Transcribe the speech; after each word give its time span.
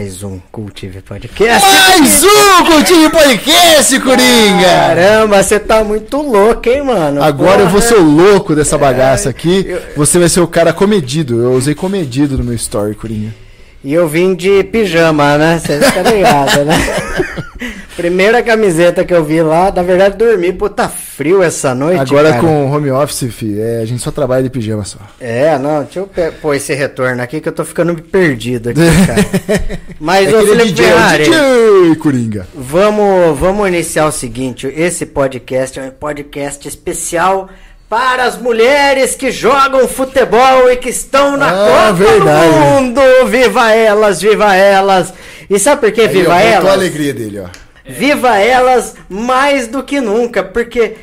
Mais 0.00 0.22
um 0.22 0.40
Cultive 0.50 1.02
Podcast. 1.02 1.62
Mais 1.68 2.24
um 2.24 2.64
Cultive 2.64 3.10
Podcast, 3.10 4.00
Coringa! 4.00 4.64
Caramba, 4.64 5.42
você 5.42 5.60
tá 5.60 5.84
muito 5.84 6.16
louco, 6.16 6.66
hein, 6.70 6.82
mano? 6.82 7.22
Agora 7.22 7.60
eu 7.60 7.68
vou 7.68 7.82
ser 7.82 7.96
o 7.96 8.02
louco 8.02 8.56
dessa 8.56 8.78
bagaça 8.78 9.28
É, 9.28 9.30
aqui. 9.30 9.66
Você 9.94 10.18
vai 10.18 10.30
ser 10.30 10.40
o 10.40 10.46
cara 10.46 10.72
comedido. 10.72 11.42
Eu 11.42 11.52
usei 11.52 11.74
comedido 11.74 12.38
no 12.38 12.44
meu 12.44 12.54
story, 12.54 12.94
Coringa. 12.94 13.34
E 13.82 13.94
eu 13.94 14.06
vim 14.06 14.34
de 14.34 14.62
pijama, 14.64 15.38
né? 15.38 15.58
Você 15.58 15.78
tá 15.78 16.02
ligado, 16.02 16.64
né? 16.64 16.76
Primeira 17.96 18.42
camiseta 18.42 19.04
que 19.04 19.12
eu 19.12 19.22
vi 19.24 19.42
lá, 19.42 19.70
na 19.70 19.82
verdade 19.82 20.16
dormi, 20.16 20.52
pô, 20.52 20.70
tá 20.70 20.88
frio 20.88 21.42
essa 21.42 21.74
noite. 21.74 22.00
Agora 22.00 22.30
cara. 22.30 22.40
com 22.40 22.70
home 22.70 22.90
office, 22.90 23.30
fi, 23.30 23.60
é, 23.60 23.80
a 23.82 23.84
gente 23.84 24.02
só 24.02 24.10
trabalha 24.10 24.42
de 24.42 24.48
pijama 24.50 24.84
só. 24.84 24.98
É, 25.20 25.58
não, 25.58 25.82
deixa 25.82 25.98
eu 25.98 26.06
pe- 26.06 26.30
pôr 26.40 26.54
esse 26.54 26.72
retorno 26.72 27.22
aqui 27.22 27.40
que 27.40 27.48
eu 27.48 27.52
tô 27.52 27.62
ficando 27.64 27.94
perdido 28.00 28.70
aqui, 28.70 28.80
cara. 29.06 29.80
Mas, 29.98 30.32
É 30.32 30.36
ô 30.36 30.46
Felipe 30.46 30.72
DJ, 30.72 30.86
Ferrari, 30.86 31.24
DJ, 31.24 31.96
Coringa. 31.96 32.46
Vamos, 32.54 33.38
vamos 33.38 33.68
iniciar 33.68 34.06
o 34.06 34.12
seguinte: 34.12 34.66
esse 34.74 35.04
podcast 35.04 35.78
é 35.78 35.82
um 35.82 35.90
podcast 35.90 36.66
especial 36.66 37.50
para 37.90 38.22
as 38.22 38.38
mulheres 38.38 39.16
que 39.16 39.32
jogam 39.32 39.88
futebol 39.88 40.70
e 40.70 40.76
que 40.76 40.88
estão 40.90 41.36
na 41.36 41.48
Ah, 41.50 41.66
Copa 41.88 41.92
verdade. 41.94 42.48
do 42.48 42.54
Mundo. 42.60 43.00
Viva 43.26 43.72
elas, 43.74 44.20
viva 44.22 44.54
elas! 44.54 45.12
E 45.50 45.58
sabe 45.58 45.80
por 45.80 45.90
que 45.92 46.02
Aí, 46.02 46.08
viva 46.08 46.32
ó, 46.32 46.38
elas? 46.38 46.70
a 46.70 46.72
alegria 46.72 47.12
dele, 47.12 47.40
ó. 47.40 47.46
Viva 47.84 48.38
elas 48.38 48.94
mais 49.08 49.66
do 49.66 49.82
que 49.82 50.00
nunca, 50.00 50.44
porque 50.44 50.94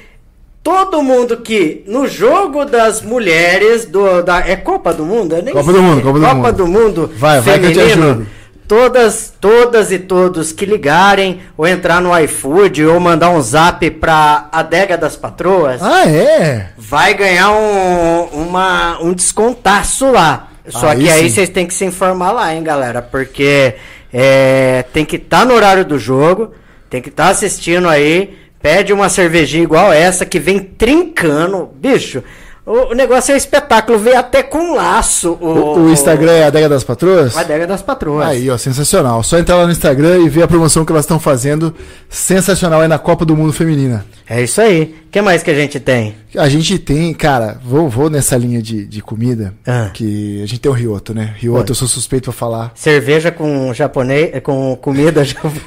todo 0.64 1.04
mundo 1.04 1.36
que 1.42 1.84
no 1.86 2.08
jogo 2.08 2.64
das 2.64 3.02
mulheres 3.02 3.84
do 3.86 4.24
da 4.24 4.40
é 4.48 4.56
Copa 4.56 4.94
do 4.94 5.04
Mundo, 5.06 5.36
nem 5.44 5.54
Copa 5.54 5.66
sei. 5.66 5.74
do 5.74 5.82
Mundo, 5.84 6.02
Copa 6.02 6.20
do 6.20 6.26
Mundo. 6.26 6.54
do 6.54 6.68
Mundo. 6.68 7.14
Vai, 7.18 7.42
vai 7.42 7.60
que 7.60 7.66
eu 7.66 7.72
te 7.74 7.80
feminino, 7.80 8.06
ajudo. 8.12 8.28
Todas, 8.68 9.34
todas 9.40 9.92
e 9.94 10.00
todos 10.00 10.52
que 10.52 10.66
ligarem 10.66 11.40
ou 11.56 11.66
entrar 11.66 12.02
no 12.02 12.18
iFood 12.20 12.86
ou 12.86 13.00
mandar 13.00 13.30
um 13.30 13.42
zap 13.42 13.90
pra 13.92 14.50
Adega 14.52 14.98
das 14.98 15.16
Patroas, 15.16 15.82
Ah, 15.82 16.06
é? 16.06 16.70
vai 16.78 17.14
ganhar 17.14 17.52
um, 17.52 18.24
uma, 18.42 19.00
um 19.02 19.14
descontaço 19.14 20.12
lá. 20.12 20.50
Só 20.68 20.90
Aí 20.90 21.04
que 21.04 21.10
aí 21.10 21.24
sim. 21.30 21.36
vocês 21.36 21.50
têm 21.50 21.66
que 21.66 21.74
se 21.74 21.86
informar 21.86 22.32
lá, 22.34 22.54
hein, 22.54 22.62
galera? 22.62 23.02
Porque 23.02 23.76
é, 24.14 24.84
tem 24.92 25.06
que 25.06 25.16
estar 25.16 25.46
no 25.46 25.54
horário 25.54 25.86
do 25.86 25.98
jogo, 25.98 26.54
tem 26.90 27.02
que 27.02 27.08
estar 27.08 27.30
assistindo 27.30 27.88
aí. 27.88 28.38
Pede 28.62 28.92
uma 28.92 29.08
cervejinha 29.08 29.64
igual 29.64 29.94
essa 29.94 30.26
que 30.26 30.40
vem 30.40 30.60
trincando. 30.60 31.70
Bicho, 31.76 32.22
o, 32.68 32.94
negócio 32.96 33.32
é 33.32 33.36
um 33.36 33.38
espetáculo. 33.38 33.98
Vem 33.98 34.16
até 34.16 34.44
com 34.44 34.76
laço. 34.76 35.38
O, 35.40 35.46
O, 35.48 35.80
o 35.86 35.90
Instagram 35.92 36.32
é 36.34 36.44
a 36.44 36.48
Adega 36.48 36.68
das 36.70 36.84
Patroas? 36.84 37.36
A 37.38 37.42
Adega 37.42 37.66
das 37.66 37.82
Patroas. 37.82 38.28
Aí, 38.28 38.50
ó, 38.50 38.58
sensacional. 38.58 39.24
Só 39.24 39.38
entrar 39.38 39.56
lá 39.56 39.66
no 39.66 39.72
Instagram 39.72 40.20
e 40.20 40.30
ver 40.30 40.44
a 40.44 40.48
promoção 40.48 40.84
que 40.84 40.92
elas 40.92 41.06
estão 41.06 41.20
fazendo. 41.20 41.74
Sensacional 42.10 42.82
aí 42.82 42.88
na 42.88 43.00
Copa 43.00 43.24
do 43.26 43.36
Mundo 43.36 43.54
Feminina. 43.54 44.06
É 44.30 44.42
isso 44.44 44.60
aí. 44.62 44.96
O 45.08 45.10
que 45.10 45.22
mais 45.22 45.42
que 45.44 45.52
a 45.52 45.56
gente 45.56 45.80
tem? 45.80 46.16
A 46.36 46.50
gente 46.50 46.78
tem, 46.78 47.14
cara, 47.14 47.58
vou, 47.64 47.88
vou 47.90 48.10
nessa 48.10 48.36
linha 48.36 48.62
de, 48.62 48.86
de 48.86 49.02
comida, 49.02 49.54
Ah. 49.66 49.90
que 49.94 50.42
a 50.44 50.46
gente 50.46 50.60
tem 50.60 50.70
o 50.72 50.76
Rioto, 50.76 51.14
né? 51.14 51.34
Rioto, 51.38 51.72
eu 51.72 51.76
sou 51.76 51.88
suspeito 51.88 52.26
pra 52.26 52.34
falar. 52.34 52.72
Cerveja 52.76 53.32
com 53.32 53.74
japonês, 53.74 54.32
com 54.44 54.76
comida 54.76 55.24
japonesa. 55.26 55.62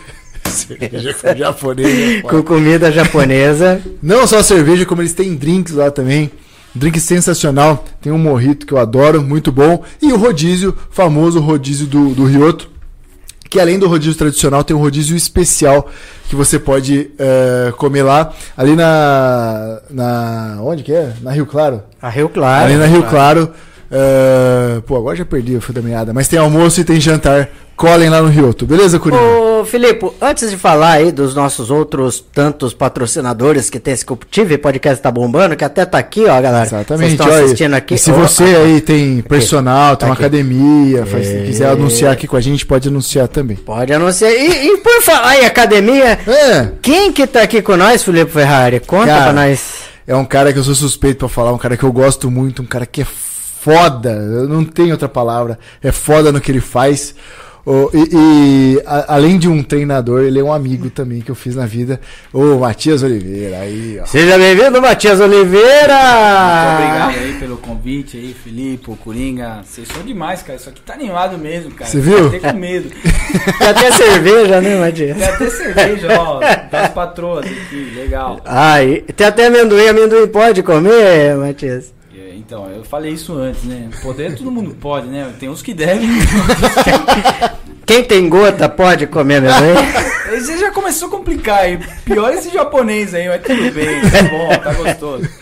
Cerveja 0.45 1.15
com 1.15 1.37
japonês. 1.37 2.23
com 2.23 2.43
comida 2.43 2.91
japonesa. 2.93 3.81
Não 4.03 4.27
só 4.27 4.43
cerveja, 4.43 4.85
como 4.85 5.01
eles 5.03 5.13
têm 5.15 5.35
drinks 5.35 5.75
lá 5.75 5.91
também. 5.91 6.31
Drink 6.75 7.01
sensacional. 7.01 7.85
Tem 8.01 8.13
um 8.13 8.19
morrito 8.19 8.67
que 8.67 8.73
eu 8.73 8.79
adoro, 8.79 9.23
muito 9.23 9.51
bom. 9.51 9.83
E 10.01 10.13
o 10.13 10.17
rodízio, 10.17 10.77
famoso 10.91 11.41
rodízio 11.41 11.87
do, 11.87 12.15
do 12.15 12.25
Rioto. 12.25 12.69
Que 13.49 13.59
além 13.59 13.81
do 13.81 13.89
rodízio 13.89 14.15
tradicional, 14.15 14.63
tem 14.63 14.77
um 14.77 14.79
rodízio 14.79 15.17
especial 15.17 15.89
que 16.29 16.37
você 16.37 16.57
pode 16.57 17.11
eh, 17.19 17.73
comer 17.77 18.05
lá. 18.05 18.33
Ali 18.57 18.77
na. 18.77 19.81
na. 19.91 20.59
Onde 20.63 20.85
que 20.85 20.93
é? 20.93 21.13
Na 21.21 21.33
Rio 21.33 21.45
Claro. 21.47 21.83
A 22.01 22.09
Rio 22.09 22.29
Claro. 22.29 22.67
Ali 22.67 22.77
na 22.77 22.87
Rio 22.87 23.03
Claro. 23.03 23.51
eh, 23.91 24.81
pô, 24.87 24.97
agora 24.97 25.17
já 25.17 25.25
perdi 25.25 25.57
o 25.57 25.61
fio 25.61 25.75
da 25.75 25.83
meada. 25.83 26.13
Mas 26.13 26.29
tem 26.29 26.39
almoço 26.39 26.81
e 26.81 26.85
tem 26.85 27.01
jantar. 27.01 27.49
Colhem 27.81 28.11
lá 28.11 28.21
no 28.21 28.29
Rioto. 28.29 28.67
Beleza, 28.67 28.99
Coringa? 28.99 29.23
Ô, 29.23 29.65
Filipe, 29.65 30.07
antes 30.21 30.51
de 30.51 30.59
falar 30.59 30.91
aí 30.93 31.11
dos 31.11 31.35
nossos 31.35 31.71
outros 31.71 32.21
tantos 32.21 32.75
patrocinadores 32.75 33.71
que 33.71 33.81
tem 33.81 33.95
esse 33.95 34.05
Cultive 34.05 34.59
Podcast 34.59 35.03
tá 35.03 35.11
bombando, 35.11 35.57
que 35.57 35.65
até 35.65 35.87
tá 35.87 35.97
aqui, 35.97 36.25
ó, 36.27 36.39
galera. 36.43 36.67
Vocês 36.67 36.73
Exatamente. 36.75 37.13
estão 37.13 37.27
olha, 37.29 37.45
assistindo 37.47 37.73
aqui. 37.73 37.95
E 37.95 37.99
se 37.99 38.13
você 38.13 38.45
aí 38.45 38.83
tem 38.83 39.23
personal, 39.23 39.97
tem 39.97 40.07
uma 40.07 40.13
Aqui. 40.13 40.25
academia, 40.25 41.07
faz- 41.07 41.27
É. 41.27 41.45
quiser 41.47 41.71
anunciar 41.71 42.13
aqui 42.13 42.27
com 42.27 42.37
a 42.37 42.41
gente, 42.43 42.67
pode 42.67 42.87
anunciar 42.87 43.29
também. 43.29 43.57
Pode 43.57 43.91
anunciar. 43.95 44.31
E, 44.31 44.67
e 44.75 44.77
por 44.77 45.01
falar 45.01 45.39
em 45.39 45.47
academia, 45.47 46.19
É, 46.27 46.73
quem 46.83 47.11
que 47.11 47.27
tá 47.27 47.41
aqui 47.41 47.63
com 47.63 47.79
nós, 47.79 48.03
Felipe 48.03 48.31
Ferrari? 48.31 48.81
Conta 48.81 49.07
Cara, 49.07 49.23
pra 49.23 49.33
nós. 49.33 49.61
é 50.07 50.15
um 50.15 50.27
cara 50.27 50.53
que 50.53 50.59
eu 50.59 50.65
sou 50.65 50.75
suspeito 50.75 51.21
pra 51.21 51.29
falar, 51.31 51.51
um 51.55 51.59
cara 51.59 51.79
que 51.79 51.85
eu 51.85 51.93
gosto 51.93 52.31
muito, 52.31 52.61
um 52.61 52.67
cara 52.67 52.85
que 52.85 53.01
é 53.01 53.07
foda, 53.07 54.11
eu 54.11 54.47
não 54.47 54.67
tenho 54.67 54.91
outra 54.93 55.09
palavra, 55.09 55.59
é 55.83 55.91
foda 55.91 56.31
no 56.31 56.43
que 56.43 56.53
ele 56.53 56.61
faz. 56.61 57.15
Ô, 57.65 57.91
e 57.93 58.09
e, 58.13 58.83
a- 58.87 59.15
além 59.15 59.39
de 59.39 59.49
um 59.49 59.63
treinador, 59.63 60.23
ele 60.23 60.39
é 60.39 60.43
um 60.43 60.53
amigo 60.53 60.89
também 60.91 61.21
que 61.21 61.31
eu 61.31 61.35
fiz 61.35 61.55
na 61.55 61.67
vida. 61.67 62.01
O 62.33 62.59
Matias 62.59 63.03
Oliveira, 63.03 63.59
aí, 63.59 63.99
ó. 64.03 64.07
Seja 64.07 64.39
bem-vindo, 64.39 64.81
Matias 64.81 65.21
Oliveira! 65.21 65.95
Obrigado 66.75 67.19
aí 67.19 67.37
pelo 67.39 67.57
convite 67.59 68.17
aí, 68.17 68.35
Felipe, 68.43 68.91
o 68.91 68.97
Coringa. 68.97 69.61
Vocês 69.65 69.87
são 69.89 70.03
demais, 70.03 70.43
cara. 70.43 70.59
Isso 70.59 70.69
aqui 70.69 70.81
tá 70.81 70.95
animado 70.95 71.37
mesmo, 71.39 71.71
cara. 71.73 71.91
Você 71.91 72.01
viu? 72.01 72.29
Até 72.29 72.39
com 72.39 72.57
medo. 72.59 72.91
Tem 73.59 73.69
até 73.69 73.91
cerveja, 73.93 74.61
né, 74.61 74.77
Matias? 74.81 75.17
Tem 75.17 75.27
até 75.27 75.51
cerveja, 75.51 76.09
ó, 76.21 76.41
das 76.71 76.89
patroas 76.91 77.45
aqui, 77.47 77.93
legal. 77.95 78.41
Ai, 78.45 79.05
tem 79.15 79.27
até 79.27 79.47
amendoim, 79.47 79.87
amendoim 79.89 80.27
pode 80.27 80.63
comer, 80.63 81.37
Matias? 81.37 81.93
Então, 82.51 82.69
eu 82.69 82.83
falei 82.83 83.13
isso 83.13 83.33
antes, 83.35 83.63
né? 83.63 83.89
Poder 84.03 84.35
todo 84.35 84.51
mundo 84.51 84.75
pode, 84.75 85.07
né? 85.07 85.33
Tem 85.39 85.49
uns 85.49 85.63
que 85.63 85.73
devem. 85.73 86.09
Quem 87.87 88.03
tem 88.03 88.29
gota 88.29 88.69
pode 88.69 89.07
comer? 89.07 89.41
Aí 89.47 90.41
você 90.41 90.59
já 90.59 90.73
começou 90.73 91.07
a 91.07 91.11
complicar 91.13 91.61
aí. 91.61 91.79
Pior 92.05 92.33
esse 92.33 92.51
japonês 92.51 93.15
aí, 93.15 93.29
mas 93.29 93.41
tudo 93.43 93.71
bem, 93.73 94.01
tá 94.01 94.23
bom, 94.25 94.49
tá 94.65 94.75
gostoso. 94.75 95.29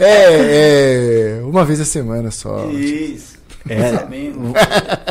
É, 0.00 1.36
é, 1.38 1.42
uma 1.44 1.64
vez 1.64 1.80
a 1.80 1.84
semana 1.84 2.32
só. 2.32 2.68
Isso. 2.70 3.33
É. 3.68 3.92
Sabendo. 3.92 4.52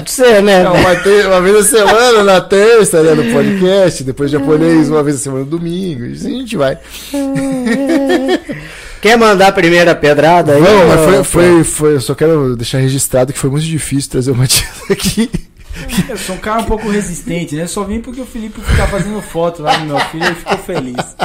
Você, 0.05 0.41
né? 0.41 0.63
Não, 0.63 0.73
uma, 0.73 1.41
vez 1.41 1.55
a 1.55 1.63
semana 1.63 2.23
na 2.23 2.41
terça, 2.41 3.01
né, 3.01 3.13
no 3.15 3.33
podcast, 3.33 4.03
depois 4.03 4.29
japonês, 4.29 4.89
uma 4.89 5.01
vez 5.01 5.15
a 5.15 5.19
semana 5.19 5.44
no 5.44 5.50
domingo, 5.50 6.05
e 6.05 6.13
assim 6.13 6.35
a 6.35 6.39
gente 6.39 6.57
vai. 6.57 6.77
Quer 9.01 9.17
mandar 9.17 9.47
a 9.47 9.51
primeira 9.51 9.94
pedrada 9.95 10.53
aí? 10.53 10.61
Não, 10.61 10.88
mas 10.88 11.01
foi, 11.01 11.23
foi, 11.23 11.63
foi, 11.63 11.95
eu 11.95 12.01
só 12.01 12.15
quero 12.15 12.55
deixar 12.55 12.77
registrado 12.77 13.33
que 13.33 13.39
foi 13.39 13.50
muito 13.50 13.65
difícil 13.65 14.11
trazer 14.11 14.31
o 14.31 14.35
Matias 14.35 14.69
aqui. 14.89 15.29
Eu 16.09 16.17
sou 16.17 16.35
um 16.35 16.39
cara 16.39 16.61
um 16.61 16.65
pouco 16.65 16.89
resistente, 16.89 17.55
né? 17.55 17.65
Só 17.67 17.83
vim 17.83 17.99
porque 17.99 18.21
o 18.21 18.25
Felipe 18.25 18.61
ficar 18.61 18.87
fazendo 18.87 19.21
foto 19.21 19.61
lá 19.61 19.77
no 19.79 19.85
meu 19.87 19.99
filho 19.99 20.31
e 20.31 20.35
ficou 20.35 20.57
feliz. 20.57 21.15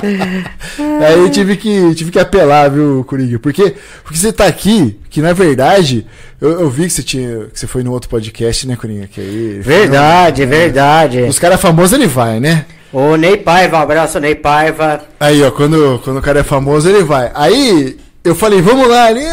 Aí 1.07 1.19
eu 1.19 1.31
tive 1.31 1.57
que, 1.57 1.95
tive 1.95 2.11
que 2.11 2.19
apelar, 2.19 2.71
viu, 2.71 3.05
Coringa? 3.07 3.39
Porque, 3.39 3.75
porque 4.03 4.19
você 4.19 4.33
tá 4.33 4.47
aqui, 4.47 4.99
que 5.11 5.21
na 5.21 5.33
verdade, 5.33 6.07
eu, 6.41 6.61
eu 6.61 6.71
vi 6.71 6.85
que 6.85 6.91
você, 6.91 7.03
tinha, 7.03 7.47
que 7.47 7.59
você 7.59 7.67
foi 7.67 7.83
no 7.83 7.93
outro 7.93 8.09
podcast, 8.09 8.67
né, 8.67 8.77
Coringa? 8.77 9.07
Que 9.07 9.21
aí, 9.21 9.61
Verdade, 9.63 10.47
verdade. 10.47 11.23
Os 11.23 11.39
caras 11.39 11.61
famosos 11.61 11.93
ele 11.93 12.07
vai, 12.07 12.41
né? 12.41 12.65
O 12.93 13.17
Ney 13.17 13.37
Paiva, 13.37 13.79
um 13.79 13.83
abraço, 13.83 14.19
Ney 14.19 14.35
Paiva. 14.35 15.03
Aí, 15.21 15.43
ó, 15.43 15.51
quando, 15.51 16.01
quando 16.03 16.19
o 16.19 16.23
cara 16.23 16.41
é 16.41 16.45
famoso, 16.45 16.89
ele 16.89 17.05
vai. 17.05 17.31
Aí, 17.35 17.99
eu 18.25 18.35
falei, 18.35 18.63
vamos 18.63 18.89
lá, 18.89 19.05
ali. 19.05 19.25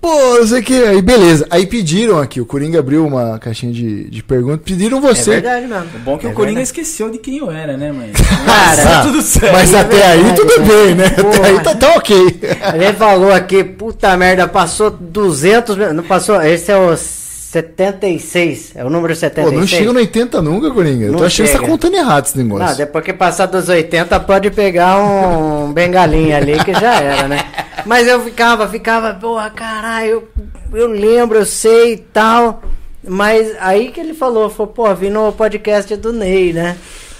Pô, 0.00 0.38
não 0.38 0.46
sei 0.46 0.60
o 0.60 0.62
que. 0.62 0.74
Aí, 0.82 1.02
beleza. 1.02 1.46
Aí 1.50 1.66
pediram 1.66 2.18
aqui, 2.18 2.40
o 2.40 2.46
Coringa 2.46 2.78
abriu 2.80 3.06
uma 3.06 3.38
caixinha 3.38 3.72
de, 3.72 4.08
de 4.10 4.22
perguntas, 4.22 4.60
pediram 4.64 4.98
É 4.98 5.00
você. 5.00 5.32
verdade 5.32 5.66
mesmo. 5.66 5.84
O 5.96 5.98
bom 6.00 6.14
é 6.14 6.18
que 6.18 6.26
É 6.26 6.30
o 6.30 6.32
Coringa 6.32 6.56
verdade. 6.60 6.80
esqueceu 6.80 7.10
de 7.10 7.18
quem 7.18 7.38
eu 7.38 7.50
era, 7.50 7.76
né, 7.76 7.92
mãe? 7.92 8.10
Cara, 8.46 8.82
tá 8.82 9.02
tudo 9.02 9.20
certo. 9.22 9.52
Mas 9.52 9.74
até 9.74 10.06
aí 10.06 10.22
verdade, 10.22 10.36
tudo 10.40 10.60
né? 10.60 10.66
bem, 10.68 10.94
né? 10.94 11.06
Até 11.06 11.22
Porra. 11.22 11.46
aí 11.48 11.60
tá, 11.60 11.74
tá 11.74 11.94
ok. 11.96 12.40
Ele 12.74 12.92
falou 12.94 13.32
aqui, 13.32 13.62
puta 13.64 14.16
merda, 14.16 14.48
passou 14.48 14.90
200, 14.90 15.76
mil- 15.76 15.92
não 15.94 16.02
passou, 16.04 16.40
esse 16.42 16.70
é 16.70 16.76
o 16.76 16.96
76, 16.96 18.72
é 18.76 18.84
o 18.84 18.90
número 18.90 19.12
Pô, 19.14 19.18
76. 19.20 19.60
não 19.60 19.66
chega 19.66 19.92
no 19.92 19.98
80 19.98 20.40
nunca, 20.42 20.70
Coringa. 20.70 21.06
Eu 21.06 21.12
Não 21.12 21.18
tô 21.18 21.24
achando 21.24 21.46
que 21.46 21.52
você 21.52 21.58
tá 21.58 21.66
contando 21.66 21.94
errado 21.96 22.26
esse 22.26 22.38
negócio. 22.38 22.64
Não, 22.66 22.76
depois 22.76 23.04
que 23.04 23.12
passar 23.12 23.46
dos 23.46 23.68
80 23.68 24.20
pode 24.20 24.50
pegar 24.50 24.98
um 24.98 25.72
bengalinha 25.72 26.36
ali 26.36 26.62
que 26.64 26.72
já 26.74 26.94
era, 27.00 27.26
né? 27.28 27.44
Mas 27.86 28.06
eu 28.06 28.22
ficava, 28.24 28.68
ficava, 28.68 29.14
porra, 29.14 29.50
caralho, 29.50 30.28
eu, 30.72 30.78
eu 30.78 30.86
lembro, 30.88 31.38
eu 31.38 31.46
sei 31.46 31.94
e 31.94 31.96
tal. 31.98 32.62
Mas 33.06 33.54
aí 33.60 33.90
que 33.90 34.00
ele 34.00 34.14
falou, 34.14 34.50
falou, 34.50 34.72
pô, 34.72 34.94
vi 34.94 35.08
no 35.10 35.32
podcast 35.32 35.94
do 35.96 36.12
Ney, 36.12 36.52
né? 36.52 36.76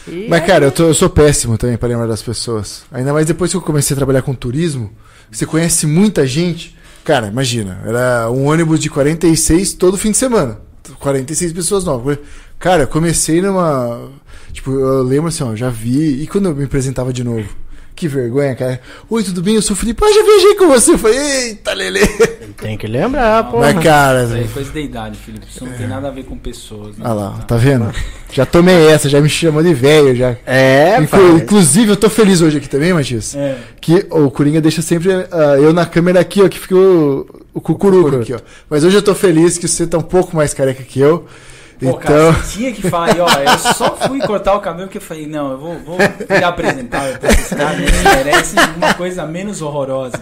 E 0.07 0.27
Mas, 0.29 0.41
aí- 0.43 0.47
cara, 0.47 0.65
eu, 0.67 0.73
tô- 0.73 0.85
eu 0.89 0.95
sou 0.95 1.09
péssimo 1.09 1.57
também 1.57 1.77
pra 1.77 1.89
lembrar 1.89 2.07
das 2.07 2.23
pessoas. 2.23 2.83
Ainda 2.93 3.13
mais 3.13 3.27
depois 3.27 3.51
que 3.51 3.57
eu 3.57 3.63
comecei 3.63 3.95
a 3.95 3.97
trabalhar 3.97 4.23
com 4.23 4.35
turismo, 4.35 4.91
você 5.31 5.47
conhece 5.47 5.87
muita 5.87 6.27
gente. 6.27 6.77
Cara, 7.05 7.29
imagina, 7.29 7.81
era 7.87 8.31
um 8.31 8.47
ônibus 8.47 8.79
de 8.81 8.91
46 8.91 9.73
todo 9.73 9.97
fim 9.97 10.11
de 10.11 10.17
semana. 10.19 10.59
46 10.99 11.53
pessoas 11.53 11.85
novas. 11.85 12.19
Cara, 12.59 12.87
comecei 12.87 13.41
numa. 13.41 14.11
Tipo, 14.53 14.73
eu 14.73 15.03
lembro 15.03 15.29
assim, 15.29 15.45
ó, 15.45 15.55
já 15.57 15.71
vi. 15.71 16.23
E 16.23 16.27
quando 16.27 16.47
eu 16.51 16.55
me 16.55 16.65
apresentava 16.65 17.13
de 17.13 17.25
novo? 17.25 17.49
Que 18.01 18.09
vergonha, 18.09 18.55
cara. 18.57 18.81
Oi, 19.11 19.23
tudo 19.23 19.43
bem? 19.43 19.57
Eu 19.57 19.61
sou 19.61 19.77
o 19.77 19.79
Felipe. 19.79 20.03
Ah, 20.03 20.11
já 20.11 20.23
viajei 20.23 20.55
com 20.55 20.69
você. 20.69 20.93
Eu 20.93 20.99
falei, 20.99 21.19
eita, 21.19 21.75
Lele. 21.75 22.01
Tem 22.57 22.79
que 22.79 22.87
lembrar, 22.87 23.51
pô. 23.51 23.59
Mas, 23.59 23.79
cara. 23.79 24.25
Isso 24.25 24.33
aí 24.33 24.45
é 24.45 24.47
coisa 24.47 24.73
da 24.73 24.81
idade, 24.81 25.19
Felipe. 25.19 25.45
Isso 25.51 25.67
não 25.67 25.73
tem 25.75 25.87
nada 25.87 26.09
a 26.09 26.11
ver 26.11 26.25
com 26.25 26.35
pessoas. 26.39 26.97
Né? 26.97 27.05
Olha 27.05 27.13
lá, 27.13 27.31
tá 27.47 27.59
vendo? 27.59 27.93
Já 28.33 28.47
tomei 28.47 28.87
essa, 28.87 29.07
já 29.07 29.21
me 29.21 29.29
chamou 29.29 29.63
de 29.63 29.75
velho, 29.75 30.17
já. 30.17 30.35
É, 30.47 30.97
Inclu- 30.99 31.09
pai. 31.09 31.43
Inclusive, 31.43 31.91
eu 31.91 31.97
tô 31.97 32.09
feliz 32.09 32.41
hoje 32.41 32.57
aqui 32.57 32.71
também, 32.71 32.95
Matias. 32.95 33.35
É. 33.35 33.59
Que 33.79 34.07
o 34.09 34.31
Coringa 34.31 34.63
deixa 34.63 34.81
sempre 34.81 35.11
ah, 35.31 35.59
eu 35.59 35.75
na 35.75 35.85
câmera 35.85 36.21
aqui, 36.21 36.41
ó, 36.41 36.49
que 36.49 36.59
fica 36.59 36.75
o, 36.75 37.27
o 37.53 37.61
cucuruco 37.61 38.17
aqui, 38.17 38.33
ó. 38.33 38.41
Mas 38.71 38.83
hoje 38.83 38.97
eu 38.97 39.03
tô 39.03 39.15
feliz 39.15 39.59
que 39.59 39.69
você 39.69 39.87
tá 39.87 39.99
um 39.99 40.03
pouco 40.03 40.35
mais 40.35 40.55
careca 40.55 40.83
que 40.83 41.01
eu. 41.01 41.27
Pô, 41.81 41.87
então, 41.89 41.99
cara, 41.99 42.33
você 42.33 42.59
tinha 42.59 42.73
que 42.73 42.83
falar 42.89 43.07
aí, 43.15 43.21
ó. 43.21 43.29
Eu 43.29 43.59
só 43.75 43.97
fui 43.97 44.21
cortar 44.21 44.55
o 44.55 44.61
cabelo 44.61 44.87
porque 44.87 44.99
eu 44.99 45.03
falei, 45.03 45.27
não, 45.27 45.53
eu 45.53 45.59
vou, 45.59 45.79
vou 45.79 45.99
virar 46.29 46.49
apresentável 46.49 47.19
pra 47.19 47.31
esses 47.31 47.49
caras. 47.49 47.79
Eles 47.81 48.03
merecem 48.03 48.59
uma 48.77 48.93
coisa 48.95 49.25
menos 49.27 49.63
horrorosa. 49.63 50.19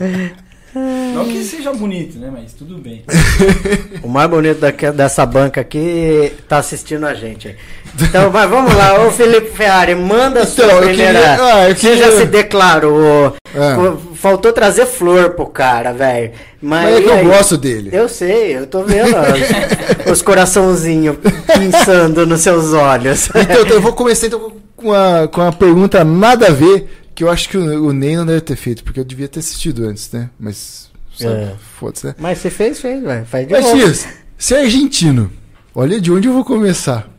Não 0.75 1.25
que 1.25 1.43
seja 1.45 1.73
bonito, 1.73 2.19
né? 2.19 2.31
Mas 2.33 2.53
tudo 2.53 2.77
bem. 2.79 3.03
O 4.03 4.09
mais 4.09 4.29
bonito 4.31 4.61
daqui- 4.61 4.91
dessa 4.93 5.25
banca 5.27 5.61
aqui 5.61 6.33
tá 6.49 6.59
assistindo 6.59 7.05
a 7.07 7.15
gente. 7.15 7.55
Então, 8.01 8.31
mas 8.31 8.49
vamos 8.49 8.73
lá, 8.75 9.05
ô 9.07 9.11
Felipe 9.11 9.51
Ferrari, 9.51 9.95
manda 9.95 10.43
a 10.43 10.47
sua 10.47 10.65
Então, 10.67 10.77
eu 10.77 10.89
primeira. 10.89 11.13
queria- 11.21 11.45
ah, 11.55 11.69
eu 11.69 11.75
Você 11.77 11.89
queria- 11.89 12.11
já 12.13 12.17
se 12.19 12.25
declarou. 12.27 13.35
É. 13.55 14.15
Faltou 14.15 14.53
trazer 14.53 14.87
flor 14.87 15.31
pro 15.31 15.47
cara, 15.47 15.93
velho. 15.93 16.31
Mas, 16.61 16.85
mas 16.85 16.97
é 16.99 17.01
que 17.03 17.09
eu 17.09 17.13
aí? 17.15 17.25
gosto 17.25 17.57
dele. 17.57 17.91
Eu 17.93 18.09
sei, 18.09 18.57
eu 18.57 18.67
tô 18.67 18.83
vendo 18.85 19.15
ó, 19.17 20.11
os 20.13 20.23
coraçãozinhos 20.23 21.17
pensando 21.47 22.27
nos 22.27 22.41
seus 22.41 22.73
olhos. 22.73 23.29
Então, 23.35 23.67
eu 23.67 23.81
vou 23.81 23.93
começar 23.93 24.27
então, 24.27 24.53
com 24.77 24.89
uma, 24.89 25.29
com 25.29 25.41
uma 25.41 25.53
pergunta 25.53 26.05
nada 26.05 26.49
a 26.49 26.51
ver, 26.51 26.89
que 27.19 27.25
eu 27.25 27.31
acho 27.31 27.49
que 27.49 27.59
o, 27.59 27.87
o 27.87 27.93
Ney 27.93 28.17
não 28.17 28.25
deve 28.25 28.43
ter 28.43 28.55
feito, 28.55 28.85
porque 28.85 29.01
eu 29.01 29.05
devia 29.05 29.27
ter 29.27 29.41
assistido 29.41 29.85
antes, 29.89 30.09
né? 30.13 30.31
Mas. 30.39 30.89
É. 31.21 31.53
Foda-se, 31.77 32.07
né? 32.07 32.15
Mas 32.17 32.39
você 32.39 32.49
fez, 32.49 32.81
fez, 32.81 33.03
velho. 33.03 33.27
Faz 33.27 33.45
de 33.45 33.55
novo. 33.55 33.67
Matias, 33.67 34.07
você 34.39 34.55
é 34.55 34.61
argentino. 34.61 35.29
Olha 35.75 36.01
de 36.01 36.13
onde 36.13 36.29
eu 36.29 36.33
vou 36.33 36.45
começar. 36.45 37.11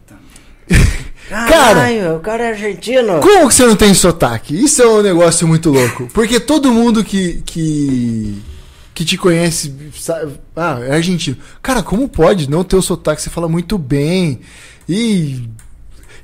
Caralho, 1.28 2.16
o 2.16 2.22
cara 2.22 2.46
é 2.46 2.48
argentino. 2.52 3.20
Como 3.20 3.50
que 3.50 3.54
você 3.54 3.66
não 3.66 3.76
tem 3.76 3.94
sotaque? 3.94 4.56
Isso 4.56 4.82
é 4.82 4.88
um 4.88 5.02
negócio 5.02 5.46
muito 5.46 5.70
louco. 5.70 6.08
Porque 6.14 6.40
todo 6.40 6.72
mundo 6.72 7.04
que, 7.04 7.44
que, 7.46 8.42
que 8.96 9.04
te 9.04 9.18
conhece 9.18 9.76
sabe, 10.00 10.40
ah, 10.56 10.80
é 10.82 10.94
argentino. 10.94 11.36
Cara, 11.62 11.84
como 11.84 12.08
pode 12.08 12.50
não 12.50 12.64
ter 12.64 12.78
o 12.78 12.82
sotaque? 12.82 13.22
Você 13.22 13.30
fala 13.30 13.50
muito 13.50 13.78
bem. 13.78 14.40
E. 14.88 15.44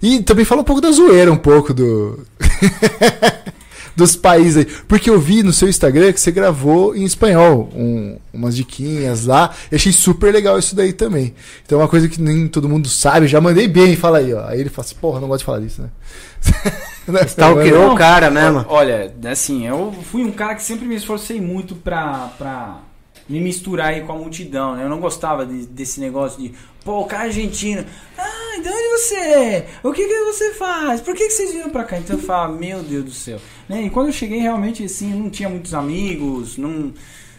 E 0.02 0.24
também 0.24 0.46
fala 0.46 0.62
um 0.62 0.66
pouco 0.66 0.80
da 0.80 0.92
zoeira, 0.92 1.30
um 1.30 1.38
pouco 1.38 1.74
do. 1.74 2.26
dos 3.96 4.16
países 4.16 4.58
aí. 4.58 4.66
Porque 4.88 5.10
eu 5.10 5.20
vi 5.20 5.42
no 5.44 5.54
seu 5.54 5.68
Instagram 5.70 6.12
que 6.12 6.20
você 6.20 6.32
gravou 6.32 6.96
em 6.96 7.04
espanhol 7.04 7.70
um- 7.74 8.18
umas 8.34 8.56
diquinhas 8.56 9.26
lá. 9.26 9.52
Eu 9.72 9.76
achei 9.78 9.92
super 9.92 10.34
legal 10.34 10.60
isso 10.60 10.76
daí 10.76 10.92
também. 10.94 11.34
Então 11.66 11.80
é 11.80 11.84
uma 11.84 11.88
coisa 11.88 12.10
que 12.10 12.22
nem 12.22 12.48
todo 12.48 12.68
mundo 12.68 12.90
sabe. 12.90 13.28
Já 13.28 13.40
mandei 13.40 13.68
bem, 13.68 13.96
fala 13.96 14.18
aí, 14.18 14.34
ó. 14.34 14.46
Aí 14.48 14.60
ele 14.60 14.70
fala 14.70 14.86
assim, 14.86 14.96
porra, 15.00 15.20
não 15.20 15.28
gosto 15.28 15.40
de 15.40 15.46
falar 15.46 15.60
disso, 15.60 15.82
né? 15.82 15.90
Stalkeou 17.28 17.94
o 17.94 17.96
cara 17.96 18.30
mesmo. 18.32 18.66
Olha, 18.68 19.14
assim, 19.32 19.68
eu 19.68 19.94
fui 20.12 20.24
um 20.24 20.32
cara 20.32 20.56
que 20.56 20.64
sempre 20.64 20.88
me 20.88 20.96
esforcei 20.96 21.40
muito 21.40 21.76
pra, 21.76 22.32
pra 22.38 22.80
me 23.30 23.40
misturar 23.40 23.88
aí 23.90 24.02
com 24.02 24.12
a 24.14 24.16
multidão, 24.18 24.76
né? 24.76 24.84
Eu 24.84 24.90
não 24.90 25.00
gostava 25.00 25.46
de- 25.46 25.66
desse 25.68 26.00
negócio 26.00 26.42
de, 26.42 26.52
pô, 26.86 27.02
o 27.02 27.06
cara 27.06 27.24
é 27.24 27.26
argentino. 27.26 27.84
Ah, 28.18 28.62
de 28.62 28.70
onde 28.70 28.90
você 28.90 29.16
é? 29.16 29.68
O 29.84 29.92
que, 29.92 30.08
que 30.08 30.20
você 30.24 30.54
faz? 30.54 31.02
Por 31.02 31.16
que, 31.16 31.26
que 31.26 31.34
vocês 31.34 31.52
vieram 31.52 31.72
pra 31.72 31.84
cá? 31.84 31.98
Então 31.98 32.16
eu 32.16 32.22
falava, 32.22 32.54
meu 32.54 32.82
Deus 32.84 33.04
do 33.04 33.12
céu. 33.12 33.42
Né? 33.68 33.82
E 33.82 33.90
quando 33.90 34.08
eu 34.08 34.14
cheguei, 34.14 34.40
realmente, 34.40 34.86
assim, 34.86 35.14
não 35.14 35.30
tinha 35.30 35.50
muitos 35.50 35.74
amigos, 35.74 36.58
não... 36.58 36.94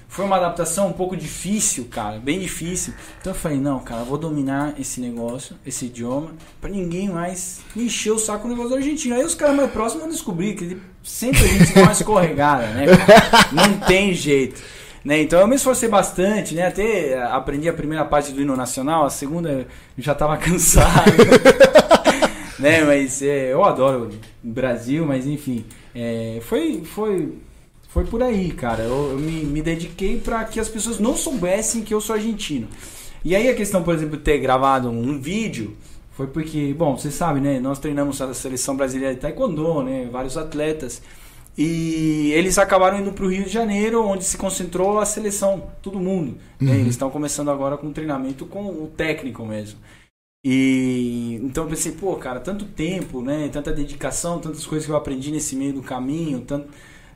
Foi 0.08 0.24
uma 0.24 0.36
adaptação 0.36 0.88
um 0.88 0.92
pouco 0.92 1.16
difícil, 1.16 1.88
cara, 1.90 2.18
bem 2.18 2.38
difícil. 2.38 2.94
Então 3.20 3.32
eu 3.32 3.38
falei, 3.38 3.58
não, 3.58 3.80
cara, 3.80 4.02
vou 4.04 4.16
dominar 4.16 4.74
esse 4.78 5.00
negócio, 5.00 5.56
esse 5.66 5.86
idioma, 5.86 6.30
pra 6.60 6.70
ninguém 6.70 7.08
mais 7.08 7.60
encher 7.76 8.12
o 8.12 8.18
saco 8.18 8.42
com 8.42 8.46
o 8.46 8.50
negócio 8.50 8.70
do 8.70 8.76
argentino. 8.76 9.16
Aí 9.16 9.24
os 9.24 9.34
caras 9.34 9.56
mais 9.56 9.70
próximos 9.70 10.04
vão 10.04 10.12
descobrir 10.12 10.54
que 10.54 10.80
sempre 11.02 11.42
a 11.42 11.46
gente 11.48 11.74
dá 11.74 11.82
uma 11.82 11.92
escorregada, 11.92 12.66
né? 12.68 12.86
cara? 12.96 13.48
Não 13.52 13.80
tem 13.80 14.14
jeito. 14.14 14.62
Né? 15.06 15.22
Então 15.22 15.38
eu 15.38 15.46
me 15.46 15.54
esforcei 15.54 15.88
bastante, 15.88 16.52
né? 16.52 16.66
Até 16.66 17.16
aprendi 17.22 17.68
a 17.68 17.72
primeira 17.72 18.04
parte 18.04 18.32
do 18.32 18.42
hino 18.42 18.56
nacional, 18.56 19.04
a 19.04 19.10
segunda 19.10 19.50
eu 19.50 19.66
já 19.98 20.16
tava 20.16 20.34
cansado. 20.36 21.12
né? 22.58 22.82
Mas 22.82 23.22
é, 23.22 23.52
eu 23.52 23.64
adoro 23.64 24.10
o 24.44 24.48
Brasil, 24.48 25.06
mas 25.06 25.24
enfim. 25.24 25.64
é, 25.94 26.40
foi, 26.42 26.82
foi, 26.84 27.38
foi 27.88 28.04
por 28.04 28.20
aí, 28.20 28.50
cara. 28.50 28.82
Eu, 28.82 29.12
eu 29.12 29.16
me, 29.16 29.44
me 29.44 29.62
dediquei 29.62 30.18
para 30.18 30.42
que 30.42 30.58
as 30.58 30.68
pessoas 30.68 30.98
não 30.98 31.16
soubessem 31.16 31.82
que 31.82 31.94
eu 31.94 32.00
sou 32.00 32.16
argentino. 32.16 32.66
E 33.24 33.36
aí 33.36 33.48
a 33.48 33.54
questão, 33.54 33.84
por 33.84 33.94
exemplo, 33.94 34.16
de 34.16 34.24
ter 34.24 34.38
gravado 34.38 34.90
um 34.90 35.20
vídeo 35.20 35.76
foi 36.10 36.26
porque, 36.26 36.74
bom, 36.76 36.98
você 36.98 37.12
sabe, 37.12 37.38
né? 37.38 37.60
Nós 37.60 37.78
treinamos 37.78 38.20
a 38.20 38.34
seleção 38.34 38.76
brasileira 38.76 39.14
de 39.14 39.20
taekwondo, 39.20 39.84
né? 39.84 40.08
Vários 40.10 40.36
atletas. 40.36 41.00
E 41.58 42.32
eles 42.34 42.58
acabaram 42.58 43.00
indo 43.00 43.12
para 43.12 43.24
o 43.24 43.30
Rio 43.30 43.44
de 43.44 43.50
Janeiro, 43.50 44.04
onde 44.04 44.24
se 44.24 44.36
concentrou 44.36 44.98
a 44.98 45.06
seleção, 45.06 45.70
todo 45.82 45.98
mundo. 45.98 46.36
né? 46.60 46.74
Eles 46.80 46.94
estão 46.94 47.10
começando 47.10 47.50
agora 47.50 47.78
com 47.78 47.92
treinamento 47.92 48.44
com 48.46 48.66
o 48.66 48.88
técnico 48.94 49.44
mesmo. 49.46 49.78
E 50.44 51.40
então 51.42 51.64
eu 51.64 51.70
pensei, 51.70 51.92
pô, 51.92 52.14
cara, 52.16 52.38
tanto 52.40 52.64
tempo, 52.66 53.20
né? 53.22 53.48
Tanta 53.48 53.72
dedicação, 53.72 54.38
tantas 54.38 54.64
coisas 54.66 54.86
que 54.86 54.92
eu 54.92 54.96
aprendi 54.96 55.30
nesse 55.32 55.56
meio 55.56 55.72
do 55.72 55.82
caminho, 55.82 56.40
tanto, 56.42 56.68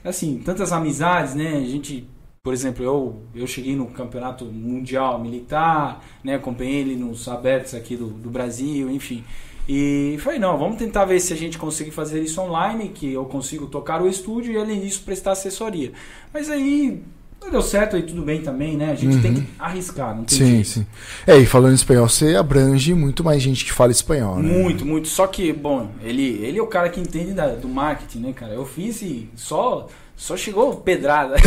assim, 0.04 0.38
tantas 0.44 0.72
amizades, 0.72 1.34
né? 1.34 1.56
A 1.58 1.60
gente, 1.66 2.08
por 2.42 2.52
exemplo, 2.52 2.84
eu, 2.84 3.22
eu 3.34 3.46
cheguei 3.46 3.76
no 3.76 3.86
campeonato 3.86 4.44
mundial 4.46 5.20
militar, 5.20 6.04
né? 6.24 6.34
Acompanhei 6.36 6.80
ele 6.80 6.96
nos 6.96 7.28
abertos 7.28 7.74
aqui 7.74 7.96
do, 7.96 8.08
do 8.08 8.30
Brasil, 8.30 8.90
enfim. 8.90 9.22
E 9.72 10.16
falei, 10.18 10.40
não, 10.40 10.58
vamos 10.58 10.78
tentar 10.78 11.04
ver 11.04 11.20
se 11.20 11.32
a 11.32 11.36
gente 11.36 11.56
consegue 11.56 11.92
fazer 11.92 12.20
isso 12.20 12.40
online, 12.40 12.88
que 12.88 13.12
eu 13.12 13.24
consigo 13.24 13.66
tocar 13.66 14.02
o 14.02 14.08
estúdio 14.08 14.52
e 14.52 14.58
além 14.58 14.80
disso 14.80 15.00
prestar 15.04 15.30
assessoria. 15.30 15.92
Mas 16.34 16.50
aí 16.50 17.00
não 17.40 17.52
deu 17.52 17.62
certo 17.62 17.94
aí 17.94 18.02
tudo 18.02 18.20
bem 18.22 18.40
também, 18.42 18.76
né? 18.76 18.90
A 18.90 18.96
gente 18.96 19.22
tem 19.22 19.32
que 19.32 19.44
arriscar, 19.60 20.16
não 20.16 20.24
tem 20.24 20.38
Sim, 20.38 20.46
jeito. 20.54 20.68
sim. 20.68 20.86
É, 21.24 21.38
e 21.38 21.46
falando 21.46 21.76
espanhol, 21.76 22.08
você 22.08 22.34
abrange 22.34 22.92
muito 22.94 23.22
mais 23.22 23.40
gente 23.40 23.64
que 23.64 23.70
fala 23.70 23.92
espanhol, 23.92 24.42
né? 24.42 24.52
Muito, 24.52 24.84
muito. 24.84 25.06
Só 25.06 25.28
que, 25.28 25.52
bom, 25.52 25.92
ele, 26.02 26.40
ele 26.44 26.58
é 26.58 26.62
o 26.62 26.66
cara 26.66 26.88
que 26.88 26.98
entende 26.98 27.32
da- 27.32 27.54
do 27.54 27.68
marketing, 27.68 28.18
né, 28.18 28.32
cara? 28.32 28.52
Eu 28.52 28.66
fiz 28.66 29.00
e 29.02 29.28
só, 29.36 29.86
só 30.16 30.36
chegou 30.36 30.74
pedrada. 30.78 31.36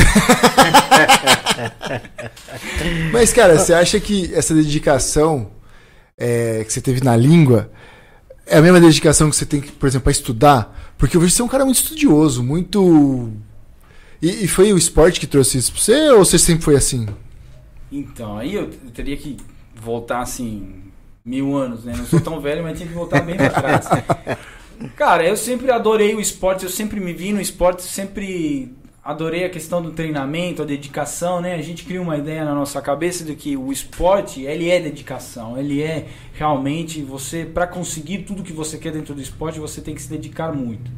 Mas, 3.11 3.33
cara, 3.33 3.59
você 3.59 3.73
acha 3.73 3.99
que 3.99 4.33
essa 4.33 4.55
dedicação 4.55 5.47
é, 6.17 6.63
que 6.65 6.71
você 6.71 6.79
teve 6.79 7.03
na 7.03 7.17
língua 7.17 7.69
é 8.45 8.57
a 8.57 8.61
mesma 8.61 8.79
dedicação 8.79 9.29
que 9.29 9.35
você 9.35 9.45
tem, 9.45 9.61
por 9.61 9.87
exemplo, 9.87 10.03
para 10.03 10.11
estudar? 10.11 10.93
Porque 10.97 11.15
eu 11.15 11.21
vejo 11.21 11.31
que 11.31 11.37
você 11.37 11.41
é 11.41 11.45
um 11.45 11.49
cara 11.49 11.65
muito 11.65 11.77
estudioso, 11.77 12.43
muito. 12.43 13.31
E, 14.21 14.45
e 14.45 14.47
foi 14.47 14.71
o 14.73 14.77
esporte 14.77 15.19
que 15.19 15.27
trouxe 15.27 15.57
isso 15.57 15.71
pra 15.71 15.81
você 15.81 16.09
ou 16.11 16.25
você 16.25 16.37
sempre 16.37 16.63
foi 16.63 16.75
assim? 16.75 17.07
Então, 17.91 18.37
aí 18.37 18.55
eu 18.55 18.69
teria 18.93 19.15
que 19.15 19.37
voltar 19.75 20.21
assim, 20.21 20.83
mil 21.23 21.55
anos, 21.55 21.83
né? 21.83 21.93
Não 21.95 22.05
sou 22.05 22.19
tão 22.19 22.39
velho, 22.39 22.63
mas 22.63 22.77
tinha 22.77 22.87
que 22.87 22.95
voltar 22.95 23.21
bem 23.21 23.35
pra 23.35 23.49
trás. 23.49 23.87
Cara, 24.95 25.25
eu 25.25 25.37
sempre 25.37 25.71
adorei 25.71 26.15
o 26.15 26.19
esporte, 26.19 26.63
eu 26.63 26.69
sempre 26.69 26.99
me 26.99 27.13
vi 27.13 27.31
no 27.31 27.39
esporte, 27.39 27.83
sempre 27.83 28.73
adorei 29.03 29.43
a 29.43 29.49
questão 29.49 29.81
do 29.81 29.91
treinamento, 29.91 30.61
a 30.61 30.65
dedicação, 30.65 31.41
né? 31.41 31.55
A 31.55 31.61
gente 31.61 31.83
cria 31.83 32.01
uma 32.01 32.17
ideia 32.17 32.45
na 32.45 32.55
nossa 32.55 32.81
cabeça 32.81 33.25
de 33.25 33.35
que 33.35 33.57
o 33.57 33.71
esporte, 33.71 34.43
ele 34.43 34.69
é 34.69 34.79
dedicação, 34.79 35.57
ele 35.57 35.81
é 35.81 36.07
realmente 36.33 37.01
você 37.01 37.43
para 37.43 37.67
conseguir 37.67 38.19
tudo 38.19 38.43
que 38.43 38.53
você 38.53 38.77
quer 38.77 38.93
dentro 38.93 39.13
do 39.13 39.21
esporte, 39.21 39.59
você 39.59 39.81
tem 39.81 39.93
que 39.93 40.01
se 40.01 40.09
dedicar 40.09 40.53
muito. 40.53 40.89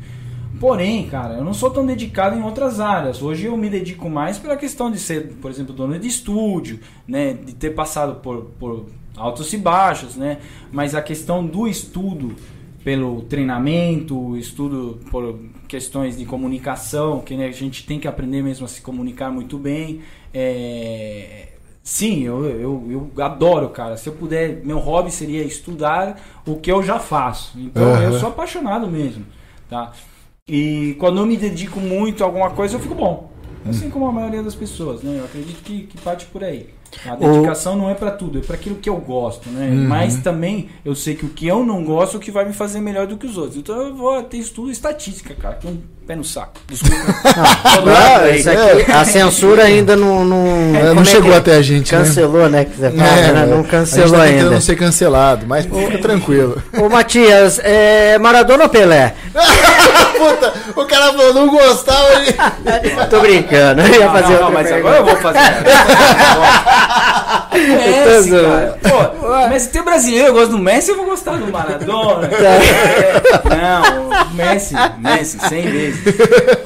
Porém, 0.60 1.08
cara, 1.08 1.34
eu 1.34 1.44
não 1.44 1.54
sou 1.54 1.70
tão 1.70 1.86
dedicado 1.86 2.38
em 2.38 2.44
outras 2.44 2.80
áreas. 2.80 3.22
Hoje 3.22 3.46
eu 3.46 3.58
me 3.58 3.70
dedico 3.70 4.10
mais 4.10 4.38
pela 4.38 4.56
questão 4.56 4.90
de 4.90 5.00
ser, 5.00 5.34
por 5.42 5.52
exemplo, 5.52 5.74
dono 5.74 5.98
de 6.00 6.08
estúdio, 6.08 6.80
né, 7.08 7.34
de 7.34 7.54
ter 7.54 7.72
passado 7.72 8.22
por, 8.22 8.52
por 8.58 8.86
altos 9.18 9.52
e 9.52 9.58
baixos, 9.58 10.16
né? 10.16 10.38
Mas 10.72 10.96
a 10.96 11.02
questão 11.02 11.46
do 11.46 11.68
estudo 11.68 12.36
pelo 12.86 13.24
treinamento, 13.24 14.38
estudo 14.38 15.00
por 15.10 15.40
questões 15.67 16.17
de 16.17 16.25
comunicação, 16.25 17.22
que 17.22 17.36
né, 17.36 17.48
a 17.48 17.51
gente 17.51 17.86
tem 17.86 18.00
que 18.00 18.07
aprender 18.07 18.41
mesmo 18.41 18.65
a 18.65 18.69
se 18.69 18.81
comunicar 18.81 19.31
muito 19.31 19.57
bem. 19.57 20.01
É, 20.34 21.50
Sim, 21.86 22.24
eu, 22.24 22.43
eu, 22.43 23.12
eu 23.15 23.24
adoro, 23.24 23.69
cara. 23.69 23.95
Se 23.95 24.10
eu 24.10 24.13
puder, 24.13 24.65
meu 24.65 24.79
hobby 24.79 25.12
seria 25.12 25.43
estudar 25.43 26.19
o 26.43 26.55
que 26.55 26.72
eu 26.72 26.81
já 26.81 26.98
faço. 26.98 27.60
Então 27.60 27.93
Aham. 27.93 28.01
eu 28.01 28.19
sou 28.19 28.29
apaixonado 28.29 28.88
mesmo, 28.88 29.24
tá? 29.69 29.91
E 30.48 30.95
quando 31.00 31.19
eu 31.19 31.27
me 31.27 31.38
dedico 31.38 31.79
muito 31.79 32.24
a 32.24 32.25
alguma 32.25 32.50
coisa, 32.50 32.75
eu 32.75 32.79
fico 32.79 32.95
bom. 32.95 33.31
Assim 33.69 33.91
como 33.91 34.07
a 34.07 34.12
maioria 34.12 34.41
das 34.41 34.55
pessoas, 34.55 35.03
né? 35.03 35.19
Eu 35.19 35.25
acredito 35.25 35.62
que, 35.62 35.84
que 35.84 35.98
parte 36.00 36.25
por 36.25 36.43
aí. 36.43 36.69
A 37.06 37.16
dedicação 37.16 37.75
não 37.75 37.90
é 37.90 37.94
pra 37.94 38.12
tudo, 38.12 38.40
é 38.40 38.42
pra 38.42 38.56
aquilo 38.56 38.75
que 38.75 38.90
eu 38.90 38.98
gosto, 38.98 39.50
né? 39.50 39.70
Uhum. 39.70 39.88
Mas 39.88 40.18
também 40.18 40.70
eu 40.84 40.96
sei 40.96 41.16
que 41.16 41.25
o 41.25 41.30
que 41.30 41.48
eu 41.48 41.66
não 41.66 41.84
gosto 41.84 42.16
é 42.16 42.18
o 42.18 42.22
que 42.22 42.32
vai 42.32 42.46
me 42.46 42.54
fazer 42.54 42.80
melhor 42.80 43.08
do 43.08 43.18
que 43.18 43.25
os 43.25 43.38
outros. 43.38 43.58
Então 43.58 43.75
eu 43.75 43.96
vou 43.96 44.22
ter 44.24 44.38
estudo 44.38 44.72
estatística, 44.72 45.34
cara, 45.36 45.56
que 45.56 45.68
pé 46.06 46.16
no 46.16 46.24
saco. 46.24 46.54
Desculpa. 46.68 46.96
Ah, 47.88 48.30
isso 48.30 48.50
aqui, 48.50 48.92
a 48.92 49.04
censura 49.06 49.64
ainda 49.64 49.96
não. 49.96 50.24
Não, 50.24 50.76
É, 50.76 50.94
não 50.94 51.02
é 51.02 51.06
chegou 51.06 51.32
que- 51.32 51.38
até 51.38 51.56
a 51.58 51.62
gente, 51.62 51.94
né? 51.94 52.04
Cancelou, 52.04 52.50
né? 52.50 52.66
Que 52.66 52.76
você 52.78 52.92
fala, 52.92 53.10
É, 53.10 53.32
né? 53.34 53.46
Não 53.46 53.60
a 53.60 53.64
cancelou 53.64 54.08
gente 54.10 54.18
tá 54.18 54.24
ainda. 54.24 54.50
não 54.52 54.62
ser 54.62 54.76
cancelado, 54.76 55.46
mas 55.48 55.66
fica 55.66 55.98
tranquilo. 56.00 56.62
Ô 56.78 56.90
Matias, 56.90 57.60
é 57.64 58.18
Maradona 58.20 58.64
ou 58.64 58.70
Pelé? 58.70 59.14
Puta, 60.18 60.54
o 60.76 60.86
cara 60.86 61.08
falou, 61.08 61.34
não 61.34 61.48
gostava. 61.50 62.08
Ele... 62.14 62.34
Tô 63.10 63.20
brincando, 63.20 63.82
eu 63.82 63.88
ia 63.88 64.06
Não, 64.06 64.12
fazer 64.14 64.34
não, 64.36 64.42
não, 64.44 64.52
mas 64.52 64.68
pergunta. 64.70 64.96
agora 64.96 64.98
eu 64.98 65.06
vou 65.06 65.16
fazer. 65.18 65.40
Messi, 67.58 68.30
cara. 68.32 68.78
Pô, 68.82 69.48
Messi 69.50 69.70
tem 69.70 69.84
brasileiro, 69.84 70.28
eu 70.28 70.34
gosto 70.34 70.52
do 70.52 70.60
Messi, 70.60 70.92
eu 70.92 70.98
vou 70.98 71.06
gostar 71.06 71.38
do 71.38 71.48
Maradona. 71.52 72.28
Tá. 72.28 72.36
É, 72.36 73.22
não, 73.56 74.10
Messi, 74.34 74.74
Messi, 75.00 75.38
100 75.48 75.62
vezes. 75.72 76.00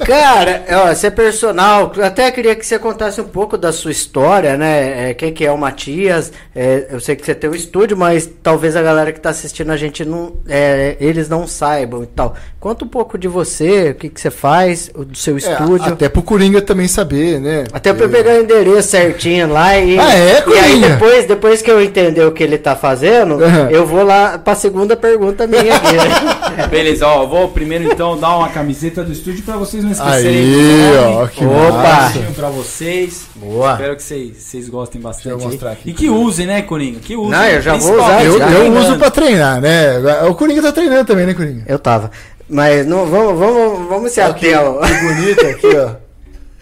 Cara, 0.06 0.64
ó, 0.84 0.94
você 0.94 1.06
é 1.08 1.10
personal, 1.10 1.92
eu 1.96 2.04
até 2.04 2.30
queria 2.30 2.54
que 2.54 2.64
você 2.66 2.78
contasse 2.78 3.20
um 3.20 3.24
pouco 3.24 3.56
da 3.56 3.72
sua 3.72 3.90
história, 3.90 4.56
né? 4.56 5.10
É, 5.10 5.14
quem 5.14 5.32
que 5.32 5.44
é 5.44 5.52
o 5.52 5.58
Matias? 5.58 6.32
É, 6.54 6.86
eu 6.90 7.00
sei 7.00 7.16
que 7.16 7.24
você 7.24 7.34
tem 7.34 7.48
um 7.50 7.54
estúdio, 7.54 7.96
mas 7.96 8.28
talvez 8.42 8.76
a 8.76 8.82
galera 8.82 9.12
que 9.12 9.20
tá 9.20 9.30
assistindo 9.30 9.70
a 9.70 9.76
gente 9.76 10.04
não. 10.04 10.32
é, 10.48 10.96
eles 11.00 11.28
não 11.28 11.46
saibam 11.46 12.02
e 12.02 12.06
tal. 12.06 12.34
Conta 12.58 12.84
um 12.84 12.88
pouco 12.88 13.16
de 13.16 13.28
você, 13.28 13.90
o 13.90 13.94
que, 13.94 14.08
que 14.08 14.20
você 14.20 14.30
faz, 14.30 14.90
o 14.94 15.04
do 15.04 15.16
seu 15.16 15.34
É, 15.34 15.38
estúdio. 15.38 15.92
até 15.92 16.08
pro 16.08 16.22
Coringa 16.22 16.60
também 16.60 16.88
saber, 16.88 17.40
né? 17.40 17.64
Até 17.72 17.92
pra 17.92 18.04
eu 18.04 18.10
pegar 18.10 18.32
o 18.32 18.40
endereço 18.42 18.88
certinho 18.90 19.52
lá 19.52 19.76
e. 19.78 19.98
Ah, 19.98 20.14
é, 20.14 20.44
E 20.46 20.58
aí 20.58 20.70
Coringa? 20.70 20.79
Depois, 20.80 21.26
depois 21.26 21.62
que 21.62 21.70
eu 21.70 21.80
entender 21.82 22.24
o 22.24 22.32
que 22.32 22.42
ele 22.42 22.58
tá 22.58 22.74
fazendo, 22.74 23.34
Uhum. 23.36 23.70
eu 23.70 23.86
vou 23.86 24.02
lá 24.04 24.38
pra 24.38 24.54
segunda 24.54 24.96
pergunta 24.96 25.46
minha 25.46 25.74
aqui. 25.76 25.92
né? 25.92 26.66
Beleza, 26.70 27.06
ó, 27.06 27.26
vou 27.26 27.48
primeiro 27.48 27.84
então 27.84 28.18
dar 28.18 28.36
uma 28.36 28.48
camiseta 28.48 29.02
do 29.04 29.12
estúdio 29.12 29.42
pra 29.44 29.56
vocês 29.56 29.82
não 29.84 29.90
esquecerem 29.92 30.40
Aí, 30.40 30.96
ó, 31.14 31.26
que 31.26 31.44
Opa! 31.44 32.12
Um 32.28 32.32
pra 32.34 32.48
vocês. 32.48 33.26
Boa. 33.36 33.72
Espero 33.72 33.96
que 33.96 34.02
vocês, 34.02 34.36
vocês 34.36 34.68
gostem 34.68 35.00
bastante. 35.00 35.46
Aqui. 35.66 35.90
E 35.90 35.92
que 35.92 36.08
usem, 36.10 36.46
né, 36.46 36.62
Coringa? 36.62 37.00
Que 37.00 37.16
usem. 37.16 37.30
Não, 37.30 37.44
eu 37.46 37.62
já 37.62 37.76
vou 37.76 37.94
usar, 37.94 38.24
Eu, 38.24 38.38
já. 38.38 38.50
eu 38.50 38.72
uso 38.72 38.96
pra 38.98 39.10
treinar, 39.10 39.60
né? 39.60 39.98
O 40.28 40.34
Coringa 40.34 40.62
tá 40.62 40.72
treinando 40.72 41.04
também, 41.04 41.26
né, 41.26 41.34
Coringa? 41.34 41.64
Eu 41.66 41.78
tava. 41.78 42.10
Mas 42.48 42.84
não, 42.86 43.06
vamos, 43.06 43.38
vamos, 43.38 43.88
vamos 43.88 44.12
se 44.12 44.20
ao. 44.20 44.34
Que 44.34 44.52
bonito 44.54 45.46
aqui, 45.46 45.76
ó. 45.76 45.90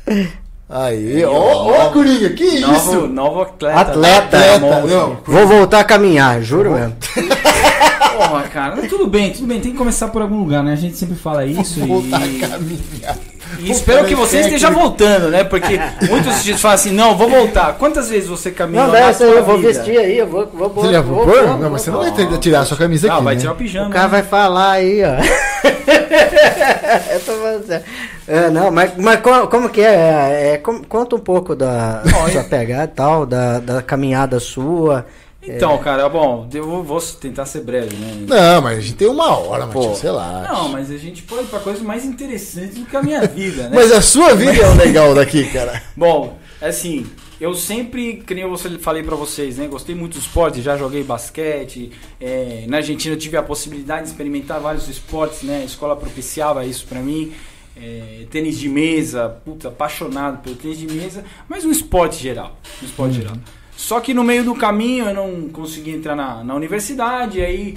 Aí, 0.71 1.25
ó, 1.25 1.33
ó, 1.33 1.91
Coringa, 1.91 2.29
que 2.31 2.61
Novo, 2.61 2.77
isso? 2.77 3.07
novo 3.09 3.41
atleta. 3.41 3.81
Atleta, 3.81 4.39
né? 4.39 4.55
Atleta, 4.55 4.67
Monstro. 4.67 4.99
não. 4.99 5.19
Vou 5.25 5.47
voltar 5.47 5.81
a 5.81 5.85
caminhar, 5.85 6.43
juro 6.43 6.73
mesmo. 6.73 6.95
Porra, 8.19 8.43
cara, 8.53 8.77
tudo 8.89 9.07
bem, 9.07 9.33
tudo 9.33 9.47
bem, 9.47 9.61
tem 9.61 9.73
que 9.73 9.79
começar 9.79 10.09
por 10.09 10.21
algum 10.21 10.41
lugar, 10.41 10.63
né? 10.63 10.73
A 10.73 10.77
gente 10.77 10.97
sempre 10.97 11.17
fala 11.17 11.47
isso 11.47 11.81
Voltar 11.87 12.21
e, 12.27 12.45
a 12.45 12.49
caminhar. 12.49 13.17
E 13.59 13.71
espero 13.71 14.05
que 14.07 14.15
você 14.15 14.37
Parece 14.39 14.55
esteja 14.55 14.71
voltando, 14.71 15.29
né? 15.31 15.45
Porque 15.45 15.79
muitos 16.09 16.43
dias 16.45 16.61
falam 16.61 16.75
assim, 16.75 16.93
não, 16.93 17.17
vou 17.17 17.29
voltar. 17.29 17.75
Quantas 17.75 18.09
vezes 18.09 18.29
você 18.29 18.51
caminhou 18.51 18.87
Não, 18.87 18.93
na 18.93 19.13
sua 19.13 19.27
eu 19.27 19.45
vou 19.45 19.57
vida? 19.59 19.69
vestir 19.73 19.99
aí, 19.99 20.19
eu 20.19 20.27
vou. 20.27 20.47
vou, 20.47 20.69
vou 20.69 20.85
Você 20.85 20.93
já 20.93 21.01
vou- 21.01 21.25
vou 21.27 21.59
Não, 21.59 21.71
mas 21.71 21.83
você 21.83 21.91
não 21.91 21.99
vou- 22.01 22.07
vai 22.13 22.27
ter- 22.27 22.39
tirar 22.39 22.61
a 22.61 22.65
sua 22.65 22.77
camisa 22.77 23.09
Não, 23.09 23.15
aqui, 23.17 23.25
vai 23.25 23.35
né? 23.35 23.41
tirar 23.41 23.53
o 23.53 23.57
pijama. 23.57 23.89
O 23.89 23.93
cara 23.93 24.05
né? 24.05 24.11
vai 24.11 24.23
falar 24.23 24.71
aí, 24.73 25.01
ó. 25.03 25.15
eu 27.13 27.21
tô 27.21 27.33
falando 27.33 27.67
sério. 27.67 27.85
É, 28.27 28.51
não, 28.51 28.71
mas, 28.71 28.93
mas 28.97 29.21
co- 29.21 29.47
como, 29.49 29.69
que 29.71 29.81
é? 29.81 29.85
É, 29.95 30.51
é, 30.55 30.59
com- 30.59 30.83
conta 30.85 31.17
um 31.17 31.21
pouco 31.21 31.55
da 31.57 32.03
Olha. 32.23 32.33
sua 32.33 32.45
pegada 32.45 32.85
e 32.85 32.89
tal, 32.95 33.25
da, 33.27 33.59
da 33.59 33.83
caminhada 33.83 34.39
sua. 34.39 35.07
Então, 35.43 35.79
cara, 35.79 36.09
bom, 36.09 36.49
eu 36.53 36.83
vou, 36.83 37.01
tentar 37.01 37.47
ser 37.47 37.61
breve, 37.61 37.95
né? 37.97 38.27
Não, 38.27 38.61
mas 38.61 38.79
a 38.79 38.81
gente 38.81 38.95
tem 38.95 39.09
uma 39.09 39.39
hora, 39.39 39.67
Pô. 39.69 39.81
Matias, 39.81 39.99
sei 39.99 40.11
lá. 40.11 40.47
Não, 40.53 40.69
mas 40.69 40.91
a 40.91 40.99
gente 40.99 41.23
pode 41.23 41.45
ir 41.45 41.47
pra 41.47 41.61
coisas 41.61 41.81
mais 41.81 42.05
interessantes 42.05 42.77
do 42.77 42.85
que 42.85 42.97
a 42.97 43.03
minha 43.03 43.25
vida, 43.27 43.69
né? 43.69 43.71
Mas 43.73 43.93
a 43.93 44.03
sua 44.03 44.35
vida 44.35 44.57
é 44.57 44.69
o 44.69 44.75
legal 44.75 45.15
daqui, 45.15 45.45
cara. 45.51 45.81
Bom, 45.97 46.37
assim, 46.61 47.07
eu 47.41 47.55
sempre, 47.55 48.17
que 48.27 48.35
nem 48.35 48.43
eu 48.43 48.59
falei 48.81 49.05
pra 49.05 49.15
vocês, 49.15 49.59
né? 49.59 49.69
Gostei 49.69 49.95
muito 49.95 50.15
do 50.15 50.21
esporte, 50.21 50.61
já 50.61 50.77
joguei 50.77 51.05
basquete. 51.05 51.93
é, 52.21 52.65
na 52.67 52.79
Argentina 52.79 53.15
eu 53.15 53.19
tive 53.19 53.37
a 53.37 53.43
possibilidade 53.43 54.03
de 54.03 54.09
experimentar 54.09 54.61
vários 54.61 54.89
esportes, 54.89 55.43
né? 55.43 55.61
A 55.63 55.65
escola 55.65 55.95
propiciava 55.95 56.67
isso 56.67 56.85
pra 56.87 57.01
mim. 57.01 57.33
é, 57.81 58.27
tênis 58.29 58.59
de 58.59 58.69
mesa, 58.69 59.29
puta, 59.45 59.69
apaixonado 59.69 60.43
pelo 60.43 60.57
tênis 60.57 60.79
de 60.79 60.87
mesa, 60.89 61.25
mas 61.49 61.65
um 61.65 61.71
esporte 61.71 62.21
geral. 62.21 62.57
Um 62.83 62.87
esporte 62.87 63.15
geral. 63.15 63.37
Só 63.79 64.01
que 64.01 64.13
no 64.13 64.25
meio 64.25 64.43
do 64.43 64.57
caminho 64.57 65.05
eu 65.05 65.15
não 65.15 65.49
consegui 65.51 65.93
entrar 65.93 66.17
na, 66.17 66.43
na 66.43 66.53
universidade, 66.53 67.41
aí 67.41 67.77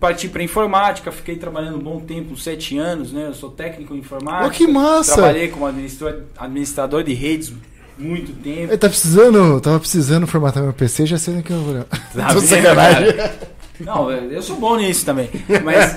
parti 0.00 0.26
pra 0.26 0.42
informática, 0.42 1.12
fiquei 1.12 1.36
trabalhando 1.36 1.76
um 1.76 1.82
bom 1.82 2.00
tempo, 2.00 2.38
sete 2.38 2.78
anos, 2.78 3.12
né? 3.12 3.26
Eu 3.26 3.34
sou 3.34 3.50
técnico 3.50 3.94
em 3.94 3.98
informática. 3.98 4.46
Ó, 4.46 4.48
que 4.48 4.66
massa! 4.66 5.16
Trabalhei 5.16 5.48
como 5.48 5.66
administrador, 5.66 6.22
administrador 6.38 7.04
de 7.04 7.12
redes 7.12 7.52
muito 7.98 8.32
tempo. 8.32 8.72
Ele 8.72 8.78
tá 8.78 8.88
precisando, 8.88 9.60
tava 9.60 9.78
precisando 9.78 10.26
formatar 10.26 10.62
meu 10.62 10.72
PC, 10.72 11.04
já 11.04 11.18
sei 11.18 11.42
que 11.42 11.52
eu 11.52 11.60
vou. 11.60 11.84
Tá 11.84 12.30
sacanagem. 12.40 13.12
cara? 13.12 13.51
Não, 13.84 14.10
eu 14.10 14.42
sou 14.42 14.56
bom 14.56 14.76
nisso 14.76 15.04
também. 15.04 15.28
Mas. 15.64 15.96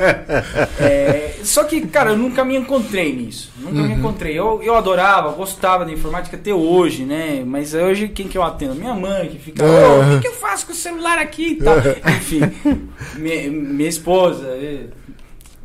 é, 0.80 1.36
só 1.44 1.63
que, 1.63 1.82
cara, 1.88 2.12
eu 2.12 2.18
nunca 2.18 2.44
me 2.44 2.56
encontrei 2.56 3.15
nisso. 3.15 3.51
Nunca 3.58 3.77
Uhum. 3.80 3.88
me 3.88 3.94
encontrei. 3.94 4.38
Eu, 4.38 4.62
eu 4.63 4.75
adorava, 4.75 5.32
gostava 5.32 5.86
da 5.86 5.92
informática 5.92 6.36
até 6.36 6.54
hoje, 6.54 7.04
né? 7.04 7.44
Mas 7.46 7.74
hoje 7.74 8.08
quem 8.08 8.27
que 8.27 8.38
eu 8.38 8.44
atendo? 8.44 8.75
Minha 8.75 8.94
mãe 8.94 9.27
que 9.30 9.38
fica. 9.39 9.63
"Ô, 9.65 10.18
o 10.18 10.22
que, 10.22 10.27
eu 10.27 10.34
faço 10.34 10.65
com 10.65 10.72
o 10.74 10.75
celular 10.75 11.18
aqui 11.20 11.50
e 11.50 11.56
tal? 11.56 11.75
Enfim, 12.18 12.42
minha, 13.18 13.50
minha 13.51 13.89
esposa. 13.89 14.46
é. 14.48 14.88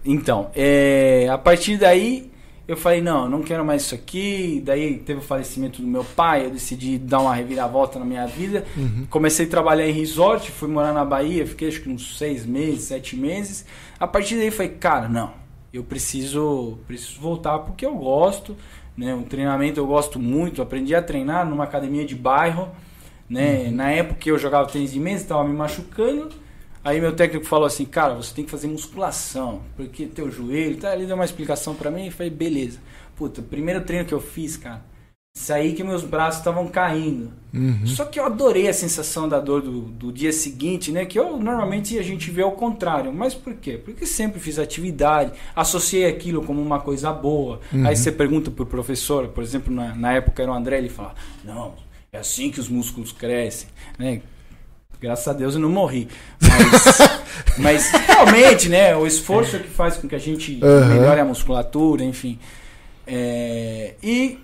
Então, 0.05 0.51
é, 0.57 1.29
a 1.31 1.37
partir 1.37 1.77
daí 1.77 2.30
eu 2.71 2.77
falei, 2.77 3.01
não, 3.01 3.29
não 3.29 3.43
quero 3.43 3.65
mais 3.65 3.83
isso 3.83 3.97
aqui. 3.97 4.63
Daí 4.65 4.99
teve 4.99 5.19
o 5.19 5.23
falecimento 5.23 5.83
do 5.83 5.89
meu 5.89 6.05
pai, 6.05 6.47
eu 6.47 6.51
decidi 6.53 6.99
dar 6.99 7.19
uma 7.19 7.35
reviravolta 7.35 7.99
na 7.99 8.05
minha 8.05 8.25
vida. 8.29 8.65
Comecei 9.11 9.45
a 9.45 9.49
trabalhar 9.49 9.89
em 9.89 9.93
resort, 9.93 10.53
fui 10.53 10.69
morar 10.69 10.93
na 10.93 11.05
Bahia, 11.05 11.45
fiquei 11.45 11.67
acho 11.67 11.81
que 11.81 11.89
uns 11.89 12.17
seis 12.17 12.47
meses, 12.47 12.83
sete 12.83 13.17
meses. 13.17 13.67
A 13.99 14.07
partir 14.07 14.37
daí 14.37 14.53
falei, 14.53 14.71
cara, 14.71 15.09
não, 15.09 15.33
eu 15.73 15.83
preciso, 15.83 16.79
preciso 16.87 17.21
voltar 17.21 17.59
porque 17.59 17.85
eu 17.85 17.97
gosto. 17.97 18.57
Né? 18.97 19.13
O 19.17 19.23
treinamento 19.23 19.81
eu 19.81 19.87
gosto 19.89 20.21
muito, 20.21 20.63
aprendi 20.63 20.95
a 20.95 21.03
treinar 21.03 21.45
numa 21.45 21.65
academia 21.65 22.05
de 22.05 22.15
bairro. 22.15 22.69
Né? 23.29 23.69
Na 23.73 23.91
época 23.91 24.21
que 24.21 24.31
eu 24.31 24.39
jogava 24.39 24.69
tênis 24.69 24.93
de 24.93 25.01
mesa, 25.01 25.25
estava 25.25 25.43
me 25.43 25.57
machucando. 25.57 26.29
Aí 26.83 27.01
meu 27.01 27.15
técnico 27.15 27.47
falou 27.47 27.67
assim, 27.67 27.85
cara, 27.85 28.15
você 28.15 28.35
tem 28.35 28.45
que 28.45 28.51
fazer 28.51 28.67
musculação, 28.67 29.63
porque 29.77 30.07
teu 30.07 30.31
joelho, 30.31 30.79
tá? 30.79 30.95
Ele 30.95 31.07
deu 31.07 31.15
uma 31.15 31.25
explicação 31.25 31.75
pra 31.75 31.91
mim 31.91 32.07
e 32.07 32.11
falei, 32.11 32.31
beleza. 32.31 32.79
Puta, 33.17 33.43
o 33.43 33.45
primeiro 33.45 33.83
treino 33.83 34.07
que 34.07 34.15
eu 34.15 34.21
fiz, 34.21 34.57
cara, 34.57 34.83
saí 35.37 35.75
que 35.75 35.85
meus 35.85 36.03
braços 36.03 36.41
estavam 36.41 36.67
caindo. 36.69 37.33
Uhum. 37.53 37.87
Só 37.87 38.07
que 38.07 38.19
eu 38.19 38.25
adorei 38.25 38.67
a 38.67 38.73
sensação 38.73 39.29
da 39.29 39.39
dor 39.39 39.61
do, 39.61 39.83
do 39.83 40.11
dia 40.11 40.33
seguinte, 40.33 40.91
né? 40.91 41.05
Que 41.05 41.19
eu 41.19 41.37
normalmente 41.37 41.99
a 41.99 42.03
gente 42.03 42.31
vê 42.31 42.41
ao 42.41 42.53
contrário. 42.53 43.13
Mas 43.13 43.35
por 43.35 43.55
quê? 43.55 43.77
Porque 43.77 44.07
sempre 44.07 44.41
fiz 44.41 44.59
atividade, 44.59 45.33
associei 45.55 46.07
aquilo 46.07 46.43
como 46.43 46.63
uma 46.63 46.81
coisa 46.81 47.13
boa. 47.13 47.61
Aí 47.85 47.95
você 47.95 48.11
pergunta 48.11 48.51
pro 48.51 48.65
professor, 48.65 49.29
por 49.29 49.45
exemplo, 49.45 49.75
na, 49.75 49.95
na 49.95 50.13
época 50.13 50.43
era 50.43 50.51
o 50.51 50.55
André, 50.55 50.79
ele 50.79 50.89
fala, 50.89 51.15
não, 51.45 51.75
é 52.13 52.19
assim 52.19 52.51
que 52.51 52.59
os 52.59 52.69
músculos 52.69 53.13
crescem, 53.13 53.69
né? 53.99 54.23
Graças 55.01 55.27
a 55.27 55.33
Deus 55.33 55.55
eu 55.55 55.61
não 55.61 55.71
morri. 55.71 56.09
Mas, 56.41 57.11
mas 57.59 57.91
realmente, 58.07 58.69
né? 58.69 58.95
O 58.95 59.07
esforço 59.07 59.57
é 59.57 59.59
que 59.59 59.69
faz 59.69 59.97
com 59.97 60.07
que 60.07 60.15
a 60.15 60.19
gente 60.19 60.61
Aham. 60.63 60.89
melhore 60.89 61.21
a 61.21 61.25
musculatura, 61.25 62.05
enfim. 62.05 62.39
É, 63.07 63.95
e 64.03 64.39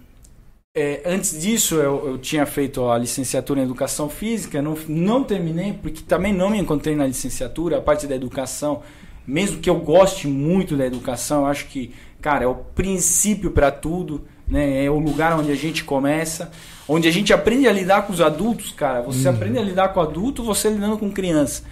é, 0.74 1.02
antes 1.06 1.40
disso 1.40 1.76
eu, 1.76 2.06
eu 2.06 2.18
tinha 2.18 2.44
feito 2.44 2.88
a 2.88 2.98
licenciatura 2.98 3.60
em 3.60 3.62
educação 3.64 4.10
física, 4.10 4.60
não, 4.60 4.76
não 4.88 5.24
terminei 5.24 5.72
porque 5.72 6.02
também 6.02 6.32
não 6.32 6.50
me 6.50 6.58
encontrei 6.58 6.94
na 6.94 7.06
licenciatura, 7.06 7.78
a 7.78 7.80
parte 7.80 8.06
da 8.06 8.14
educação, 8.14 8.82
mesmo 9.26 9.58
que 9.58 9.70
eu 9.70 9.76
goste 9.76 10.26
muito 10.26 10.76
da 10.76 10.86
educação, 10.86 11.40
eu 11.40 11.46
acho 11.46 11.66
que, 11.68 11.94
cara, 12.20 12.44
é 12.44 12.46
o 12.46 12.54
princípio 12.54 13.50
para 13.50 13.70
tudo, 13.70 14.26
né? 14.48 14.84
É 14.84 14.90
o 14.90 14.98
lugar 14.98 15.38
onde 15.38 15.50
a 15.52 15.56
gente 15.56 15.84
começa, 15.84 16.50
onde 16.88 17.06
a 17.08 17.10
gente 17.12 17.32
aprende 17.32 17.66
a 17.68 17.72
lidar 17.72 18.02
com 18.06 18.12
os 18.12 18.20
adultos, 18.20 18.72
cara. 18.72 19.02
Você 19.02 19.28
aprende 19.28 19.58
a 19.58 19.62
lidar 19.62 19.88
com 19.88 20.00
adulto, 20.00 20.42
você 20.42 20.68
lidando 20.70 20.98
com 20.98 21.10
criança. 21.10 21.62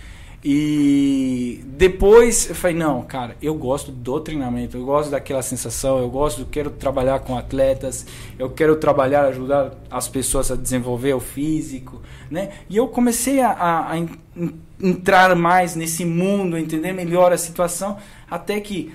E 0.46 1.64
depois 1.66 2.50
eu 2.50 2.54
falei, 2.54 2.76
não, 2.76 3.02
cara, 3.02 3.34
eu 3.40 3.54
gosto 3.54 3.90
do 3.90 4.20
treinamento, 4.20 4.76
eu 4.76 4.84
gosto 4.84 5.10
daquela 5.10 5.40
sensação, 5.40 5.98
eu 5.98 6.08
gosto, 6.10 6.42
eu 6.42 6.46
quero 6.50 6.68
trabalhar 6.70 7.20
com 7.20 7.36
atletas, 7.36 8.06
eu 8.38 8.50
quero 8.50 8.76
trabalhar, 8.76 9.24
ajudar 9.24 9.72
as 9.90 10.06
pessoas 10.06 10.50
a 10.50 10.56
desenvolver 10.56 11.14
o 11.14 11.20
físico, 11.20 12.02
né? 12.30 12.50
E 12.68 12.76
eu 12.76 12.86
comecei 12.88 13.40
a, 13.40 13.50
a- 13.52 13.90
a 13.92 13.98
en- 13.98 14.08
en- 14.36 14.54
entrar 14.80 15.34
mais 15.34 15.74
nesse 15.74 16.04
mundo, 16.04 16.58
entender 16.58 16.92
melhor 16.92 17.32
a 17.32 17.38
situação, 17.38 17.96
até 18.30 18.60
que 18.60 18.92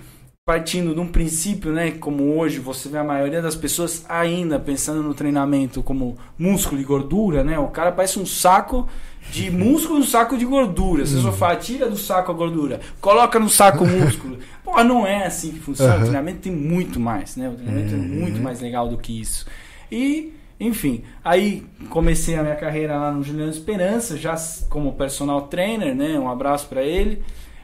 partindo 0.49 0.95
de 0.95 0.99
um 0.99 1.05
princípio, 1.05 1.71
né, 1.71 1.91
como 1.91 2.35
hoje 2.35 2.57
você 2.57 2.89
vê 2.89 2.97
a 2.97 3.03
maioria 3.03 3.39
das 3.39 3.55
pessoas 3.55 4.03
ainda 4.09 4.57
pensando 4.57 5.03
no 5.03 5.13
treinamento 5.13 5.83
como 5.83 6.17
músculo 6.39 6.81
e 6.81 6.83
gordura, 6.83 7.43
né? 7.43 7.59
O 7.59 7.67
cara 7.67 7.91
parece 7.91 8.17
um 8.17 8.25
saco 8.25 8.89
de 9.31 9.51
músculo 9.53 9.99
e 9.99 10.01
um 10.01 10.05
saco 10.05 10.35
de 10.35 10.45
gordura. 10.45 11.05
Você 11.05 11.21
só 11.21 11.31
fala, 11.31 11.55
tira 11.57 11.87
do 11.87 11.95
saco 11.95 12.31
a 12.31 12.33
gordura, 12.33 12.79
coloca 12.99 13.39
no 13.39 13.47
saco 13.47 13.83
o 13.83 13.85
músculo. 14.01 14.39
Pô, 14.63 14.83
não 14.83 15.05
é 15.05 15.27
assim 15.27 15.51
que 15.51 15.59
funciona. 15.59 15.93
Uhum. 15.93 15.99
O 15.99 16.01
treinamento 16.05 16.39
tem 16.39 16.51
muito 16.51 16.99
mais, 16.99 17.35
né? 17.35 17.47
O 17.47 17.53
treinamento 17.53 17.93
é 17.93 17.97
muito 17.97 18.41
mais 18.41 18.59
legal 18.59 18.89
do 18.89 18.97
que 18.97 19.21
isso. 19.21 19.45
E, 19.91 20.33
enfim, 20.59 21.03
aí 21.23 21.63
comecei 21.91 22.35
a 22.35 22.41
minha 22.41 22.55
carreira 22.55 22.97
lá 22.97 23.11
no 23.11 23.23
Juliano 23.23 23.51
Esperança, 23.51 24.17
já 24.17 24.35
como 24.67 24.93
personal 24.93 25.43
trainer, 25.43 25.93
né? 25.93 26.17
Um 26.17 26.27
abraço 26.27 26.67
para 26.67 26.81
ele. 26.81 27.21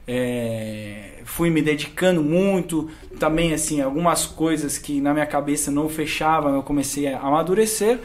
É, 0.08 1.15
fui 1.26 1.50
me 1.50 1.62
dedicando 1.62 2.24
muito, 2.24 2.90
também 3.20 3.54
assim, 3.54 3.82
algumas 3.82 4.26
coisas 4.26 4.78
que 4.78 5.02
na 5.02 5.12
minha 5.12 5.26
cabeça 5.26 5.72
não 5.72 5.90
fechavam, 5.90 6.56
eu 6.56 6.64
comecei 6.64 7.12
a 7.12 7.20
amadurecer. 7.20 8.00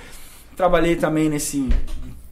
Trabalhei 0.57 0.97
também 0.97 1.29
nesse 1.29 1.69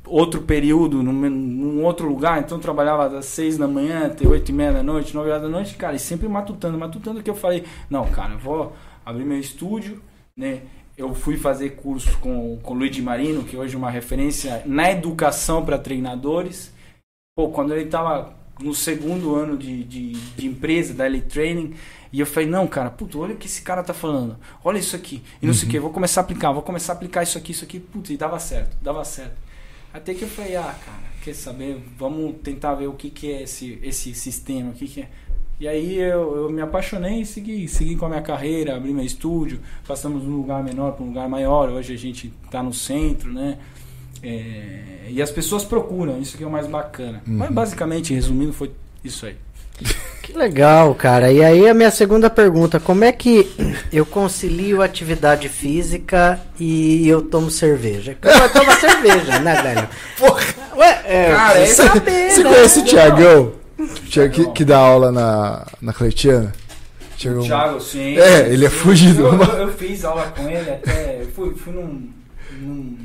outro 0.04 0.42
período, 0.42 1.02
num, 1.02 1.12
num 1.12 1.84
outro 1.84 2.08
lugar, 2.08 2.40
então 2.40 2.58
trabalhava 2.58 3.08
das 3.08 3.26
seis 3.26 3.58
da 3.58 3.68
manhã 3.68 4.06
até 4.06 4.26
oito 4.26 4.48
e 4.48 4.54
meia 4.54 4.72
da 4.72 4.82
noite, 4.82 5.14
nove 5.14 5.28
horas 5.28 5.42
da 5.42 5.48
noite, 5.48 5.76
cara, 5.76 5.94
e 5.94 5.98
sempre 5.98 6.26
matutando, 6.26 6.78
matutando 6.78 7.22
que 7.22 7.30
eu 7.30 7.34
falei, 7.34 7.64
não, 7.90 8.06
cara, 8.10 8.32
eu 8.32 8.38
vou 8.38 8.72
abrir 9.04 9.24
meu 9.24 9.38
estúdio, 9.38 10.02
né? 10.36 10.62
Eu 10.96 11.14
fui 11.14 11.36
fazer 11.36 11.70
curso 11.76 12.18
com, 12.18 12.58
com 12.62 12.74
o 12.74 12.76
Luigi 12.76 13.00
Marino, 13.00 13.44
que 13.44 13.56
hoje 13.56 13.74
é 13.74 13.78
uma 13.78 13.90
referência 13.90 14.62
na 14.66 14.90
educação 14.90 15.64
para 15.64 15.78
treinadores. 15.78 16.74
Pô, 17.36 17.50
quando 17.50 17.72
ele 17.72 17.84
estava 17.84 18.37
no 18.60 18.74
segundo 18.74 19.34
ano 19.34 19.56
de, 19.56 19.84
de, 19.84 20.12
de 20.12 20.46
empresa, 20.46 20.92
da 20.94 21.06
Elite 21.06 21.28
Training, 21.28 21.74
e 22.12 22.20
eu 22.20 22.26
falei, 22.26 22.48
não, 22.48 22.66
cara, 22.66 22.90
puto, 22.90 23.20
olha 23.20 23.34
o 23.34 23.36
que 23.36 23.46
esse 23.46 23.62
cara 23.62 23.82
tá 23.82 23.92
falando. 23.92 24.36
Olha 24.64 24.78
isso 24.78 24.96
aqui. 24.96 25.22
E 25.42 25.46
não 25.46 25.54
sei 25.54 25.68
o 25.68 25.70
que, 25.70 25.78
vou 25.78 25.90
começar 25.90 26.20
a 26.20 26.24
aplicar, 26.24 26.52
vou 26.52 26.62
começar 26.62 26.92
a 26.92 26.96
aplicar 26.96 27.22
isso 27.22 27.36
aqui, 27.36 27.52
isso 27.52 27.64
aqui. 27.64 27.78
Putz, 27.78 28.10
e 28.10 28.16
dava 28.16 28.38
certo, 28.38 28.76
dava 28.82 29.04
certo. 29.04 29.36
Até 29.92 30.14
que 30.14 30.22
eu 30.22 30.28
falei, 30.28 30.56
ah, 30.56 30.74
cara, 30.84 31.02
quer 31.22 31.34
saber? 31.34 31.82
Vamos 31.98 32.36
tentar 32.42 32.74
ver 32.74 32.86
o 32.86 32.94
que, 32.94 33.10
que 33.10 33.30
é 33.30 33.42
esse, 33.42 33.78
esse 33.82 34.14
sistema, 34.14 34.70
o 34.70 34.74
que, 34.74 34.86
que 34.86 35.00
é. 35.02 35.08
E 35.60 35.66
aí 35.66 35.96
eu, 35.96 36.36
eu 36.36 36.50
me 36.50 36.60
apaixonei 36.62 37.22
e 37.22 37.26
segui, 37.26 37.66
segui 37.66 37.96
com 37.96 38.06
a 38.06 38.08
minha 38.08 38.22
carreira, 38.22 38.76
abri 38.76 38.92
meu 38.92 39.04
estúdio, 39.04 39.60
passamos 39.86 40.22
de 40.22 40.28
um 40.28 40.36
lugar 40.36 40.62
menor 40.62 40.92
para 40.92 41.04
um 41.04 41.08
lugar 41.08 41.28
maior, 41.28 41.68
hoje 41.68 41.92
a 41.92 41.96
gente 41.96 42.32
está 42.44 42.62
no 42.62 42.72
centro, 42.72 43.32
né? 43.32 43.58
É, 44.22 45.08
e 45.10 45.22
as 45.22 45.30
pessoas 45.30 45.64
procuram, 45.64 46.20
isso 46.20 46.36
que 46.36 46.44
é 46.44 46.46
o 46.46 46.50
mais 46.50 46.66
bacana. 46.66 47.22
Mas 47.26 47.50
basicamente, 47.50 48.12
resumindo, 48.14 48.52
foi 48.52 48.70
isso 49.04 49.26
aí. 49.26 49.36
Que 50.28 50.36
legal, 50.36 50.94
cara. 50.94 51.32
E 51.32 51.42
aí 51.42 51.66
a 51.66 51.72
minha 51.72 51.90
segunda 51.90 52.28
pergunta, 52.28 52.78
como 52.78 53.02
é 53.02 53.10
que 53.10 53.50
eu 53.90 54.04
concilio 54.04 54.82
atividade 54.82 55.48
física 55.48 56.38
e 56.60 57.08
eu 57.08 57.22
tomo 57.22 57.50
cerveja? 57.50 58.14
Eu 58.22 58.52
tomo 58.52 58.70
cerveja, 58.78 59.38
né, 59.38 59.62
velho? 59.62 59.88
Porra. 60.18 60.42
Ué, 60.76 61.00
é, 61.06 61.32
Cara, 61.32 61.54
você 61.54 61.62
esse- 61.62 61.74
saber, 61.76 62.30
Você 62.30 62.42
né? 62.44 62.50
conhece 62.50 62.80
o? 62.80 63.54
Tiago 64.10 64.34
que, 64.34 64.50
que 64.52 64.64
dá 64.66 64.76
aula 64.76 65.10
na, 65.10 65.66
na 65.80 65.94
Cletiana? 65.94 66.52
Tiagão. 67.16 67.42
Thiago, 67.44 67.80
sim. 67.80 68.18
É, 68.18 68.52
ele 68.52 68.66
é 68.66 68.70
fugido. 68.70 69.22
Eu, 69.28 69.32
eu- 69.42 69.58
eu 69.60 69.72
fiz 69.72 70.04
aula 70.04 70.30
com 70.36 70.46
ele 70.46 70.70
até. 70.70 71.22
eu 71.22 71.28
Fui, 71.28 71.54
fui 71.54 71.72
num, 71.72 72.10
num- 72.60 72.98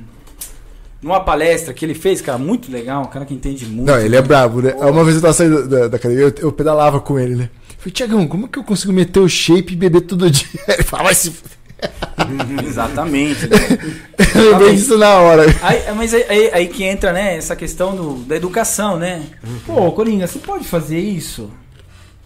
numa 1.04 1.20
palestra 1.20 1.74
que 1.74 1.86
ele 1.86 1.94
fez, 1.94 2.22
cara, 2.22 2.38
muito 2.38 2.72
legal, 2.72 3.04
um 3.04 3.08
cara 3.08 3.26
que 3.26 3.34
entende 3.34 3.66
muito. 3.66 3.88
Não, 3.92 4.00
ele 4.00 4.16
é 4.16 4.22
brabo, 4.22 4.62
né? 4.62 4.74
Uma 4.74 5.04
vez 5.04 5.18
eu 5.18 5.22
tava 5.22 5.34
saindo 5.34 5.68
da, 5.68 5.88
da 5.90 5.98
academia, 5.98 6.24
eu, 6.26 6.34
eu 6.40 6.52
pedalava 6.52 7.00
com 7.00 7.20
ele, 7.20 7.36
né? 7.36 7.50
Falei, 7.78 7.92
Tiagão, 7.94 8.26
como 8.28 8.48
que 8.48 8.58
eu 8.58 8.64
consigo 8.64 8.94
meter 8.94 9.20
o 9.20 9.28
shape 9.28 9.74
e 9.74 9.76
beber 9.76 10.02
todo 10.02 10.32
dia? 10.32 10.48
Ele 10.70 10.84
falava, 10.84 11.08
vai 11.10 11.16
se. 11.16 11.30
f-". 11.30 11.44
Exatamente. 12.66 13.46
né? 13.48 13.58
Eu 14.36 14.52
lembrei 14.52 14.76
disso 14.76 14.98
na 14.98 15.10
hora. 15.20 15.44
Aí, 15.62 15.94
mas 15.96 16.14
aí, 16.14 16.24
aí- 16.30 16.50
aí 16.54 16.68
que 16.68 16.84
entra, 16.84 17.12
né, 17.12 17.36
essa 17.36 17.56
questão 17.56 17.94
do, 17.96 18.14
da 18.24 18.36
educação, 18.38 18.98
né? 18.98 19.24
Pô, 19.66 19.92
Coringa, 19.92 20.26
você 20.28 20.40
pode 20.40 20.64
fazer 20.64 21.00
isso? 21.00 21.52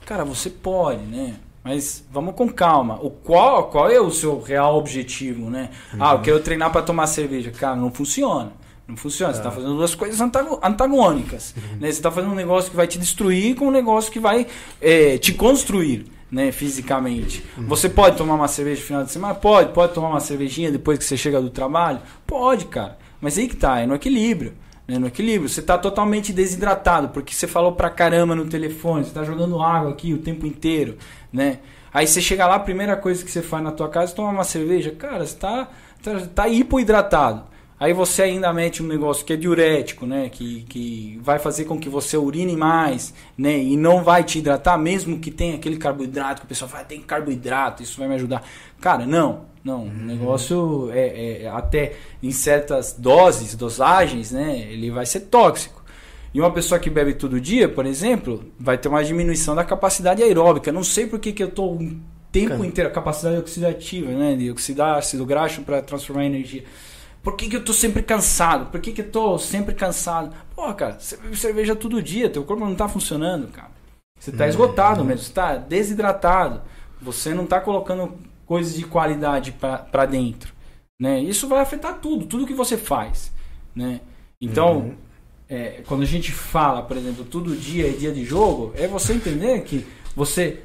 Cara, 0.05 0.23
você 0.23 0.49
pode, 0.49 1.01
né? 1.03 1.33
Mas 1.63 2.03
vamos 2.13 2.35
com 2.35 2.47
calma. 2.47 2.97
O 3.01 3.09
qual, 3.09 3.65
qual 3.65 3.89
é 3.89 3.99
o 3.99 4.09
seu 4.11 4.39
real 4.39 4.77
objetivo, 4.77 5.49
né? 5.49 5.69
Ah, 5.99 6.13
eu 6.13 6.19
quero 6.19 6.39
treinar 6.39 6.71
para 6.71 6.81
tomar 6.81 7.07
cerveja. 7.07 7.51
Cara, 7.51 7.75
não 7.75 7.91
funciona. 7.91 8.51
Não 8.87 8.95
funciona. 8.95 9.33
Você 9.33 9.39
está 9.39 9.51
fazendo 9.51 9.75
duas 9.75 9.93
coisas 9.93 10.21
antagônicas. 10.21 11.53
Né? 11.79 11.91
Você 11.91 11.99
está 11.99 12.09
fazendo 12.09 12.31
um 12.31 12.35
negócio 12.35 12.71
que 12.71 12.77
vai 12.77 12.87
te 12.87 12.97
destruir 12.97 13.55
com 13.55 13.67
um 13.67 13.71
negócio 13.71 14.11
que 14.11 14.19
vai 14.19 14.47
eh, 14.81 15.17
te 15.17 15.33
construir. 15.33 16.05
Né, 16.29 16.51
fisicamente. 16.51 17.41
Você 17.57 17.87
pode 17.87 18.17
tomar 18.17 18.33
uma 18.33 18.49
cerveja 18.49 18.81
no 18.81 18.87
final 18.87 19.03
de 19.05 19.11
semana? 19.11 19.33
Pode. 19.33 19.71
Pode 19.71 19.93
tomar 19.93 20.09
uma 20.09 20.19
cervejinha 20.19 20.69
depois 20.69 20.99
que 20.99 21.05
você 21.05 21.15
chega 21.15 21.41
do 21.41 21.49
trabalho? 21.49 22.01
Pode, 22.25 22.65
cara. 22.65 22.97
Mas 23.21 23.37
aí 23.37 23.47
que 23.47 23.55
tá, 23.55 23.79
é 23.79 23.87
no 23.87 23.95
equilíbrio. 23.95 24.53
Né, 24.85 24.99
no 24.99 25.07
equilíbrio. 25.07 25.47
Você 25.47 25.61
tá 25.61 25.77
totalmente 25.77 26.33
desidratado, 26.33 27.09
porque 27.09 27.33
você 27.33 27.47
falou 27.47 27.71
pra 27.71 27.89
caramba 27.89 28.35
no 28.35 28.45
telefone, 28.45 29.05
você 29.05 29.11
tá 29.11 29.23
jogando 29.23 29.61
água 29.61 29.91
aqui 29.91 30.13
o 30.13 30.17
tempo 30.17 30.45
inteiro, 30.45 30.97
né? 31.31 31.59
Aí 31.93 32.05
você 32.05 32.21
chega 32.21 32.45
lá, 32.45 32.55
a 32.55 32.59
primeira 32.59 32.95
coisa 32.95 33.23
que 33.23 33.31
você 33.31 33.41
faz 33.41 33.63
na 33.63 33.71
tua 33.71 33.89
casa 33.89 34.11
é 34.11 34.15
tomar 34.15 34.29
uma 34.29 34.43
cerveja. 34.43 34.91
Cara, 34.91 35.25
você 35.25 35.35
tá, 35.35 35.69
tá, 36.03 36.19
tá 36.33 36.47
hipoidratado. 36.47 37.43
Aí 37.79 37.93
você 37.93 38.23
ainda 38.23 38.51
mete 38.51 38.81
um 38.81 38.87
negócio 38.87 39.23
que 39.23 39.33
é 39.33 39.35
diurético, 39.35 40.05
né? 40.07 40.29
Que, 40.29 40.63
que 40.63 41.19
vai 41.21 41.37
fazer 41.37 41.65
com 41.65 41.79
que 41.79 41.87
você 41.87 42.17
urine 42.17 42.55
mais, 42.57 43.13
né? 43.37 43.55
E 43.55 43.77
não 43.77 44.03
vai 44.03 44.23
te 44.23 44.39
hidratar, 44.39 44.77
mesmo 44.79 45.19
que 45.19 45.29
tenha 45.29 45.55
aquele 45.55 45.77
carboidrato 45.77 46.41
que 46.41 46.45
o 46.45 46.49
pessoal 46.49 46.69
fala, 46.69 46.85
tem 46.85 47.01
carboidrato, 47.01 47.83
isso 47.83 47.99
vai 47.99 48.07
me 48.07 48.15
ajudar. 48.15 48.43
Cara, 48.81 49.05
não, 49.05 49.45
não. 49.63 49.83
O 49.83 49.93
negócio 49.93 50.89
é, 50.91 51.43
é 51.43 51.47
até 51.49 51.93
em 52.21 52.31
certas 52.31 52.93
doses, 52.97 53.53
dosagens, 53.53 54.31
né? 54.31 54.57
Ele 54.71 54.89
vai 54.89 55.05
ser 55.05 55.21
tóxico. 55.21 55.83
E 56.33 56.39
uma 56.39 56.51
pessoa 56.51 56.79
que 56.79 56.89
bebe 56.89 57.13
todo 57.13 57.39
dia, 57.39 57.69
por 57.69 57.85
exemplo, 57.85 58.43
vai 58.59 58.77
ter 58.77 58.87
uma 58.87 59.03
diminuição 59.03 59.53
da 59.53 59.63
capacidade 59.63 60.23
aeróbica. 60.23 60.71
Não 60.71 60.83
sei 60.83 61.05
por 61.05 61.19
que, 61.19 61.31
que 61.31 61.43
eu 61.43 61.51
tô 61.51 61.71
um 61.73 61.99
tempo 62.31 62.49
Cara. 62.49 62.65
inteiro, 62.65 62.89
a 62.89 62.93
capacidade 62.93 63.37
oxidativa, 63.37 64.11
né? 64.11 64.35
De 64.35 64.49
oxidar 64.49 64.97
ácido 64.97 65.25
graxo 65.27 65.61
para 65.61 65.81
transformar 65.81 66.23
em 66.23 66.27
energia. 66.27 66.63
Por 67.27 67.35
que, 67.35 67.49
que 67.49 67.57
eu 67.57 67.65
tô 67.65 67.73
sempre 67.73 68.01
cansado? 68.01 68.67
Por 68.67 68.79
que, 68.79 68.93
que 68.93 69.01
eu 69.01 69.11
tô 69.11 69.37
sempre 69.37 69.75
cansado? 69.75 70.33
Pô, 70.55 70.73
cara, 70.73 70.97
você 70.97 71.17
bebe 71.17 71.35
cerveja 71.35 71.75
todo 71.75 72.01
dia, 72.01 72.29
teu 72.29 72.45
corpo 72.45 72.63
não 72.63 72.73
tá 72.73 72.87
funcionando, 72.87 73.49
cara. 73.49 73.69
Você 74.17 74.31
tá 74.31 74.47
esgotado 74.47 75.03
mesmo, 75.03 75.25
você 75.25 75.33
tá 75.33 75.57
desidratado. 75.57 76.61
Você 77.01 77.33
não 77.33 77.45
tá 77.45 77.59
colocando 77.59 78.17
coisas 78.45 78.75
de 78.75 78.85
qualidade 78.85 79.51
para 79.51 80.05
dentro, 80.05 80.53
né? 80.97 81.19
Isso 81.19 81.49
vai 81.49 81.59
afetar 81.59 81.99
tudo, 81.99 82.25
tudo 82.25 82.47
que 82.47 82.53
você 82.53 82.77
faz, 82.77 83.29
né? 83.75 83.99
Então, 84.39 84.93
é, 85.49 85.81
quando 85.85 86.03
a 86.03 86.05
gente 86.05 86.31
fala, 86.31 86.81
por 86.81 86.95
exemplo, 86.95 87.25
todo 87.25 87.57
dia 87.57 87.89
é 87.89 87.91
dia 87.91 88.13
de 88.13 88.23
jogo, 88.23 88.71
é 88.73 88.87
você 88.87 89.11
entender 89.11 89.65
que 89.65 89.85
você 90.15 90.63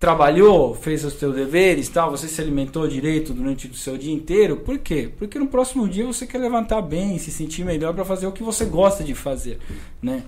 trabalhou, 0.00 0.74
fez 0.74 1.04
os 1.04 1.12
seus 1.12 1.34
deveres, 1.36 1.86
tal, 1.90 2.10
você 2.10 2.26
se 2.26 2.40
alimentou 2.40 2.88
direito 2.88 3.34
durante 3.34 3.66
o 3.68 3.74
seu 3.74 3.98
dia 3.98 4.12
inteiro. 4.12 4.56
Por 4.56 4.78
quê? 4.78 5.10
Porque 5.18 5.38
no 5.38 5.46
próximo 5.46 5.86
dia 5.86 6.06
você 6.06 6.26
quer 6.26 6.38
levantar 6.38 6.80
bem, 6.80 7.18
se 7.18 7.30
sentir 7.30 7.66
melhor 7.66 7.92
para 7.94 8.02
fazer 8.04 8.26
o 8.26 8.32
que 8.32 8.42
você 8.42 8.64
gosta 8.64 9.04
de 9.04 9.14
fazer, 9.14 9.60
né? 10.02 10.22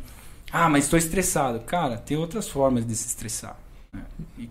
Ah, 0.52 0.68
mas 0.68 0.84
estou 0.84 0.98
estressado. 0.98 1.60
Cara, 1.60 1.96
tem 1.96 2.18
outras 2.18 2.46
formas 2.46 2.86
de 2.86 2.94
se 2.94 3.06
estressar. 3.08 3.56
né? 3.90 4.02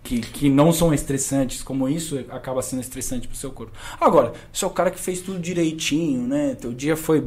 Que, 0.02 0.18
que 0.20 0.48
não 0.50 0.72
são 0.72 0.92
estressantes, 0.92 1.62
como 1.62 1.88
isso 1.88 2.18
acaba 2.28 2.60
sendo 2.60 2.80
estressante 2.82 3.28
pro 3.28 3.36
seu 3.36 3.52
corpo. 3.52 3.72
Agora, 4.00 4.32
se 4.52 4.64
é 4.64 4.66
o 4.66 4.70
cara 4.70 4.90
que 4.90 4.98
fez 4.98 5.20
tudo 5.20 5.38
direitinho, 5.38 6.26
né? 6.26 6.56
Teu 6.60 6.72
dia 6.72 6.96
foi 6.96 7.24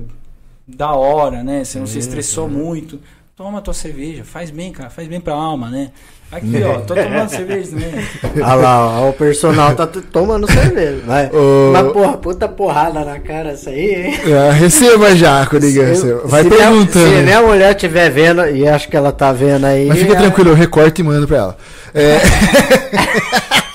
da 0.68 0.92
hora, 0.92 1.42
né? 1.44 1.64
Você 1.64 1.80
não 1.80 1.88
se 1.88 1.98
estressou 1.98 2.50
muito. 2.50 3.00
Toma 3.38 3.62
tua 3.62 3.74
cerveja, 3.74 4.24
faz 4.26 4.50
bem, 4.50 4.72
cara, 4.72 4.90
faz 4.90 5.08
bem 5.08 5.20
pra 5.22 5.34
alma, 5.34 5.70
né? 5.70 5.92
Aqui, 6.32 6.62
ó, 6.64 6.80
tô 6.82 6.94
tomando 6.96 7.30
cerveja 7.30 7.70
também. 7.72 8.44
Olha 8.44 8.56
lá, 8.56 9.00
ó, 9.02 9.10
o 9.10 9.14
personal 9.14 9.76
tá 9.76 9.88
tomando 9.88 10.52
cerveja. 10.52 11.02
Vai. 11.06 11.30
Ô. 11.32 11.72
Mas 11.72 11.92
porra, 11.94 12.18
puta 12.18 12.48
porrada 12.48 13.06
na 13.06 13.20
cara 13.20 13.52
essa 13.52 13.70
aí, 13.70 14.06
hein? 14.08 14.20
Ah, 14.34 14.52
receba 14.52 15.16
já, 15.16 15.46
Coringa. 15.46 15.86
Vai 16.26 16.44
se 16.44 16.50
minha- 16.50 16.62
perguntando. 16.68 17.16
Se 17.16 17.22
minha 17.24 17.42
mulher 17.42 17.76
estiver 17.76 18.10
vendo, 18.10 18.46
e 18.50 18.68
acho 18.68 18.90
que 18.90 18.98
ela 18.98 19.12
tá 19.12 19.32
vendo 19.32 19.66
aí. 19.66 19.88
Mas 19.88 20.00
fica 20.00 20.14
é- 20.14 20.18
tranquilo, 20.18 20.50
eu 20.50 20.56
recorto 20.56 21.00
e 21.00 21.04
mando 21.04 21.28
pra 21.28 21.38
ela. 21.38 21.58
É... 21.94 22.18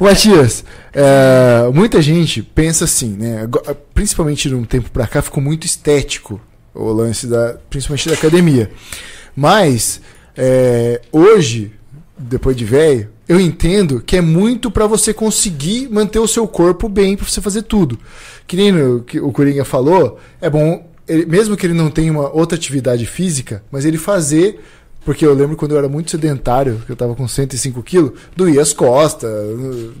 Matias, 0.00 0.64
é, 0.94 1.68
muita 1.72 2.00
gente 2.00 2.42
pensa 2.42 2.84
assim, 2.84 3.16
né? 3.18 3.48
Principalmente 3.94 4.48
num 4.48 4.64
tempo 4.64 4.90
pra 4.90 5.06
cá, 5.06 5.20
ficou 5.20 5.42
muito 5.42 5.66
estético 5.66 6.40
o 6.74 6.92
lance 6.92 7.26
da, 7.26 7.56
principalmente 7.68 8.08
da 8.08 8.14
academia. 8.14 8.70
Mas 9.34 10.00
é, 10.38 11.00
hoje, 11.12 11.72
depois 12.16 12.56
de 12.56 12.64
velho, 12.64 13.08
eu 13.28 13.38
entendo 13.40 14.00
que 14.00 14.16
é 14.16 14.20
muito 14.20 14.70
pra 14.70 14.86
você 14.86 15.12
conseguir 15.12 15.88
manter 15.90 16.18
o 16.20 16.28
seu 16.28 16.46
corpo 16.48 16.88
bem 16.88 17.16
pra 17.16 17.26
você 17.26 17.40
fazer 17.40 17.62
tudo. 17.62 17.98
Que 18.46 18.56
nem 18.56 18.72
o, 18.80 19.00
que 19.00 19.20
o 19.20 19.30
Coringa 19.32 19.64
falou, 19.64 20.18
é 20.40 20.48
bom, 20.48 20.86
ele- 21.06 21.26
mesmo 21.26 21.56
que 21.56 21.66
ele 21.66 21.74
não 21.74 21.90
tenha 21.90 22.10
uma 22.12 22.32
outra 22.32 22.56
atividade 22.56 23.04
física, 23.04 23.62
mas 23.70 23.84
ele 23.84 23.98
fazer 23.98 24.58
Porque 25.04 25.24
eu 25.24 25.32
lembro 25.32 25.56
quando 25.56 25.72
eu 25.72 25.78
era 25.78 25.88
muito 25.88 26.10
sedentário, 26.10 26.82
que 26.84 26.92
eu 26.92 26.96
tava 26.96 27.14
com 27.14 27.26
105 27.26 27.82
quilos, 27.82 28.12
doía 28.36 28.60
as 28.60 28.74
costas, 28.74 29.30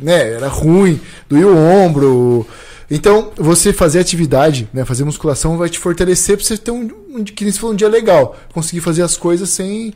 né? 0.02 0.32
Era 0.34 0.48
ruim, 0.48 1.00
doía 1.28 1.46
o 1.46 1.56
ombro. 1.56 2.46
Então, 2.90 3.30
você 3.36 3.72
fazer 3.72 4.00
atividade, 4.00 4.68
né? 4.72 4.84
Fazer 4.84 5.04
musculação 5.04 5.56
vai 5.56 5.70
te 5.70 5.78
fortalecer 5.78 6.36
pra 6.36 6.44
você 6.44 6.58
ter 6.58 6.72
um, 6.72 6.90
um, 7.10 7.24
que 7.24 7.42
nem 7.44 7.52
você 7.52 7.58
falou, 7.58 7.72
um 7.72 7.76
dia 7.76 7.88
legal. 7.88 8.36
Conseguir 8.52 8.80
fazer 8.80 9.02
as 9.02 9.16
coisas 9.16 9.48
sem, 9.48 9.94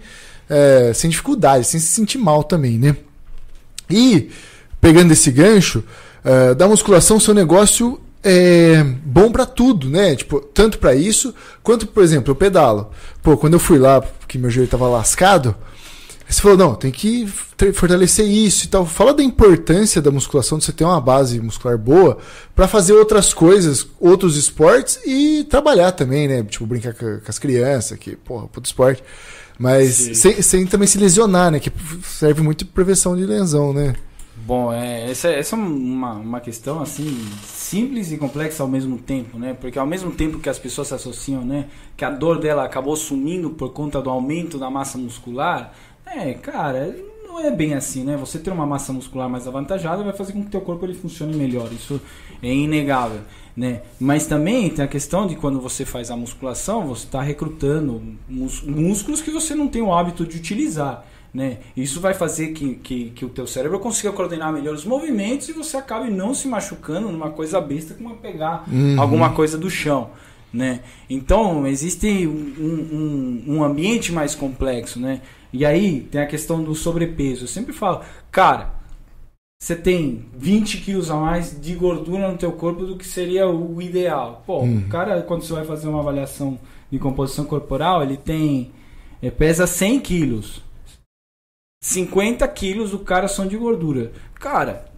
é, 0.49 0.93
sem 0.95 1.11
dificuldade, 1.11 1.67
sem 1.67 1.81
se 1.81 1.87
sentir 1.87 2.19
mal 2.19 2.43
também, 2.45 2.79
né? 2.79 2.97
E, 3.91 4.31
pegando 4.81 5.13
esse 5.13 5.31
gancho, 5.31 5.85
uh, 6.25 6.55
da 6.55 6.67
musculação, 6.67 7.21
seu 7.21 7.35
negócio 7.35 8.01
é 8.23 8.83
bom 9.05 9.31
para 9.33 9.45
tudo, 9.45 9.89
né? 9.91 10.15
Tipo, 10.15 10.41
tanto 10.41 10.79
para 10.79 10.95
isso, 10.95 11.35
quanto, 11.63 11.87
por 11.87 12.03
exemplo, 12.03 12.31
eu 12.31 12.37
pedalo. 12.37 12.91
Pô, 13.23 13.37
quando 13.37 13.55
eu 13.55 13.61
fui 13.61 13.79
lá, 13.79 14.01
porque 14.01 14.39
meu 14.39 14.51
joelho 14.51 14.69
tava 14.69 14.89
lascado, 14.89 15.55
você 16.29 16.41
falou, 16.41 16.57
não, 16.57 16.75
tem 16.75 16.91
que 16.91 17.27
fortalecer 17.75 18.27
isso 18.27 18.65
e 18.65 18.69
tal. 18.69 18.87
Fala 18.87 19.13
da 19.13 19.23
importância 19.23 20.01
da 20.01 20.11
musculação, 20.11 20.57
de 20.57 20.65
você 20.65 20.73
ter 20.73 20.85
uma 20.85 21.01
base 21.01 21.39
muscular 21.41 21.77
boa 21.77 22.17
para 22.55 22.67
fazer 22.67 22.95
outras 22.95 23.35
coisas, 23.35 23.87
outros 24.01 24.37
esportes 24.37 24.99
e 25.05 25.45
trabalhar 25.45 25.93
também, 25.93 26.27
né? 26.27 26.43
Tipo, 26.43 26.65
brincar 26.65 26.95
com, 26.95 27.21
as 27.27 27.39
crianças, 27.39 27.99
que, 27.99 28.17
porra, 28.17 28.47
puto 28.49 28.67
esporte. 28.67 29.03
Mas 29.63 30.19
sem, 30.19 30.43
sem, 30.43 30.67
também 30.67 30.89
se 30.89 30.99
lesionar, 30.99 31.53
né? 31.53 31.61
Que 31.61 31.71
serve 32.03 32.43
muito 32.43 32.65
de 32.65 32.65
prevenção 32.65 33.17
de 33.17 33.25
lesão, 33.25 33.73
né? 33.73 33.95
Bom, 34.45 34.73
é, 34.73 35.09
essa, 35.09 35.29
essa 35.29 35.55
é 35.55 35.59
uma, 35.59 36.15
uma 36.15 36.41
questão 36.41 36.83
assim 36.83 37.17
simples 37.47 38.11
e 38.11 38.17
complexa 38.17 38.65
ao 38.65 38.69
mesmo 38.69 38.99
tempo, 38.99 39.39
né? 39.39 39.55
Porque 39.55 39.79
ao 39.79 39.87
mesmo 39.87 40.11
tempo 40.11 40.41
que 40.41 40.49
as 40.49 40.59
pessoas 40.59 40.89
se 40.89 40.95
associam, 40.95 41.45
né? 41.45 41.67
Que 41.97 42.05
a 42.05 42.11
dor 42.11 42.41
dela 42.41 42.65
acabou 42.65 42.97
sumindo 42.97 43.51
por 43.51 43.73
conta 43.73 44.03
do 44.03 44.11
aumento 44.11 44.59
da 44.59 44.69
massa 44.69 44.99
muscular, 44.99 45.73
é, 46.05 46.35
cara, 46.35 46.93
não 47.33 47.41
é 47.41 47.51
bem 47.51 47.75
assim, 47.75 48.05
né? 48.05 48.17
Você 48.17 48.39
ter 48.39 48.51
uma 48.51 48.67
massa 48.67 48.93
muscular 48.93 49.29
mais 49.29 49.49
avantajada 49.49 50.03
vai 50.03 50.13
fazer 50.13 50.33
com 50.33 50.43
que 50.43 50.49
o 50.49 50.51
teu 50.51 50.61
corpo 50.61 50.85
ele 50.85 50.95
funcione 50.95 51.35
melhor. 51.35 51.73
Isso 51.73 52.01
é 52.43 52.53
inegável, 52.53 53.21
né? 53.57 53.83
Mas 53.99 54.27
também 54.27 54.69
tem 54.69 54.85
a 54.85 54.89
questão 54.89 55.27
de 55.27 55.35
quando 55.35 55.59
você 55.61 55.85
faz 55.85 56.11
a 56.11 56.17
musculação, 56.17 56.87
você 56.87 57.07
está 57.07 57.23
recrutando 57.23 58.03
músculos 58.29 59.23
que 59.23 59.31
você 59.31 59.55
não 59.55 59.67
tem 59.67 59.81
o 59.81 59.93
hábito 59.93 60.27
de 60.27 60.37
utilizar. 60.37 61.07
Né? 61.33 61.61
Isso 61.75 61.99
vai 61.99 62.13
fazer 62.13 62.49
que, 62.49 62.75
que, 62.75 63.11
que 63.11 63.25
o 63.25 63.29
teu 63.31 63.47
cérebro 63.47 63.81
consiga 63.81 64.13
coordenar 64.13 64.53
melhor 64.53 64.75
os 64.75 64.85
movimentos 64.85 65.49
e 65.49 65.55
você 65.55 65.79
acabe 65.79 66.11
não 66.11 66.35
se 66.35 66.47
machucando 66.47 67.11
numa 67.11 67.31
coisa 67.31 67.59
besta 67.59 67.95
como 67.95 68.15
pegar 68.17 68.67
uhum. 68.71 69.01
alguma 69.01 69.31
coisa 69.31 69.57
do 69.57 69.71
chão. 69.71 70.11
Né? 70.53 70.81
Então 71.09 71.67
existe 71.67 72.27
um, 72.27 72.33
um, 72.61 73.45
um, 73.55 73.65
ambiente 73.65 74.13
mais 74.13 74.35
complexo. 74.35 75.01
Né? 75.01 75.23
E 75.53 75.65
aí 75.65 76.01
tem 76.01 76.21
a 76.21 76.27
questão 76.27 76.63
do 76.63 76.75
sobrepeso. 76.75 77.45
Eu 77.45 77.49
sempre 77.49 77.73
falo, 77.73 78.03
cara, 78.31 78.75
você 79.63 79.77
tem 79.77 80.27
20 80.37 80.79
quilos 80.79 81.11
a 81.11 81.17
mais 81.17 81.59
de 81.61 81.75
gordura 81.75 82.31
no 82.31 82.37
teu 82.37 82.53
corpo 82.53 82.85
do 82.85 82.97
que 82.97 83.07
seria 83.07 83.49
o 83.49 83.81
ideal. 83.81 84.43
Pô, 84.45 84.59
uhum. 84.59 84.81
o 84.81 84.89
cara, 84.89 85.23
quando 85.23 85.43
você 85.43 85.53
vai 85.53 85.65
fazer 85.65 85.89
uma 85.89 86.01
avaliação 86.01 86.59
de 86.91 86.99
composição 86.99 87.45
corporal, 87.45 88.03
ele 88.03 88.17
tem. 88.17 88.73
Ele 89.23 89.31
pesa 89.31 89.67
100 89.67 90.01
quilos. 90.01 90.63
50 91.81 92.47
quilos 92.49 92.91
do 92.91 92.99
cara 92.99 93.29
são 93.29 93.47
de 93.47 93.57
gordura. 93.57 94.13
Cara, 94.35 94.92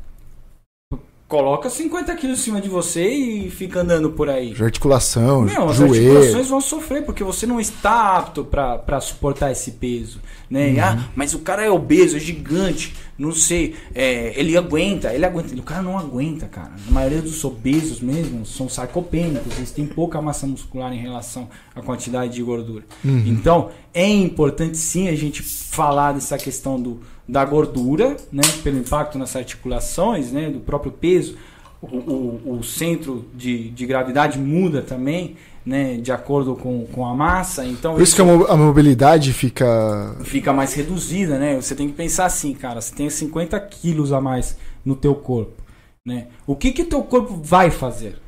coloca 1.27 1.71
50 1.71 2.15
quilos 2.17 2.39
em 2.39 2.43
cima 2.43 2.61
de 2.61 2.69
você 2.69 3.09
e 3.09 3.51
fica 3.51 3.81
andando 3.81 4.11
por 4.11 4.29
aí. 4.29 4.53
De 4.53 4.63
articulação, 4.63 5.45
Não, 5.45 5.69
as 5.69 5.77
joelho. 5.77 5.95
articulações 5.95 6.49
vão 6.49 6.61
sofrer 6.61 7.05
porque 7.05 7.25
você 7.25 7.47
não 7.47 7.59
está 7.59 8.19
apto 8.19 8.45
para 8.45 9.01
suportar 9.01 9.51
esse 9.51 9.73
peso. 9.73 10.21
Né? 10.51 10.69
Uhum. 10.69 10.81
Ah, 10.81 11.09
mas 11.17 11.35
o 11.35 11.39
cara 11.41 11.65
é 11.65 11.71
obeso, 11.71 12.17
é 12.17 12.21
gigante, 12.21 12.95
não 13.19 13.33
sei, 13.33 13.75
é, 13.95 14.39
ele 14.39 14.57
aguenta, 14.57 15.13
ele 15.13 15.25
aguenta. 15.25 15.55
O 15.55 15.63
cara 15.63 15.83
não 15.83 15.99
aguenta, 15.99 16.47
cara. 16.47 16.73
A 16.87 16.91
maioria 16.91 17.23
dos 17.23 17.43
obesos 17.45 18.01
mesmo 18.01 18.45
são 18.45 18.69
sarcopênicos, 18.69 19.57
eles 19.57 19.71
têm 19.71 19.87
pouca 19.87 20.21
massa 20.21 20.47
muscular 20.47 20.93
em 20.93 21.01
relação 21.01 21.49
à 21.75 21.81
quantidade 21.81 22.35
de 22.35 22.43
gordura. 22.43 22.85
Uhum. 23.05 23.25
Então, 23.27 23.71
é 23.93 24.07
importante 24.07 24.77
sim 24.77 25.09
a 25.09 25.17
gente 25.17 25.43
falar 25.43 26.13
dessa 26.13 26.37
questão 26.37 26.81
do, 26.81 27.01
da 27.29 27.45
gordura, 27.45 28.17
né, 28.31 28.43
pelo 28.63 28.79
impacto 28.79 29.19
nas 29.19 29.35
articulações, 29.35 30.31
né, 30.31 30.51
do 30.51 30.61
próprio 30.61 30.93
peso. 30.93 31.37
O, 31.81 31.87
o, 31.87 32.59
o 32.59 32.63
centro 32.63 33.27
de, 33.35 33.71
de 33.71 33.85
gravidade 33.85 34.39
muda 34.39 34.81
também 34.81 35.37
né, 35.65 35.97
de 35.97 36.13
acordo 36.13 36.55
com, 36.55 36.87
com 36.87 37.07
a 37.07 37.15
massa. 37.15 37.65
Então 37.65 37.95
Por 37.95 38.03
isso, 38.03 38.23
isso 38.23 38.47
que 38.47 38.53
a 38.53 38.57
mobilidade 38.57 39.33
fica 39.33 40.17
fica 40.25 40.53
mais 40.53 40.75
reduzida, 40.75 41.39
né? 41.39 41.57
Você 41.57 41.75
tem 41.75 41.89
que 41.89 41.95
pensar 41.95 42.27
assim, 42.27 42.53
cara, 42.53 42.81
você 42.81 42.95
tem 42.95 43.09
50 43.09 43.59
quilos 43.61 44.13
a 44.13 44.21
mais 44.21 44.57
no 44.85 44.95
teu 44.95 45.15
corpo, 45.15 45.63
né? 46.05 46.27
O 46.47 46.55
que 46.55 46.73
que 46.73 46.85
teu 46.85 47.03
corpo 47.03 47.41
vai 47.43 47.71
fazer? 47.71 48.19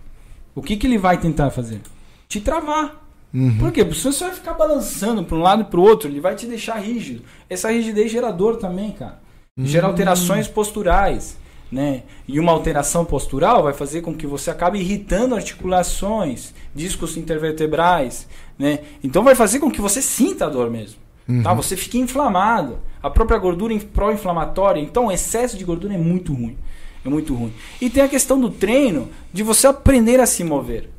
O 0.54 0.62
que 0.62 0.76
que 0.76 0.86
ele 0.86 0.98
vai 0.98 1.18
tentar 1.18 1.50
fazer? 1.50 1.80
Te 2.28 2.40
travar. 2.40 3.05
Uhum. 3.36 3.58
Por 3.58 3.70
quê? 3.70 3.84
Porque 3.84 4.00
você 4.00 4.24
vai 4.24 4.34
ficar 4.34 4.54
balançando 4.54 5.22
para 5.22 5.36
um 5.36 5.42
lado 5.42 5.62
e 5.62 5.64
para 5.64 5.78
o 5.78 5.82
outro, 5.82 6.08
ele 6.08 6.20
vai 6.20 6.34
te 6.34 6.46
deixar 6.46 6.76
rígido. 6.76 7.22
Essa 7.50 7.70
rigidez 7.70 8.10
gera 8.10 8.30
dor 8.30 8.56
também, 8.56 8.92
cara. 8.92 9.20
Gera 9.58 9.86
uhum. 9.86 9.92
alterações 9.92 10.48
posturais 10.48 11.36
né? 11.70 12.02
E 12.28 12.38
uma 12.38 12.52
alteração 12.52 13.04
postural 13.04 13.62
vai 13.62 13.72
fazer 13.72 14.00
com 14.00 14.14
que 14.14 14.26
você 14.26 14.50
acabe 14.50 14.78
irritando 14.78 15.34
articulações, 15.34 16.54
discos 16.74 17.16
intervertebrais, 17.16 18.28
né? 18.58 18.80
Então 19.02 19.24
vai 19.24 19.34
fazer 19.34 19.58
com 19.58 19.70
que 19.70 19.80
você 19.80 20.00
sinta 20.00 20.46
a 20.46 20.48
dor 20.48 20.70
mesmo. 20.70 20.96
Tá? 21.26 21.32
Uhum. 21.32 21.42
Tá? 21.42 21.54
Você 21.54 21.76
fique 21.76 21.98
inflamado. 21.98 22.78
A 23.02 23.10
própria 23.10 23.38
gordura 23.38 23.76
pró-inflamatória, 23.92 24.80
então 24.80 25.06
o 25.06 25.12
excesso 25.12 25.56
de 25.56 25.64
gordura 25.64 25.94
é 25.94 25.98
muito 25.98 26.32
ruim. 26.32 26.56
É 27.04 27.08
muito 27.08 27.34
ruim. 27.34 27.52
E 27.80 27.88
tem 27.88 28.02
a 28.02 28.08
questão 28.08 28.40
do 28.40 28.50
treino, 28.50 29.08
de 29.32 29.42
você 29.42 29.66
aprender 29.66 30.18
a 30.20 30.26
se 30.26 30.42
mover. 30.42 30.90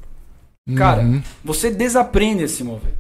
Cara, 0.76 1.02
uhum. 1.02 1.22
você 1.44 1.72
desaprende 1.72 2.44
a 2.44 2.48
se 2.48 2.64
mover. 2.64 2.94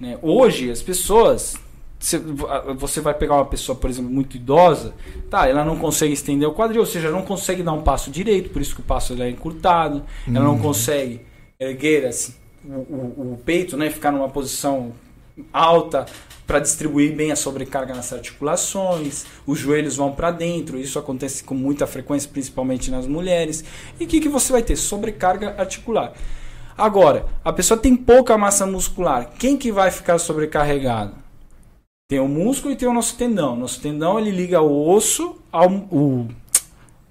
Né? 0.00 0.18
Hoje 0.22 0.70
as 0.70 0.82
pessoas 0.82 1.56
você 2.78 3.00
vai 3.00 3.14
pegar 3.14 3.36
uma 3.36 3.46
pessoa, 3.46 3.76
por 3.76 3.88
exemplo, 3.88 4.10
muito 4.10 4.36
idosa, 4.36 4.92
tá, 5.30 5.48
ela 5.48 5.64
não 5.64 5.76
consegue 5.78 6.12
estender 6.12 6.46
o 6.46 6.52
quadril, 6.52 6.80
ou 6.80 6.86
seja, 6.86 7.10
não 7.10 7.22
consegue 7.22 7.62
dar 7.62 7.72
um 7.72 7.82
passo 7.82 8.10
direito, 8.10 8.50
por 8.50 8.60
isso 8.60 8.74
que 8.74 8.80
o 8.80 8.84
passo 8.84 9.20
é 9.20 9.30
encurtado, 9.30 10.04
ela 10.28 10.44
não 10.44 10.52
uhum. 10.52 10.62
consegue 10.62 11.22
erguer 11.58 12.06
assim, 12.06 12.34
o, 12.64 12.74
o, 12.74 13.32
o, 13.32 13.40
peito, 13.44 13.76
né, 13.76 13.88
ficar 13.88 14.12
numa 14.12 14.28
posição 14.28 14.92
alta 15.52 16.06
para 16.46 16.58
distribuir 16.60 17.14
bem 17.14 17.32
a 17.32 17.36
sobrecarga 17.36 17.94
nas 17.94 18.12
articulações, 18.12 19.24
os 19.46 19.58
joelhos 19.58 19.96
vão 19.96 20.12
para 20.12 20.30
dentro, 20.30 20.78
isso 20.78 20.98
acontece 20.98 21.42
com 21.42 21.54
muita 21.54 21.86
frequência, 21.86 22.30
principalmente 22.30 22.90
nas 22.90 23.06
mulheres. 23.06 23.64
E 23.98 24.04
o 24.04 24.06
que, 24.06 24.20
que 24.20 24.28
você 24.28 24.52
vai 24.52 24.62
ter? 24.62 24.76
Sobrecarga 24.76 25.56
articular. 25.58 26.12
Agora, 26.76 27.26
a 27.44 27.52
pessoa 27.52 27.78
tem 27.78 27.96
pouca 27.96 28.36
massa 28.36 28.66
muscular, 28.66 29.30
quem 29.38 29.56
que 29.56 29.72
vai 29.72 29.90
ficar 29.90 30.18
sobrecarregado? 30.18 31.14
Tem 32.08 32.20
o 32.20 32.28
músculo 32.28 32.72
e 32.72 32.76
tem 32.76 32.88
o 32.88 32.92
nosso 32.92 33.16
tendão. 33.16 33.56
Nosso 33.56 33.80
tendão 33.80 34.18
ele 34.18 34.30
liga 34.30 34.60
o 34.60 34.88
osso 34.88 35.36
ao 35.50 35.68
o, 35.90 36.28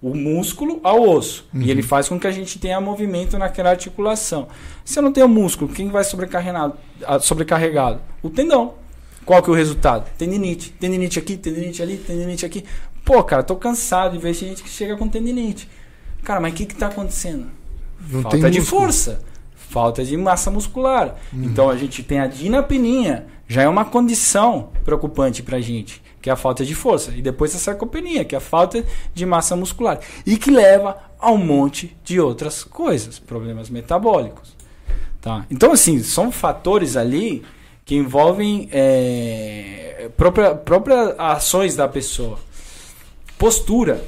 o 0.01 0.15
músculo 0.15 0.79
ao 0.83 1.01
osso. 1.01 1.45
Uhum. 1.53 1.63
E 1.63 1.71
ele 1.71 1.81
faz 1.81 2.07
com 2.07 2.17
que 2.17 2.27
a 2.27 2.31
gente 2.31 2.57
tenha 2.59 2.79
movimento 2.79 3.37
naquela 3.37 3.71
articulação. 3.71 4.47
Se 4.85 4.97
eu 4.97 5.03
não 5.03 5.11
tenho 5.11 5.27
músculo, 5.27 5.69
quem 5.69 5.89
vai 5.89 6.03
sobrecarregado? 6.03 6.77
sobrecarregado? 7.19 7.99
O 8.21 8.29
tendão. 8.29 8.75
Qual 9.25 9.41
que 9.43 9.49
é 9.49 9.53
o 9.53 9.55
resultado? 9.55 10.09
Tendinite. 10.17 10.69
Tendinite 10.71 11.19
aqui, 11.19 11.35
tendinite 11.35 11.81
ali, 11.81 11.97
tendinite 11.97 12.45
aqui. 12.45 12.63
Pô, 13.03 13.21
cara, 13.23 13.43
tô 13.43 13.55
cansado 13.55 14.13
de 14.13 14.19
ver 14.19 14.33
gente 14.33 14.63
que 14.63 14.69
chega 14.69 14.95
com 14.95 15.09
tendinite. 15.09 15.67
Cara, 16.23 16.39
mas 16.39 16.53
o 16.53 16.55
que 16.55 16.67
que 16.67 16.75
tá 16.75 16.87
acontecendo? 16.87 17.47
Não 18.09 18.21
Falta 18.21 18.49
de 18.49 18.61
força. 18.61 19.21
Falta 19.75 20.05
de 20.05 20.15
massa 20.15 20.49
muscular. 20.49 21.15
Uhum. 21.33 21.43
Então 21.43 21.69
a 21.69 21.75
gente 21.75 22.01
tem 22.01 22.19
a 22.19 22.27
dinapininha 22.27 23.25
já 23.47 23.61
é 23.61 23.67
uma 23.67 23.85
condição 23.85 24.69
preocupante 24.83 25.43
para 25.43 25.57
a 25.57 25.61
gente, 25.61 26.01
que 26.21 26.29
é 26.29 26.33
a 26.33 26.35
falta 26.35 26.65
de 26.65 26.73
força. 26.73 27.11
E 27.15 27.21
depois 27.21 27.55
a 27.55 27.59
sarcopenia, 27.59 28.25
que 28.25 28.33
é 28.33 28.37
a 28.39 28.41
falta 28.41 28.83
de 29.13 29.25
massa 29.25 29.55
muscular. 29.55 29.99
E 30.25 30.35
que 30.37 30.49
leva 30.49 30.97
a 31.19 31.31
um 31.31 31.37
monte 31.37 31.95
de 32.03 32.19
outras 32.19 32.63
coisas, 32.63 33.19
problemas 33.19 33.69
metabólicos. 33.69 34.55
Tá? 35.21 35.45
Então, 35.49 35.71
assim, 35.71 36.01
são 36.01 36.31
fatores 36.31 36.97
ali 36.97 37.43
que 37.83 37.95
envolvem 37.95 38.67
é, 38.71 40.09
própria, 40.17 40.55
próprias 40.55 41.13
ações 41.19 41.75
da 41.75 41.87
pessoa. 41.87 42.39
Postura. 43.37 44.03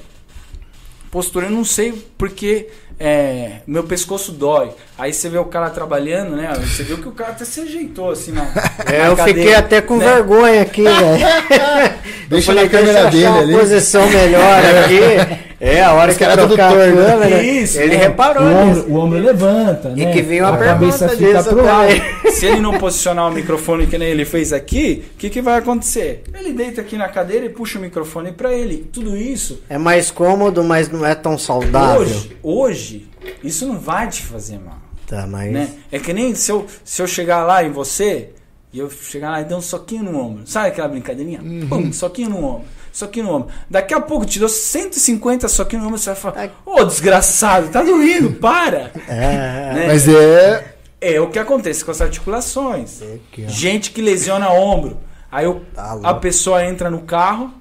Postura, 1.12 1.46
eu 1.46 1.52
não 1.52 1.64
sei 1.64 1.94
porque 2.18 2.70
é, 3.00 3.58
meu 3.68 3.84
pescoço 3.84 4.32
dói. 4.32 4.72
Aí 4.98 5.14
você 5.14 5.30
vê 5.30 5.38
o 5.38 5.46
cara 5.46 5.70
trabalhando, 5.70 6.36
né? 6.36 6.52
Você 6.56 6.84
viu 6.84 6.98
que 6.98 7.08
o 7.08 7.12
cara 7.12 7.32
até 7.32 7.46
se 7.46 7.62
ajeitou 7.62 8.10
assim 8.12 8.32
na. 8.32 8.48
É, 8.86 9.00
na 9.00 9.06
eu 9.08 9.16
cadeira, 9.16 9.40
fiquei 9.40 9.56
até 9.56 9.82
com 9.82 9.98
né? 9.98 10.06
vergonha 10.06 10.62
aqui, 10.62 10.84
velho. 10.84 11.26
Deixa 12.30 12.54
na 12.54 12.68
câmera 12.68 13.10
dele 13.10 13.28
uma 13.28 13.40
ali. 13.40 13.54
posição 13.58 14.08
melhor 14.10 14.62
aqui. 14.84 15.47
É, 15.60 15.82
a 15.82 15.92
hora 15.94 16.14
que 16.14 16.24
era 16.24 16.38
tudo 16.38 16.54
a 16.54 16.70
torto. 16.70 16.78
câmera, 16.96 17.42
Isso, 17.44 17.80
ele 17.80 17.96
é. 17.96 17.98
reparou 17.98 18.44
O 18.44 18.56
ombro, 18.56 18.86
o 18.92 18.96
ombro 19.00 19.20
levanta, 19.20 19.92
E 19.96 20.06
né? 20.06 20.12
que 20.14 20.22
vinha 20.22 20.44
uma 20.46 20.54
a 20.56 20.58
cabeça 20.58 21.08
pergunta 21.10 21.40
fica 21.40 21.44
pro 21.56 21.66
lado. 21.66 21.92
Se 22.32 22.46
ele 22.46 22.60
não 22.60 22.78
posicionar 22.78 23.28
o 23.28 23.34
microfone 23.34 23.88
que 23.88 23.98
nem 23.98 24.10
ele 24.10 24.24
fez 24.24 24.54
aqui, 24.54 25.04
o 25.16 25.18
que, 25.18 25.32
que 25.32 25.42
vai 25.42 25.58
acontecer? 25.58 26.24
Ele 26.32 26.54
deita 26.54 26.82
aqui 26.82 26.96
na 26.96 27.08
cadeira 27.10 27.46
e 27.46 27.50
puxa 27.50 27.80
o 27.80 27.82
microfone 27.82 28.32
pra 28.32 28.54
ele. 28.54 28.88
Tudo 28.94 29.18
isso, 29.18 29.64
É 29.68 29.80
mais 29.80 30.12
cômodo, 30.12 30.64
mas 30.64 30.90
não 30.92 31.04
é 31.04 31.16
tão 31.16 31.38
saudável. 31.40 32.02
hoje, 32.02 32.38
hoje, 32.44 33.08
isso 33.44 33.66
não 33.66 33.80
vai 33.80 34.08
te 34.10 34.22
fazer 34.22 34.60
mal. 34.60 34.78
Tá, 35.08 35.26
mas. 35.26 35.52
Né? 35.52 35.70
É 35.92 35.98
que 35.98 36.14
nem 36.14 36.36
se 36.36 36.52
eu, 36.52 36.68
se 36.84 37.02
eu 37.02 37.08
chegar 37.08 37.44
lá 37.46 37.64
em 37.64 37.72
você 37.72 38.30
e 38.72 38.78
eu 38.78 38.90
chegar 38.92 39.32
lá 39.32 39.42
e 39.42 39.46
dar 39.46 39.58
um 39.58 39.62
soquinho 39.62 40.04
no 40.04 40.20
ombro. 40.20 40.44
Sabe 40.46 40.68
aquela 40.68 40.88
brincadeirinha? 40.90 41.40
Pum, 41.68 41.92
soquinho 41.92 42.30
no 42.30 42.46
ombro. 42.46 42.66
Soquinho 42.98 43.26
no 43.28 43.36
ombro. 43.36 43.50
Daqui 43.70 43.94
a 43.94 44.02
pouco 44.02 44.26
te 44.26 44.40
dou 44.40 44.50
150 44.50 45.48
soquinhos 45.48 45.84
no 45.84 45.90
ombro. 45.90 46.00
Você 46.00 46.10
vai 46.12 46.20
falar: 46.20 46.50
Ô 46.66 46.84
desgraçado, 46.84 47.70
tá 47.70 47.84
doendo, 47.84 48.34
para. 48.34 48.92
É, 49.08 49.74
Né? 49.76 49.88
Mas 49.88 50.08
é. 50.08 50.76
É 51.00 51.22
o 51.22 51.30
que 51.30 51.38
acontece 51.38 51.86
com 51.86 51.92
as 51.92 52.02
articulações. 52.02 53.02
Aqui, 53.04 53.46
ó. 53.46 53.50
Gente 53.50 53.92
que 53.92 54.02
lesiona 54.02 54.50
ombro. 54.50 54.98
Aí 55.32 55.46
o- 55.46 55.60
Tá 55.76 56.00
a 56.04 56.14
pessoa 56.16 56.66
entra 56.66 56.90
no 56.90 57.02
carro, 57.02 57.54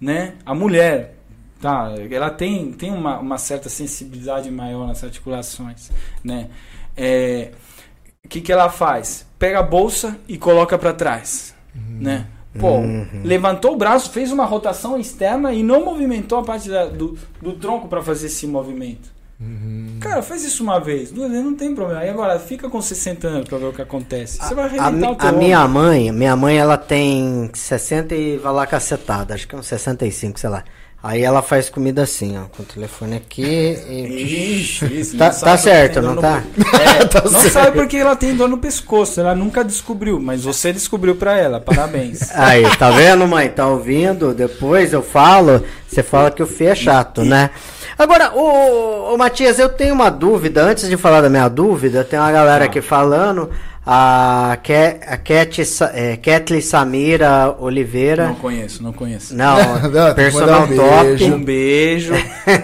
né? 0.00 0.34
A 0.46 0.54
mulher, 0.54 1.16
tá? 1.60 1.92
Ela 2.10 2.30
tem, 2.30 2.70
tem 2.72 2.92
uma, 2.92 3.18
uma 3.18 3.36
certa 3.38 3.68
sensibilidade 3.68 4.48
maior 4.50 4.86
nas 4.86 5.02
articulações, 5.02 5.90
né? 6.22 6.48
É, 6.96 7.50
O 8.24 8.28
que, 8.28 8.40
que 8.40 8.52
ela 8.52 8.70
faz? 8.70 9.26
Pega 9.40 9.58
a 9.58 9.62
bolsa 9.62 10.16
e 10.28 10.38
coloca 10.38 10.78
para 10.78 10.92
trás, 10.92 11.52
né? 11.74 12.26
Pô, 12.58 12.78
levantou 13.24 13.72
o 13.72 13.76
braço, 13.76 14.10
fez 14.10 14.30
uma 14.30 14.44
rotação 14.44 14.98
externa 14.98 15.52
e 15.52 15.62
não 15.62 15.84
movimentou 15.84 16.38
a 16.38 16.42
parte 16.44 16.68
da- 16.68 16.86
do, 16.86 17.18
do 17.42 17.52
tronco 17.54 17.88
para 17.88 18.00
fazer 18.02 18.26
esse 18.26 18.46
movimento. 18.46 19.12
Cara, 20.00 20.22
faz 20.22 20.44
isso 20.44 20.62
uma 20.62 20.78
vez, 20.78 21.10
duas 21.10 21.30
vezes 21.30 21.44
não 21.44 21.54
tem 21.54 21.74
problema. 21.74 22.00
Aí 22.00 22.08
agora 22.08 22.38
fica 22.38 22.70
com 22.70 22.80
60 22.80 23.26
anos 23.26 23.48
pra 23.48 23.58
ver 23.58 23.66
o 23.66 23.72
que 23.72 23.82
acontece. 23.82 24.38
Você 24.38 24.54
vai 24.54 24.64
A, 24.64 24.68
arrebentar 24.68 24.90
mi- 24.92 25.06
o 25.12 25.16
teu 25.16 25.28
a 25.28 25.32
minha 25.32 25.66
mãe, 25.68 26.12
minha 26.12 26.36
mãe, 26.36 26.56
ela 26.56 26.76
tem 26.78 27.50
60 27.52 28.14
e 28.14 28.38
vai 28.38 28.52
lá 28.52 28.66
cacetada, 28.66 29.34
acho 29.34 29.46
que 29.48 29.54
é 29.54 29.58
uns 29.58 29.66
65, 29.66 30.38
sei 30.38 30.48
lá. 30.50 30.62
Aí 31.06 31.22
ela 31.22 31.42
faz 31.42 31.68
comida 31.68 32.02
assim, 32.02 32.38
ó, 32.38 32.44
com 32.56 32.62
o 32.62 32.66
telefone 32.66 33.16
aqui 33.16 33.42
e... 33.90 34.56
Ixi, 34.60 35.00
isso, 35.00 35.18
Tá- 35.18 35.28
tá 35.28 35.54
certo, 35.58 36.00
não 36.00 36.14
no 36.14 36.20
tá? 36.22 36.42
pe- 36.54 36.62
É, 36.62 37.30
não 37.30 37.40
sabe 37.50 37.72
porque 37.72 37.98
ela 37.98 38.16
tem 38.16 38.34
dor 38.34 38.48
no 38.48 38.56
pescoço. 38.56 39.20
Ela 39.20 39.34
nunca 39.34 39.62
descobriu, 39.62 40.18
mas 40.18 40.44
você 40.44 40.72
descobriu 40.72 41.14
pra 41.14 41.36
ela. 41.36 41.60
Parabéns. 41.60 42.30
Aí, 42.34 42.64
tá 42.78 42.90
vendo, 42.90 43.26
mãe? 43.28 43.50
Tá 43.50 43.66
ouvindo? 43.68 44.32
Depois 44.32 44.94
eu 44.94 45.02
falo, 45.02 45.62
você 45.86 46.02
fala 46.02 46.30
que 46.30 46.42
o 46.42 46.46
Fê 46.46 46.66
é 46.68 46.74
chato, 46.74 47.22
né? 47.22 47.50
Agora, 47.98 48.32
ô, 48.34 49.12
ô 49.12 49.18
Matias, 49.18 49.58
eu 49.58 49.68
tenho 49.68 49.92
uma 49.94 50.08
dúvida. 50.10 50.64
Antes 50.64 50.88
de 50.88 50.96
falar 50.96 51.20
da 51.20 51.28
minha 51.28 51.48
dúvida, 51.48 52.02
tem 52.02 52.18
uma 52.18 52.32
galera 52.32 52.64
Ah. 52.64 52.66
aqui 52.66 52.80
falando. 52.80 53.50
A, 53.86 54.56
Ke, 54.62 54.98
a 55.06 55.64
Sa- 55.64 55.92
é, 55.94 56.16
Ketli 56.16 56.62
Samira 56.62 57.54
Oliveira. 57.58 58.28
Não 58.28 58.34
conheço, 58.36 58.82
não 58.82 58.92
conheço. 58.92 59.34
Não, 59.36 59.56
Não, 59.90 60.14
personal 60.14 60.62
um 60.64 60.74
top. 60.76 61.04
beijo. 61.04 61.34
Um 61.34 61.44
beijo 61.44 62.14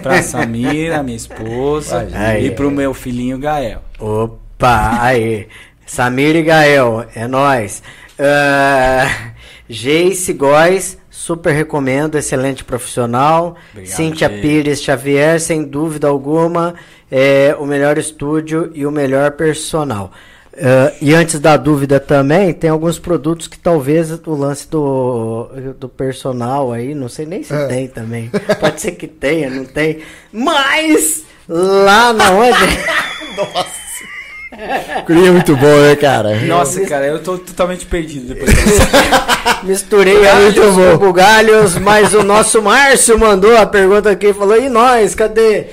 pra 0.02 0.22
Samira, 0.22 1.02
minha 1.02 1.16
esposa, 1.16 2.09
Aí. 2.14 2.46
e 2.46 2.50
pro 2.52 2.70
meu 2.70 2.94
filhinho 2.94 3.38
Gael. 3.38 3.83
Opa, 3.98 4.98
aí. 5.02 5.46
Samir 5.87 6.37
e 6.37 6.42
Gael, 6.42 7.04
é 7.14 7.26
nóis. 7.26 7.83
Uh, 8.18 9.35
Geice 9.68 10.33
Góes, 10.33 10.96
super 11.11 11.52
recomendo, 11.52 12.16
excelente 12.16 12.64
profissional. 12.64 13.56
Obrigado, 13.72 13.94
Cíntia. 13.96 14.30
Pires 14.30 14.80
Xavier, 14.83 15.40
sem 15.40 15.64
dúvida 15.64 16.06
alguma, 16.09 16.74
é 17.11 17.54
o 17.59 17.66
melhor 17.66 17.98
estúdio 17.98 18.70
e 18.72 18.87
o 18.87 18.90
melhor 18.90 19.33
personal. 19.33 20.12
Uh, 20.52 20.92
e 21.00 21.14
antes 21.14 21.38
da 21.38 21.56
dúvida 21.56 22.00
também, 22.00 22.52
tem 22.52 22.68
alguns 22.68 22.98
produtos 22.98 23.46
que 23.46 23.56
talvez 23.58 24.10
o 24.26 24.34
lance 24.34 24.68
do, 24.68 25.48
do 25.78 25.88
personal 25.88 26.72
aí, 26.72 26.94
não 26.94 27.08
sei 27.08 27.24
nem 27.24 27.42
se 27.42 27.54
É. 27.54 27.66
tem 27.66 27.86
também. 27.88 28.30
Pode 28.58 28.80
ser 28.80 28.92
que 28.92 29.06
tenha, 29.06 29.48
não 29.48 29.64
tem. 29.64 30.00
Mas 30.32 31.22
lá 31.48 32.12
na 32.12 32.30
onde. 32.32 32.58
Curinha 35.06 35.28
é 35.28 35.32
muito 35.32 35.56
bom, 35.56 35.76
né, 35.80 35.94
cara? 35.96 36.40
Nossa, 36.40 36.80
cara, 36.84 37.06
eu 37.06 37.22
tô 37.22 37.38
totalmente 37.38 37.86
perdido 37.86 38.34
depois 38.34 38.52
disso. 38.52 38.80
Misturei 39.62 40.16
É 40.18 40.20
galhos 40.22 40.54
muito 40.56 40.72
bom. 40.72 40.98
com 40.98 41.06
bugalhos, 41.06 41.76
mas 41.78 42.12
o 42.14 42.22
nosso 42.24 42.60
Márcio 42.60 43.18
mandou 43.18 43.56
a 43.56 43.64
pergunta 43.64 44.10
aqui 44.10 44.28
e 44.28 44.34
falou: 44.34 44.56
e 44.60 44.68
nós, 44.68 45.14
cadê? 45.14 45.66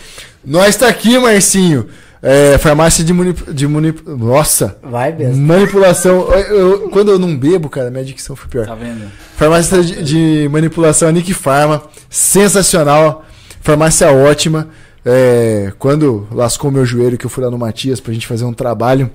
Nós 0.46 0.76
tá 0.76 0.88
aqui, 0.88 1.18
Marcinho. 1.18 1.88
É, 2.30 2.58
farmácia 2.58 3.04
de 3.04 3.14
manip... 3.14 3.54
de 3.54 3.68
manip... 3.68 4.02
Nossa! 4.06 4.78
Vai 4.84 5.14
mesmo. 5.14 5.42
Manipulação. 5.46 6.30
Eu- 6.34 6.56
eu- 6.82 6.90
quando 6.90 7.10
eu 7.12 7.18
não 7.20 7.36
bebo, 7.38 7.70
cara, 7.70 7.90
minha 7.90 8.04
dicção 8.04 8.36
foi 8.36 8.50
pior. 8.50 8.66
Tá 8.68 8.76
vendo? 8.76 9.10
Farmácia 9.38 9.82
de, 9.82 10.04
de 10.04 10.50
manipulação 10.52 11.10
Nick 11.12 11.34
Pharma, 11.34 11.84
sensacional, 12.10 13.26
farmácia 13.62 14.12
ótima. 14.12 14.68
É, 15.06 15.72
quando 15.80 16.28
lascou 16.32 16.70
meu 16.70 16.86
joelho, 16.86 17.18
que 17.18 17.26
eu 17.26 17.30
fui 17.30 17.44
lá 17.44 17.50
no 17.50 17.58
Matias 17.58 18.00
pra 18.02 18.14
gente 18.14 18.28
fazer 18.28 18.44
um 18.44 18.52
trabalho, 18.54 19.10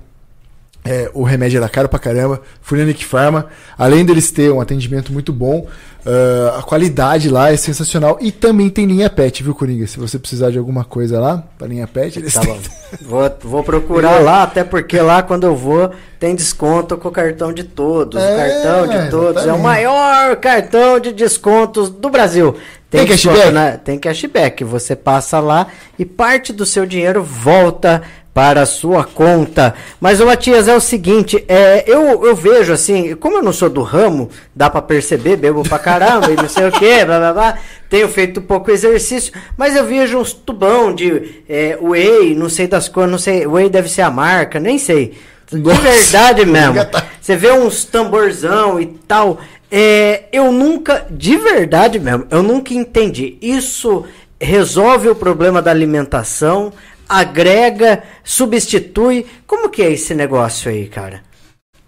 é, 0.85 1.11
o 1.14 1.23
remédio 1.23 1.59
era 1.59 1.68
caro 1.68 1.88
pra 1.88 1.99
caramba. 1.99 2.40
Fui 2.61 2.79
na 2.79 2.85
Nick 2.85 3.05
Pharma, 3.05 3.47
além 3.79 4.05
deles 4.05 4.31
ter 4.31 4.51
um 4.51 4.61
atendimento 4.61 5.12
muito 5.12 5.33
bom, 5.33 5.66
ah, 6.05 6.57
a 6.59 6.62
qualidade 6.62 7.29
lá 7.29 7.53
é 7.53 7.57
sensacional. 7.57 8.18
E 8.21 8.33
também 8.33 8.68
tem 8.68 8.87
linha 8.87 9.09
pet, 9.09 9.42
viu, 9.42 9.55
Coringa? 9.55 9.87
Se 9.87 9.99
você 9.99 10.18
precisar 10.18 10.51
de 10.51 10.59
alguma 10.59 10.85
coisa 10.85 11.21
lá, 11.21 11.45
pra 11.57 11.68
linha 11.68 11.87
pet, 11.87 12.18
eles 12.18 12.35
Tá 12.35 12.40
têm. 12.40 12.61
Vou, 13.03 13.31
vou 13.42 13.62
procurar 13.62 14.18
lá, 14.23 14.42
até 14.42 14.64
porque 14.64 15.01
lá 15.01 15.23
quando 15.23 15.45
eu 15.45 15.55
vou 15.55 15.90
tem 16.18 16.35
desconto 16.35 16.97
com 16.97 17.09
o 17.09 17.12
cartão 17.12 17.53
de 17.53 17.64
todos. 17.64 18.21
o 18.21 18.25
É, 18.25 18.37
cartão 18.37 18.87
de 18.88 19.11
todos 19.11 19.47
é 19.47 19.53
o 19.53 19.59
maior 19.59 20.37
cartão 20.37 20.99
de 20.99 21.12
descontos 21.12 21.90
do 21.90 22.11
Brasil. 22.11 22.57
Tem 22.90 23.07
desconto, 23.07 23.37
cashback? 23.37 23.55
né? 23.55 23.81
Tem 23.83 23.99
cashback. 23.99 24.64
Você 24.64 24.95
passa 24.95 25.40
lá 25.40 25.66
e 25.99 26.05
parte 26.05 26.53
do 26.53 26.66
seu 26.66 26.85
dinheiro 26.85 27.23
volta 27.23 28.03
para 28.35 28.62
a 28.62 28.66
sua 28.66 29.05
conta. 29.05 29.75
Mas 30.01 30.21
o 30.21 30.27
Matias 30.27 30.68
é 30.68 30.75
o 30.75 30.81
seguinte, 30.81 31.45
é, 31.47 31.85
eu, 31.87 32.25
eu 32.25 32.35
vejo 32.35 32.73
assim, 32.73 33.14
como 33.16 33.37
eu 33.37 33.42
não 33.42 33.53
sou 33.53 33.68
do 33.68 33.83
ramo, 33.83 34.31
dá 34.55 34.71
pra 34.71 34.81
perceber, 34.81 35.37
bebo 35.37 35.62
pra 35.62 35.79
caramba 35.79 36.31
e 36.31 36.37
não 36.37 36.49
sei 36.49 36.66
o 36.66 36.73
que, 36.73 37.05
blá 37.05 37.18
blá 37.18 37.33
blá, 37.33 37.59
tenho 37.90 38.09
feito 38.09 38.40
pouco 38.40 38.71
exercício, 38.71 39.33
mas 39.57 39.77
eu 39.77 39.85
vejo 39.85 40.18
uns 40.18 40.33
tubão 40.33 40.95
de 40.95 41.42
é, 41.49 41.79
whey, 41.81 42.35
não 42.35 42.49
sei 42.49 42.66
das 42.66 42.88
cores, 42.88 43.11
não 43.11 43.18
sei, 43.18 43.47
whey 43.47 43.68
deve 43.68 43.88
ser 43.88 44.03
a 44.03 44.11
marca, 44.11 44.59
nem 44.59 44.79
sei. 44.79 45.14
De 45.51 45.59
Nossa, 45.59 45.83
verdade 45.83 46.47
mesmo. 46.47 46.77
Você 47.21 47.37
vê 47.37 47.53
uns 47.53 47.85
tamborzão 47.85 48.81
e 48.81 48.87
tal. 48.87 49.38
É, 49.71 50.25
eu 50.33 50.51
nunca, 50.51 51.07
de 51.11 51.37
verdade 51.37 51.99
mesmo, 51.99 52.27
eu 52.31 52.42
nunca 52.42 52.73
entendi. 52.73 53.37
Isso 53.40 54.05
resolve 54.40 55.09
o 55.09 55.14
problema 55.14 55.62
da 55.62 55.71
alimentação, 55.71 56.73
agrega, 57.12 58.03
substitui. 58.25 59.27
Como 59.46 59.68
que 59.68 59.83
é 59.83 59.92
esse 59.92 60.14
negócio 60.14 60.70
aí, 60.70 60.88
cara? 60.88 61.22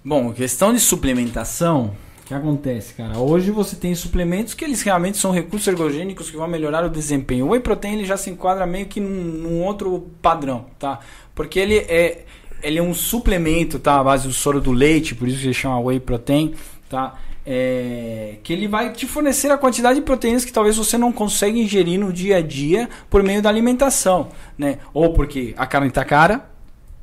Bom, 0.05 0.33
questão 0.33 0.73
de 0.73 0.81
suplementação, 0.81 1.97
O 2.23 2.27
que 2.27 2.33
acontece, 2.35 2.95
cara? 2.95 3.19
Hoje 3.19 3.51
você 3.51 3.77
tem 3.77 3.95
suplementos 3.95 4.55
que 4.55 4.65
eles 4.65 4.81
realmente 4.83 5.19
são 5.19 5.31
recursos 5.31 5.69
ergogênicos 5.69 6.31
que 6.31 6.37
vão 6.39 6.49
melhorar 6.49 6.85
o 6.85 6.89
desempenho. 6.89 7.47
O 7.47 7.51
whey 7.51 7.61
protein 7.61 7.95
ele 7.95 8.07
já 8.07 8.17
se 8.17 8.31
enquadra 8.31 8.67
meio 8.67 8.87
que 8.87 8.99
num, 8.99 9.11
num 9.11 9.63
outro 9.63 10.11
padrão, 10.23 10.67
tá? 10.79 11.01
Porque 11.35 11.59
ele 11.59 11.77
é 11.77 12.25
ele 12.63 12.79
é 12.79 12.83
um 12.83 12.95
suplemento, 12.95 13.79
tá? 13.79 14.03
Base 14.03 14.27
do 14.27 14.33
soro 14.33 14.59
do 14.59 14.73
leite, 14.73 15.15
por 15.15 15.29
isso 15.29 15.39
que 15.41 15.47
ele 15.47 15.55
chama 15.55 15.79
whey 15.81 16.01
protein, 16.01 16.55
tá? 16.89 17.15
É, 17.47 18.37
que 18.43 18.53
ele 18.53 18.67
vai 18.67 18.91
te 18.91 19.07
fornecer 19.07 19.51
a 19.51 19.59
quantidade 19.59 19.97
de 19.97 20.05
proteínas 20.05 20.47
que 20.47 20.53
talvez 20.53 20.79
você 20.79 20.97
não 20.97 21.13
consiga 21.13 21.59
ingerir 21.59 22.01
no 22.01 22.11
dia 22.11 22.39
a 22.39 22.41
dia 22.41 22.89
por 23.11 23.23
meio 23.23 23.43
da 23.43 23.51
alimentação, 23.51 24.29
né? 24.57 24.79
Ou 24.95 25.13
porque 25.13 25.55
a 25.59 25.67
carne 25.67 25.89
está 25.89 26.05
cara, 26.07 26.49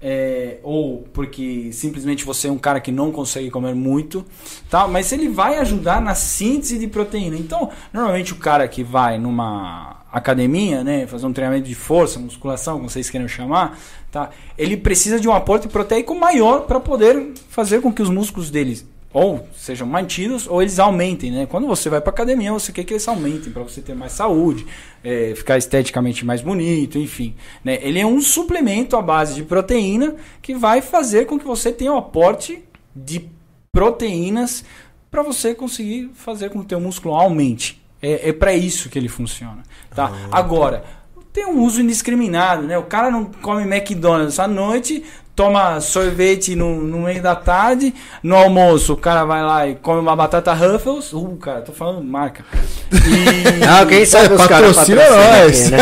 é, 0.01 0.57
ou 0.63 1.03
porque 1.13 1.71
simplesmente 1.71 2.25
você 2.25 2.47
é 2.47 2.51
um 2.51 2.57
cara 2.57 2.79
que 2.79 2.91
não 2.91 3.11
consegue 3.11 3.51
comer 3.51 3.75
muito, 3.75 4.25
tá? 4.69 4.87
Mas 4.87 5.11
ele 5.11 5.29
vai 5.29 5.57
ajudar 5.59 6.01
na 6.01 6.15
síntese 6.15 6.79
de 6.79 6.87
proteína. 6.87 7.37
Então, 7.37 7.69
normalmente 7.93 8.33
o 8.33 8.37
cara 8.37 8.67
que 8.67 8.83
vai 8.83 9.19
numa 9.19 10.01
academia, 10.11 10.83
né, 10.83 11.05
fazer 11.05 11.25
um 11.25 11.31
treinamento 11.31 11.67
de 11.67 11.75
força, 11.75 12.19
musculação, 12.19 12.77
como 12.77 12.89
vocês 12.89 13.09
queiram 13.09 13.27
chamar, 13.27 13.77
tá? 14.11 14.31
Ele 14.57 14.75
precisa 14.75 15.19
de 15.19 15.27
um 15.27 15.33
aporte 15.33 15.67
proteico 15.67 16.15
maior 16.15 16.61
para 16.61 16.79
poder 16.79 17.33
fazer 17.49 17.79
com 17.79 17.93
que 17.93 18.01
os 18.01 18.09
músculos 18.09 18.49
deles 18.49 18.85
ou 19.13 19.45
sejam 19.53 19.85
mantidos 19.85 20.47
ou 20.47 20.61
eles 20.61 20.79
aumentem, 20.79 21.31
né? 21.31 21.45
Quando 21.45 21.67
você 21.67 21.89
vai 21.89 21.99
para 21.99 22.11
academia, 22.11 22.51
você 22.51 22.71
quer 22.71 22.83
que 22.83 22.93
eles 22.93 23.07
aumentem 23.07 23.51
para 23.51 23.61
você 23.63 23.81
ter 23.81 23.93
mais 23.93 24.13
saúde, 24.13 24.65
é, 25.03 25.33
ficar 25.35 25.57
esteticamente 25.57 26.25
mais 26.25 26.41
bonito, 26.41 26.97
enfim. 26.97 27.35
Né? 27.63 27.79
Ele 27.81 27.99
é 27.99 28.05
um 28.05 28.21
suplemento 28.21 28.95
à 28.95 29.01
base 29.01 29.35
de 29.35 29.43
proteína 29.43 30.15
que 30.41 30.55
vai 30.55 30.81
fazer 30.81 31.25
com 31.25 31.37
que 31.37 31.45
você 31.45 31.71
tenha 31.71 31.91
um 31.91 31.97
aporte 31.97 32.63
de 32.95 33.29
proteínas 33.71 34.63
para 35.09 35.21
você 35.21 35.53
conseguir 35.53 36.09
fazer 36.13 36.49
com 36.49 36.59
que 36.59 36.65
o 36.65 36.67
teu 36.67 36.79
músculo 36.79 37.15
aumente. 37.15 37.81
É, 38.01 38.29
é 38.29 38.33
para 38.33 38.53
isso 38.53 38.89
que 38.89 38.97
ele 38.97 39.09
funciona, 39.09 39.61
tá? 39.93 40.11
Agora, 40.31 40.83
tem 41.31 41.45
um 41.45 41.61
uso 41.61 41.81
indiscriminado, 41.81 42.63
né? 42.63 42.77
O 42.77 42.83
cara 42.83 43.11
não 43.11 43.25
come 43.25 43.63
McDonald's 43.63 44.39
à 44.39 44.47
noite, 44.47 45.03
toma 45.41 45.81
sorvete 45.81 46.55
no, 46.55 46.83
no 46.83 46.99
meio 46.99 47.19
da 47.19 47.35
tarde, 47.35 47.95
no 48.21 48.35
almoço 48.35 48.93
o 48.93 48.97
cara 48.97 49.25
vai 49.25 49.41
lá 49.41 49.67
e 49.67 49.73
come 49.73 49.99
uma 49.99 50.15
batata 50.15 50.53
Ruffles. 50.53 51.11
Uh, 51.13 51.35
cara, 51.37 51.61
tô 51.61 51.71
falando 51.71 52.03
marca. 52.03 52.45
E... 52.93 53.65
Ah, 53.67 53.83
quem 53.85 54.05
sabe 54.05 54.27
É, 54.27 54.37
os 54.37 54.47
caras 54.47 54.75
patrocina 54.75 55.01
nós. 55.09 55.69
né? 55.71 55.77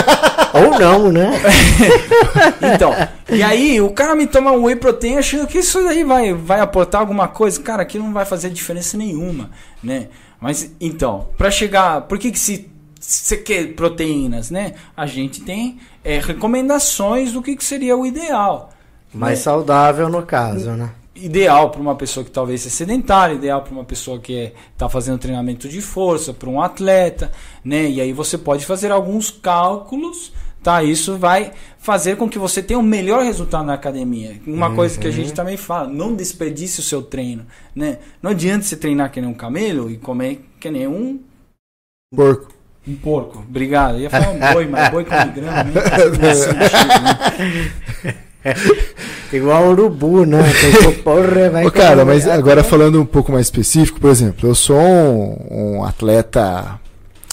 Ou 0.54 0.80
não, 0.80 1.12
né? 1.12 1.32
Então, 2.74 2.96
e 3.30 3.44
aí 3.44 3.82
o 3.82 3.90
cara 3.92 4.16
me 4.16 4.28
toma 4.28 4.52
um 4.54 4.64
whey 4.64 4.78
protein 4.78 5.18
achando 5.18 5.46
que 5.46 5.58
isso 5.58 5.78
aí 5.80 6.06
vai, 6.06 6.34
vai 6.34 6.62
aportar 6.62 7.02
alguma 7.02 7.28
coisa. 7.28 7.60
Cara, 7.62 7.82
aquilo 7.82 8.06
não 8.06 8.14
vai 8.14 8.26
fazer 8.26 8.50
diferença 8.50 8.96
nenhuma, 8.96 9.50
né? 9.84 10.08
Mas, 10.40 10.74
então, 10.80 11.28
pra 11.38 11.52
chegar... 11.52 12.02
Por 12.02 12.18
que 12.18 12.32
que 12.32 12.40
se 12.40 12.70
você 12.98 13.36
quer 13.36 13.74
proteínas, 13.74 14.50
né? 14.50 14.76
A 14.96 15.06
gente 15.06 15.42
tem 15.42 15.80
é, 16.04 16.20
recomendações 16.20 17.34
do 17.34 17.42
que, 17.42 17.56
que 17.58 17.64
seria 17.64 17.98
o 17.98 18.06
ideal. 18.06 18.70
Mais 19.14 19.40
né? 19.40 19.44
saudável 19.44 20.10
no 20.10 20.24
caso, 20.24 20.72
né? 20.72 20.92
ideal 21.22 21.70
para 21.70 21.82
uma 21.82 21.96
pessoa 21.96 22.24
que 22.24 22.32
talvez 22.32 22.62
seja 22.62 22.76
sedentária, 22.76 23.36
ideal 23.36 23.62
para 23.62 23.74
uma 23.74 23.84
pessoa 23.84 24.20
que 24.20 24.54
está 24.74 24.88
fazendo 24.90 25.20
treinamento 25.20 25.68
de 25.68 25.82
força, 25.82 26.34
para 26.34 26.50
um 26.50 26.62
atleta, 26.62 27.32
né? 27.64 27.90
E 27.90 28.02
aí 28.02 28.14
você 28.14 28.38
pode 28.38 28.66
fazer 28.66 28.92
alguns 28.92 29.30
cálculos, 29.30 30.32
tá? 30.64 30.84
Isso 30.84 31.18
vai 31.18 31.52
fazer 31.78 32.16
com 32.18 32.30
que 32.30 32.40
você 32.40 32.62
tenha 32.62 32.80
um 32.80 32.84
melhor 32.84 33.24
resultado 33.24 33.66
na 33.66 33.74
academia. 33.74 34.40
Uma 34.46 34.74
coisa 34.74 34.98
que 34.98 35.08
a 35.08 35.12
gente 35.12 35.34
também 35.34 35.58
fala, 35.58 35.88
não 35.88 36.16
desperdice 36.16 36.80
o 36.80 36.84
seu 36.84 37.02
treino, 37.02 37.46
né? 37.76 38.00
Não 38.22 38.32
adianta 38.32 38.64
você 38.64 38.78
treinar 38.78 39.12
que 39.12 39.20
nem 39.20 39.30
um 39.30 39.34
camelo 39.34 39.90
e 39.92 39.98
comer 39.98 40.46
que 40.60 40.70
nem 40.70 40.88
um 40.88 41.20
Porco. 42.16 42.52
um 42.88 42.96
porco. 42.96 43.46
Obrigado. 43.48 43.96
Eu 43.96 44.02
ia 44.02 44.10
falar 44.10 44.30
um 44.32 44.54
boi, 44.54 44.68
mas 44.68 44.90
boi 44.90 45.06
come 45.06 45.32
grama, 45.32 45.64
nem 45.64 45.74
faz 46.20 46.38
sentido, 46.40 47.04
né? 48.04 48.16
Igual 49.32 49.66
o 49.66 49.70
urubu, 49.72 50.26
né? 50.26 50.40
Porra, 51.04 51.50
vai 51.50 51.66
Ô, 51.66 51.72
cara, 51.72 52.04
mas 52.06 52.28
agora 52.28 52.64
falando 52.64 53.02
um 53.02 53.06
pouco 53.06 53.32
mais 53.32 53.48
específico, 53.48 54.00
por 54.00 54.10
exemplo, 54.10 54.50
eu 54.50 54.56
sou 54.56 54.80
um, 54.80 55.78
um 55.78 55.84
atleta. 55.84 56.80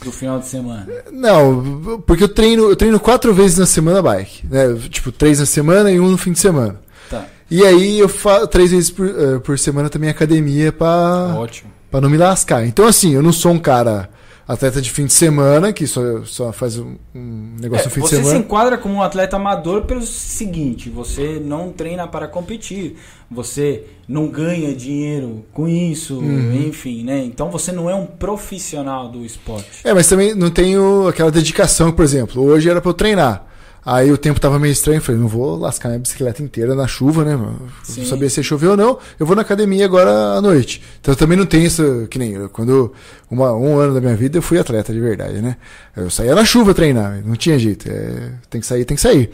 Do 0.04 0.12
final 0.12 0.38
de 0.38 0.46
semana. 0.46 0.86
Não, 1.10 2.02
porque 2.06 2.24
eu 2.24 2.28
treino, 2.28 2.68
eu 2.68 2.76
treino 2.76 3.00
quatro 3.00 3.32
vezes 3.32 3.56
na 3.58 3.66
semana 3.66 4.02
bike. 4.02 4.46
Né? 4.46 4.76
Tipo, 4.90 5.10
três 5.10 5.40
na 5.40 5.46
semana 5.46 5.90
e 5.90 5.98
um 5.98 6.10
no 6.10 6.18
fim 6.18 6.32
de 6.32 6.38
semana. 6.38 6.76
Tá, 7.10 7.24
E 7.50 7.64
aí 7.64 7.98
eu 7.98 8.08
faço 8.08 8.46
três 8.48 8.70
vezes 8.72 8.90
por, 8.90 9.06
eh, 9.08 9.38
por 9.38 9.58
semana 9.58 9.88
também 9.88 10.10
academia 10.10 10.70
pra, 10.70 11.34
ótimo. 11.36 11.70
pra 11.90 12.00
não 12.00 12.10
me 12.10 12.18
lascar. 12.18 12.66
Então, 12.66 12.86
assim, 12.86 13.14
eu 13.14 13.22
não 13.22 13.32
sou 13.32 13.52
um 13.52 13.58
cara 13.58 14.10
atleta 14.46 14.80
de 14.80 14.90
fim 14.90 15.06
de 15.06 15.12
semana, 15.12 15.72
que 15.72 15.86
só, 15.86 16.22
só 16.24 16.52
faz 16.52 16.78
um, 16.78 16.94
um 17.14 17.56
negócio 17.60 17.84
É, 17.84 17.86
no 17.86 17.90
fim 17.90 18.00
de 18.02 18.08
você 18.08 18.16
se 18.16 18.22
semana. 18.22 18.38
enquadra 18.38 18.78
como 18.78 18.94
um 18.94 19.02
atleta 19.02 19.36
amador 19.36 19.82
pelo 19.82 20.02
seguinte: 20.02 20.88
você 20.88 21.40
não 21.44 21.70
treina 21.72 22.06
para 22.06 22.28
competir, 22.28 22.96
você 23.30 23.84
não 24.08 24.28
ganha 24.28 24.74
dinheiro 24.74 25.44
com 25.52 25.66
isso, 25.68 26.18
Uhum. 26.18 26.66
enfim, 26.68 27.02
né? 27.04 27.24
Então 27.24 27.50
você 27.50 27.72
não 27.72 27.90
é 27.90 27.94
um 27.94 28.06
profissional 28.06 29.08
do 29.08 29.24
esporte. 29.24 29.80
É, 29.82 29.92
mas 29.92 30.08
também 30.08 30.34
não 30.34 30.50
tenho 30.50 31.08
aquela 31.08 31.30
dedicação, 31.30 31.90
por 31.92 32.04
exemplo, 32.04 32.42
hoje 32.42 32.70
era 32.70 32.80
pra 32.80 32.90
eu 32.90 32.94
treinar. 32.94 33.44
Aí 33.88 34.10
o 34.10 34.18
tempo 34.18 34.40
tava 34.40 34.58
meio 34.58 34.72
estranho, 34.72 35.00
falei, 35.00 35.20
não 35.20 35.28
vou 35.28 35.56
lascar 35.56 35.90
minha 35.90 36.00
bicicleta 36.00 36.42
inteira 36.42 36.74
na 36.74 36.88
chuva, 36.88 37.24
né? 37.24 37.36
Não 37.36 38.04
sabia 38.04 38.28
se 38.28 38.40
ia 38.40 38.42
chover 38.42 38.66
ou 38.66 38.76
não. 38.76 38.98
Eu 39.16 39.24
vou 39.24 39.36
na 39.36 39.42
academia 39.42 39.84
agora 39.84 40.10
à 40.10 40.42
noite. 40.42 40.82
Então 41.00 41.12
eu 41.12 41.16
também 41.16 41.38
não 41.38 41.46
tenho 41.46 41.64
isso, 41.64 42.08
que 42.10 42.18
nem 42.18 42.32
eu, 42.32 42.48
quando 42.48 42.92
uma, 43.30 43.54
um 43.54 43.78
ano 43.78 43.94
da 43.94 44.00
minha 44.00 44.16
vida 44.16 44.38
eu 44.38 44.42
fui 44.42 44.58
atleta 44.58 44.92
de 44.92 44.98
verdade, 44.98 45.40
né? 45.40 45.56
Eu 45.96 46.10
saía 46.10 46.34
na 46.34 46.44
chuva 46.44 46.74
treinar, 46.74 47.22
não 47.24 47.36
tinha 47.36 47.56
jeito. 47.60 47.88
É, 47.88 48.32
tem 48.50 48.60
que 48.60 48.66
sair, 48.66 48.84
tem 48.84 48.96
que 48.96 49.00
sair. 49.00 49.30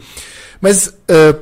Mas 0.61 0.93
é, 1.07 1.35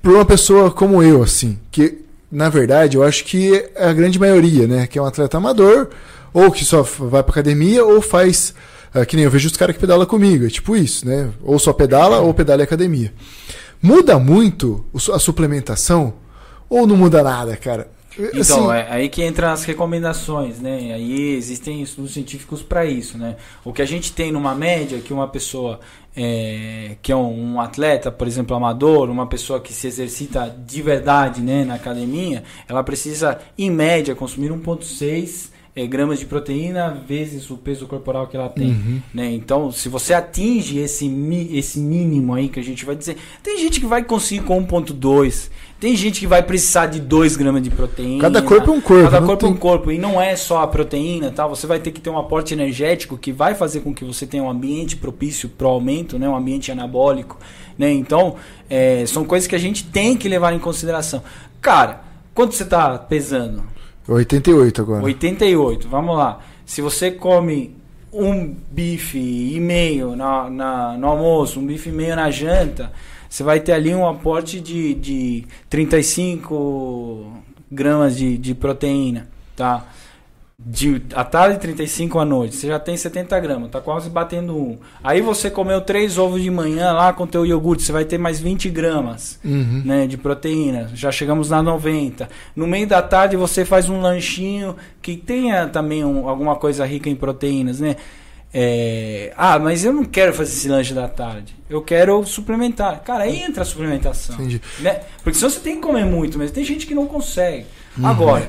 para 0.00 0.12
uma 0.12 0.24
pessoa 0.24 0.70
como 0.70 1.02
eu, 1.02 1.22
assim, 1.22 1.58
que 1.70 1.98
na 2.32 2.48
verdade 2.48 2.96
eu 2.96 3.02
acho 3.02 3.24
que 3.24 3.62
é 3.74 3.88
a 3.88 3.92
grande 3.92 4.18
maioria, 4.18 4.66
né? 4.66 4.86
Que 4.86 4.98
é 4.98 5.02
um 5.02 5.06
atleta 5.06 5.36
amador, 5.36 5.90
ou 6.32 6.50
que 6.50 6.64
só 6.64 6.80
vai 6.80 7.22
pra 7.22 7.32
academia, 7.32 7.84
ou 7.84 8.00
faz. 8.00 8.54
É, 8.94 9.04
que 9.04 9.16
nem 9.16 9.24
eu 9.24 9.30
vejo 9.30 9.48
os 9.48 9.56
caras 9.56 9.74
que 9.74 9.80
pedalam 9.80 10.06
comigo, 10.06 10.46
é 10.46 10.48
tipo 10.48 10.76
isso, 10.76 11.06
né? 11.06 11.30
Ou 11.42 11.58
só 11.58 11.72
pedala, 11.72 12.20
ou 12.20 12.32
pedala 12.32 12.62
em 12.62 12.64
academia. 12.64 13.12
Muda 13.82 14.18
muito 14.18 14.84
a 15.12 15.18
suplementação, 15.18 16.14
ou 16.68 16.86
não 16.86 16.96
muda 16.96 17.22
nada, 17.22 17.56
cara? 17.56 17.90
Então, 18.16 18.70
Assim, 18.70 18.78
é 18.78 18.86
aí 18.90 19.08
que 19.08 19.24
entram 19.24 19.50
as 19.50 19.64
recomendações, 19.64 20.60
né? 20.60 20.92
Aí 20.94 21.34
existem 21.34 21.82
estudos 21.82 22.12
científicos 22.12 22.62
para 22.62 22.86
isso, 22.86 23.18
né? 23.18 23.34
O 23.64 23.72
que 23.72 23.82
a 23.82 23.86
gente 23.86 24.12
tem 24.12 24.30
numa 24.30 24.54
média 24.54 25.00
que 25.00 25.12
uma 25.12 25.26
pessoa 25.26 25.80
é, 26.16 26.96
que 27.02 27.10
é 27.10 27.16
um, 27.16 27.54
um 27.54 27.60
atleta, 27.60 28.12
por 28.12 28.28
exemplo, 28.28 28.56
amador, 28.56 29.10
uma 29.10 29.26
pessoa 29.26 29.60
que 29.60 29.72
se 29.72 29.88
exercita 29.88 30.54
de 30.64 30.80
verdade, 30.80 31.40
né, 31.40 31.64
na 31.64 31.74
academia, 31.74 32.44
ela 32.68 32.84
precisa, 32.84 33.38
em 33.58 33.68
média, 33.70 34.14
consumir 34.14 34.50
1,6 34.50 35.52
é, 35.76 35.86
gramas 35.88 36.20
de 36.20 36.26
proteína 36.26 37.02
vezes 37.06 37.50
o 37.50 37.56
peso 37.56 37.86
corporal 37.86 38.28
que 38.28 38.36
ela 38.36 38.48
tem, 38.48 38.68
Uhum. 38.68 39.00
né? 39.12 39.32
Então, 39.32 39.72
se 39.72 39.88
você 39.88 40.14
atinge 40.14 40.78
esse, 40.78 41.06
esse 41.52 41.80
mínimo 41.80 42.32
aí 42.32 42.48
que 42.48 42.60
a 42.60 42.62
gente 42.62 42.84
vai 42.84 42.94
dizer, 42.94 43.16
tem 43.42 43.58
gente 43.58 43.80
que 43.80 43.86
vai 43.86 44.04
conseguir 44.04 44.42
com 44.44 44.64
1,2, 44.64 45.50
tem 45.80 45.96
gente 45.96 46.20
que 46.20 46.26
vai 46.28 46.42
precisar 46.44 46.86
de 46.86 47.00
2 47.00 47.36
gramas 47.36 47.60
de 47.60 47.70
proteína. 47.70 48.20
Cada 48.22 48.40
corpo 48.40 48.70
é 48.70 48.72
um 48.74 48.80
corpo, 48.80 49.10
Cada 49.10 49.26
corpo 49.26 49.46
é 49.46 49.48
um 49.48 49.52
tem- 49.52 49.60
corpo. 49.60 49.90
E 49.92 49.98
não 49.98 50.20
é 50.22 50.36
só 50.36 50.62
a 50.62 50.66
proteína, 50.68 51.30
tá? 51.32 51.44
Você 51.48 51.66
vai 51.66 51.80
ter 51.80 51.90
que 51.90 52.00
ter 52.00 52.08
um 52.08 52.16
aporte 52.18 52.54
energético 52.54 53.18
que 53.18 53.32
vai 53.32 53.54
fazer 53.56 53.80
com 53.80 53.92
que 53.92 54.04
você 54.04 54.26
tenha 54.26 54.42
um 54.44 54.48
ambiente 54.48 54.96
propício 54.96 55.48
para 55.48 55.66
o 55.66 55.70
aumento, 55.70 56.18
né? 56.20 56.28
Um 56.28 56.36
ambiente 56.36 56.70
anabólico, 56.70 57.36
né? 57.76 57.90
Então, 57.92 58.36
é, 58.70 59.04
são 59.06 59.24
coisas 59.24 59.46
que 59.48 59.56
a 59.56 59.58
gente 59.58 59.84
tem 59.84 60.16
que 60.16 60.28
levar 60.28 60.52
em 60.54 60.58
consideração. 60.60 61.20
Cara, 61.60 62.02
quanto 62.32 62.54
você 62.54 62.64
tá 62.64 62.96
pesando? 62.96 63.73
88 64.08 64.82
agora. 64.82 65.04
88, 65.04 65.88
vamos 65.88 66.16
lá. 66.16 66.40
Se 66.66 66.80
você 66.82 67.10
come 67.10 67.76
um 68.12 68.54
bife 68.70 69.18
e 69.18 69.58
meio 69.60 70.14
na, 70.14 70.48
na- 70.48 70.96
no 70.96 71.06
almoço, 71.08 71.58
um 71.60 71.66
bife 71.66 71.88
e 71.88 71.92
meio 71.92 72.14
na 72.14 72.30
janta, 72.30 72.92
você 73.28 73.42
vai 73.42 73.60
ter 73.60 73.72
ali 73.72 73.94
um 73.94 74.06
aporte 74.08 74.60
de, 74.60 74.94
de 74.94 75.44
35 75.68 77.32
gramas 77.70 78.16
de, 78.16 78.38
de 78.38 78.54
proteína, 78.54 79.28
tá? 79.56 79.84
De, 80.56 81.02
à 81.14 81.24
tarde 81.24 81.58
35 81.58 82.16
à 82.18 82.24
noite, 82.24 82.54
você 82.54 82.68
já 82.68 82.78
tem 82.78 82.96
70 82.96 83.38
gramas, 83.40 83.70
tá 83.72 83.80
quase 83.80 84.08
batendo 84.08 84.56
um. 84.56 84.78
Aí 85.02 85.20
você 85.20 85.50
comeu 85.50 85.80
três 85.80 86.16
ovos 86.16 86.40
de 86.40 86.48
manhã 86.50 86.92
lá 86.92 87.12
com 87.12 87.26
teu 87.26 87.44
iogurte, 87.44 87.82
você 87.82 87.90
vai 87.90 88.04
ter 88.04 88.18
mais 88.18 88.38
20 88.38 88.70
gramas 88.70 89.38
Uhum. 89.44 89.82
né, 89.84 90.06
de 90.06 90.16
proteína. 90.16 90.90
Já 90.94 91.10
chegamos 91.10 91.50
na 91.50 91.60
90. 91.60 92.28
No 92.54 92.68
meio 92.68 92.86
da 92.86 93.02
tarde 93.02 93.36
você 93.36 93.64
faz 93.64 93.88
um 93.88 94.00
lanchinho 94.00 94.76
que 95.02 95.16
tenha 95.16 95.66
também 95.66 96.04
um- 96.04 96.28
alguma 96.28 96.54
coisa 96.54 96.86
rica 96.86 97.10
em 97.10 97.16
proteínas, 97.16 97.80
né? 97.80 97.96
É, 98.56 99.32
ah, 99.36 99.58
mas 99.58 99.84
eu 99.84 99.92
não 99.92 100.04
quero 100.04 100.32
fazer 100.32 100.52
esse 100.52 100.68
lanche 100.68 100.94
da 100.94 101.08
tarde. 101.08 101.52
Eu 101.68 101.82
quero 101.82 102.24
suplementar. 102.24 103.00
Cara, 103.02 103.24
aí 103.24 103.42
entra 103.42 103.62
a 103.62 103.66
suplementação. 103.66 104.36
Entendi. 104.36 104.62
Né? 104.78 105.00
Porque 105.24 105.36
senão 105.36 105.50
você 105.50 105.58
tem 105.58 105.74
que 105.74 105.80
comer 105.82 106.04
muito, 106.06 106.38
mas 106.38 106.52
tem 106.52 106.64
gente 106.64 106.86
que 106.86 106.94
não 106.94 107.06
consegue. 107.06 107.66
Agora, 108.00 108.48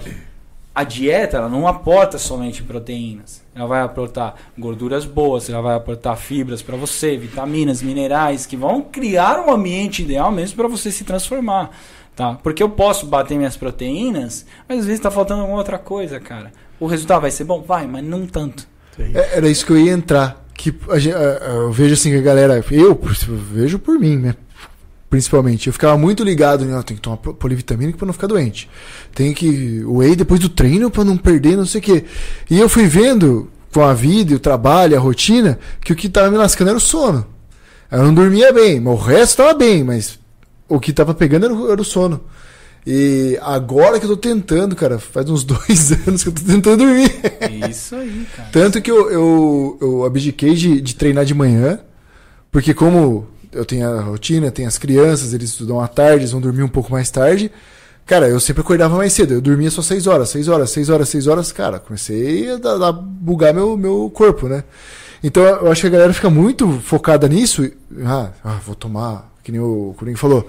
a 0.76 0.84
dieta 0.84 1.38
ela 1.38 1.48
não 1.48 1.66
aporta 1.66 2.18
somente 2.18 2.62
proteínas. 2.62 3.42
Ela 3.56 3.66
vai 3.66 3.82
aportar 3.82 4.36
gorduras 4.58 5.06
boas, 5.06 5.50
ela 5.50 5.62
vai 5.62 5.76
aportar 5.76 6.18
fibras 6.18 6.62
para 6.62 6.76
você, 6.76 7.16
vitaminas, 7.16 7.82
minerais 7.82 8.46
que 8.46 8.58
vão 8.58 8.82
criar 8.82 9.40
um 9.40 9.50
ambiente 9.50 10.02
ideal 10.02 10.30
mesmo 10.34 10.58
para 10.58 10.68
você 10.68 10.92
se 10.92 11.06
transformar, 11.06 11.72
tá? 12.14 12.38
Porque 12.44 12.62
eu 12.62 12.70
posso 12.70 13.06
bater 13.06 13.38
minhas 13.38 13.56
proteínas, 13.56 14.46
mas 14.68 14.80
às 14.80 14.86
vezes 14.86 15.02
tá 15.02 15.10
faltando 15.10 15.42
alguma 15.42 15.60
outra 15.60 15.80
coisa, 15.80 16.20
cara. 16.20 16.52
O 16.78 16.88
resultado 16.88 17.22
vai 17.22 17.32
ser 17.32 17.46
bom, 17.46 17.62
vai, 17.62 17.88
mas 17.88 18.04
não 18.04 18.28
tanto. 18.28 18.68
É, 19.00 19.38
Era 19.38 19.48
isso 19.48 19.66
que 19.66 19.72
eu 19.72 19.78
ia 19.78 19.94
entrar. 19.94 20.44
Que 20.54 20.74
a 20.90 20.98
eu 21.50 21.72
vejo 21.72 21.94
assim 21.94 22.12
que 22.12 22.18
a 22.18 22.22
galera. 22.22 22.64
Eu, 22.72 22.92
eu 22.92 23.38
vejo 23.38 23.78
por 23.78 24.00
mim, 24.00 24.18
né? 24.18 24.36
Principalmente. 25.16 25.68
Eu 25.68 25.74
ficava 25.74 25.98
muito 25.98 26.26
ligado, 26.26 26.66
né? 26.66 26.84
Tem 26.86 26.98
que 26.98 27.02
tomar 27.02 27.16
polivitamínico 27.16 27.98
pra 27.98 28.06
não 28.06 28.12
ficar 28.12 28.28
doente. 28.28 28.70
Tem 29.14 29.34
que. 29.34 29.82
Whey 29.86 30.14
depois 30.14 30.42
do 30.42 30.50
treino 30.50 30.92
pra 30.92 31.06
não 31.06 31.16
perder, 31.16 31.56
não 31.56 31.66
sei 31.66 31.80
o 31.80 31.82
quê. 31.82 32.04
E 32.50 32.60
eu 32.60 32.68
fui 32.68 32.86
vendo 32.86 33.50
com 33.74 33.82
a 33.82 33.94
vida, 33.94 34.36
o 34.36 34.40
trabalho, 34.40 34.98
a 34.98 35.00
rotina, 35.00 35.58
que 35.80 35.94
o 35.94 35.96
que 35.96 36.10
tava 36.10 36.30
me 36.30 36.38
lascando 36.38 36.68
era 36.68 36.78
o 36.78 36.82
sono. 36.82 37.26
Eu 37.90 38.04
não 38.04 38.14
dormia 38.14 38.52
bem, 38.52 38.78
mas 38.82 38.94
o 38.94 38.98
resto 38.98 39.38
tava 39.38 39.54
bem, 39.54 39.86
mas 39.86 40.20
o 40.68 40.82
que 40.82 40.92
tava 40.92 41.14
pegando 41.14 41.46
era 41.46 41.54
o, 41.54 41.72
era 41.72 41.80
o 41.80 41.86
sono. 41.86 42.20
E 42.86 43.40
agora 43.42 43.98
que 43.98 44.06
eu 44.06 44.10
tô 44.10 44.18
tentando, 44.18 44.76
cara, 44.76 45.00
faz 45.00 45.30
uns 45.30 45.46
dois 45.48 45.94
anos 46.06 46.24
que 46.24 46.28
eu 46.28 46.34
tô 46.34 46.42
tentando 46.42 46.84
dormir. 46.84 47.10
Isso 47.70 47.96
aí, 47.96 48.28
cara. 48.36 48.50
Tanto 48.52 48.82
que 48.82 48.92
eu, 48.92 49.10
eu, 49.10 49.78
eu 49.82 50.04
abdiquei 50.04 50.56
de, 50.56 50.82
de 50.82 50.94
treinar 50.94 51.24
de 51.24 51.34
manhã, 51.34 51.80
porque 52.52 52.74
como 52.74 53.30
eu 53.56 53.66
tenho 53.66 53.90
a 53.90 54.02
rotina, 54.02 54.52
tenho 54.52 54.68
as 54.68 54.78
crianças, 54.78 55.34
eles 55.34 55.50
estudam 55.52 55.80
à 55.82 55.88
tarde, 55.88 56.20
eles 56.22 56.32
vão 56.32 56.42
dormir 56.42 56.64
um 56.64 56.68
pouco 56.68 56.92
mais 56.92 57.10
tarde. 57.10 57.52
Cara, 58.06 58.28
eu 58.30 58.40
sempre 58.40 58.62
acordava 58.62 58.96
mais 58.98 59.14
cedo. 59.14 59.34
Eu 59.34 59.42
dormia 59.42 59.72
só 59.72 59.82
6 59.82 60.06
horas, 60.06 60.30
6 60.30 60.48
horas, 60.48 60.70
6 60.70 60.90
horas, 60.92 61.10
6 61.10 61.28
horas. 61.28 61.52
Cara, 61.52 61.80
comecei 61.80 62.52
a, 62.52 62.58
dar- 62.58 62.78
dar- 62.78 62.92
bugar 62.94 63.52
meu, 63.54 63.76
meu 63.76 64.12
corpo, 64.14 64.48
né? 64.48 64.64
Então 65.24 65.42
eu 65.44 65.72
acho 65.72 65.82
que 65.82 65.88
a 65.88 65.90
galera 65.90 66.14
fica 66.14 66.30
muito 66.30 66.80
focada 66.84 67.28
nisso. 67.28 67.68
Ah, 68.06 68.30
ah, 68.44 68.60
vou 68.64 68.76
tomar, 68.76 69.34
que 69.44 69.52
nem 69.52 69.60
o 69.60 69.96
Coringa 69.98 70.20
falou, 70.20 70.48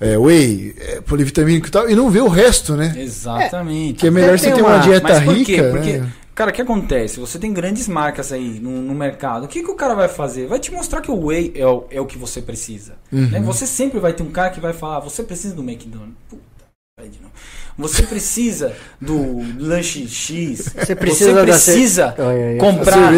é, 0.00 0.16
whey, 0.16 0.74
é, 0.78 1.00
polivitamínico 1.02 1.66
e 1.68 1.70
tal, 1.70 1.90
e 1.90 1.94
não 1.94 2.08
vê 2.10 2.20
o 2.20 2.28
resto, 2.28 2.74
né? 2.74 2.94
Exatamente. 2.98 3.98
Que 4.00 4.06
é 4.06 4.10
melhor 4.10 4.38
você 4.38 4.50
ter 4.52 4.60
uma, 4.62 4.76
uma- 4.76 4.78
dieta 4.78 5.08
Mas 5.08 5.22
por 5.24 5.34
rica. 5.34 5.52
quê? 5.52 5.62
Porque, 5.70 5.92
né? 5.98 6.12
Cara, 6.36 6.50
o 6.50 6.54
que 6.54 6.62
acontece? 6.62 7.18
Você 7.18 7.38
tem 7.38 7.52
grandes 7.52 7.88
marcas 7.88 8.30
aí 8.30 8.60
no, 8.60 8.70
no 8.82 8.94
mercado. 8.94 9.44
O 9.44 9.48
que, 9.48 9.62
que 9.62 9.70
o 9.70 9.74
cara 9.74 9.94
vai 9.94 10.06
fazer? 10.06 10.46
Vai 10.46 10.60
te 10.60 10.70
mostrar 10.70 11.00
que 11.00 11.10
o 11.10 11.26
whey 11.26 11.52
é 11.56 11.66
o, 11.66 11.84
é 11.90 12.00
o 12.00 12.06
que 12.06 12.16
você 12.18 12.40
precisa. 12.40 12.94
Uhum. 13.10 13.28
né? 13.30 13.40
Você 13.40 13.66
sempre 13.66 13.98
vai 13.98 14.12
ter 14.12 14.22
um 14.22 14.30
cara 14.30 14.50
que 14.50 14.60
vai 14.60 14.72
falar, 14.72 15.00
você 15.00 15.22
precisa 15.24 15.54
do 15.54 15.62
McDonald's. 15.62 16.14
Puta, 16.28 16.42
de 17.10 17.20
novo. 17.20 17.32
Você 17.78 18.02
precisa 18.04 18.74
do 19.00 19.40
lanche 19.58 20.06
X. 20.08 20.72
Você 20.74 20.94
precisa 20.94 21.34
da 21.34 21.42
precisa 21.42 22.14
ce- 22.16 22.58
comprar. 22.58 23.12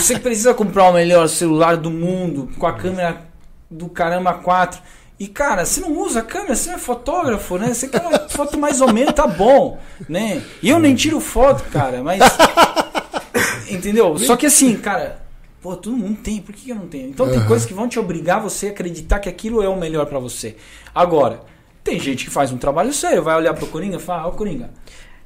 Você 0.00 0.18
precisa 0.18 0.54
comprar 0.54 0.90
o 0.90 0.92
melhor 0.92 1.28
celular 1.28 1.76
do 1.76 1.90
mundo 1.90 2.48
com 2.58 2.66
a 2.66 2.72
câmera 2.74 3.22
do 3.70 3.88
caramba 3.88 4.34
4. 4.34 4.80
E 5.18 5.28
cara, 5.28 5.64
você 5.64 5.80
não 5.80 5.92
usa 5.98 6.20
a 6.20 6.22
câmera, 6.22 6.56
você 6.56 6.68
não 6.70 6.76
é 6.76 6.80
fotógrafo, 6.80 7.56
né? 7.56 7.72
Você 7.72 7.86
quer 7.88 8.00
uma 8.00 8.18
foto 8.28 8.58
mais 8.58 8.80
ou 8.80 8.92
menos, 8.92 9.14
tá 9.14 9.26
bom, 9.26 9.78
né? 10.08 10.42
E 10.62 10.68
eu 10.70 10.78
nem 10.78 10.94
tiro 10.94 11.20
foto, 11.20 11.62
cara, 11.70 12.02
mas. 12.02 12.20
Entendeu? 13.70 14.16
Só 14.18 14.36
que 14.36 14.46
assim, 14.46 14.76
cara, 14.76 15.22
pô, 15.62 15.76
todo 15.76 15.96
mundo 15.96 16.18
tem, 16.22 16.40
por 16.40 16.54
que 16.54 16.70
eu 16.70 16.76
não 16.76 16.86
tenho? 16.86 17.08
Então 17.08 17.28
tem 17.28 17.38
Aham. 17.38 17.46
coisas 17.46 17.66
que 17.66 17.74
vão 17.74 17.88
te 17.88 17.98
obrigar 17.98 18.40
você 18.40 18.68
a 18.68 18.70
acreditar 18.70 19.18
que 19.18 19.28
aquilo 19.28 19.62
é 19.62 19.68
o 19.68 19.76
melhor 19.76 20.06
pra 20.06 20.18
você. 20.18 20.56
Agora, 20.94 21.40
tem 21.82 21.98
gente 21.98 22.24
que 22.24 22.30
faz 22.30 22.52
um 22.52 22.58
trabalho 22.58 22.92
sério, 22.92 23.22
vai 23.22 23.36
olhar 23.36 23.54
pro 23.54 23.66
Coringa 23.66 23.96
e 23.96 24.00
fala, 24.00 24.26
ó, 24.28 24.30
Coringa, 24.32 24.70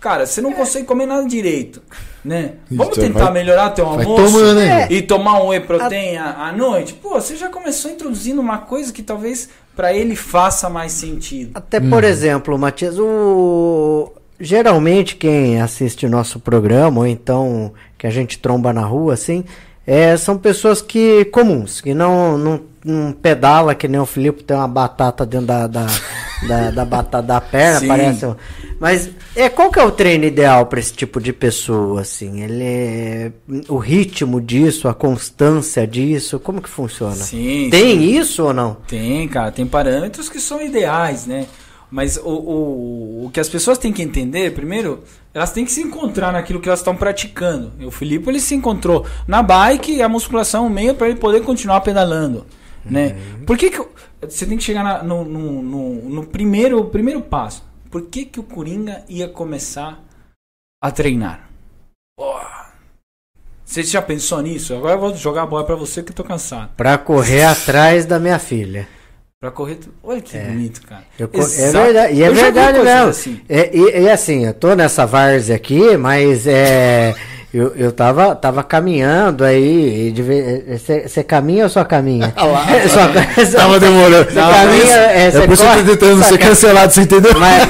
cara, 0.01 0.27
você 0.27 0.41
não 0.41 0.53
consegue 0.53 0.87
comer 0.87 1.07
nada 1.07 1.27
direito, 1.27 1.83
né? 2.25 2.55
Vamos 2.71 2.97
Isso, 2.97 3.01
tentar 3.07 3.25
vai- 3.25 3.33
melhorar 3.35 3.71
teu 3.71 3.87
almoço 3.87 4.33
tomando 4.33 4.59
aí. 4.61 4.87
e 4.97 5.03
tomar 5.03 5.43
um 5.43 5.49
whey 5.49 5.61
protein 5.61 6.17
à, 6.17 6.49
à 6.49 6.53
noite. 6.53 6.95
Pô, 6.95 7.15
você 7.15 7.37
já 7.37 7.49
começou 7.49 7.91
introduzindo 7.91 8.41
uma 8.41 8.59
coisa 8.59 8.93
que 8.93 9.03
talvez 9.03 9.49
pra 9.79 9.95
ele 9.95 10.17
faça 10.17 10.69
mais 10.69 10.91
sentido. 10.91 11.53
Até 11.55 11.79
por 11.79 12.03
exemplo, 12.03 12.59
Matias, 12.59 12.99
o... 12.99 14.13
geralmente 14.41 15.15
quem 15.15 15.61
assiste 15.61 16.05
o 16.05 16.11
nosso 16.11 16.41
programa, 16.41 16.99
ou 16.99 17.07
então 17.07 17.73
que 17.97 18.05
a 18.05 18.11
gente 18.11 18.41
tromba 18.41 18.73
na 18.73 18.81
rua, 18.81 19.15
assim, 19.15 19.45
é, 19.87 20.17
são 20.17 20.37
pessoas 20.37 20.83
que 20.83 21.27
comuns, 21.27 21.81
que 21.81 21.95
não, 21.95 22.37
não, 22.37 22.61
não 22.85 23.13
pedala 23.13 23.73
que 23.73 23.87
nem 23.87 24.01
o 24.01 24.05
Filipe 24.05 24.43
tem 24.43 24.57
uma 24.57 24.67
batata 24.67 25.25
dentro 25.25 25.47
da, 25.47 25.69
da, 25.69 25.87
da, 26.47 26.71
da 26.71 26.85
batata 26.85 27.23
da 27.23 27.41
perna, 27.41 27.81
Sim. 27.81 27.89
parece. 27.89 28.27
Mas 28.79 29.11
é, 29.35 29.49
qual 29.49 29.71
que 29.71 29.79
é 29.79 29.85
o 29.85 29.91
treino 29.91 30.25
ideal 30.25 30.67
para 30.67 30.79
esse 30.79 30.93
tipo 30.93 31.21
de 31.21 31.33
pessoa, 31.33 32.03
assim? 32.03 32.43
Ele 32.43 32.65
é, 32.65 33.33
o 33.69 33.77
ritmo 33.79 34.41
disso, 34.41 34.89
a 34.89 34.95
constância 34.95 35.87
disso, 35.87 36.39
como 36.39 36.63
que 36.63 36.69
funciona? 36.69 37.17
Sim, 37.17 37.69
Tem 37.71 38.17
isso 38.17 38.45
ou 38.45 38.55
não? 38.55 38.77
Tem, 38.87 39.27
cara, 39.29 39.51
tem 39.51 39.67
parâmetros 39.67 40.29
que 40.29 40.41
são 40.41 40.63
ideais, 40.63 41.27
né? 41.27 41.47
Mas 41.91 42.19
o, 42.19 42.29
o, 42.29 43.25
o 43.27 43.31
que 43.33 43.41
as 43.41 43.49
pessoas 43.49 43.79
têm 43.79 43.93
que 43.93 44.03
entender, 44.03 44.53
primeiro, 44.53 45.03
elas 45.33 45.53
têm 45.53 45.65
que 45.65 45.73
se 45.73 45.81
encontrar 45.81 46.33
naquilo 46.33 46.61
que 46.61 46.69
elas 46.69 46.81
estão 46.81 46.95
praticando. 46.95 47.73
O 47.83 47.91
Filipe 47.91 48.29
ele 48.29 48.41
se 48.41 48.55
encontrou 48.55 49.07
na 49.27 49.43
bike 49.43 49.93
e 49.93 50.03
a 50.03 50.09
musculação 50.09 50.69
meio 50.69 50.95
para 50.95 51.09
ele 51.09 51.19
poder 51.19 51.43
continuar 51.43 51.81
pedalando, 51.81 52.45
né? 52.85 53.17
Por 53.47 53.57
que, 53.57 53.71
que 53.71 53.83
você 54.21 54.47
tem 54.47 54.57
que 54.59 54.65
chegar 54.65 54.83
na- 54.83 55.03
no, 55.03 55.25
no, 55.25 55.63
no, 55.63 55.95
no 56.09 56.27
primeiro, 56.27 56.85
primeiro 56.87 57.21
passo? 57.21 57.65
Por 57.91 58.03
que, 58.03 58.25
que 58.25 58.41
o 58.41 58.43
Coringa 58.43 59.03
ia 59.09 59.29
começar 59.29 59.99
a 60.83 60.91
treinar? 60.91 61.49
Porra. 62.19 62.69
Você 63.65 63.83
já 63.83 64.01
pensou 64.03 64.41
nisso? 64.43 64.75
Agora 64.75 64.95
eu 64.95 65.01
vou 65.01 65.15
jogar 65.17 65.43
a 65.43 65.47
bola 65.47 65.65
para 65.65 65.75
você 65.75 66.03
que 66.03 66.11
eu 66.11 66.17
tô 66.17 66.25
cansado. 66.25 66.71
Pra 66.77 66.97
correr 66.99 67.45
atrás 67.45 68.05
da 68.07 68.19
minha 68.19 68.39
filha. 68.39 68.89
Pra 69.41 69.51
correr. 69.51 69.79
Olha 70.03 70.21
que 70.21 70.37
bonito, 70.39 70.83
cara. 70.83 71.05
Eu 71.19 71.31
é 71.33 71.71
verdade, 71.73 72.15
e 72.15 72.23
é 72.25 72.31
verdade 72.31 72.79
mesmo. 72.81 73.09
assim. 73.11 73.41
É, 73.49 73.77
e, 73.77 74.01
e 74.03 74.11
assim, 74.11 74.45
eu 74.47 74.53
tô 74.55 74.75
nessa 74.75 75.07
várzea 75.07 75.55
aqui, 75.55 75.97
mas 75.97 76.47
é. 76.47 77.15
Eu, 77.53 77.73
eu 77.77 77.91
tava, 77.91 78.35
tava 78.35 78.63
caminhando 78.63 79.43
aí. 79.43 80.15
Você 81.07 81.25
caminha 81.25 81.65
ou 81.65 81.71
só 81.71 81.83
caminha? 81.83 82.33
só, 82.89 83.09
só, 83.47 83.57
Tava 83.59 83.81
demorando. 83.81 84.31
Você 84.31 84.35
caminha, 84.35 84.97
é, 84.97 85.27
é 85.29 85.31
por 85.47 85.53
isso 85.53 85.63
que 85.63 85.79
eu 85.79 85.85
tô 85.85 85.91
tentando 85.97 86.25
ser 86.25 86.39
ca- 86.39 86.49
cancelado, 86.49 86.93
você 86.93 87.01
entendeu? 87.03 87.33
Mas, 87.39 87.69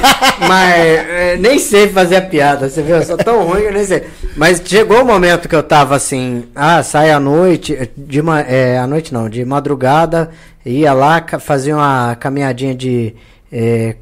mas 0.49 0.75
é, 0.75 1.37
nem 1.39 1.59
sei 1.59 1.89
fazer 1.89 2.17
a 2.17 2.23
piada, 2.23 2.69
você 2.69 2.83
viu? 2.83 2.97
Eu 2.97 3.05
sou 3.05 3.17
tão 3.17 3.45
ruim 3.45 3.61
que 3.61 3.67
eu 3.69 3.73
nem 3.73 3.85
sei. 3.85 4.03
Mas 4.37 4.61
chegou 4.65 5.03
o 5.03 5.07
momento 5.07 5.49
que 5.49 5.55
eu 5.55 5.63
tava 5.63 5.95
assim, 5.95 6.45
ah, 6.55 6.83
sai 6.83 7.11
à 7.13 7.21
noite, 7.21 7.91
de 7.97 8.21
é, 8.49 8.79
à 8.79 8.87
noite 8.87 9.13
não, 9.15 9.29
de 9.29 9.45
madrugada, 9.45 10.31
ia 10.67 10.93
lá, 10.93 11.25
fazia 11.39 11.77
uma 11.77 12.17
caminhadinha 12.17 12.75
de 12.75 13.15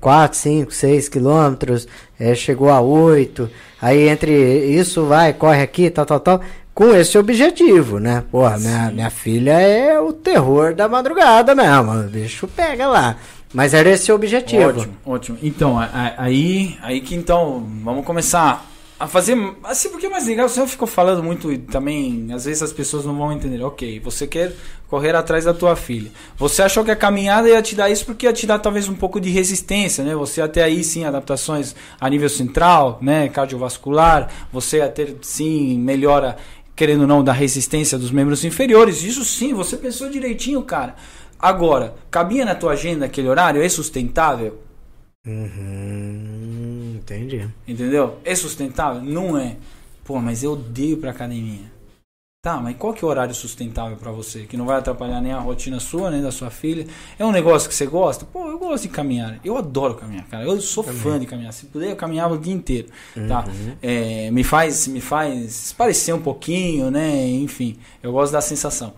4, 0.01 0.39
5, 0.39 0.73
6 0.73 1.09
quilômetros, 1.09 1.87
é, 2.19 2.35
chegou 2.35 2.71
a 2.71 2.81
8, 2.81 3.49
aí 3.81 4.09
entre 4.09 4.33
isso 4.67 5.05
vai, 5.07 5.33
corre 5.33 5.63
aqui, 5.63 5.91
tal, 5.91 6.07
tal, 6.07 6.21
tal, 6.21 6.41
com 6.75 6.95
esse 6.95 7.17
objetivo, 7.17 7.99
né? 7.99 8.25
Porra, 8.31 8.59
minha, 8.59 8.91
minha 8.91 9.11
filha 9.11 9.53
é 9.53 9.99
o 9.99 10.13
terror 10.13 10.75
da 10.75 10.89
madrugada 10.89 11.55
mesmo, 11.55 11.93
o 11.93 12.03
bicho 12.05 12.47
pega 12.49 12.87
lá. 12.87 13.17
Mas 13.55 13.73
era 13.73 13.89
esse 13.89 14.11
o 14.13 14.15
objetivo. 14.15 14.69
Ótimo, 14.69 14.95
ótimo. 15.07 15.39
Então, 15.43 15.79
aí, 16.19 16.77
aí 16.83 17.01
que 17.01 17.15
então, 17.15 17.65
vamos 17.83 18.05
começar 18.05 18.67
a 18.99 19.07
fazer. 19.07 19.37
Assim, 19.65 19.91
porque 19.91 20.07
é 20.07 20.09
mais 20.09 20.27
legal, 20.27 20.49
você 20.49 20.67
ficou 20.67 20.89
falando 20.89 21.23
muito 21.23 21.53
e 21.53 21.59
também, 21.59 22.29
às 22.33 22.45
vezes 22.45 22.63
as 22.63 22.73
pessoas 22.73 23.05
não 23.05 23.17
vão 23.17 23.33
entender. 23.33 23.63
Ok, 23.63 24.01
você 24.01 24.27
quer 24.27 24.55
correr 24.89 25.15
atrás 25.15 25.45
da 25.45 25.53
tua 25.53 25.77
filha. 25.77 26.11
Você 26.37 26.63
achou 26.63 26.85
que 26.85 26.91
a 26.91 26.97
caminhada 26.97 27.49
ia 27.49 27.61
te 27.61 27.75
dar 27.75 27.91
isso 27.91 28.07
porque 28.07 28.27
ia 28.27 28.33
te 28.33 28.47
dar 28.47 28.59
talvez 28.59 28.89
um 28.89 28.95
pouco 28.95 29.21
de 29.21 29.31
resistência, 29.31 30.03
né? 30.03 30.15
Você 30.15 30.47
ter 30.49 30.63
aí 30.63 30.83
sim 30.83 31.05
adaptações 31.05 31.75
a 32.01 32.09
nível 32.09 32.29
central, 32.29 32.99
né? 33.03 33.29
Cardiovascular, 33.29 34.31
você 34.53 34.79
ia 34.79 34.89
ter 34.89 35.17
sim 35.23 35.79
melhora, 35.79 36.37
querendo 36.75 37.03
ou 37.03 37.07
não, 37.07 37.23
da 37.23 37.33
resistência 37.33 37.99
dos 37.99 38.11
membros 38.11 38.45
inferiores. 38.45 39.03
Isso 39.03 39.25
sim, 39.25 39.53
você 39.53 39.77
pensou 39.77 40.09
direitinho, 40.09 40.63
cara. 40.63 40.95
Agora, 41.39 41.95
cabia 42.11 42.47
na 42.47 42.55
tua 42.55 42.73
agenda 42.73 43.05
aquele 43.05 43.29
horário? 43.29 43.63
É 43.63 43.69
sustentável? 43.69 44.66
Uhum, 45.27 46.95
entendi. 46.97 47.49
Entendeu? 47.67 48.19
É 48.25 48.35
sustentável? 48.35 49.03
Não 49.03 49.37
é. 49.37 49.57
Pô, 50.05 50.21
mas 50.21 50.45
eu 50.45 50.53
odeio 50.53 50.99
pra 50.99 51.11
academia. 51.11 51.75
Tá, 52.47 52.61
mas 52.61 52.77
qual 52.77 52.95
que 52.95 53.05
é 53.05 53.09
o 53.09 53.11
horário 53.11 53.35
sustentável 53.35 53.97
pra 53.97 54.13
você? 54.13 54.45
Que 54.45 54.57
não 54.57 54.67
vai 54.67 54.79
atrapalhar 54.79 55.21
nem 55.21 55.33
a 55.33 55.41
rotina 55.41 55.81
sua, 55.81 56.13
nem 56.13 56.23
da 56.23 56.31
sua 56.31 56.49
filha. 56.49 56.87
É 57.19 57.27
um 57.27 57.33
negócio 57.33 57.69
que 57.69 57.75
você 57.75 57.87
gosta? 57.87 58.25
Pô, 58.25 58.49
eu 58.49 58.57
gosto 58.57 58.85
de 58.85 58.89
caminhar. 58.89 59.41
Eu 59.45 59.57
adoro 59.57 59.97
caminhar, 59.97 60.25
cara. 60.29 60.45
Eu 60.45 60.61
sou 60.61 60.85
fã 60.85 61.19
de 61.19 61.27
caminhar. 61.27 61.53
Se 61.53 61.67
puder, 61.67 61.91
eu 61.91 61.97
caminhava 61.97 62.35
o 62.35 62.39
dia 62.39 62.55
inteiro. 62.55 62.87
Tá? 63.27 63.45
É, 63.83 64.31
me 64.31 64.45
faz 64.45 64.87
me 64.87 65.01
faz 65.01 65.75
parecer 65.77 66.13
um 66.13 66.23
pouquinho, 66.23 66.89
né? 66.89 67.27
Enfim, 67.31 67.77
eu 68.01 68.13
gosto 68.13 68.31
da 68.31 68.41
sensação. 68.41 68.95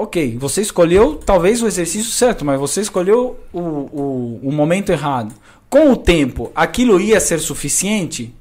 Ok, 0.00 0.38
você 0.38 0.62
escolheu 0.62 1.16
talvez 1.16 1.60
o 1.60 1.66
exercício 1.66 2.12
certo, 2.12 2.44
mas 2.44 2.56
você 2.60 2.80
escolheu 2.80 3.36
o, 3.52 3.58
o, 3.58 4.40
o 4.44 4.52
momento 4.52 4.90
errado. 4.90 5.34
Com 5.68 5.90
o 5.90 5.96
tempo, 5.96 6.52
aquilo 6.54 7.00
ia 7.00 7.18
ser 7.18 7.40
suficiente? 7.40 8.32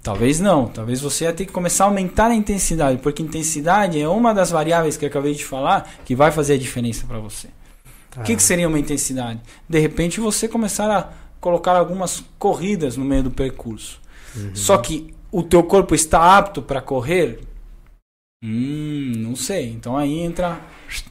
Talvez 0.00 0.38
não. 0.38 0.68
Talvez 0.68 1.00
você 1.00 1.24
ia 1.24 1.32
ter 1.32 1.46
que 1.46 1.52
começar 1.52 1.82
a 1.82 1.86
aumentar 1.88 2.30
a 2.30 2.34
intensidade, 2.34 3.00
porque 3.02 3.24
intensidade 3.24 4.00
é 4.00 4.06
uma 4.06 4.32
das 4.32 4.52
variáveis 4.52 4.96
que 4.96 5.04
eu 5.04 5.08
acabei 5.08 5.34
de 5.34 5.44
falar 5.44 5.92
que 6.04 6.14
vai 6.14 6.30
fazer 6.30 6.54
a 6.54 6.58
diferença 6.58 7.04
para 7.04 7.18
você. 7.18 7.48
O 8.16 8.22
que, 8.22 8.36
que 8.36 8.42
seria 8.42 8.68
uma 8.68 8.78
intensidade? 8.78 9.40
De 9.68 9.80
repente 9.80 10.20
você 10.20 10.46
começar 10.46 10.88
a 10.96 11.10
colocar 11.40 11.76
algumas 11.76 12.22
corridas 12.38 12.96
no 12.96 13.04
meio 13.04 13.24
do 13.24 13.32
percurso. 13.32 14.00
Só 14.54 14.78
que 14.78 15.12
o 15.32 15.42
teu 15.42 15.64
corpo 15.64 15.92
está 15.92 16.38
apto 16.38 16.62
para 16.62 16.80
correr? 16.80 17.40
Hum, 18.42 19.12
não 19.16 19.36
sei. 19.36 19.70
Então 19.70 19.96
aí 19.96 20.18
entra 20.18 20.60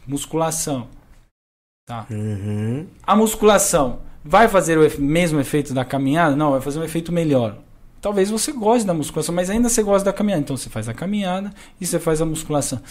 musculação. 0.07 0.88
Tá. 1.86 2.05
Uhum. 2.09 2.88
A 3.03 3.15
musculação 3.15 3.99
vai 4.23 4.47
fazer 4.47 4.77
o 4.77 5.01
mesmo 5.01 5.39
efeito 5.39 5.73
da 5.73 5.84
caminhada? 5.84 6.36
Não, 6.36 6.51
vai 6.51 6.61
fazer 6.61 6.79
um 6.79 6.84
efeito 6.84 7.11
melhor. 7.11 7.57
Talvez 8.01 8.29
você 8.29 8.51
goste 8.51 8.86
da 8.86 8.93
musculação, 8.93 9.34
mas 9.34 9.49
ainda 9.49 9.69
você 9.69 9.84
gosta 9.84 10.05
da 10.05 10.13
caminhada. 10.13 10.41
Então 10.41 10.57
você 10.57 10.69
faz 10.69 10.88
a 10.89 10.93
caminhada 10.93 11.53
e 11.79 11.86
você 11.86 11.99
faz 11.99 12.21
a 12.21 12.25
musculação. 12.25 12.82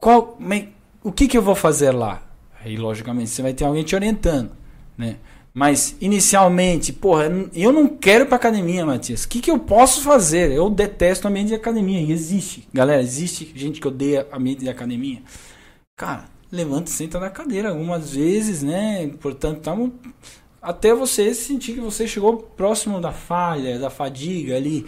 Qual, 0.00 0.36
me- 0.38 0.72
o 1.02 1.12
que, 1.12 1.28
que 1.28 1.36
eu 1.38 1.42
vou 1.42 1.54
fazer 1.54 1.90
lá? 1.92 2.22
Aí, 2.64 2.76
logicamente, 2.76 3.30
você 3.30 3.42
vai 3.42 3.54
ter 3.54 3.64
alguém 3.64 3.84
te 3.84 3.94
orientando, 3.94 4.50
né? 4.96 5.16
Mas, 5.58 5.96
inicialmente, 6.02 6.92
porra, 6.92 7.30
eu 7.54 7.72
não 7.72 7.88
quero 7.88 8.24
ir 8.24 8.26
pra 8.26 8.36
academia, 8.36 8.84
Matias. 8.84 9.24
O 9.24 9.28
que, 9.28 9.40
que 9.40 9.50
eu 9.50 9.58
posso 9.58 10.02
fazer? 10.02 10.52
Eu 10.52 10.68
detesto 10.68 11.26
ambiente 11.26 11.48
de 11.48 11.54
academia. 11.54 11.98
E 11.98 12.12
existe. 12.12 12.68
Galera, 12.74 13.00
existe 13.00 13.50
gente 13.54 13.80
que 13.80 13.88
odeia 13.88 14.28
ambiente 14.30 14.60
de 14.60 14.68
academia. 14.68 15.22
Cara, 15.96 16.26
levanta 16.52 16.90
e 16.90 16.92
senta 16.92 17.18
na 17.18 17.30
cadeira 17.30 17.70
algumas 17.70 18.12
vezes, 18.12 18.62
né? 18.62 19.10
Portanto, 19.18 19.62
tamo, 19.62 19.94
até 20.60 20.94
você 20.94 21.32
sentir 21.32 21.72
que 21.72 21.80
você 21.80 22.06
chegou 22.06 22.36
próximo 22.36 23.00
da 23.00 23.12
falha, 23.12 23.78
da 23.78 23.88
fadiga 23.88 24.56
ali, 24.56 24.84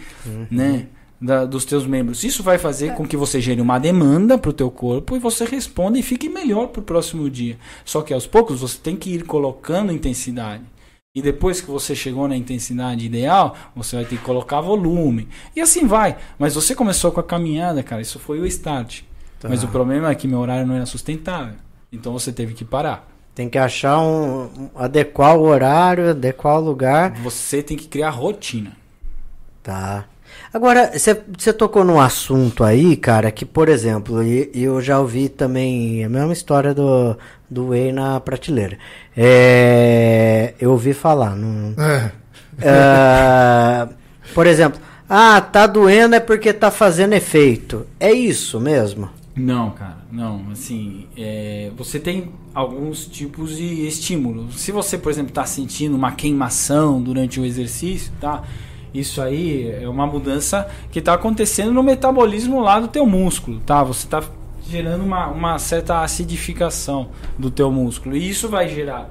né? 0.51 0.85
Da- 1.21 1.45
dos 1.45 1.65
teus 1.65 1.85
membros. 1.85 2.23
Isso 2.23 2.41
vai 2.43 2.57
fazer 2.57 2.93
com 2.95 3.05
que 3.05 3.17
você 3.17 3.41
gere 3.41 3.59
uma 3.61 3.77
demanda 3.79 4.37
para 4.37 4.49
o 4.49 4.53
teu 4.53 4.69
corpo 4.71 5.15
e 5.15 5.19
você 5.19 5.45
responda 5.45 5.97
e 5.99 6.03
fique 6.03 6.29
melhor 6.29 6.67
para 6.67 6.79
o 6.79 6.83
próximo 6.83 7.29
dia. 7.29 7.57
Só 7.85 8.01
que 8.01 8.13
aos 8.13 8.25
poucos 8.27 8.61
você 8.61 8.77
tem 8.77 8.95
que 8.95 9.11
ir 9.13 9.23
colocando 9.23 9.91
intensidade. 9.91 10.63
E 11.15 11.21
depois 11.21 11.59
que 11.59 11.69
você 11.71 11.95
chegou 11.95 12.27
na 12.27 12.37
intensidade 12.37 13.05
ideal, 13.05 13.55
você 13.75 13.95
vai 13.95 14.05
ter 14.05 14.17
que 14.17 14.23
colocar 14.23 14.61
volume. 14.61 15.27
E 15.55 15.59
assim 15.59 15.87
vai. 15.87 16.15
Mas 16.37 16.53
você 16.55 16.75
começou 16.75 17.11
com 17.11 17.19
a 17.19 17.23
caminhada, 17.23 17.81
cara. 17.83 18.01
Isso 18.01 18.19
foi 18.19 18.39
o 18.39 18.45
start. 18.45 19.01
Tá. 19.39 19.49
Mas 19.49 19.63
o 19.63 19.67
problema 19.67 20.09
é 20.11 20.15
que 20.15 20.27
meu 20.27 20.39
horário 20.39 20.67
não 20.67 20.75
era 20.75 20.85
sustentável. 20.85 21.55
Então 21.91 22.13
você 22.13 22.31
teve 22.31 22.53
que 22.53 22.63
parar. 22.63 23.09
Tem 23.33 23.49
que 23.49 23.57
achar 23.57 23.99
um, 23.99 24.43
um- 24.45 24.69
adequar 24.75 25.35
o 25.35 25.41
horário, 25.41 26.11
adequar 26.11 26.57
o 26.59 26.63
lugar. 26.63 27.11
Você 27.21 27.63
tem 27.63 27.75
que 27.75 27.87
criar 27.87 28.11
rotina. 28.11 28.73
Tá. 29.63 30.05
Agora, 30.53 30.91
você 30.97 31.53
tocou 31.53 31.83
num 31.83 31.99
assunto 31.99 32.63
aí, 32.63 32.95
cara, 32.97 33.31
que, 33.31 33.45
por 33.45 33.69
exemplo, 33.69 34.23
e- 34.23 34.49
e 34.53 34.63
eu 34.63 34.81
já 34.81 34.99
ouvi 34.99 35.29
também 35.29 36.03
a 36.03 36.09
mesma 36.09 36.33
história 36.33 36.73
do, 36.73 37.15
do 37.49 37.67
Whey 37.69 37.91
na 37.91 38.19
prateleira. 38.19 38.77
É, 39.15 40.53
eu 40.59 40.71
ouvi 40.71 40.93
falar. 40.93 41.35
Não, 41.35 41.73
É. 41.77 42.11
É, 42.61 43.87
por 44.33 44.45
exemplo, 44.47 44.79
ah, 45.07 45.39
tá 45.39 45.65
doendo 45.67 46.15
é 46.15 46.19
porque 46.19 46.51
tá 46.51 46.69
fazendo 46.71 47.13
efeito. 47.13 47.85
É 47.99 48.11
isso 48.11 48.59
mesmo? 48.59 49.09
Não, 49.35 49.69
cara, 49.71 49.99
não. 50.11 50.41
Assim, 50.51 51.05
é, 51.17 51.71
você 51.77 51.99
tem 51.99 52.31
alguns 52.53 53.05
tipos 53.05 53.55
de 53.55 53.87
estímulo. 53.87 54.51
Se 54.51 54.71
você, 54.71 54.97
por 54.97 55.11
exemplo, 55.11 55.29
está 55.29 55.45
sentindo 55.45 55.95
uma 55.95 56.11
queimação 56.11 57.01
durante 57.01 57.39
o 57.39 57.45
exercício, 57.45 58.11
tá? 58.19 58.43
Isso 58.93 59.21
aí 59.21 59.71
é 59.81 59.87
uma 59.87 60.07
mudança 60.07 60.67
que 60.91 60.99
está 60.99 61.13
acontecendo 61.13 61.71
no 61.71 61.83
metabolismo 61.83 62.59
lá 62.59 62.79
do 62.79 62.87
teu 62.87 63.05
músculo, 63.05 63.59
tá? 63.59 63.83
Você 63.83 64.05
está 64.05 64.23
gerando 64.67 65.03
uma, 65.03 65.27
uma 65.27 65.59
certa 65.59 66.01
acidificação 66.01 67.09
do 67.37 67.49
teu 67.49 67.71
músculo 67.71 68.15
e 68.15 68.29
isso 68.29 68.47
vai 68.47 68.67
gerar 68.67 69.09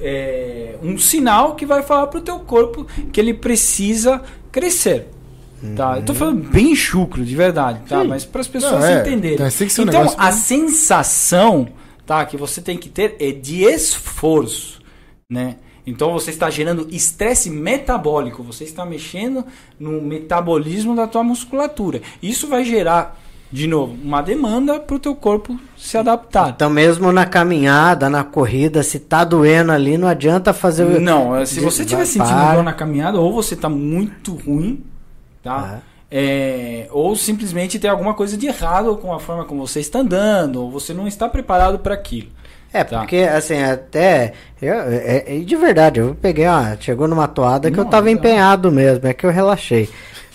é, 0.00 0.76
um 0.82 0.98
sinal 0.98 1.54
que 1.54 1.66
vai 1.66 1.82
falar 1.82 2.06
para 2.08 2.18
o 2.18 2.22
teu 2.22 2.38
corpo 2.40 2.86
que 3.12 3.20
ele 3.20 3.34
precisa 3.34 4.22
crescer. 4.50 5.08
Tá? 5.74 5.96
Eu 5.96 6.04
tô 6.04 6.14
falando 6.14 6.48
bem 6.50 6.76
chucro, 6.76 7.24
de 7.24 7.34
verdade, 7.34 7.80
tá? 7.88 8.02
Sim. 8.02 8.08
Mas 8.08 8.24
para 8.24 8.42
as 8.42 8.48
pessoas 8.48 8.82
Não, 8.82 8.88
é, 8.88 9.00
entenderem. 9.00 9.36
um 9.82 9.84
então, 9.88 10.00
negócio 10.00 10.20
a 10.20 10.30
sensação 10.30 11.68
tá, 12.04 12.24
que 12.26 12.36
você 12.36 12.60
tem 12.60 12.76
que 12.76 12.88
ter 12.88 13.16
é 13.18 13.32
de 13.32 13.64
esforço, 13.64 14.80
né? 15.28 15.56
Então 15.86 16.12
você 16.12 16.30
está 16.30 16.50
gerando 16.50 16.88
estresse 16.90 17.48
metabólico, 17.48 18.42
você 18.42 18.64
está 18.64 18.84
mexendo 18.84 19.44
no 19.78 20.02
metabolismo 20.02 20.96
da 20.96 21.06
tua 21.06 21.22
musculatura. 21.22 22.02
Isso 22.20 22.48
vai 22.48 22.64
gerar, 22.64 23.16
de 23.52 23.68
novo, 23.68 23.96
uma 24.02 24.20
demanda 24.20 24.80
para 24.80 24.96
o 24.96 24.98
teu 24.98 25.14
corpo 25.14 25.56
se 25.76 25.96
adaptar. 25.96 26.50
Então, 26.50 26.68
mesmo 26.68 27.12
na 27.12 27.24
caminhada, 27.24 28.10
na 28.10 28.24
corrida, 28.24 28.82
se 28.82 28.98
tá 28.98 29.22
doendo 29.24 29.70
ali, 29.70 29.96
não 29.96 30.08
adianta 30.08 30.52
fazer 30.52 30.84
o. 30.84 31.00
Não, 31.00 31.46
se 31.46 31.60
de- 31.60 31.60
você 31.60 31.82
estiver 31.82 31.98
vai, 31.98 32.06
sentindo 32.06 32.54
dor 32.54 32.64
na 32.64 32.72
caminhada, 32.72 33.20
ou 33.20 33.32
você 33.32 33.54
está 33.54 33.68
muito 33.68 34.34
ruim, 34.34 34.82
tá? 35.42 35.80
É. 35.92 35.96
É, 36.08 36.88
ou 36.92 37.16
simplesmente 37.16 37.78
tem 37.80 37.90
alguma 37.90 38.14
coisa 38.14 38.36
de 38.36 38.46
errado 38.46 38.96
com 38.96 39.12
a 39.12 39.18
forma 39.18 39.44
como 39.44 39.66
você 39.66 39.80
está 39.80 39.98
andando, 40.00 40.62
ou 40.62 40.70
você 40.70 40.94
não 40.94 41.06
está 41.06 41.28
preparado 41.28 41.80
para 41.80 41.94
aquilo. 41.94 42.28
É, 42.72 42.84
Tá. 42.84 42.98
porque, 43.00 43.16
assim, 43.16 43.62
até. 43.62 44.32
Eu, 44.60 44.74
é, 44.74 45.24
é- 45.26 45.38
de 45.38 45.56
verdade, 45.56 46.00
eu 46.00 46.16
peguei 46.20 46.46
uma. 46.46 46.76
Chegou 46.78 47.08
numa 47.08 47.26
toada 47.28 47.70
que 47.70 47.78
eu 47.78 47.84
tava 47.86 48.06
não. 48.06 48.12
empenhado 48.12 48.70
mesmo, 48.70 49.06
é 49.06 49.14
que 49.14 49.24
eu 49.24 49.30
relaxei. 49.30 49.88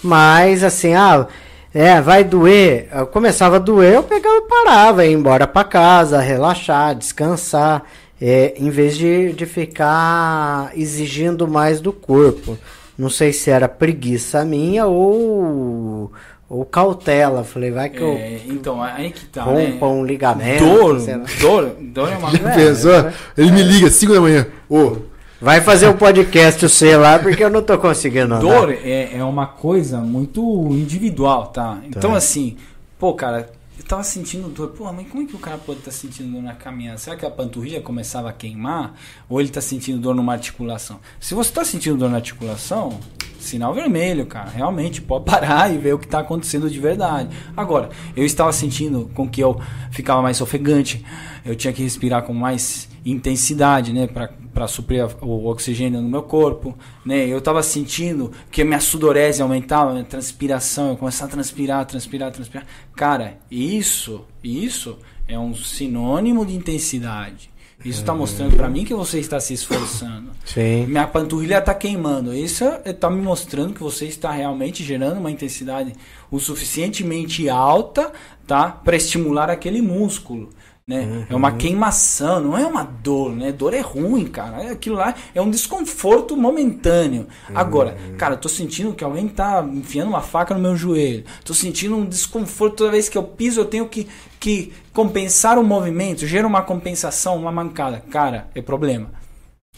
Mas, 0.03 0.63
assim, 0.63 0.93
ah. 0.93 1.27
É, 1.73 2.01
vai 2.01 2.21
doer. 2.25 2.89
Eu 2.93 3.07
começava 3.07 3.55
a 3.55 3.59
doer, 3.59 3.93
eu 3.93 4.03
pegava 4.03 4.35
e 4.35 4.41
parava, 4.41 5.05
ia 5.05 5.13
embora 5.13 5.47
pra 5.47 5.63
casa, 5.63 6.19
relaxar, 6.19 6.93
descansar. 6.95 7.83
É, 8.21 8.53
em 8.57 8.69
vez 8.69 8.97
de, 8.97 9.31
de 9.31 9.45
ficar 9.45 10.71
exigindo 10.75 11.47
mais 11.47 11.79
do 11.79 11.93
corpo. 11.93 12.57
Não 12.97 13.09
sei 13.09 13.31
se 13.31 13.49
era 13.49 13.69
preguiça 13.69 14.43
minha 14.43 14.85
ou, 14.85 16.11
ou 16.51 16.65
cautela. 16.65 17.45
Falei, 17.45 17.71
vai 17.71 17.89
que 17.89 18.01
eu 18.01 18.09
É, 18.09 18.41
então, 18.45 18.83
aí 18.83 19.09
que 19.11 19.25
tá, 19.27 19.45
né? 19.45 19.71
rompa 19.71 19.87
um 19.87 20.05
ligamento. 20.05 20.65
Dor, 20.65 20.99
sei 20.99 21.15
dor, 21.39 21.75
dor 21.79 22.11
é 22.11 22.17
uma 22.17 22.29
Ele 22.35 22.39
pensou, 22.39 23.09
ele 23.37 23.51
me 23.51 23.63
liga 23.63 23.87
às 23.87 23.93
5 23.93 24.13
da 24.13 24.21
manhã. 24.21 24.45
Ô, 24.69 24.97
Vai 25.39 25.59
fazer 25.59 25.87
o 25.87 25.95
podcast 25.95 26.69
C 26.69 26.95
lá, 26.95 27.17
porque 27.17 27.43
eu 27.43 27.49
não 27.49 27.63
tô 27.63 27.75
conseguindo 27.79 28.25
andar. 28.35 28.41
Dor 28.41 28.71
é, 28.71 29.17
é 29.17 29.23
uma 29.23 29.47
coisa 29.47 29.97
muito 29.97 30.39
individual, 30.69 31.47
tá? 31.47 31.79
Então, 31.87 32.11
Tá. 32.11 32.17
assim, 32.17 32.57
pô, 32.99 33.15
cara, 33.15 33.49
eu 33.75 33.83
tava 33.83 34.03
sentindo 34.03 34.49
dor. 34.49 34.67
Pô, 34.67 34.91
mas 34.93 35.07
como 35.07 35.23
é 35.23 35.25
que 35.25 35.35
o 35.35 35.39
cara 35.39 35.57
pode 35.57 35.79
estar 35.79 35.89
sentindo 35.89 36.31
dor 36.33 36.43
na 36.43 36.53
caminhada? 36.53 36.99
Será 36.99 37.15
que 37.15 37.25
a 37.25 37.31
panturrilha 37.31 37.81
começava 37.81 38.29
a 38.29 38.33
queimar? 38.33 38.93
Ou 39.27 39.41
ele 39.41 39.49
tá 39.49 39.61
sentindo 39.61 39.97
dor 39.99 40.13
numa 40.13 40.33
articulação? 40.33 40.99
Se 41.19 41.33
você 41.33 41.51
tá 41.51 41.65
sentindo 41.65 41.97
dor 41.97 42.09
na 42.11 42.17
articulação, 42.17 42.99
sinal 43.43 43.73
vermelho, 43.73 44.25
cara. 44.25 44.49
Realmente, 44.49 45.01
pode 45.01 45.25
parar 45.25 45.73
e 45.73 45.77
ver 45.77 45.93
o 45.93 45.99
que 45.99 46.07
tá 46.07 46.19
acontecendo 46.19 46.69
de 46.69 46.79
verdade. 46.79 47.29
Agora, 47.55 47.89
eu 48.15 48.25
estava 48.25 48.51
sentindo 48.51 49.09
com 49.13 49.27
que 49.29 49.41
eu 49.41 49.59
ficava 49.91 50.21
mais 50.21 50.41
ofegante, 50.41 51.03
eu 51.45 51.55
tinha 51.55 51.73
que 51.73 51.81
respirar 51.83 52.23
com 52.23 52.33
mais 52.33 52.89
intensidade, 53.05 53.91
né, 53.93 54.07
para 54.07 54.67
suprir 54.67 55.03
a- 55.03 55.09
o 55.25 55.47
oxigênio 55.47 56.01
no 56.01 56.07
meu 56.07 56.21
corpo, 56.23 56.77
né? 57.05 57.25
Eu 57.27 57.41
tava 57.41 57.61
sentindo 57.63 58.31
que 58.51 58.61
a 58.61 58.65
minha 58.65 58.79
sudorese 58.79 59.41
aumentava, 59.41 59.91
minha 59.91 60.03
transpiração, 60.03 60.89
eu 60.89 60.97
começava 60.97 61.29
a 61.29 61.33
transpirar, 61.33 61.85
transpirar, 61.85 62.31
transpirar. 62.31 62.65
Cara, 62.95 63.37
isso, 63.49 64.23
isso 64.43 64.97
é 65.27 65.37
um 65.37 65.53
sinônimo 65.55 66.45
de 66.45 66.53
intensidade. 66.55 67.50
Isso 67.83 68.03
tá 68.03 68.13
mostrando 68.13 68.55
para 68.55 68.69
mim 68.69 68.85
que 68.85 68.93
você 68.93 69.19
está 69.19 69.39
se 69.39 69.53
esforçando. 69.53 70.31
Sim. 70.45 70.85
Minha 70.85 71.07
panturrilha 71.07 71.61
tá 71.61 71.73
queimando. 71.73 72.33
Isso 72.33 72.63
está 72.85 73.09
me 73.09 73.21
mostrando 73.21 73.73
que 73.73 73.81
você 73.81 74.05
está 74.05 74.31
realmente 74.31 74.83
gerando 74.83 75.19
uma 75.19 75.31
intensidade 75.31 75.93
o 76.29 76.39
suficientemente 76.39 77.49
alta, 77.49 78.11
tá, 78.47 78.69
para 78.69 78.95
estimular 78.95 79.49
aquele 79.49 79.81
músculo. 79.81 80.49
Né? 80.91 81.25
É 81.29 81.35
uma 81.35 81.53
queimação, 81.53 82.41
não 82.41 82.57
é 82.57 82.65
uma 82.67 82.83
dor, 82.83 83.31
né? 83.33 83.49
Dor 83.53 83.73
é 83.73 83.79
ruim, 83.79 84.25
cara. 84.25 84.61
É- 84.63 84.71
Aquilo 84.71 84.97
lá 84.97 85.15
é 85.33 85.41
um 85.41 85.49
desconforto 85.49 86.35
momentâneo. 86.35 87.27
Agora, 87.55 87.95
cara, 88.17 88.33
eu 88.33 88.37
tô 88.37 88.49
sentindo 88.49 88.93
que 88.93 89.03
alguém 89.03 89.27
tá 89.29 89.65
enfiando 89.73 90.09
uma 90.09 90.19
faca 90.21 90.53
no 90.53 90.59
meu 90.59 90.75
joelho. 90.75 91.23
Tô 91.45 91.53
sentindo 91.53 91.95
um 91.95 92.05
desconforto 92.05 92.75
toda 92.75 92.91
vez 92.91 93.07
que 93.07 93.17
eu 93.17 93.23
piso, 93.23 93.61
eu 93.61 93.65
tenho 93.65 93.87
que, 93.87 94.05
que 94.37 94.73
compensar 94.91 95.57
o 95.57 95.63
movimento, 95.63 96.27
gera 96.27 96.45
uma 96.45 96.61
compensação, 96.61 97.37
uma 97.37 97.51
mancada. 97.53 98.03
Cara, 98.11 98.49
é 98.53 98.61
problema. 98.61 99.09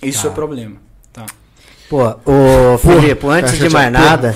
Isso 0.01 0.25
é 0.25 0.29
problema. 0.31 0.77
Tá. 1.11 1.25
Pô, 1.93 2.31
ô 2.73 2.77
Filipe, 2.79 3.27
antes 3.27 3.55
de 3.59 3.69
mais 3.69 3.91
nada, 3.91 4.35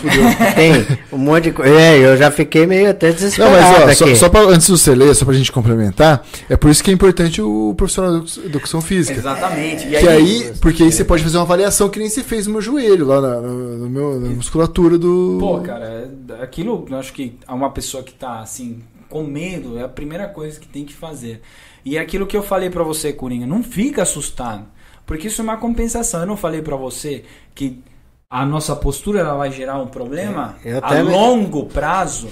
tem 0.56 0.74
um 1.12 1.18
monte 1.18 1.46
de 1.46 1.52
coisa. 1.54 1.74
É, 1.74 1.98
eu 1.98 2.16
já 2.16 2.30
fiquei 2.30 2.68
meio 2.68 2.90
até 2.92 3.08
Não, 3.08 3.16
desesperado 3.16 3.86
mas 3.86 4.00
ó, 4.00 4.06
aqui. 4.06 4.16
só, 4.16 4.26
só 4.26 4.30
pra, 4.30 4.42
antes 4.42 4.68
de 4.68 4.74
você 4.74 4.94
ler, 4.94 5.16
só 5.16 5.26
pra 5.26 5.34
gente 5.34 5.52
complementar, 5.52 6.24
é 6.48 6.56
por 6.56 6.70
isso 6.70 6.84
que 6.84 6.92
é 6.92 6.94
importante 6.94 7.42
o 7.42 7.74
profissional 7.76 8.20
de 8.20 8.40
educação 8.46 8.80
física. 8.80 9.18
Exatamente. 9.18 9.88
E 9.88 9.90
Que 9.90 10.08
aí, 10.08 10.54
porque 10.62 10.84
aí 10.84 10.92
você 10.92 11.04
pode 11.04 11.24
fazer 11.24 11.38
uma 11.38 11.44
avaliação 11.44 11.90
que 11.90 11.98
nem 11.98 12.10
você 12.10 12.22
fez 12.24 12.46
no 12.46 12.54
meu 12.54 12.62
joelho, 12.62 13.08
lá 13.08 13.20
na, 13.20 13.42
no, 13.42 13.78
no 13.80 13.90
meu, 13.90 14.20
na 14.20 14.30
musculatura 14.30 14.98
do. 14.98 15.38
Pô, 15.40 15.60
cara, 15.62 16.10
é- 16.30 16.44
aquilo 16.44 16.86
eu 16.90 16.98
acho 16.98 17.12
que 17.12 17.38
uma 17.50 17.72
pessoa 17.72 18.04
que 18.04 18.14
tá 18.14 18.40
assim, 18.42 18.84
com 19.10 19.24
medo, 19.24 19.80
é 19.80 19.84
a 19.84 19.90
primeira 19.90 20.28
coisa 20.28 20.60
que 20.60 20.68
tem 20.68 20.86
que 20.86 20.94
fazer. 20.94 21.42
E 21.84 21.98
é 21.98 22.00
aquilo 22.02 22.28
que 22.28 22.38
eu 22.38 22.44
falei 22.44 22.70
pra 22.70 22.84
você, 22.84 23.12
Coringa, 23.14 23.48
não 23.48 23.64
fica 23.64 24.04
assustado. 24.04 24.66
Porque 25.08 25.28
isso 25.28 25.42
é 25.42 25.44
uma 25.44 25.58
compensação. 25.58 26.20
Eu 26.20 26.28
não 26.28 26.38
falei 26.38 26.62
pra 26.62 26.76
você 26.76 27.24
que 27.56 27.82
a 28.30 28.46
nossa 28.46 28.76
postura 28.76 29.22
ela 29.22 29.34
vai 29.36 29.52
gerar 29.52 29.80
um 29.82 29.88
problema 29.88 30.56
É, 30.64 30.78
a 30.80 31.04
me- 31.04 31.12
longo 31.12 31.66
prazo. 31.66 32.28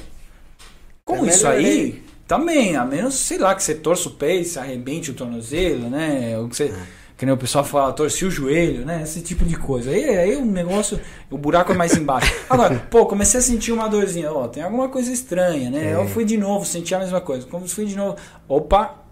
Com 1.04 1.26
isso 1.26 1.48
aí, 1.48 2.04
também, 2.28 2.76
a 2.76 2.84
menos, 2.84 3.14
sei 3.16 3.38
lá, 3.38 3.54
que 3.56 3.64
você 3.64 3.76
torça 3.76 4.10
o 4.10 4.12
peito, 4.12 4.50
se 4.50 4.60
arrebente 4.60 5.12
o 5.12 5.14
tornozelo, 5.14 5.90
né? 5.90 6.38
Ou 6.38 6.50
que 6.50 6.56
você. 6.56 6.74
Que 7.18 7.26
nem 7.26 7.34
o 7.34 7.38
pessoal 7.38 7.64
fala, 7.64 7.94
torci 7.94 8.26
o 8.26 8.30
joelho, 8.32 8.86
né? 8.86 9.02
Esse 9.04 9.22
tipo 9.22 9.46
de 9.46 9.56
coisa. 9.56 9.90
Aí, 9.90 10.04
aí 10.04 10.36
o 10.36 10.44
negócio, 10.44 11.00
o 11.32 11.38
buraco 11.38 11.72
é 11.72 11.76
mais 11.76 11.96
embaixo. 11.96 12.34
Agora, 12.50 12.76
pô, 12.92 13.06
comecei 13.06 13.40
a 13.40 13.44
sentir 13.44 13.72
uma 13.72 13.88
dorzinha. 13.88 14.34
Ó, 14.34 14.50
tem 14.50 14.62
alguma 14.62 14.90
coisa 14.90 15.14
estranha, 15.14 15.70
né? 15.70 15.94
Eu 15.96 16.10
fui 16.10 16.26
de 16.26 16.36
novo, 16.36 16.66
senti 16.66 16.94
a 16.94 17.00
mesma 17.00 17.22
coisa. 17.22 17.48
Como 17.48 17.66
fui 17.70 17.86
de 17.86 17.96
novo. 17.96 18.18
Opa, 18.50 19.05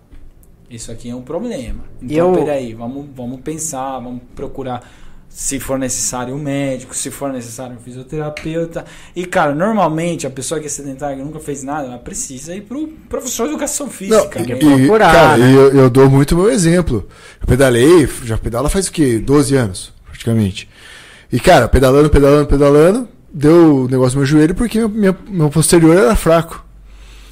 isso 0.76 0.91
aqui 0.91 1.09
é 1.09 1.15
um 1.15 1.21
problema. 1.21 1.82
Então, 2.01 2.34
eu- 2.36 2.43
peraí, 2.43 2.74
vamos, 2.74 3.05
vamos 3.15 3.39
pensar, 3.41 3.99
vamos 3.99 4.21
procurar. 4.36 4.82
Se 5.30 5.59
for 5.59 5.80
necessário 5.80 6.36
um 6.36 6.38
médico, 6.38 6.95
se 6.95 7.09
for 7.09 7.34
necessário 7.34 7.76
um 7.76 7.80
fisioterapeuta. 7.80 8.86
E, 9.15 9.26
cara, 9.26 9.55
normalmente 9.55 10.28
a 10.28 10.30
pessoa 10.30 10.59
que 10.59 10.67
é 10.67 10.69
sedentária, 10.69 11.15
que 11.17 11.24
nunca 11.24 11.39
fez 11.39 11.63
nada, 11.63 11.88
ela 11.88 11.97
precisa 11.97 12.55
ir 12.55 12.61
pro 12.61 12.88
professor 13.09 13.45
de 13.45 13.49
educação 13.53 13.88
Não, 13.88 13.93
física. 13.93 14.39
e, 14.41 14.45
né? 14.45 14.55
procurar, 14.57 15.11
cara, 15.11 15.38
né? 15.38 15.51
e 15.51 15.55
eu, 15.55 15.71
eu 15.74 15.89
dou 15.89 16.07
muito 16.07 16.36
meu 16.36 16.51
exemplo. 16.51 17.07
Eu 17.41 17.47
pedalei, 17.47 18.07
já 18.24 18.38
pedala 18.38 18.69
faz 18.69 18.88
o 18.88 18.91
quê? 18.91 19.17
12 19.17 19.55
anos, 19.55 19.91
praticamente. 20.05 20.69
E, 21.32 21.39
cara, 21.39 21.67
pedalando, 21.67 22.11
pedalando, 22.11 22.45
pedalando, 22.47 23.07
deu 23.34 23.86
o 23.86 23.88
negócio 23.88 24.15
no 24.15 24.19
meu 24.21 24.28
joelho 24.28 24.53
porque 24.53 24.78
meu, 24.78 24.89
minha- 24.89 25.17
meu 25.28 25.49
posterior 25.49 25.97
era 25.97 26.15
fraco. 26.15 26.63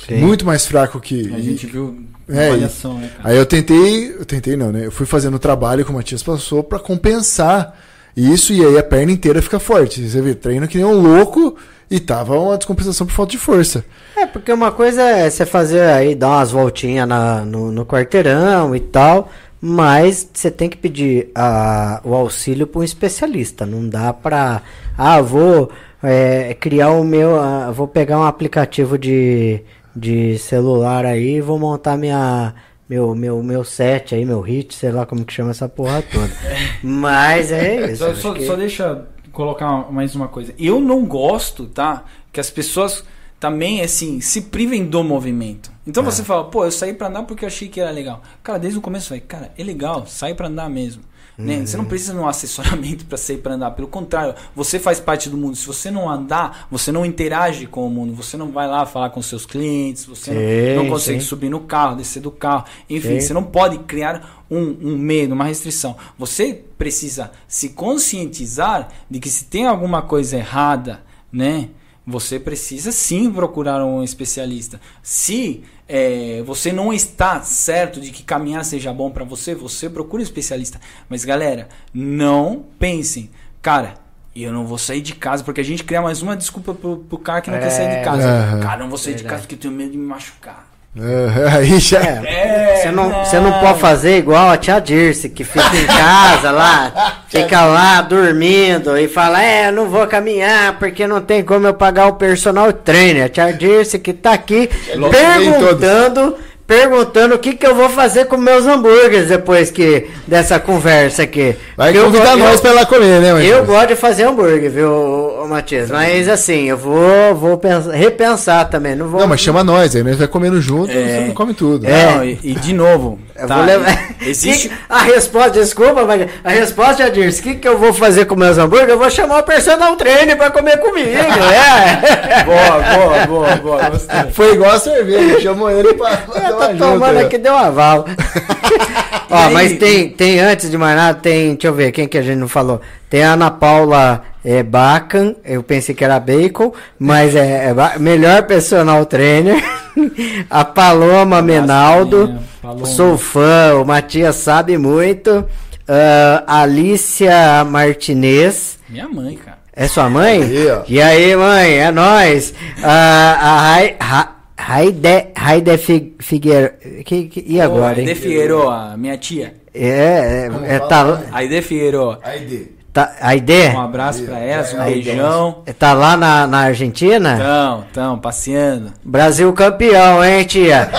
Sim. 0.08 0.16
Muito 0.18 0.46
mais 0.46 0.66
fraco 0.66 1.00
que. 1.00 1.34
A 1.34 1.40
gente 1.40 1.66
viu 1.68 2.04
É, 2.28 2.48
avaliação, 2.48 2.98
né, 2.98 3.10
cara? 3.16 3.30
Aí 3.30 3.38
eu 3.38 3.46
tentei, 3.46 4.12
eu 4.12 4.26
tentei 4.26 4.56
não, 4.56 4.72
né? 4.72 4.86
Eu 4.86 4.92
fui 4.92 5.06
fazendo 5.06 5.36
o 5.36 5.40
trabalho 5.40 5.84
que 5.86 5.92
o 5.92 5.94
Matias 5.94 6.24
passou 6.24 6.64
pra 6.64 6.80
compensar 6.80 7.78
isso 8.16 8.52
e 8.54 8.66
aí 8.66 8.78
a 8.78 8.84
perna 8.84 9.12
inteira 9.12 9.42
fica 9.42 9.60
forte. 9.60 10.08
Você 10.08 10.22
vê, 10.22 10.34
treino 10.36 10.68
que 10.68 10.78
nem 10.78 10.86
um 10.86 11.00
louco 11.00 11.56
e 11.90 12.00
tava 12.00 12.40
uma 12.40 12.58
descompensação 12.58 13.06
por 13.06 13.14
falta 13.14 13.32
de 13.32 13.38
força. 13.38 13.86
É, 14.16 14.26
porque 14.26 14.52
uma 14.52 14.72
coisa 14.72 15.02
é 15.02 15.30
você 15.30 15.46
fazer 15.46 15.82
aí, 15.82 16.16
dar 16.16 16.30
umas 16.30 16.52
voltinhas 16.52 17.08
na, 17.08 17.42
no, 17.46 17.72
no 17.72 17.86
quarteirão 17.86 18.76
e 18.76 18.80
tal, 18.80 19.30
mas 19.60 20.28
você 20.34 20.50
tem 20.50 20.70
que 20.70 20.78
pedir 20.78 21.30
a, 21.36 22.02
o 22.04 22.14
auxílio 22.16 22.66
para 22.66 22.82
um 22.82 22.84
especialista. 22.84 23.66
Não 23.66 23.88
dá 23.88 24.14
pra. 24.14 24.62
Ah, 24.98 25.22
vou 25.22 25.70
é, 26.02 26.56
criar 26.60 26.92
o 26.92 27.04
meu. 27.04 27.40
ah, 27.40 27.72
vou 27.72 27.88
pegar 27.88 28.20
um 28.20 28.26
aplicativo 28.26 28.98
de, 28.98 29.62
de 29.96 30.38
celular 30.38 31.06
aí 31.06 31.42
vou 31.42 31.58
montar 31.60 31.98
minha. 31.98 32.54
Meu, 32.90 33.16
meu, 33.16 33.42
meu 33.42 33.64
set 33.64 34.14
aí, 34.14 34.26
meu 34.26 34.42
hit, 34.42 34.76
sei 34.76 34.92
lá 34.92 35.06
como 35.06 35.24
que 35.24 35.32
chama 35.32 35.52
essa 35.52 35.70
porra 35.70 36.02
toda. 36.02 36.30
Mas 36.84 37.50
é 37.52 37.92
isso. 37.92 38.04
Só, 38.04 38.14
só, 38.16 38.34
que- 38.34 38.46
só 38.46 38.56
deixa 38.56 39.06
colocar 39.32 39.90
mais 39.92 40.14
uma 40.14 40.28
coisa. 40.28 40.54
Eu 40.60 40.82
não 40.82 41.06
gosto, 41.06 41.68
tá? 41.68 42.04
Que 42.34 42.40
as 42.42 42.50
pessoas 42.50 43.04
também, 43.40 43.82
assim, 43.82 44.20
se 44.20 44.42
privem 44.42 44.86
do 44.86 45.04
movimento. 45.04 45.72
Então 45.88 46.04
É. 46.04 46.06
você 46.06 46.22
fala, 46.22 46.44
pô, 46.44 46.66
eu 46.66 46.72
saí 46.72 46.94
pra 46.94 47.08
andar 47.08 47.24
porque 47.24 47.46
eu 47.46 47.48
achei 47.48 47.70
que 47.70 47.80
era 47.80 47.92
legal. 47.92 48.22
Cara, 48.44 48.60
desde 48.60 48.78
o 48.78 48.82
começo 48.82 49.06
eu 49.06 49.08
falei, 49.10 49.22
cara, 49.22 49.52
é 49.58 49.64
legal, 49.64 50.06
sai 50.06 50.34
pra 50.34 50.48
andar 50.48 50.70
mesmo. 50.70 51.02
Né? 51.42 51.58
Uhum. 51.58 51.66
Você 51.66 51.78
não 51.78 51.86
precisa 51.86 52.14
de 52.14 52.20
um 52.20 52.28
assessoramento 52.28 53.06
pra 53.10 53.18
sair 53.18 53.38
pra 53.38 53.56
andar. 53.56 53.72
Pelo 53.72 53.88
contrário, 53.88 54.36
você 54.56 54.80
faz 54.80 55.00
parte 55.00 55.30
do 55.30 55.38
mundo. 55.38 55.56
Se 55.56 55.66
você 55.66 55.90
não 55.90 56.10
andar, 56.10 56.68
você 56.70 56.92
não 56.92 57.06
interage 57.06 57.66
com 57.66 57.86
o 57.86 57.90
mundo. 57.90 58.14
Você 58.14 58.38
não 58.38 58.52
vai 58.52 58.68
lá 58.68 58.86
falar 58.86 59.10
com 59.10 59.22
seus 59.22 59.46
clientes. 59.46 60.06
Você 60.06 60.32
Sim, 60.32 60.76
não, 60.76 60.84
não 60.84 60.90
consegue 60.92 61.20
sim. 61.20 61.26
subir 61.26 61.50
no 61.50 61.62
carro, 61.62 61.96
descer 61.96 62.22
do 62.22 62.32
carro. 62.32 62.66
Enfim, 62.90 63.20
Sim. 63.20 63.22
você 63.22 63.34
não 63.34 63.44
pode 63.44 63.80
criar 63.80 64.44
um, 64.50 64.78
um 64.82 64.98
medo, 64.98 65.34
uma 65.34 65.46
restrição. 65.46 65.96
Você 66.18 66.64
precisa 66.78 67.32
se 67.48 67.70
conscientizar 67.70 68.90
de 69.10 69.20
que 69.20 69.30
se 69.30 69.46
tem 69.46 69.66
alguma 69.66 70.02
coisa 70.02 70.38
errada, 70.38 71.04
né? 71.32 71.70
Você 72.06 72.40
precisa 72.40 72.92
sim 72.92 73.32
procurar 73.32 73.86
um 73.86 74.04
especialista. 74.04 74.82
Se 75.04 75.64
é, 75.88 76.42
você 76.46 76.72
não 76.72 76.92
está 76.92 77.42
certo 77.42 78.02
de 78.02 78.12
que 78.12 78.24
caminhar 78.24 78.66
seja 78.66 78.92
bom 78.92 79.12
para 79.12 79.24
você, 79.24 79.54
você 79.54 79.90
procura 79.90 80.22
um 80.22 80.24
especialista. 80.24 80.80
Mas 81.08 81.24
galera, 81.24 81.70
não 81.94 82.66
pensem, 82.80 83.30
cara, 83.62 83.96
eu 84.36 84.52
não 84.52 84.66
vou 84.66 84.78
sair 84.78 85.02
de 85.02 85.14
casa, 85.14 85.44
porque 85.44 85.62
a 85.62 85.64
gente 85.64 85.84
cria 85.84 86.02
mais 86.02 86.22
uma 86.22 86.36
desculpa 86.36 86.74
pro, 86.74 86.98
pro 86.98 87.18
cara 87.18 87.42
que 87.42 87.52
não 87.52 87.60
quer 87.60 87.70
sair 87.70 87.98
de 87.98 88.04
casa. 88.04 88.28
Aham. 88.28 88.60
Cara, 88.62 88.80
não 88.80 88.90
vou 88.90 88.98
sair 88.98 89.16
de 89.16 89.24
casa 89.24 89.42
porque 89.42 89.56
eu 89.56 89.60
tenho 89.60 89.74
medo 89.74 89.92
de 89.92 89.98
me 89.98 90.06
machucar. 90.06 90.71
É, 90.94 91.48
aí 91.56 91.80
já. 91.80 92.00
É, 92.02 92.76
Você 92.82 92.92
não, 92.92 93.10
você 93.24 93.40
não 93.40 93.54
pode 93.60 93.80
fazer 93.80 94.18
igual 94.18 94.50
a 94.50 94.58
tia 94.58 94.80
Dirce, 94.80 95.30
que 95.30 95.44
fica 95.46 95.74
em 95.78 95.86
casa 95.86 96.52
lá, 96.52 97.24
fica 97.30 97.62
lá 97.64 98.02
dormindo 98.02 98.98
e 98.98 99.08
fala, 99.08 99.42
é, 99.42 99.72
não 99.72 99.88
vou 99.88 100.06
caminhar 100.08 100.78
porque 100.80 101.08
não 101.08 101.22
tem 101.22 101.44
como 101.44 101.66
eu 101.68 101.74
pagar 101.74 102.08
o 102.08 102.14
personal 102.16 102.74
trainer. 102.74 103.26
A 103.26 103.30
tia 103.30 103.54
Dirce 103.54 104.00
que 104.00 104.12
tá 104.12 104.34
aqui 104.34 104.70
perguntando, 105.12 106.36
perguntando 106.76 107.36
o 107.36 107.40
que, 107.40 107.54
que 107.54 107.68
eu 107.68 107.76
vou 107.76 107.90
fazer 107.90 108.26
com 108.28 108.38
meus 108.38 108.66
hambúrgueres 108.66 109.28
depois 109.28 109.70
que 109.70 110.08
dessa 110.26 110.58
conversa 110.58 111.24
aqui. 111.24 111.54
Vai 111.76 111.96
Eu 111.96 112.06
convidar 112.06 112.32
go- 112.32 112.38
nós 112.38 112.54
eu- 112.56 112.60
pra 112.62 112.72
lá 112.72 112.86
comer, 112.86 113.20
né, 113.20 113.34
Matias? 113.34 113.58
eu 113.58 113.66
gosto 113.66 113.88
de 113.90 113.96
fazer 113.98 114.24
hambúrguer, 114.24 114.72
viu, 114.72 115.46
Matias? 115.50 115.90
Mas 115.92 116.30
assim, 116.30 116.70
eu 116.70 116.78
vou, 116.78 117.36
vou 117.36 117.58
pensar- 117.58 117.92
repensar 117.92 118.70
também. 118.70 118.96
Não 118.96 119.10
vou. 119.10 119.20
Não, 119.20 119.28
mas 119.28 119.42
chama 119.42 119.66
nós, 119.66 119.94
aí 119.98 120.02
nós 120.02 120.16
vai 120.16 120.28
comendo 120.30 120.62
junto, 120.62 120.88
você 120.94 121.24
não 121.28 121.34
come 121.34 121.54
tudo. 121.54 121.86
É. 121.86 122.06
Não, 122.16 122.24
e, 122.24 122.40
e 122.42 122.54
de 122.56 122.74
novo, 122.74 123.20
Eu 123.36 123.48
tá? 123.48 123.58
vou 123.58 123.66
levar. 123.66 124.06
existe 124.26 124.72
a 124.90 125.00
resposta, 125.00 125.52
desculpa, 125.52 126.06
mas 126.06 126.26
a 126.42 126.50
resposta 126.52 127.04
é 127.04 127.10
Dirce, 127.10 127.42
o 127.42 127.44
que, 127.44 127.56
que 127.56 127.68
eu 127.68 127.78
vou 127.78 127.92
fazer 127.94 128.24
com 128.26 128.36
meus 128.38 128.58
hambúrgueres? 128.58 128.94
Eu 128.94 129.00
vou 129.00 129.10
chamar 129.10 129.40
o 129.40 129.44
personal 129.44 129.94
trainer 129.98 130.38
pra 130.38 130.50
comer 130.50 130.78
comigo, 130.78 131.10
é. 131.12 132.44
Boa, 132.46 132.80
boa, 132.96 133.26
boa, 133.28 133.56
boa. 133.58 133.90
Gostei. 133.90 134.32
Foi 134.32 134.54
igual 134.54 134.72
a 134.72 134.80
cerveja, 134.80 135.42
chamou 135.42 135.70
ele 135.70 135.94
pra 135.96 136.12
junto. 136.68 136.78
tomando 136.78 137.18
aqui, 137.20 137.38
deu 137.38 137.54
um 137.54 137.58
aval. 137.58 138.06
Ó, 139.30 139.36
aí? 139.36 139.54
mas 139.54 139.78
tem, 139.78 140.10
tem, 140.10 140.40
antes 140.40 140.70
de 140.70 140.78
mais 140.78 140.96
nada, 140.96 141.18
tem, 141.18 141.54
deixa 141.54 141.68
eu 141.68 141.74
ver, 141.74 141.92
quem 141.92 142.08
que 142.08 142.18
a 142.18 142.22
gente 142.22 142.38
não 142.38 142.48
falou? 142.50 142.82
Tem 143.10 143.24
a 143.24 143.34
Ana 143.34 143.50
Paula 143.50 144.24
é, 144.44 144.62
Bacan, 144.62 145.36
eu 145.46 145.64
pensei 145.64 145.96
que 145.96 146.04
era 146.04 146.20
Bacon, 146.20 146.74
mas 147.00 147.36
é, 147.36 147.70
é 147.70 148.00
melhor 148.00 148.44
personal 148.44 149.06
trainer. 149.06 149.64
a 150.50 150.66
Paloma 150.66 151.42
Menaldo, 151.42 152.40
Paloma. 152.62 152.86
Sou 152.86 153.18
fã, 153.18 153.76
o 153.82 153.86
Matias 153.86 154.36
sabe 154.36 154.78
muito. 154.78 155.46
Ah, 155.88 156.62
Alicia 156.62 157.66
Martinez. 157.66 158.80
Minha 158.88 159.08
mãe, 159.10 159.36
cara. 159.36 159.58
É 159.74 159.88
sua 159.88 160.10
mãe? 160.10 160.42
E 160.88 161.02
aí, 161.02 161.36
mãe? 161.36 161.78
É 161.80 161.92
nóis. 161.92 162.54
Ah, 162.84 163.38
a 163.42 163.62
Rai- 163.62 163.96
Ra- 164.00 164.36
Raide, 164.58 165.28
Raide 165.36 165.78
Fi- 165.78 166.16
Figueiro. 166.20 166.72
Que, 167.06 167.24
que- 167.28 167.44
e 167.48 167.60
agora, 167.60 168.00
hein? 168.02 168.14
Figueroa, 168.16 168.96
minha 168.98 169.18
tia. 169.18 169.54
É, 169.74 170.50
é, 170.68 170.76
é, 170.76 170.80
tá, 170.80 171.04
né? 171.06 171.24
Aide 171.32 171.62
Figueroa. 171.62 172.20
Aí, 172.24 172.40
Dê. 172.46 172.68
tá. 172.92 173.14
Aide? 173.22 173.70
Um 173.74 173.80
abraço 173.82 174.24
pra 174.24 174.38
elas, 174.40 174.74
um 174.74 174.84
beijão. 174.84 175.64
Tá 175.80 175.94
lá 175.94 176.18
na, 176.18 176.46
na 176.46 176.60
Argentina? 176.60 177.38
Tão, 177.38 177.86
tão, 177.94 178.20
passeando. 178.20 178.92
Brasil 179.04 179.52
campeão, 179.54 180.24
hein, 180.24 180.44
tia? 180.46 180.90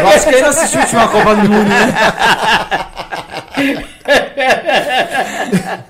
Eu 0.00 0.08
acho 0.08 0.24
que 0.28 0.34
ele 0.34 0.42
não 0.42 0.48
assistiu 0.50 0.80
a 0.80 0.82
última 0.84 1.08
Copa 1.08 1.34
do 1.36 1.40
Mundo, 1.48 1.68
né? 1.68 1.94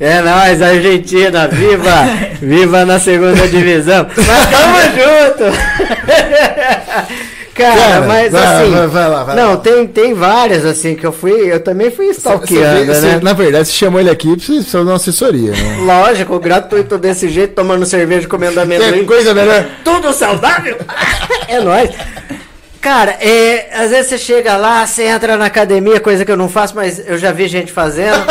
É 0.00 0.20
nóis, 0.22 0.60
Argentina, 0.60 1.46
viva! 1.48 1.94
Viva 2.42 2.84
na 2.84 2.98
segunda 2.98 3.46
divisão! 3.48 4.06
Mas 4.16 4.50
tamo 4.50 4.76
junto! 4.96 6.56
Cara, 7.54 7.74
Cara, 7.80 8.00
mas 8.02 8.32
vai, 8.32 8.44
assim. 8.62 8.70
vai, 8.70 8.86
vai 8.86 9.08
lá, 9.08 9.24
vai 9.24 9.34
não, 9.36 9.50
lá. 9.52 9.56
tem, 9.56 9.86
tem 9.86 10.12
várias 10.12 10.62
assim 10.66 10.94
que 10.94 11.06
eu 11.06 11.12
fui. 11.12 11.50
Eu 11.50 11.58
também 11.60 11.90
fui 11.90 12.06
stalkeando, 12.08 12.84
você- 12.84 13.06
né? 13.06 13.20
Na 13.22 13.32
verdade, 13.32 13.68
você 13.68 13.72
chamou 13.72 13.98
ele 13.98 14.10
aqui 14.10 14.36
pra 14.36 14.44
você 14.62 14.76
uma 14.76 14.96
assessoria, 14.96 15.52
né? 15.52 15.76
Lógico, 15.80 16.38
gratuito 16.38 16.98
desse 16.98 17.30
jeito, 17.30 17.54
tomando 17.54 17.86
cerveja, 17.86 18.28
comendo 18.28 18.54
Tem 18.56 18.62
amendoim. 18.62 19.06
coisa 19.06 19.32
melhor. 19.32 19.64
Tudo 19.82 20.12
saudável? 20.12 20.76
é 21.48 21.58
nóis. 21.60 21.88
Cara, 22.78 23.12
é, 23.20 23.68
às 23.74 23.88
vezes 23.90 24.08
você 24.10 24.18
chega 24.18 24.54
lá, 24.58 24.86
você 24.86 25.04
entra 25.04 25.38
na 25.38 25.46
academia, 25.46 25.98
coisa 25.98 26.26
que 26.26 26.30
eu 26.30 26.36
não 26.36 26.50
faço, 26.50 26.74
mas 26.76 27.02
eu 27.08 27.16
já 27.16 27.32
vi 27.32 27.48
gente 27.48 27.72
fazendo. 27.72 28.22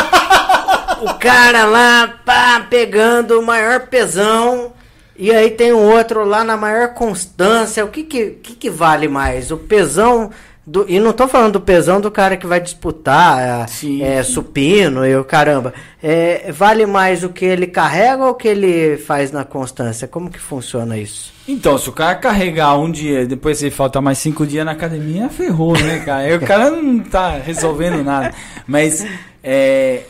O 1.05 1.13
cara 1.19 1.65
lá, 1.65 2.19
pá, 2.25 2.65
pegando 2.69 3.39
o 3.39 3.45
maior 3.45 3.87
pesão. 3.87 4.73
E 5.17 5.31
aí 5.31 5.51
tem 5.51 5.71
um 5.71 5.91
outro 5.91 6.25
lá 6.25 6.43
na 6.43 6.57
maior 6.57 6.89
constância. 6.93 7.85
O 7.85 7.87
que 7.87 8.03
que, 8.03 8.31
que, 8.31 8.55
que 8.55 8.69
vale 8.69 9.07
mais? 9.07 9.51
O 9.51 9.57
pesão. 9.57 10.31
Do, 10.67 10.83
e 10.89 10.99
não 10.99 11.13
tô 11.13 11.27
falando 11.27 11.53
do 11.53 11.61
pesão 11.61 12.01
do 12.01 12.09
cara 12.09 12.35
que 12.35 12.47
vai 12.47 12.59
disputar 12.59 13.39
é, 13.39 13.67
Sim, 13.67 14.01
é, 14.01 14.23
sim. 14.23 14.31
supino 14.33 15.05
e 15.05 15.15
o 15.15 15.23
caramba. 15.23 15.71
É, 16.01 16.51
vale 16.51 16.87
mais 16.87 17.23
o 17.23 17.29
que 17.29 17.45
ele 17.45 17.67
carrega 17.67 18.23
ou 18.23 18.31
o 18.31 18.33
que 18.33 18.47
ele 18.47 18.97
faz 18.97 19.31
na 19.31 19.45
constância? 19.45 20.07
Como 20.07 20.27
que 20.27 20.39
funciona 20.39 20.97
isso? 20.97 21.31
Então, 21.47 21.77
se 21.77 21.87
o 21.87 21.91
cara 21.91 22.15
carregar 22.15 22.75
um 22.79 22.91
dia 22.91 23.21
e 23.21 23.27
depois 23.27 23.61
ele 23.61 23.69
faltar 23.69 24.01
mais 24.01 24.17
cinco 24.17 24.43
dias 24.45 24.65
na 24.65 24.71
academia, 24.71 25.29
ferrou, 25.29 25.73
né, 25.79 25.99
cara? 26.03 26.21
Aí 26.21 26.35
o 26.35 26.41
cara 26.41 26.71
não 26.71 26.97
tá 26.99 27.37
resolvendo 27.37 28.03
nada. 28.03 28.33
Mas, 28.65 29.05
é, 29.43 30.01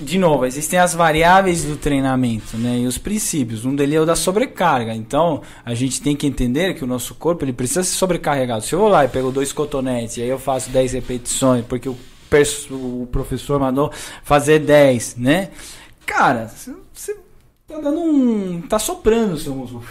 de 0.00 0.18
novo, 0.18 0.44
existem 0.44 0.78
as 0.78 0.94
variáveis 0.94 1.64
do 1.64 1.76
treinamento, 1.76 2.56
né? 2.56 2.78
E 2.78 2.86
os 2.86 2.98
princípios. 2.98 3.64
Um 3.64 3.74
deles 3.74 3.96
é 3.96 4.00
o 4.00 4.06
da 4.06 4.16
sobrecarga. 4.16 4.94
Então, 4.94 5.42
a 5.64 5.74
gente 5.74 6.00
tem 6.00 6.16
que 6.16 6.26
entender 6.26 6.74
que 6.74 6.84
o 6.84 6.86
nosso 6.86 7.14
corpo 7.14 7.44
ele 7.44 7.52
precisa 7.52 7.82
ser 7.82 7.94
sobrecarregado. 7.94 8.64
Se 8.64 8.74
eu 8.74 8.78
vou 8.78 8.88
lá 8.88 9.04
e 9.04 9.08
pego 9.08 9.30
dois 9.30 9.52
cotonetes 9.52 10.16
e 10.16 10.22
aí 10.22 10.28
eu 10.28 10.38
faço 10.38 10.70
10 10.70 10.92
repetições, 10.92 11.64
porque 11.64 11.88
o, 11.88 11.96
o 12.70 13.08
professor 13.10 13.60
mandou 13.60 13.92
fazer 14.22 14.58
10, 14.60 15.16
né? 15.16 15.50
Cara, 16.04 16.50
você 16.92 17.16
tá 17.66 17.80
dando 17.80 18.00
um. 18.00 18.62
tá 18.62 18.78
soprando 18.78 19.34
o 19.34 19.38
seu 19.38 19.54
músculo. 19.54 19.84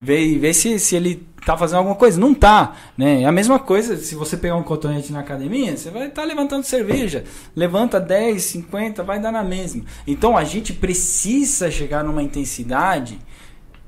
Vê, 0.00 0.38
vê 0.38 0.54
se, 0.54 0.78
se 0.78 0.94
ele 0.94 1.26
tá 1.48 1.56
fazendo 1.56 1.78
alguma 1.78 1.96
coisa. 1.96 2.20
Não 2.20 2.34
tá, 2.34 2.76
né? 2.96 3.22
É 3.22 3.24
a 3.24 3.32
mesma 3.32 3.58
coisa, 3.58 3.96
se 3.96 4.14
você 4.14 4.36
pegar 4.36 4.56
um 4.56 4.62
cotonete 4.62 5.10
na 5.12 5.20
academia, 5.20 5.74
você 5.74 5.90
vai 5.90 6.08
estar 6.08 6.24
levantando 6.24 6.64
cerveja. 6.64 7.24
Levanta 7.56 7.98
10, 7.98 8.42
50, 8.42 9.02
vai 9.02 9.18
dar 9.18 9.32
na 9.32 9.42
mesma. 9.42 9.82
Então 10.06 10.36
a 10.36 10.44
gente 10.44 10.74
precisa 10.74 11.70
chegar 11.70 12.04
numa 12.04 12.22
intensidade 12.22 13.18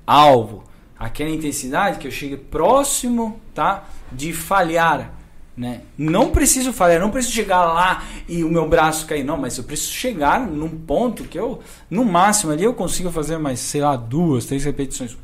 alvo. 0.06 0.64
Aquela 0.98 1.28
intensidade 1.28 1.98
que 1.98 2.06
eu 2.06 2.11
chegue 2.11 2.38
próximo, 2.38 3.38
tá? 3.54 3.84
De 4.11 4.32
falhar, 4.32 5.12
Né? 5.54 5.82
Não 5.98 6.30
preciso 6.30 6.72
falar, 6.72 6.94
eu 6.94 7.00
não 7.00 7.11
preciso 7.11 7.34
chegar 7.34 7.62
lá 7.66 8.04
e 8.26 8.42
o 8.42 8.48
meu 8.48 8.66
braço 8.66 9.04
cair, 9.06 9.22
não, 9.22 9.36
mas 9.36 9.58
eu 9.58 9.64
preciso 9.64 9.92
chegar 9.92 10.40
num 10.40 10.70
ponto 10.70 11.24
que 11.24 11.38
eu, 11.38 11.61
no 11.90 12.06
máximo 12.06 12.52
ali, 12.52 12.64
eu 12.64 12.72
consigo 12.72 13.11
fazer 13.11 13.36
mais, 13.36 13.61
sei 13.61 13.82
lá, 13.82 13.96
duas, 13.96 14.46
três 14.46 14.64
repetições. 14.64 15.14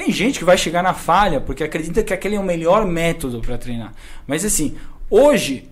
Tem 0.00 0.10
gente 0.10 0.38
que 0.38 0.46
vai 0.46 0.56
chegar 0.56 0.82
na 0.82 0.94
falha 0.94 1.42
porque 1.42 1.62
acredita 1.62 2.02
que 2.02 2.14
aquele 2.14 2.34
é 2.34 2.40
o 2.40 2.42
melhor 2.42 2.86
método 2.86 3.42
para 3.42 3.58
treinar. 3.58 3.92
Mas 4.26 4.46
assim, 4.46 4.74
hoje 5.10 5.68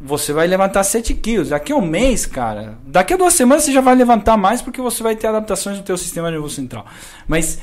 você 0.00 0.32
vai 0.32 0.46
levantar 0.46 0.84
7 0.84 1.12
quilos. 1.14 1.48
Daqui 1.48 1.72
a 1.72 1.76
um 1.76 1.84
mês, 1.84 2.24
cara, 2.24 2.78
daqui 2.86 3.14
a 3.14 3.16
duas 3.16 3.34
semanas 3.34 3.64
você 3.64 3.72
já 3.72 3.80
vai 3.80 3.96
levantar 3.96 4.36
mais 4.36 4.62
porque 4.62 4.80
você 4.80 5.02
vai 5.02 5.16
ter 5.16 5.26
adaptações 5.26 5.76
no 5.76 5.82
teu 5.82 5.98
sistema 5.98 6.30
nervoso 6.30 6.54
central. 6.54 6.86
Mas 7.26 7.58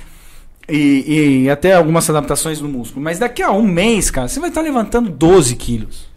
e, 0.67 1.43
e 1.45 1.49
até 1.49 1.75
algumas 1.75 2.09
adaptações 2.09 2.59
no 2.59 2.67
músculo. 2.67 3.01
Mas 3.01 3.17
daqui 3.17 3.41
a 3.41 3.53
um 3.53 3.65
mês, 3.65 4.11
cara, 4.11 4.27
você 4.27 4.37
vai 4.37 4.49
estar 4.49 4.59
levantando 4.59 5.09
12 5.09 5.55
quilos. 5.55 6.09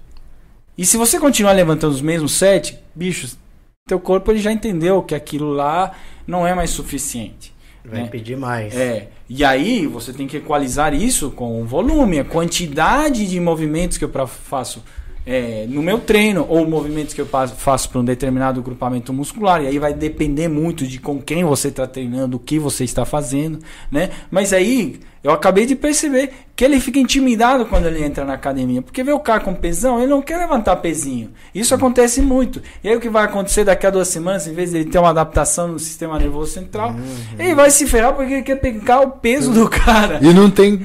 E 0.76 0.84
se 0.84 0.96
você 0.96 1.20
continuar 1.20 1.52
levantando 1.52 1.92
os 1.92 2.02
mesmos 2.02 2.32
7, 2.32 2.76
bichos, 2.96 3.38
teu 3.86 4.00
corpo 4.00 4.32
ele 4.32 4.40
já 4.40 4.50
entendeu 4.50 5.04
que 5.04 5.14
aquilo 5.14 5.52
lá 5.52 5.92
não 6.26 6.44
é 6.44 6.52
mais 6.52 6.70
suficiente. 6.70 7.56
Vai 7.84 8.02
né? 8.02 8.08
pedir 8.08 8.36
mais. 8.36 8.74
É. 8.76 9.08
E 9.28 9.44
aí 9.44 9.86
você 9.86 10.12
tem 10.12 10.26
que 10.26 10.36
equalizar 10.36 10.92
isso 10.94 11.30
com 11.30 11.60
o 11.62 11.64
volume, 11.64 12.18
a 12.18 12.24
quantidade 12.24 13.26
de 13.26 13.40
movimentos 13.40 13.98
que 13.98 14.04
eu 14.04 14.10
faço 14.26 14.82
é, 15.28 15.66
no 15.68 15.82
meu 15.82 15.98
treino 15.98 16.46
ou 16.48 16.66
movimentos 16.66 17.12
que 17.12 17.20
eu 17.20 17.26
faço 17.26 17.90
para 17.90 18.00
um 18.00 18.04
determinado 18.04 18.62
grupamento 18.62 19.12
muscular. 19.12 19.62
E 19.62 19.66
aí 19.66 19.78
vai 19.78 19.92
depender 19.92 20.48
muito 20.48 20.86
de 20.86 20.98
com 20.98 21.20
quem 21.20 21.44
você 21.44 21.68
está 21.68 21.86
treinando, 21.86 22.38
o 22.38 22.40
que 22.40 22.58
você 22.58 22.82
está 22.82 23.04
fazendo, 23.04 23.58
né? 23.92 24.08
Mas 24.30 24.54
aí 24.54 24.98
eu 25.22 25.30
acabei 25.30 25.66
de 25.66 25.76
perceber 25.76 26.30
que 26.56 26.64
ele 26.64 26.80
fica 26.80 26.98
intimidado 26.98 27.66
quando 27.66 27.86
ele 27.86 28.02
entra 28.02 28.24
na 28.24 28.32
academia, 28.32 28.80
porque 28.80 29.04
vê 29.04 29.12
o 29.12 29.20
cara 29.20 29.40
com 29.40 29.52
pesão, 29.52 29.98
ele 29.98 30.06
não 30.06 30.22
quer 30.22 30.38
levantar 30.38 30.76
pezinho. 30.76 31.30
Isso 31.54 31.74
acontece 31.74 32.22
muito. 32.22 32.62
E 32.82 32.88
aí 32.88 32.96
o 32.96 33.00
que 33.00 33.10
vai 33.10 33.24
acontecer 33.24 33.64
daqui 33.64 33.86
a 33.86 33.90
duas 33.90 34.08
semanas, 34.08 34.46
em 34.46 34.54
vez 34.54 34.70
de 34.70 34.78
ele 34.78 34.90
ter 34.90 34.98
uma 34.98 35.10
adaptação 35.10 35.68
no 35.68 35.78
sistema 35.78 36.18
nervoso 36.18 36.52
central, 36.52 36.96
ele 37.38 37.54
vai 37.54 37.70
se 37.70 37.86
ferrar 37.86 38.14
porque 38.14 38.32
ele 38.32 38.42
quer 38.42 38.56
pegar 38.56 39.02
o 39.02 39.10
peso 39.10 39.52
do 39.52 39.68
cara. 39.68 40.20
E 40.22 40.32
não 40.32 40.50
tem 40.50 40.80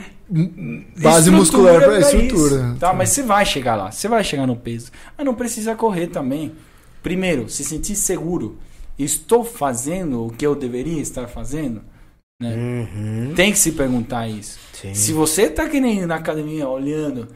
base 0.98 1.30
muscular 1.30 1.82
isso, 2.00 2.16
estrutura. 2.16 2.76
Tá, 2.80 2.94
mas 2.94 3.10
você 3.10 3.22
vai 3.22 3.46
chegar 3.46 3.76
lá, 3.76 3.92
você 3.92 4.08
vai 4.08 4.24
chegar 4.24 4.48
no 4.48 4.56
peso. 4.56 4.92
Mas 5.18 5.26
não 5.26 5.36
precisa 5.36 5.76
correr 5.76 6.08
também. 6.08 6.54
Primeiro, 7.02 7.50
se 7.50 7.64
sentir 7.64 7.96
seguro. 7.96 8.58
Estou 8.98 9.44
fazendo 9.44 10.26
o 10.26 10.32
que 10.32 10.46
eu 10.46 10.56
deveria 10.56 11.02
estar 11.02 11.28
fazendo? 11.28 11.82
Né? 12.42 12.56
Uhum. 12.56 13.34
Tem 13.36 13.52
que 13.52 13.58
se 13.58 13.72
perguntar 13.72 14.28
isso. 14.28 14.60
Sim. 14.74 14.94
Se 14.94 15.14
você 15.14 15.50
tá 15.50 15.68
que 15.68 15.80
nem 15.80 16.06
na 16.06 16.16
academia 16.16 16.68
olhando 16.68 17.28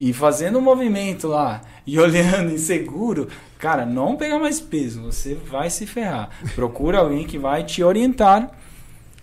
e 0.00 0.12
fazendo 0.12 0.58
um 0.58 0.62
movimento 0.62 1.28
lá 1.28 1.62
e 1.86 1.98
olhando 2.00 2.52
inseguro, 2.52 3.28
cara, 3.58 3.84
não 3.84 4.16
pega 4.16 4.38
mais 4.38 4.60
peso, 4.60 5.02
você 5.02 5.34
vai 5.34 5.70
se 5.70 5.86
ferrar. 5.86 6.30
Procura 6.54 6.98
alguém 6.98 7.26
que 7.26 7.38
vai 7.38 7.64
te 7.64 7.82
orientar 7.82 8.50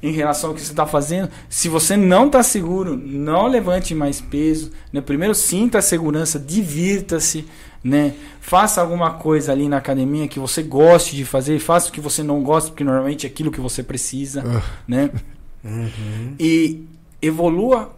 em 0.03 0.11
relação 0.11 0.49
ao 0.49 0.55
que 0.55 0.61
você 0.61 0.71
está 0.71 0.85
fazendo. 0.85 1.29
Se 1.47 1.69
você 1.69 1.95
não 1.95 2.27
está 2.27 2.43
seguro, 2.43 2.97
não 2.97 3.47
levante 3.47 3.95
mais 3.95 4.19
peso. 4.19 4.69
Né? 4.91 4.99
Primeiro, 4.99 5.33
sinta 5.33 5.77
a 5.77 5.81
segurança, 5.81 6.37
divirta-se. 6.37 7.45
Né? 7.81 8.13
Faça 8.41 8.81
alguma 8.81 9.13
coisa 9.13 9.53
ali 9.53 9.69
na 9.69 9.77
academia 9.77 10.27
que 10.27 10.39
você 10.39 10.61
goste 10.61 11.15
de 11.15 11.23
fazer. 11.23 11.57
Faça 11.59 11.87
o 11.87 11.91
que 11.93 12.01
você 12.01 12.21
não 12.21 12.43
gosta, 12.43 12.69
porque 12.69 12.83
normalmente 12.83 13.25
é 13.25 13.29
aquilo 13.29 13.49
que 13.49 13.61
você 13.61 13.81
precisa. 13.81 14.43
Né? 14.87 15.09
Uhum. 15.63 16.35
E 16.37 16.83
evolua 17.21 17.95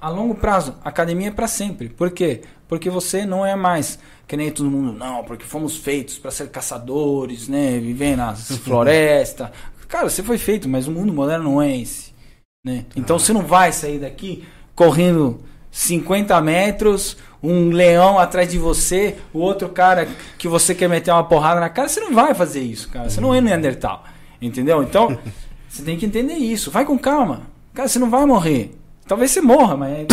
a 0.00 0.08
longo 0.08 0.36
prazo. 0.36 0.76
Academia 0.84 1.26
é 1.26 1.30
para 1.32 1.48
sempre. 1.48 1.88
Por 1.88 2.12
quê? 2.12 2.42
Porque 2.68 2.88
você 2.88 3.26
não 3.26 3.44
é 3.44 3.56
mais 3.56 3.98
que 4.28 4.36
nem 4.36 4.52
todo 4.52 4.70
mundo, 4.70 4.92
não, 4.92 5.24
porque 5.24 5.44
fomos 5.44 5.78
feitos 5.78 6.18
para 6.18 6.30
ser 6.30 6.50
caçadores, 6.50 7.48
né? 7.48 7.78
Viver 7.80 8.14
nas 8.14 8.48
florestas. 8.62 9.48
Cara, 9.88 10.08
você 10.08 10.22
foi 10.22 10.36
feito, 10.36 10.68
mas 10.68 10.86
o 10.86 10.92
mundo 10.92 11.12
moderno 11.12 11.44
não 11.44 11.62
é 11.62 11.74
esse. 11.76 12.12
Né? 12.64 12.84
Então 12.94 13.18
você 13.18 13.32
não 13.32 13.42
vai 13.42 13.72
sair 13.72 13.98
daqui 13.98 14.44
correndo 14.74 15.40
50 15.70 16.40
metros, 16.42 17.16
um 17.42 17.70
leão 17.70 18.18
atrás 18.18 18.50
de 18.50 18.58
você, 18.58 19.16
o 19.32 19.38
outro 19.38 19.68
cara 19.68 20.06
que 20.36 20.46
você 20.46 20.74
quer 20.74 20.88
meter 20.88 21.10
uma 21.10 21.24
porrada 21.24 21.60
na 21.60 21.68
cara. 21.68 21.88
Você 21.88 22.00
não 22.00 22.12
vai 22.12 22.34
fazer 22.34 22.60
isso, 22.60 22.88
cara. 22.88 23.08
Você 23.08 23.20
não 23.20 23.34
é 23.34 23.40
Neandertal. 23.40 24.04
Entendeu? 24.40 24.82
Então, 24.82 25.18
você 25.68 25.82
tem 25.82 25.96
que 25.96 26.04
entender 26.06 26.34
isso. 26.34 26.70
Vai 26.70 26.84
com 26.84 26.98
calma. 26.98 27.42
Cara, 27.74 27.88
você 27.88 27.98
não 27.98 28.10
vai 28.10 28.26
morrer. 28.26 28.74
Talvez 29.06 29.30
você 29.30 29.40
morra, 29.40 29.74
mas. 29.74 30.06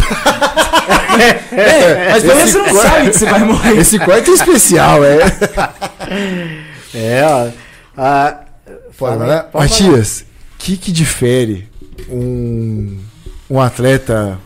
é, 1.51 2.11
mas 2.13 2.23
pelo 2.23 2.35
menos 2.37 2.51
você 2.51 2.57
não 2.59 2.81
sabe 2.81 3.09
que 3.09 3.17
você 3.17 3.25
vai 3.25 3.43
morrer. 3.43 3.77
Esse 3.77 3.99
quarto 3.99 4.31
é 4.31 4.33
especial, 4.33 5.03
é. 5.03 5.19
É, 6.97 7.25
ó. 7.25 7.49
Ah, 7.97 8.44
Né? 9.25 9.39
pode 9.51 9.71
Matias, 9.71 10.21
o 10.21 10.57
que, 10.57 10.77
que 10.77 10.91
difere 10.91 11.67
um, 12.09 12.97
um 13.49 13.59
atleta 13.59 14.39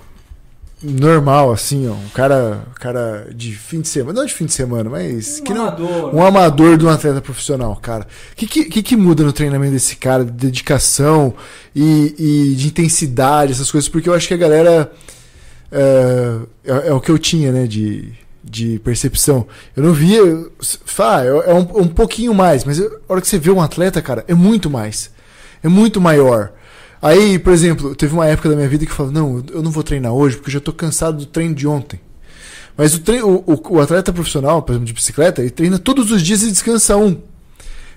normal, 0.82 1.52
assim, 1.52 1.88
ó, 1.90 1.94
um 1.94 2.10
cara, 2.10 2.64
cara 2.76 3.28
de 3.36 3.54
fim 3.54 3.82
de 3.82 3.88
semana, 3.88 4.20
não 4.20 4.26
de 4.26 4.34
fim 4.34 4.46
de 4.46 4.54
semana, 4.54 4.90
mas 4.90 5.40
Um 5.40 5.44
que 5.44 5.54
não, 5.54 5.68
amador. 5.68 6.16
um 6.16 6.26
amador 6.26 6.78
de 6.78 6.86
um 6.86 6.90
atleta 6.90 7.22
profissional, 7.22 7.76
cara. 7.76 8.08
O 8.32 8.36
que, 8.36 8.48
que, 8.48 8.66
que, 8.66 8.84
que 8.84 8.96
muda 8.96 9.24
no 9.24 9.34
treinamento 9.34 9.74
desse 9.74 9.98
cara, 9.98 10.24
de 10.24 10.32
dedicação 10.32 11.34
e, 11.76 12.16
e 12.18 12.56
de 12.56 12.68
intensidade, 12.68 13.52
essas 13.52 13.70
coisas? 13.70 13.90
Porque 13.90 14.08
eu 14.08 14.14
acho 14.14 14.28
que 14.28 14.34
a 14.34 14.38
galera 14.38 14.92
é, 15.72 16.40
é, 16.64 16.88
é 16.88 16.94
o 16.94 17.02
que 17.02 17.12
eu 17.12 17.20
tinha, 17.20 17.52
né, 17.52 17.68
de, 17.68 18.14
de 18.44 18.80
percepção. 18.80 19.46
Eu 19.76 19.84
não 19.84 19.94
via, 19.94 20.22
fá, 20.86 21.24
é, 21.24 21.28
é 21.28 21.54
um, 21.54 21.82
um 21.82 21.88
pouquinho 21.88 22.34
mais, 22.34 22.64
mas 22.64 22.80
eu- 22.80 23.00
a 23.08 23.14
hora 23.14 23.22
que 23.22 23.28
você 23.28 23.38
vê 23.38 23.52
um 23.52 23.62
atleta, 23.62 24.02
cara, 24.02 24.24
é 24.28 24.34
muito 24.34 24.70
mais, 24.70 25.12
é 25.64 25.68
muito 25.68 26.00
maior. 26.00 26.52
Aí, 27.02 27.40
por 27.40 27.54
exemplo, 27.54 27.96
teve 27.96 28.14
uma 28.14 28.26
época 28.28 28.50
da 28.50 28.56
minha 28.56 28.68
vida 28.68 28.86
que 28.86 28.92
eu 28.92 28.96
falava, 28.96 29.14
não, 29.14 29.44
eu 29.52 29.62
não 29.62 29.72
vou 29.72 29.84
treinar 29.84 30.12
hoje 30.14 30.36
porque 30.36 30.50
eu 30.50 30.54
já 30.54 30.60
tô 30.60 30.74
cansado 30.74 31.18
do 31.18 31.26
treino 31.26 31.56
de 31.56 31.66
ontem. 31.68 32.00
Mas 32.78 32.94
o, 32.96 33.00
treino, 33.00 33.28
o, 33.46 33.54
o- 33.54 33.74
o 33.76 33.82
atleta 33.82 34.12
profissional, 34.14 34.62
por 34.62 34.72
exemplo, 34.74 34.86
de 34.88 34.94
bicicleta, 34.94 35.42
ele 35.42 35.50
treina 35.50 35.78
todos 35.80 36.12
os 36.12 36.22
dias 36.22 36.44
e 36.44 36.52
descansa 36.52 36.96
um. 36.98 37.18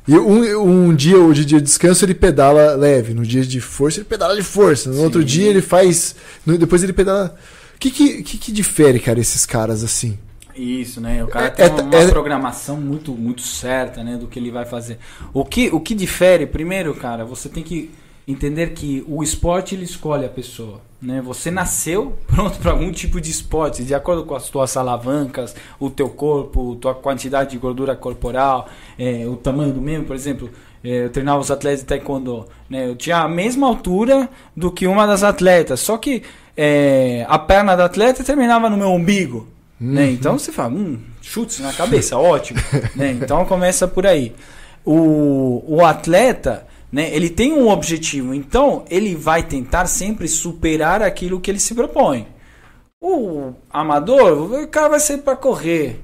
E 0.08 0.18
um, 0.18 0.88
um 0.88 0.94
dia, 0.94 1.20
o 1.20 1.32
dia 1.32 1.44
de 1.44 1.60
descanso, 1.60 2.04
ele 2.04 2.14
pedala 2.14 2.74
leve. 2.74 3.14
No 3.14 3.24
dia 3.24 3.42
de 3.44 3.60
força, 3.60 3.98
ele 4.00 4.04
pedala 4.08 4.34
de 4.34 4.42
força. 4.42 4.90
No 4.90 5.00
outro 5.02 5.24
dia, 5.24 5.48
ele 5.48 5.62
faz. 5.62 6.16
no- 6.44 6.58
depois 6.58 6.82
ele 6.82 6.92
pedala. 6.92 7.36
O 7.76 7.78
que, 7.78 7.90
que, 7.90 8.22
que, 8.24 8.38
que 8.38 8.52
difere, 8.52 8.98
cara, 8.98 9.20
esses 9.20 9.46
caras 9.46 9.84
assim? 9.84 10.18
Isso, 10.54 11.00
né? 11.00 11.22
O 11.24 11.28
cara 11.28 11.46
É- 11.46 11.50
tem 11.50 11.66
é- 11.66 11.68
uma, 11.70 11.94
é- 11.96 12.08
programação 12.08 12.76
muito, 12.80 13.12
muito 13.12 13.42
certa, 13.42 14.02
né? 14.04 14.16
Do 14.16 14.26
que 14.26 14.38
ele 14.38 14.50
vai 14.50 14.64
fazer. 14.64 14.98
O 15.32 15.44
que, 15.44 15.68
o 15.72 15.80
que 15.80 15.94
difere, 15.94 16.46
primeiro, 16.46 16.94
cara, 16.94 17.24
você 17.24 17.48
tem 17.48 17.62
que 17.62 17.90
entender 18.28 18.68
que 18.72 19.04
o 19.08 19.22
esporte 19.22 19.74
ele 19.74 19.84
escolhe 19.84 20.24
a 20.24 20.28
pessoa, 20.28 20.80
né? 21.00 21.20
Você 21.22 21.50
nasceu 21.50 22.16
pronto 22.28 22.58
para 22.58 22.70
algum 22.70 22.92
tipo 22.92 23.20
de 23.20 23.30
esporte, 23.30 23.82
de 23.82 23.94
acordo 23.94 24.24
com 24.24 24.34
as 24.34 24.48
tuas 24.48 24.76
alavancas, 24.76 25.54
o 25.80 25.90
teu 25.90 26.08
corpo, 26.08 26.76
tua 26.76 26.94
quantidade 26.94 27.50
de 27.50 27.58
gordura 27.58 27.96
corporal, 27.96 28.68
é, 28.98 29.26
o 29.26 29.36
tamanho 29.36 29.72
do 29.72 29.80
membro, 29.80 30.06
por 30.06 30.14
exemplo. 30.16 30.50
é, 30.84 31.04
Eu 31.06 31.10
treinava 31.10 31.40
os 31.40 31.50
atletas 31.50 31.80
de 31.80 31.86
taekwondo, 31.86 32.46
né? 32.70 32.86
Eu 32.88 32.94
tinha 32.94 33.18
a 33.18 33.28
mesma 33.28 33.66
altura 33.66 34.28
do 34.56 34.70
que 34.70 34.86
uma 34.86 35.06
das 35.06 35.22
atletas, 35.24 35.80
só 35.80 35.96
que 35.98 36.22
é, 36.56 37.24
a 37.28 37.38
perna 37.38 37.74
da 37.74 37.86
atleta 37.86 38.22
terminava 38.22 38.68
no 38.70 38.76
meu 38.76 38.90
umbigo, 38.90 39.48
né? 39.82 40.12
Então 40.12 40.38
você 40.38 40.52
fala, 40.52 40.74
hum, 40.74 41.00
chutes 41.20 41.58
na 41.58 41.72
cabeça, 41.72 42.16
ótimo. 42.16 42.60
né? 42.94 43.10
Então 43.10 43.44
começa 43.44 43.88
por 43.88 44.06
aí. 44.06 44.32
O, 44.84 45.62
o 45.66 45.84
atleta, 45.84 46.66
né, 46.90 47.12
ele 47.12 47.28
tem 47.28 47.52
um 47.52 47.68
objetivo, 47.68 48.32
então 48.32 48.84
ele 48.88 49.16
vai 49.16 49.42
tentar 49.42 49.86
sempre 49.86 50.28
superar 50.28 51.02
aquilo 51.02 51.40
que 51.40 51.50
ele 51.50 51.58
se 51.58 51.74
propõe. 51.74 52.28
O 53.00 53.52
amador, 53.68 54.52
o 54.62 54.68
cara 54.68 54.90
vai 54.90 55.00
ser 55.00 55.18
para 55.18 55.34
correr. 55.34 56.00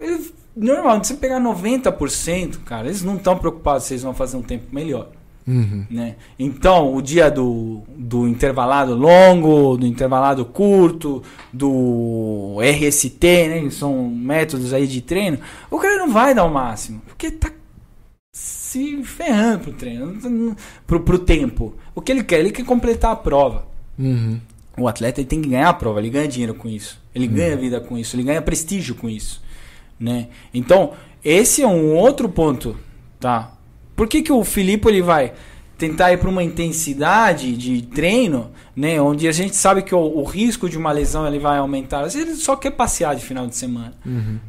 Ele, 0.00 0.32
normal, 0.56 1.04
se 1.04 1.12
você 1.12 1.20
pegar 1.20 1.38
90%, 1.38 2.64
cara, 2.64 2.86
eles 2.86 3.02
não 3.02 3.16
estão 3.16 3.36
preocupados 3.36 3.84
se 3.84 3.92
eles 3.92 4.02
vão 4.02 4.14
fazer 4.14 4.38
um 4.38 4.42
tempo 4.42 4.74
melhor. 4.74 5.10
Uhum. 5.48 5.86
Né? 5.90 6.16
Então, 6.38 6.94
o 6.94 7.00
dia 7.00 7.30
do, 7.30 7.82
do 7.96 8.28
intervalado 8.28 8.94
longo, 8.94 9.78
do 9.78 9.86
intervalado 9.86 10.44
curto, 10.44 11.22
do 11.50 12.58
RST, 12.60 13.24
né? 13.48 13.60
que 13.62 13.70
são 13.70 14.10
métodos 14.10 14.74
aí 14.74 14.86
de 14.86 15.00
treino, 15.00 15.38
o 15.70 15.78
cara 15.78 15.96
não 15.96 16.12
vai 16.12 16.34
dar 16.34 16.44
o 16.44 16.52
máximo, 16.52 17.00
porque 17.06 17.30
tá 17.30 17.50
se 18.30 19.02
ferrando 19.02 19.60
pro 19.60 19.72
treino, 19.72 20.56
pro, 20.86 21.00
pro 21.00 21.18
tempo. 21.18 21.74
O 21.94 22.02
que 22.02 22.12
ele 22.12 22.22
quer? 22.22 22.40
Ele 22.40 22.52
quer 22.52 22.66
completar 22.66 23.12
a 23.12 23.16
prova. 23.16 23.66
Uhum. 23.98 24.38
O 24.76 24.86
atleta 24.86 25.24
tem 25.24 25.40
que 25.40 25.48
ganhar 25.48 25.70
a 25.70 25.74
prova, 25.74 25.98
ele 25.98 26.10
ganha 26.10 26.28
dinheiro 26.28 26.54
com 26.54 26.68
isso, 26.68 27.00
ele 27.12 27.26
ganha 27.26 27.56
vida 27.56 27.80
com 27.80 27.98
isso, 27.98 28.14
ele 28.14 28.22
ganha 28.22 28.40
prestígio 28.40 28.94
com 28.94 29.08
isso, 29.08 29.42
né? 29.98 30.28
Então 30.54 30.92
esse 31.24 31.62
é 31.62 31.66
um 31.66 31.96
outro 31.96 32.28
ponto, 32.28 32.76
tá? 33.18 33.57
Por 33.98 34.06
que, 34.08 34.22
que 34.22 34.32
o 34.32 34.44
Filipe 34.44 34.88
ele 34.88 35.02
vai 35.02 35.32
tentar 35.76 36.12
ir 36.12 36.18
para 36.18 36.28
uma 36.30 36.42
intensidade 36.42 37.56
de 37.56 37.82
treino, 37.82 38.50
né, 38.74 39.00
onde 39.00 39.28
a 39.28 39.32
gente 39.32 39.54
sabe 39.54 39.82
que 39.82 39.94
o, 39.94 39.98
o 39.98 40.24
risco 40.24 40.68
de 40.68 40.76
uma 40.78 40.90
lesão 40.90 41.26
ele 41.26 41.38
vai 41.38 41.58
aumentar. 41.58 42.00
Às 42.04 42.14
vezes 42.14 42.28
ele 42.30 42.36
só 42.38 42.56
quer 42.56 42.70
passear 42.72 43.14
de 43.14 43.24
final 43.24 43.46
de 43.46 43.54
semana, 43.56 43.92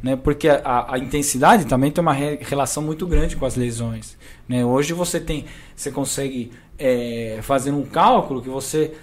né, 0.04 0.16
porque 0.16 0.47
a, 0.50 0.93
a 0.93 0.97
intensidade 0.97 1.66
também 1.66 1.91
tem 1.91 2.02
uma 2.02 2.14
re- 2.14 2.39
relação 2.41 2.82
muito 2.82 3.06
grande 3.08 3.36
com 3.36 3.45
as 3.45 3.56
lesões. 3.56 4.18
Né. 4.47 4.66
Hoje 4.66 4.93
você 4.93 5.20
tem, 5.20 5.45
você 5.76 5.91
consegue 5.91 6.52
é, 6.80 7.39
fazer 7.43 7.72
um 7.72 7.84
cálculo 7.84 8.41
que 8.41 8.50
você 8.50 8.93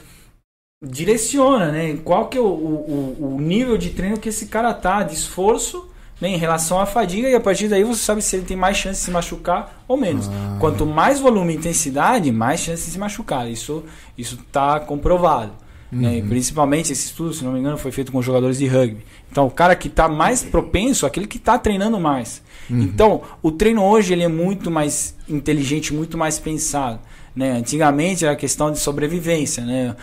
direciona, 0.84 1.72
né? 1.72 1.97
Qual 2.05 2.28
que 2.28 2.36
é 2.36 2.40
o, 2.40 2.44
o, 2.44 3.16
o- 3.20 3.34
o 3.36 3.40
nível 3.40 3.76
de 3.78 3.90
treino 3.90 4.18
que 4.18 4.28
esse 4.28 4.47
cara 4.47 4.74
tá, 4.74 5.03
de 5.03 5.14
esforço, 5.14 5.88
né, 6.20 6.28
em 6.30 6.36
relação 6.36 6.80
à 6.80 6.86
fadiga, 6.86 7.28
e 7.28 7.34
a 7.34 7.40
partir 7.40 7.68
daí 7.68 7.84
você 7.84 8.00
sabe 8.00 8.22
se 8.22 8.36
ele 8.36 8.44
tem 8.46 8.56
mais 8.56 8.76
chance 8.76 9.00
de 9.00 9.04
se 9.04 9.10
machucar 9.10 9.84
ou 9.86 9.96
menos. 9.96 10.30
Quanto 10.58 10.86
mais 10.86 11.20
volume 11.20 11.52
e 11.52 11.56
intensidade, 11.56 12.32
mais 12.32 12.60
chance 12.60 12.86
de 12.86 12.92
se 12.92 12.98
machucar. 12.98 13.50
Isso 13.50 13.84
isso 14.16 14.38
tá 14.50 14.80
comprovado. 14.80 15.52
né? 15.92 16.16
E 16.18 16.22
principalmente 16.22 16.90
esse 16.92 17.06
estudo, 17.06 17.32
se 17.34 17.44
não 17.44 17.52
me 17.52 17.60
engano, 17.60 17.76
foi 17.78 17.92
feito 17.92 18.10
com 18.10 18.20
jogadores 18.22 18.58
de 18.58 18.66
rugby. 18.66 19.04
Então, 19.30 19.46
o 19.46 19.50
cara 19.50 19.76
que 19.76 19.88
está 19.88 20.08
mais 20.08 20.42
propenso, 20.42 21.04
é 21.04 21.08
aquele 21.08 21.26
que 21.26 21.36
está 21.36 21.58
treinando 21.58 22.00
mais. 22.00 22.42
Então, 22.68 23.22
o 23.42 23.52
treino 23.52 23.82
hoje 23.84 24.12
ele 24.12 24.24
é 24.24 24.28
muito 24.28 24.70
mais 24.70 25.14
inteligente, 25.28 25.94
muito 25.94 26.18
mais 26.18 26.38
pensado. 26.38 26.98
Né? 27.34 27.52
Antigamente 27.52 28.24
era 28.24 28.34
questão 28.34 28.72
de 28.72 28.78
sobrevivência, 28.78 29.64
né? 29.64 29.94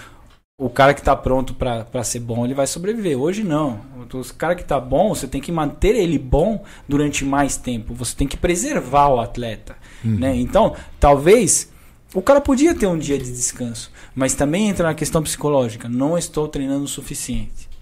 O 0.57 0.69
cara 0.69 0.93
que 0.93 1.01
está 1.01 1.15
pronto 1.15 1.55
para 1.55 2.03
ser 2.03 2.19
bom, 2.19 2.45
ele 2.45 2.53
vai 2.53 2.67
sobreviver. 2.67 3.17
Hoje 3.17 3.43
não. 3.43 3.81
O 4.13 4.33
cara 4.35 4.55
que 4.55 4.61
está 4.61 4.79
bom, 4.79 5.13
você 5.13 5.27
tem 5.27 5.41
que 5.41 5.51
manter 5.51 5.95
ele 5.95 6.19
bom 6.19 6.63
durante 6.87 7.25
mais 7.25 7.57
tempo. 7.57 7.93
Você 7.95 8.15
tem 8.15 8.27
que 8.27 8.37
preservar 8.37 9.07
o 9.09 9.19
atleta. 9.19 9.75
Né? 10.03 10.35
Então, 10.35 10.75
talvez 10.99 11.71
o 12.13 12.21
cara 12.21 12.39
podia 12.39 12.75
ter 12.75 12.85
um 12.85 12.97
dia 12.97 13.17
de 13.17 13.31
descanso, 13.31 13.91
mas 14.13 14.35
também 14.35 14.69
entra 14.69 14.87
na 14.87 14.93
questão 14.93 15.23
psicológica. 15.23 15.89
Não 15.89 16.17
estou 16.17 16.47
treinando 16.47 16.83
o 16.83 16.87
suficiente. 16.87 17.72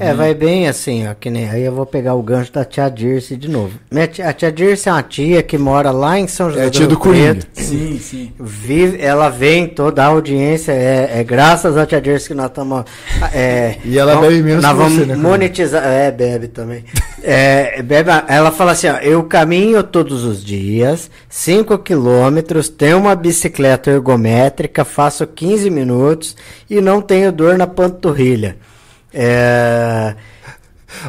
É, 0.00 0.14
vai 0.14 0.32
bem 0.34 0.66
assim, 0.66 1.06
ó, 1.06 1.12
que 1.12 1.28
nem 1.28 1.46
aí 1.46 1.62
eu 1.62 1.72
vou 1.74 1.84
pegar 1.84 2.14
o 2.14 2.22
gancho 2.22 2.50
da 2.50 2.64
tia 2.64 2.88
Dirce 2.88 3.36
de 3.36 3.48
novo. 3.50 3.78
Minha 3.90 4.06
tia- 4.06 4.26
a 4.28 4.32
tia 4.32 4.50
Dirce 4.50 4.88
é 4.88 4.92
uma 4.92 5.02
tia 5.02 5.42
que 5.42 5.58
mora 5.58 5.90
lá 5.90 6.18
em 6.18 6.26
São 6.26 6.48
José 6.48 6.64
É 6.64 6.66
a 6.68 6.70
tia 6.70 6.86
do. 6.86 6.98
Preto. 6.98 7.46
Sim, 7.52 7.98
sim. 7.98 8.32
Vive, 8.40 8.98
ela 9.02 9.28
vem 9.28 9.66
toda 9.68 10.02
a 10.02 10.06
audiência, 10.06 10.72
é, 10.72 11.18
é 11.20 11.22
graças 11.24 11.76
à 11.76 11.84
tia 11.84 12.00
Dirce 12.00 12.28
que 12.28 12.34
nós 12.34 12.46
estamos. 12.46 12.84
É, 13.34 13.76
E 13.84 13.98
ela 13.98 14.14
vamos- 14.14 14.30
bebe 14.30 14.42
menos 14.42 14.62
Nós 14.62 14.72
que 14.72 14.78
vamos 14.78 14.94
você, 14.98 15.04
né, 15.06 15.16
monetizar. 15.16 15.84
É, 15.84 16.10
bebe 16.10 16.48
também. 16.48 16.84
É, 17.22 17.82
bebe, 17.82 18.10
ela 18.28 18.50
fala 18.50 18.72
assim: 18.72 18.88
ó, 18.88 18.96
eu 18.98 19.22
caminho 19.24 19.82
todos 19.82 20.24
os 20.24 20.42
dias, 20.42 21.10
5 21.28 21.76
quilômetros, 21.78 22.70
tenho 22.70 22.96
uma 22.98 23.14
bicicleta 23.14 23.90
ergométrica, 23.90 24.82
faço 24.82 25.26
15 25.26 25.68
minutos 25.68 26.34
e 26.70 26.80
não 26.80 27.02
tenho 27.02 27.30
dor 27.30 27.58
na 27.58 27.66
panturrilha. 27.66 28.56
É. 29.14 30.14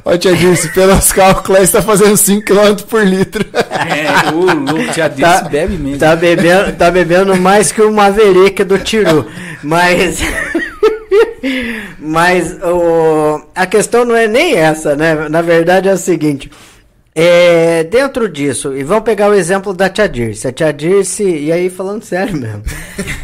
Ó, 0.05 0.15
tia 0.17 0.33
Dirce, 0.35 0.69
pelos 0.69 1.11
cálculos, 1.11 1.69
você 1.69 1.73
tá 1.77 1.81
fazendo 1.81 2.13
5km 2.13 2.83
por 2.85 3.05
litro. 3.05 3.45
É, 3.53 4.31
o 4.31 4.39
louco 4.53 4.93
já 4.93 5.07
disse, 5.09 5.21
Tá- 5.21 5.41
bebe 5.49 5.77
mesmo. 5.77 5.99
Tá 5.99 6.15
bebendo, 6.15 6.71
tá 6.73 6.89
bebendo 6.89 7.35
mais 7.35 7.71
que 7.71 7.81
o 7.81 7.91
Maverick 7.91 8.63
do 8.63 8.79
Tiru. 8.79 9.29
Mas. 9.61 10.19
Mas 11.99 12.57
o, 12.63 13.41
a 13.55 13.65
questão 13.65 14.05
não 14.05 14.15
é 14.15 14.27
nem 14.27 14.55
essa, 14.55 14.95
né? 14.95 15.27
Na 15.29 15.41
verdade 15.41 15.89
é 15.89 15.93
o 15.93 15.97
seguinte. 15.97 16.49
É, 17.15 17.83
dentro 17.83 18.27
disso, 18.27 18.75
e 18.75 18.83
vamos 18.83 19.03
pegar 19.03 19.29
o 19.29 19.35
exemplo 19.35 19.73
da 19.73 19.87
Tia 19.89 20.09
Dirce. 20.09 20.47
A 20.47 20.51
Tia 20.51 20.73
Dirce, 20.73 21.23
e 21.23 21.51
aí 21.51 21.69
falando 21.69 22.01
sério 22.05 22.35
mesmo, 22.35 22.63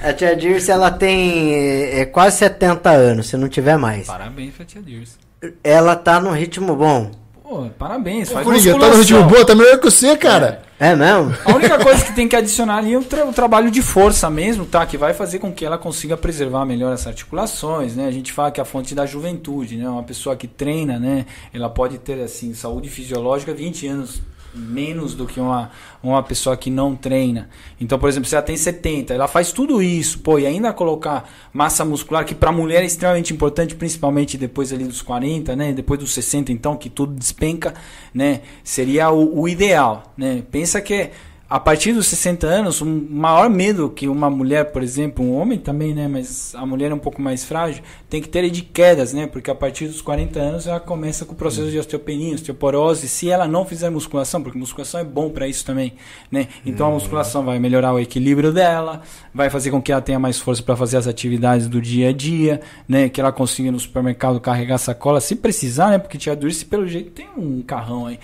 a 0.04 0.14
Tia 0.14 0.36
Dirce 0.36 0.70
ela 0.70 0.92
tem 0.92 1.54
é, 1.54 2.02
é, 2.02 2.06
quase 2.06 2.38
70 2.38 2.90
anos, 2.90 3.28
se 3.28 3.38
não 3.38 3.50
tiver 3.50 3.78
mais. 3.78 4.06
Parabéns 4.06 4.54
pra 4.54 4.66
tia 4.66 4.82
Dirce. 4.82 5.18
Ela 5.64 5.96
tá 5.96 6.20
num 6.20 6.32
ritmo 6.32 6.76
bom. 6.76 7.12
Pô, 7.50 7.66
parabéns. 7.80 8.30
Faz 8.32 8.46
Coringa, 8.46 8.78
tá 8.78 8.90
no 8.90 8.98
ritmo 9.00 9.24
boa, 9.24 9.44
tá 9.44 9.56
melhor 9.56 9.80
que 9.80 9.86
você, 9.90 10.16
cara. 10.16 10.62
É 10.80 10.96
mesmo? 10.96 11.36
A 11.44 11.56
única 11.56 11.80
coisa 11.80 12.06
que 12.06 12.14
tem 12.14 12.28
que 12.28 12.36
adicionar 12.36 12.78
ali 12.78 12.94
é 12.94 12.98
o, 13.00 13.04
tra- 13.04 13.26
o 13.26 13.34
trabalho 13.34 13.72
de 13.72 13.82
força 13.82 14.30
mesmo, 14.30 14.68
tá? 14.68 14.86
Que 14.86 14.98
vai 15.00 15.16
fazer 15.16 15.40
com 15.40 15.52
que 15.52 15.66
ela 15.66 15.76
consiga 15.78 16.16
preservar 16.16 16.64
melhor 16.64 16.94
as 16.94 17.08
articulações, 17.08 17.96
né? 17.96 18.06
A 18.06 18.12
gente 18.12 18.32
fala 18.32 18.52
que 18.52 18.60
é 18.60 18.64
a 18.64 18.66
fonte 18.66 18.94
da 18.94 19.04
juventude, 19.04 19.78
né? 19.78 19.90
Uma 19.90 20.04
pessoa 20.04 20.36
que 20.36 20.48
treina, 20.48 21.00
né? 21.00 21.26
Ela 21.52 21.70
pode 21.72 21.98
ter, 21.98 22.22
assim, 22.22 22.54
saúde 22.54 22.88
fisiológica 22.88 23.52
20 23.52 23.88
anos 23.88 24.22
menos 24.54 25.14
do 25.14 25.26
que 25.26 25.40
uma, 25.40 25.72
uma 26.02 26.22
pessoa 26.24 26.58
que 26.58 26.70
não 26.70 26.96
treina. 26.96 27.50
Então, 27.80 28.00
por 28.00 28.10
exemplo, 28.10 28.28
se 28.28 28.36
ela 28.36 28.44
tem 28.44 28.58
70, 28.58 29.14
ela 29.14 29.28
faz 29.28 29.52
tudo 29.52 29.82
isso, 29.82 30.20
pô, 30.20 30.40
e 30.40 30.46
ainda 30.46 30.74
colocar 30.74 31.30
massa 31.54 31.86
muscular, 31.86 32.26
que 32.26 32.36
para 32.36 32.52
mulher 32.52 32.84
é 32.84 32.86
extremamente 32.86 33.34
importante, 33.34 33.76
principalmente 33.76 34.38
depois 34.38 34.74
ali 34.74 34.86
dos 34.86 35.02
40, 35.02 35.56
né? 35.56 35.74
Depois 35.74 36.00
dos 36.00 36.14
60, 36.14 36.52
então, 36.52 36.76
que 36.76 36.90
tudo 36.90 37.14
despenca, 37.14 37.74
né? 38.14 38.42
Seria 38.64 39.12
o, 39.12 39.42
o 39.42 39.48
ideal, 39.48 40.14
né? 40.18 40.44
Pensa 40.52 40.82
que 40.82 41.12
a 41.50 41.60
partir 41.60 41.94
dos 41.94 42.06
60 42.06 42.46
anos, 42.46 42.80
o 42.80 42.86
maior 42.86 43.50
medo 43.50 43.90
que 43.90 44.08
uma 44.08 44.30
mulher, 44.30 44.72
por 44.72 44.84
exemplo, 44.84 45.26
um 45.26 45.34
homem 45.34 45.58
também, 45.58 45.96
né, 45.96 46.08
mas 46.08 46.54
a 46.54 46.64
mulher 46.64 46.92
é 46.92 46.94
um 46.94 47.00
pouco 47.00 47.20
mais 47.20 47.44
frágil, 47.44 47.82
tem 48.08 48.22
que 48.22 48.30
ter 48.30 48.46
é 48.46 48.50
de 48.50 48.62
quedas, 48.62 49.14
né, 49.14 49.26
porque 49.26 49.50
a 49.50 49.56
partir 49.56 49.88
dos 49.88 50.00
40 50.00 50.40
anos 50.40 50.68
ela 50.68 50.80
começa 50.80 51.26
com 51.26 51.34
o 51.34 51.36
processo 51.36 51.72
de 51.72 51.80
osteopenia, 51.80 52.36
osteoporose, 52.36 53.08
se 53.08 53.32
ela 53.32 53.48
não 53.48 53.66
fizer 53.66 53.90
musculação, 53.90 54.44
porque 54.44 54.60
musculação 54.60 55.00
é 55.00 55.04
bom 55.04 55.32
para 55.32 55.48
isso 55.48 55.66
também, 55.66 55.94
né? 56.32 56.48
Então 56.64 56.88
a 56.88 56.92
musculação 56.92 57.44
vai 57.44 57.58
melhorar 57.58 57.94
o 57.94 58.00
equilíbrio 58.00 58.54
dela, 58.54 59.02
vai 59.34 59.50
fazer 59.50 59.72
com 59.72 59.82
que 59.82 59.92
ela 59.92 60.02
tenha 60.02 60.20
mais 60.20 60.38
força 60.38 60.62
para 60.62 60.76
fazer 60.76 60.98
as 60.98 61.08
atividades 61.08 61.68
do 61.68 61.82
dia 61.82 62.10
a 62.10 62.14
dia, 62.14 62.62
né, 62.88 63.10
que 63.10 63.20
ela 63.20 63.32
consiga 63.32 63.72
no 63.72 63.80
supermercado 63.80 64.40
carregar 64.40 64.78
sacola, 64.78 65.20
se 65.20 65.36
precisar, 65.36 65.90
né, 65.90 65.98
porque 65.98 66.18
tia 66.18 66.36
Dulce 66.36 66.64
pelo 66.64 66.88
jeito 66.88 67.10
tem 67.10 67.28
um 67.36 67.64
carrão 67.64 68.06
aí. 68.06 68.20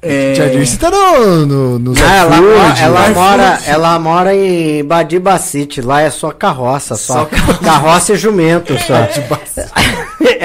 É, 0.00 0.32
Tia 0.32 0.48
Dirce 0.50 0.78
tá 0.78 0.90
no, 0.90 1.44
no, 1.46 1.78
no 1.78 1.92
Ah, 1.98 2.14
ela, 2.14 2.36
ela 2.80 3.08
mora, 3.10 3.58
ela 3.66 3.98
mora 3.98 4.34
em 4.34 4.84
Badiba 4.84 5.36
City, 5.38 5.80
lá 5.80 6.00
é 6.02 6.10
só 6.10 6.30
carroça, 6.30 6.94
só, 6.94 7.24
carroça. 7.64 8.12
e 8.12 8.16
jumento 8.16 8.78
só. 8.78 8.94
é 8.94 9.06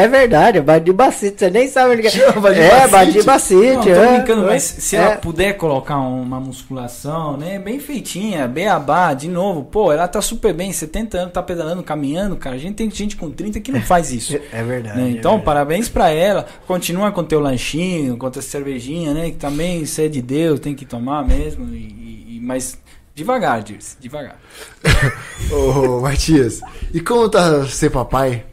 verdade, 0.07 0.57
é 0.57 0.61
Badiba 0.61 1.11
City, 1.11 1.39
você 1.39 1.49
nem 1.49 1.67
sabe 1.67 1.93
onde 1.93 2.01
que 2.03 2.09
Chama 2.09 2.41
Badiba 2.41 2.65
é. 2.65 2.79
City? 2.81 2.91
Badiba 2.91 3.39
City, 3.39 3.63
Não, 3.75 3.81
tô 3.83 3.89
é. 3.89 4.17
brincando, 4.17 4.43
mas 4.47 4.63
se 4.63 4.95
É. 4.95 4.99
ela 4.99 5.15
puder 5.17 5.53
colocar 5.53 5.97
uma 5.97 6.39
musculação, 6.39 7.37
né, 7.37 7.59
bem 7.59 7.79
feitinha, 7.79 8.47
beabá, 8.47 9.13
de 9.13 9.27
novo, 9.27 9.63
pô, 9.63 9.91
ela 9.91 10.07
tá 10.07 10.21
super 10.21 10.53
bem, 10.53 10.71
70 10.73 11.17
anos, 11.17 11.33
tá 11.33 11.41
pedalando, 11.43 11.83
caminhando, 11.83 12.35
cara, 12.35 12.55
a 12.55 12.59
gente 12.59 12.75
tem 12.75 12.89
gente 12.89 13.15
com 13.15 13.29
30 13.31 13.59
que 13.59 13.71
não 13.71 13.81
faz 13.81 14.11
isso. 14.11 14.33
É 14.51 14.63
verdade. 14.63 14.97
né? 14.97 15.07
é 15.07 15.09
Então, 15.11 15.31
verdade. 15.31 15.45
parabéns 15.45 15.89
pra 15.89 16.09
ela. 16.09 16.45
Continua 16.67 17.11
com 17.11 17.23
teu 17.23 17.39
lanchinho, 17.39 18.17
com 18.17 18.29
tua 18.29 18.41
cervejinha, 18.41 19.13
né? 19.13 19.31
Que 19.31 19.37
também 19.37 19.81
isso 19.81 19.99
é 20.01 20.07
de 20.07 20.21
Deus, 20.21 20.59
tem 20.59 20.73
que 20.75 20.85
tomar 20.85 21.25
mesmo. 21.27 21.73
E, 21.73 22.37
e- 22.37 22.39
mas 22.41 22.77
devagar, 23.15 23.61
Dirce, 23.63 23.95
devagar. 23.99 24.37
Ô, 25.51 25.99
Matias, 26.01 26.61
e 26.93 26.99
como 26.99 27.29
tá 27.29 27.65
ser 27.67 27.89
papai? 27.89 28.43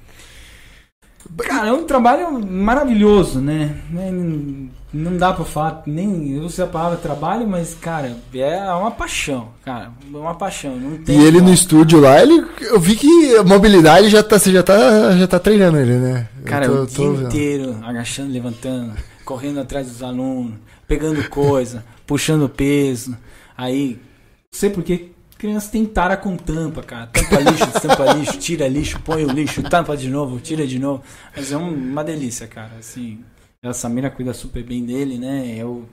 Cara, 1.38 1.68
é 1.68 1.72
um 1.72 1.84
trabalho 1.84 2.44
maravilhoso, 2.44 3.40
né? 3.40 3.76
Nem- 3.90 4.70
Não 4.92 5.16
dá 5.16 5.32
pra 5.32 5.44
falar, 5.44 5.84
nem 5.86 6.32
eu 6.34 6.42
usei 6.42 6.64
a 6.64 6.68
palavra 6.68 6.98
trabalho, 6.98 7.46
mas, 7.46 7.74
cara, 7.80 8.16
é 8.34 8.58
uma 8.72 8.90
paixão, 8.90 9.50
cara. 9.64 9.92
É 10.12 10.16
uma 10.16 10.34
paixão. 10.34 10.74
Não 10.76 10.98
tem 10.98 11.16
E 11.16 11.24
ele 11.24 11.36
como. 11.38 11.46
no 11.48 11.54
estúdio 11.54 12.00
lá, 12.00 12.20
ele, 12.20 12.44
eu 12.62 12.80
vi 12.80 12.96
que 12.96 13.36
a 13.36 13.44
mobilidade 13.44 14.08
já 14.08 14.20
tá, 14.20 14.36
você 14.36 14.50
já 14.50 14.64
tá, 14.64 15.12
já 15.16 15.28
tá 15.28 15.38
treinando 15.38 15.78
ele, 15.78 15.94
né? 15.96 16.28
Eu 16.40 16.44
Cara, 16.44 16.66
tô- 16.66 16.72
o 16.82 16.86
tô 16.88 16.92
dia 16.92 17.10
vendo. 17.12 17.26
inteiro, 17.28 17.76
agachando, 17.84 18.32
levantando, 18.32 18.92
correndo 19.24 19.60
atrás 19.60 19.86
dos 19.86 20.02
alunos, 20.02 20.54
pegando 20.88 21.22
coisa, 21.30 21.84
puxando 22.04 22.48
peso. 22.48 23.16
Aí, 23.56 23.90
não 23.92 24.58
sei 24.58 24.70
porque 24.70 25.12
criança 25.40 25.72
tem 25.72 25.84
tara 25.86 26.16
com 26.16 26.36
tampa, 26.36 26.82
cara. 26.82 27.06
Tampa 27.06 27.38
lixo, 27.40 27.70
tampa 27.80 28.12
lixo, 28.12 28.38
tira 28.38 28.68
lixo, 28.68 29.00
põe 29.00 29.24
o 29.24 29.30
lixo, 29.32 29.62
tampa 29.62 29.96
de 29.96 30.08
novo, 30.10 30.38
tira 30.38 30.66
de 30.66 30.78
novo. 30.78 31.02
Mas 31.34 31.50
é 31.50 31.56
um- 31.56 31.72
uma 31.74 32.04
delícia, 32.04 32.46
cara. 32.46 32.72
Assim, 32.78 33.20
a 33.62 33.72
Samira 33.72 34.10
cuida 34.10 34.32
super 34.34 34.62
bem 34.62 34.84
dele, 34.84 35.18
né? 35.18 35.54
Eu, 35.56 35.86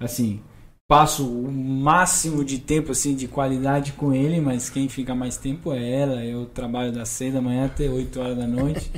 assim, 0.00 0.40
passo 0.88 1.26
o 1.28 1.50
máximo 1.52 2.44
de 2.44 2.58
tempo, 2.58 2.92
assim, 2.92 3.14
de 3.14 3.28
qualidade 3.28 3.92
com 3.92 4.12
ele, 4.14 4.40
mas 4.40 4.70
quem 4.70 4.88
fica 4.88 5.14
mais 5.14 5.36
tempo 5.36 5.72
é 5.72 5.90
ela. 6.00 6.24
Eu 6.24 6.46
trabalho 6.46 6.90
das 6.92 7.08
seis 7.10 7.34
da 7.34 7.40
manhã 7.42 7.66
até 7.66 7.88
8 7.88 8.18
horas 8.20 8.36
da 8.38 8.46
noite. 8.46 8.90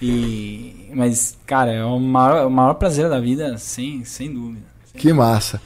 E, 0.00 0.90
mas, 0.94 1.36
cara, 1.46 1.72
é 1.72 1.84
o 1.84 1.98
maior, 1.98 2.46
o 2.46 2.50
maior 2.50 2.74
prazer 2.74 3.08
da 3.08 3.18
vida, 3.20 3.58
sem, 3.58 4.04
sem 4.04 4.32
dúvida. 4.32 4.66
Que 4.96 5.12
massa. 5.12 5.60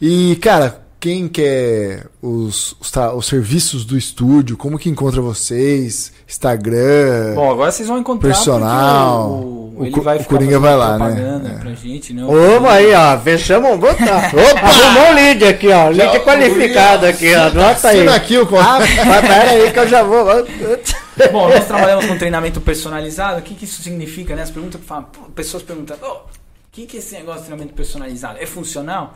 E, 0.00 0.36
cara, 0.36 0.82
quem 1.00 1.26
quer 1.26 2.06
os, 2.20 2.76
os, 2.78 2.90
tra- 2.90 3.14
os 3.14 3.26
serviços 3.26 3.84
do 3.84 3.96
estúdio, 3.96 4.56
como 4.56 4.78
que 4.78 4.90
encontra 4.90 5.20
vocês? 5.22 6.12
Instagram. 6.28 7.34
Bom, 7.34 7.50
agora 7.50 7.72
vocês 7.72 7.88
vão 7.88 7.98
encontrar 7.98 8.28
Personal. 8.28 9.30
O, 9.30 9.74
O 9.78 9.84
ele 9.86 9.90
Co- 9.92 10.02
vai 10.02 10.16
o 10.16 10.20
ficar 10.20 10.36
Coringa 10.36 10.58
vai 10.60 10.76
lá, 10.76 10.98
né? 10.98 11.06
propaganda 11.06 11.48
É. 11.48 11.54
pra 11.58 11.72
gente, 11.72 12.12
né? 12.12 12.22
Opa, 12.24 12.72
aí, 12.72 12.92
ó. 12.94 13.18
Fechamos. 13.18 13.78
Botar. 13.80 14.30
Opa! 14.34 14.60
Arrumou 14.66 15.10
um 15.10 15.14
lead 15.14 15.44
aqui, 15.44 15.68
ó. 15.68 15.88
Lead 15.88 16.20
qualificado 16.20 17.06
aqui, 17.06 17.34
ó. 17.34 17.46
Anota 17.48 17.88
aí. 17.88 18.06
Aqui 18.08 18.36
o 18.38 18.42
Ah, 18.58 18.78
pera 19.22 19.50
aí 19.52 19.72
que 19.72 19.78
eu 19.78 19.88
já 19.88 20.02
vou. 20.02 20.24
Bom, 21.32 21.48
nós 21.48 21.66
trabalhamos 21.66 22.06
com 22.06 22.16
treinamento 22.18 22.60
personalizado. 22.60 23.38
O 23.38 23.42
que, 23.42 23.54
que 23.54 23.64
isso 23.64 23.82
significa, 23.82 24.36
né? 24.36 24.42
As 24.42 24.50
perguntas 24.50 24.80
que 24.80 24.86
falam, 24.86 25.06
pessoas 25.34 25.62
perguntam, 25.62 25.96
"Ô, 26.02 26.06
o 26.14 26.20
que, 26.72 26.86
que 26.86 26.96
é 26.96 27.00
esse 27.00 27.14
negócio 27.14 27.40
de 27.40 27.46
treinamento 27.46 27.74
personalizado? 27.74 28.38
É 28.40 28.46
funcional? 28.46 29.14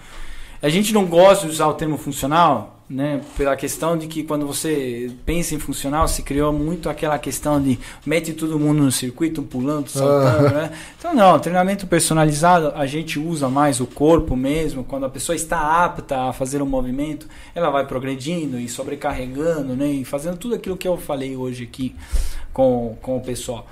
A 0.64 0.70
gente 0.70 0.94
não 0.94 1.04
gosta 1.04 1.44
de 1.44 1.52
usar 1.52 1.66
o 1.66 1.74
termo 1.74 1.98
funcional, 1.98 2.80
né? 2.88 3.20
Pela 3.36 3.54
questão 3.54 3.98
de 3.98 4.06
que 4.06 4.22
quando 4.22 4.46
você 4.46 5.12
pensa 5.26 5.54
em 5.54 5.58
funcional, 5.58 6.08
se 6.08 6.22
criou 6.22 6.54
muito 6.54 6.88
aquela 6.88 7.18
questão 7.18 7.62
de 7.62 7.78
mete 8.06 8.32
todo 8.32 8.58
mundo 8.58 8.82
no 8.82 8.90
circuito, 8.90 9.42
pulando, 9.42 9.90
saltando, 9.90 10.54
né? 10.54 10.72
Então 10.98 11.14
não, 11.14 11.38
treinamento 11.38 11.86
personalizado, 11.86 12.72
a 12.74 12.86
gente 12.86 13.18
usa 13.18 13.46
mais 13.46 13.78
o 13.78 13.84
corpo 13.84 14.34
mesmo. 14.34 14.82
Quando 14.82 15.04
a 15.04 15.10
pessoa 15.10 15.36
está 15.36 15.84
apta 15.84 16.30
a 16.30 16.32
fazer 16.32 16.62
um 16.62 16.66
movimento, 16.66 17.28
ela 17.54 17.68
vai 17.68 17.86
progredindo 17.86 18.58
e 18.58 18.66
sobrecarregando, 18.66 19.76
né? 19.76 19.86
E 19.86 20.02
fazendo 20.02 20.38
tudo 20.38 20.54
aquilo 20.54 20.78
que 20.78 20.88
eu 20.88 20.96
falei 20.96 21.36
hoje 21.36 21.64
aqui 21.64 21.94
com, 22.54 22.96
com 23.02 23.18
o 23.18 23.20
pessoal. 23.20 23.66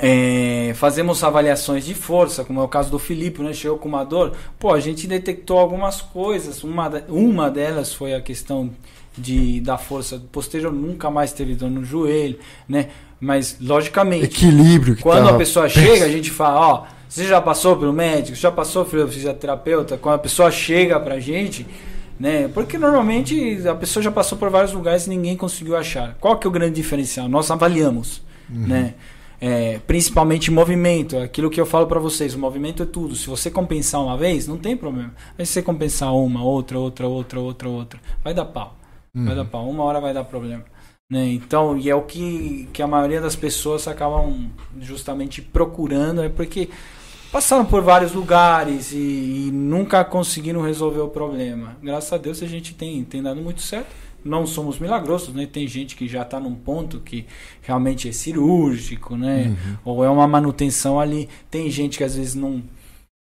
É, 0.00 0.72
fazemos 0.74 1.22
avaliações 1.24 1.84
de 1.84 1.94
força, 1.94 2.44
como 2.44 2.60
é 2.60 2.62
o 2.62 2.68
caso 2.68 2.90
do 2.90 2.98
Filipe, 2.98 3.42
né? 3.42 3.52
Chegou 3.52 3.78
com 3.78 3.88
uma 3.88 4.04
dor. 4.04 4.32
Pô, 4.58 4.72
a 4.72 4.80
gente 4.80 5.06
detectou 5.06 5.58
algumas 5.58 6.00
coisas. 6.00 6.62
Uma, 6.62 6.90
uma 7.08 7.50
delas 7.50 7.94
foi 7.94 8.14
a 8.14 8.20
questão 8.20 8.70
de, 9.16 9.60
da 9.60 9.78
força 9.78 10.22
posterior, 10.30 10.72
nunca 10.72 11.10
mais 11.10 11.32
teve 11.32 11.54
dor 11.54 11.70
no 11.70 11.84
joelho, 11.84 12.38
né? 12.68 12.88
Mas, 13.18 13.56
logicamente, 13.60 14.24
Equilíbrio 14.26 14.96
que 14.96 15.02
quando 15.02 15.24
tava 15.24 15.36
a 15.36 15.38
pessoa 15.38 15.68
chega, 15.68 16.04
a 16.04 16.08
gente 16.08 16.30
fala, 16.30 16.60
ó, 16.60 16.84
você 17.08 17.24
já 17.24 17.40
passou 17.40 17.76
pelo 17.76 17.92
médico, 17.92 18.36
já 18.36 18.50
passou 18.50 18.84
pelo 18.84 19.08
fisioterapeuta, 19.08 19.96
quando 19.96 20.16
a 20.16 20.18
pessoa 20.18 20.50
chega 20.50 21.00
pra 21.00 21.18
gente, 21.18 21.66
né? 22.20 22.48
Porque 22.48 22.76
normalmente 22.76 23.66
a 23.66 23.74
pessoa 23.74 24.02
já 24.02 24.10
passou 24.10 24.36
por 24.36 24.50
vários 24.50 24.72
lugares 24.72 25.06
e 25.06 25.10
ninguém 25.10 25.34
conseguiu 25.34 25.76
achar. 25.76 26.14
Qual 26.20 26.36
que 26.36 26.46
é 26.46 26.50
o 26.50 26.52
grande 26.52 26.74
diferencial? 26.74 27.26
Nós 27.28 27.50
avaliamos, 27.50 28.20
né? 28.48 28.94
É, 29.40 29.78
principalmente 29.86 30.50
movimento, 30.50 31.18
aquilo 31.18 31.50
que 31.50 31.60
eu 31.60 31.66
falo 31.66 31.86
pra 31.86 32.00
vocês, 32.00 32.34
o 32.34 32.38
movimento 32.38 32.82
é 32.82 32.86
tudo. 32.86 33.14
Se 33.14 33.26
você 33.28 33.50
compensar 33.50 34.02
uma 34.02 34.16
vez, 34.16 34.46
não 34.46 34.56
tem 34.56 34.76
problema. 34.76 35.14
Mas 35.36 35.48
se 35.48 35.54
você 35.54 35.62
compensar 35.62 36.14
uma, 36.14 36.42
outra, 36.42 36.78
outra, 36.78 37.06
outra, 37.06 37.40
outra, 37.40 37.68
outra, 37.68 38.00
vai 38.24 38.32
dar 38.32 38.46
pau. 38.46 38.76
Vai 39.14 39.34
dar 39.34 39.44
pau. 39.46 39.68
Uma 39.68 39.82
hora 39.84 40.00
vai 40.00 40.12
dar 40.12 40.24
problema. 40.24 40.64
Né? 41.08 41.28
Então, 41.28 41.78
e 41.78 41.88
é 41.88 41.94
o 41.94 42.02
que, 42.02 42.68
que 42.72 42.82
a 42.82 42.86
maioria 42.86 43.20
das 43.20 43.36
pessoas 43.36 43.86
acabam 43.86 44.50
justamente 44.80 45.40
procurando, 45.40 46.22
é 46.22 46.28
porque 46.28 46.68
passaram 47.30 47.64
por 47.64 47.80
vários 47.82 48.12
lugares 48.12 48.92
e, 48.92 48.96
e 49.46 49.50
nunca 49.52 50.04
conseguiram 50.04 50.60
resolver 50.62 51.00
o 51.00 51.08
problema. 51.08 51.76
Graças 51.82 52.12
a 52.12 52.18
Deus 52.18 52.42
a 52.42 52.46
gente 52.46 52.74
tem, 52.74 53.04
tem 53.04 53.22
dado 53.22 53.40
muito 53.40 53.62
certo. 53.62 53.88
Não 54.26 54.46
somos 54.46 54.78
milagrosos, 54.78 55.34
né? 55.34 55.46
Tem 55.46 55.66
gente 55.66 55.96
que 55.96 56.08
já 56.08 56.22
está 56.22 56.40
num 56.40 56.54
ponto 56.54 57.00
que 57.00 57.26
realmente 57.62 58.08
é 58.08 58.12
cirúrgico, 58.12 59.16
né? 59.16 59.56
Ou 59.84 60.04
é 60.04 60.10
uma 60.10 60.26
manutenção 60.26 60.98
ali. 61.00 61.28
Tem 61.50 61.70
gente 61.70 61.98
que 61.98 62.04
às 62.04 62.16
vezes 62.16 62.34
não, 62.34 62.62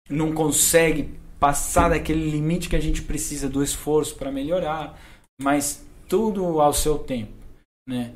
não 0.08 0.32
consegue 0.32 1.10
passar 1.38 1.90
daquele 1.90 2.30
limite 2.30 2.68
que 2.68 2.76
a 2.76 2.80
gente 2.80 3.02
precisa 3.02 3.48
do 3.48 3.62
esforço 3.62 4.16
para 4.16 4.32
melhorar, 4.32 4.98
mas 5.40 5.84
tudo 6.08 6.60
ao 6.60 6.72
seu 6.72 6.98
tempo, 6.98 7.32
né? 7.88 8.12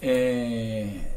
É, 0.00 1.16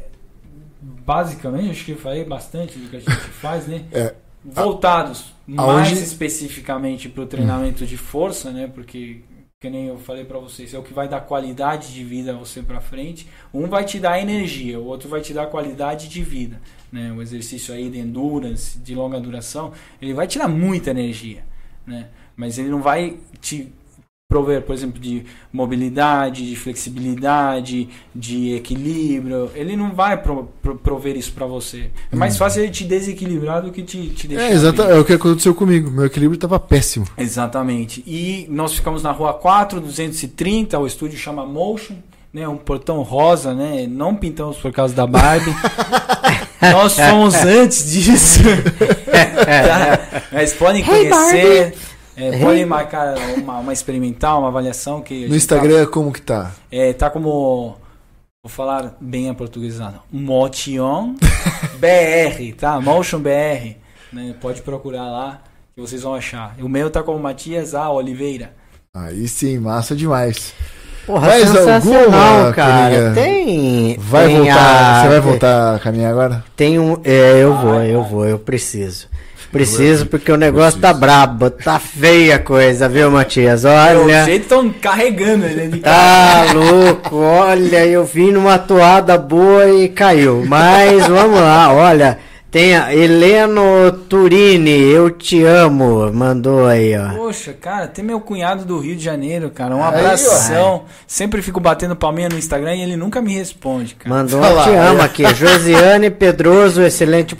Basicamente, 0.82 1.70
acho 1.70 1.84
que 1.84 1.92
eu 1.92 1.98
falei 1.98 2.24
bastante 2.24 2.78
do 2.78 2.88
que 2.88 2.96
a 2.96 3.00
gente 3.00 3.10
faz, 3.10 3.66
né? 3.66 3.84
É. 3.92 4.14
Voltados 4.42 5.26
Aonde- 5.46 5.90
mais 5.90 6.00
especificamente 6.00 7.08
para 7.08 7.22
o 7.22 7.26
treinamento 7.26 7.84
de 7.84 7.98
força, 7.98 8.50
né? 8.50 8.66
Porque 8.66 9.20
que 9.62 9.68
nem 9.68 9.88
eu 9.88 9.98
falei 9.98 10.24
para 10.24 10.38
vocês, 10.38 10.72
é 10.72 10.78
o 10.78 10.82
que 10.82 10.94
vai 10.94 11.06
dar 11.06 11.20
qualidade 11.20 11.92
de 11.92 12.02
vida 12.02 12.32
a 12.32 12.34
você 12.34 12.62
para 12.62 12.80
frente. 12.80 13.28
Um 13.52 13.68
vai 13.68 13.84
te 13.84 14.00
dar 14.00 14.18
energia, 14.18 14.80
o 14.80 14.86
outro 14.86 15.06
vai 15.06 15.20
te 15.20 15.34
dar 15.34 15.48
qualidade 15.48 16.08
de 16.08 16.22
vida, 16.22 16.58
né? 16.90 17.12
O 17.12 17.20
exercício 17.20 17.74
aí 17.74 17.90
de 17.90 17.98
endurance, 17.98 18.78
de 18.78 18.94
longa 18.94 19.20
duração, 19.20 19.70
ele 20.00 20.14
vai 20.14 20.26
te 20.26 20.38
dar 20.38 20.48
muita 20.48 20.92
energia, 20.92 21.44
né? 21.86 22.08
Mas 22.34 22.56
ele 22.56 22.70
não 22.70 22.80
vai 22.80 23.18
te 23.38 23.70
prover, 24.30 24.62
por 24.62 24.72
exemplo, 24.74 25.00
de 25.00 25.24
mobilidade, 25.52 26.48
de 26.48 26.54
flexibilidade, 26.54 27.88
de 28.14 28.54
equilíbrio. 28.54 29.50
Ele 29.56 29.76
não 29.76 29.92
vai 29.92 30.16
pro- 30.22 30.48
pro- 30.62 30.76
prover 30.76 31.16
isso 31.16 31.32
para 31.32 31.44
você. 31.46 31.90
É 32.12 32.16
mais 32.16 32.36
fácil 32.38 32.62
ele 32.62 32.70
te 32.70 32.84
desequilibrar 32.84 33.60
do 33.60 33.72
que 33.72 33.82
te, 33.82 34.08
te 34.10 34.28
deixar. 34.28 34.44
É, 34.44 34.52
exato, 34.52 34.82
bem. 34.84 34.92
é 34.92 34.98
o 34.98 35.04
que 35.04 35.12
aconteceu 35.14 35.52
comigo. 35.52 35.90
Meu 35.90 36.06
equilíbrio 36.06 36.38
tava 36.38 36.60
péssimo. 36.60 37.06
Exatamente. 37.18 38.04
E 38.06 38.46
nós 38.48 38.72
ficamos 38.72 39.02
na 39.02 39.10
rua 39.10 39.34
4, 39.34 39.80
230, 39.80 40.78
o 40.78 40.86
estúdio 40.86 41.18
chama 41.18 41.44
Motion, 41.44 41.96
né? 42.32 42.46
Um 42.46 42.56
portão 42.56 43.02
rosa, 43.02 43.52
né? 43.52 43.86
Não 43.88 44.14
pintamos 44.14 44.58
por 44.58 44.70
causa 44.72 44.94
da 44.94 45.08
Barbie. 45.08 45.52
nós 46.72 46.94
fomos 46.96 47.34
antes 47.34 47.90
disso. 47.90 48.40
Tá? 49.10 50.22
Mas 50.32 50.52
podem 50.52 50.84
conhecer. 50.84 51.74
É, 52.20 52.38
podem 52.38 52.66
marcar 52.66 53.14
uma, 53.38 53.58
uma 53.58 53.72
experimental, 53.72 54.40
uma 54.40 54.48
avaliação 54.48 55.00
que 55.00 55.14
No 55.14 55.20
gente 55.26 55.36
Instagram, 55.36 55.86
como 55.86 56.12
que 56.12 56.20
tá? 56.22 56.44
Tá, 56.44 56.52
é, 56.70 56.92
tá 56.92 57.08
como 57.10 57.76
vou 58.42 58.48
falar 58.50 58.96
bem 59.00 59.28
a 59.30 59.34
portuguesado. 59.34 60.00
Motion 60.12 61.14
BR, 61.78 62.54
tá? 62.58 62.80
Motion 62.80 63.20
BR, 63.20 63.76
né? 64.12 64.34
Pode 64.40 64.62
procurar 64.62 65.04
lá 65.10 65.42
que 65.74 65.80
vocês 65.80 66.02
vão 66.02 66.14
achar. 66.14 66.54
O 66.60 66.68
meu 66.68 66.90
tá 66.90 67.02
como 67.02 67.18
Matias 67.18 67.74
A 67.74 67.90
Oliveira. 67.90 68.52
Aí 68.94 69.28
sim, 69.28 69.58
massa 69.58 69.94
demais. 69.94 70.52
Porra, 71.06 71.28
Mais 71.28 71.48
sensacional, 71.48 72.36
alguma, 72.36 72.52
cara. 72.52 72.90
Coringa? 72.90 73.14
Tem. 73.14 73.96
Vai 73.98 74.26
tem 74.26 74.36
voltar, 74.36 74.54
a- 74.54 75.02
você 75.02 75.08
vai 75.08 75.20
voltar 75.20 75.74
a 75.74 75.78
caminhar 75.78 76.10
agora? 76.12 76.44
Tem 76.54 76.78
um. 76.78 77.00
É, 77.04 77.42
eu 77.42 77.56
vou, 77.56 77.82
eu 77.82 78.04
vou, 78.04 78.26
eu 78.26 78.38
preciso. 78.38 79.08
Preciso 79.52 80.06
porque 80.06 80.30
o 80.30 80.36
negócio 80.36 80.78
tá 80.78 80.92
brabo, 80.92 81.50
tá 81.50 81.80
feia 81.80 82.36
a 82.36 82.38
coisa, 82.38 82.88
viu, 82.88 83.10
Matias? 83.10 83.64
O 83.64 83.68
Olha. 83.68 84.24
jeito 84.24 84.42
estão 84.42 84.70
carregando 84.70 85.44
ele 85.44 85.66
de 85.66 85.80
Tá 85.80 86.52
louco, 86.54 87.16
olha, 87.16 87.84
eu 87.84 88.04
vim 88.04 88.30
numa 88.30 88.58
toada 88.58 89.18
boa 89.18 89.68
e 89.68 89.88
caiu. 89.88 90.44
Mas 90.46 91.04
vamos 91.08 91.40
lá, 91.40 91.72
olha. 91.72 92.18
Tem 92.50 92.76
a 92.76 92.92
Heleno 92.92 93.92
Turini, 94.08 94.76
eu 94.76 95.08
te 95.08 95.44
amo, 95.44 96.12
mandou 96.12 96.66
aí, 96.66 96.98
ó. 96.98 97.10
Poxa, 97.14 97.52
cara, 97.52 97.86
tem 97.86 98.04
meu 98.04 98.20
cunhado 98.20 98.64
do 98.64 98.76
Rio 98.80 98.96
de 98.96 99.04
Janeiro, 99.04 99.50
cara. 99.50 99.76
Um 99.76 99.84
Aí, 99.84 99.94
abração. 99.94 100.82
Sempre 101.06 101.42
fico 101.42 101.60
batendo 101.60 101.94
palminha 101.94 102.28
no 102.28 102.36
Instagram 102.36 102.74
e 102.74 102.82
ele 102.82 102.96
nunca 102.96 103.22
me 103.22 103.32
responde, 103.32 103.94
cara. 103.94 104.16
Mandou 104.16 104.40
Olha 104.42 104.50
um 104.50 104.56
lá, 104.56 104.64
te 104.64 104.70
amo 104.70 105.02
aqui. 105.02 105.22
Josiane 105.32 106.10
Pedroso, 106.10 106.82
excelente 106.82 107.36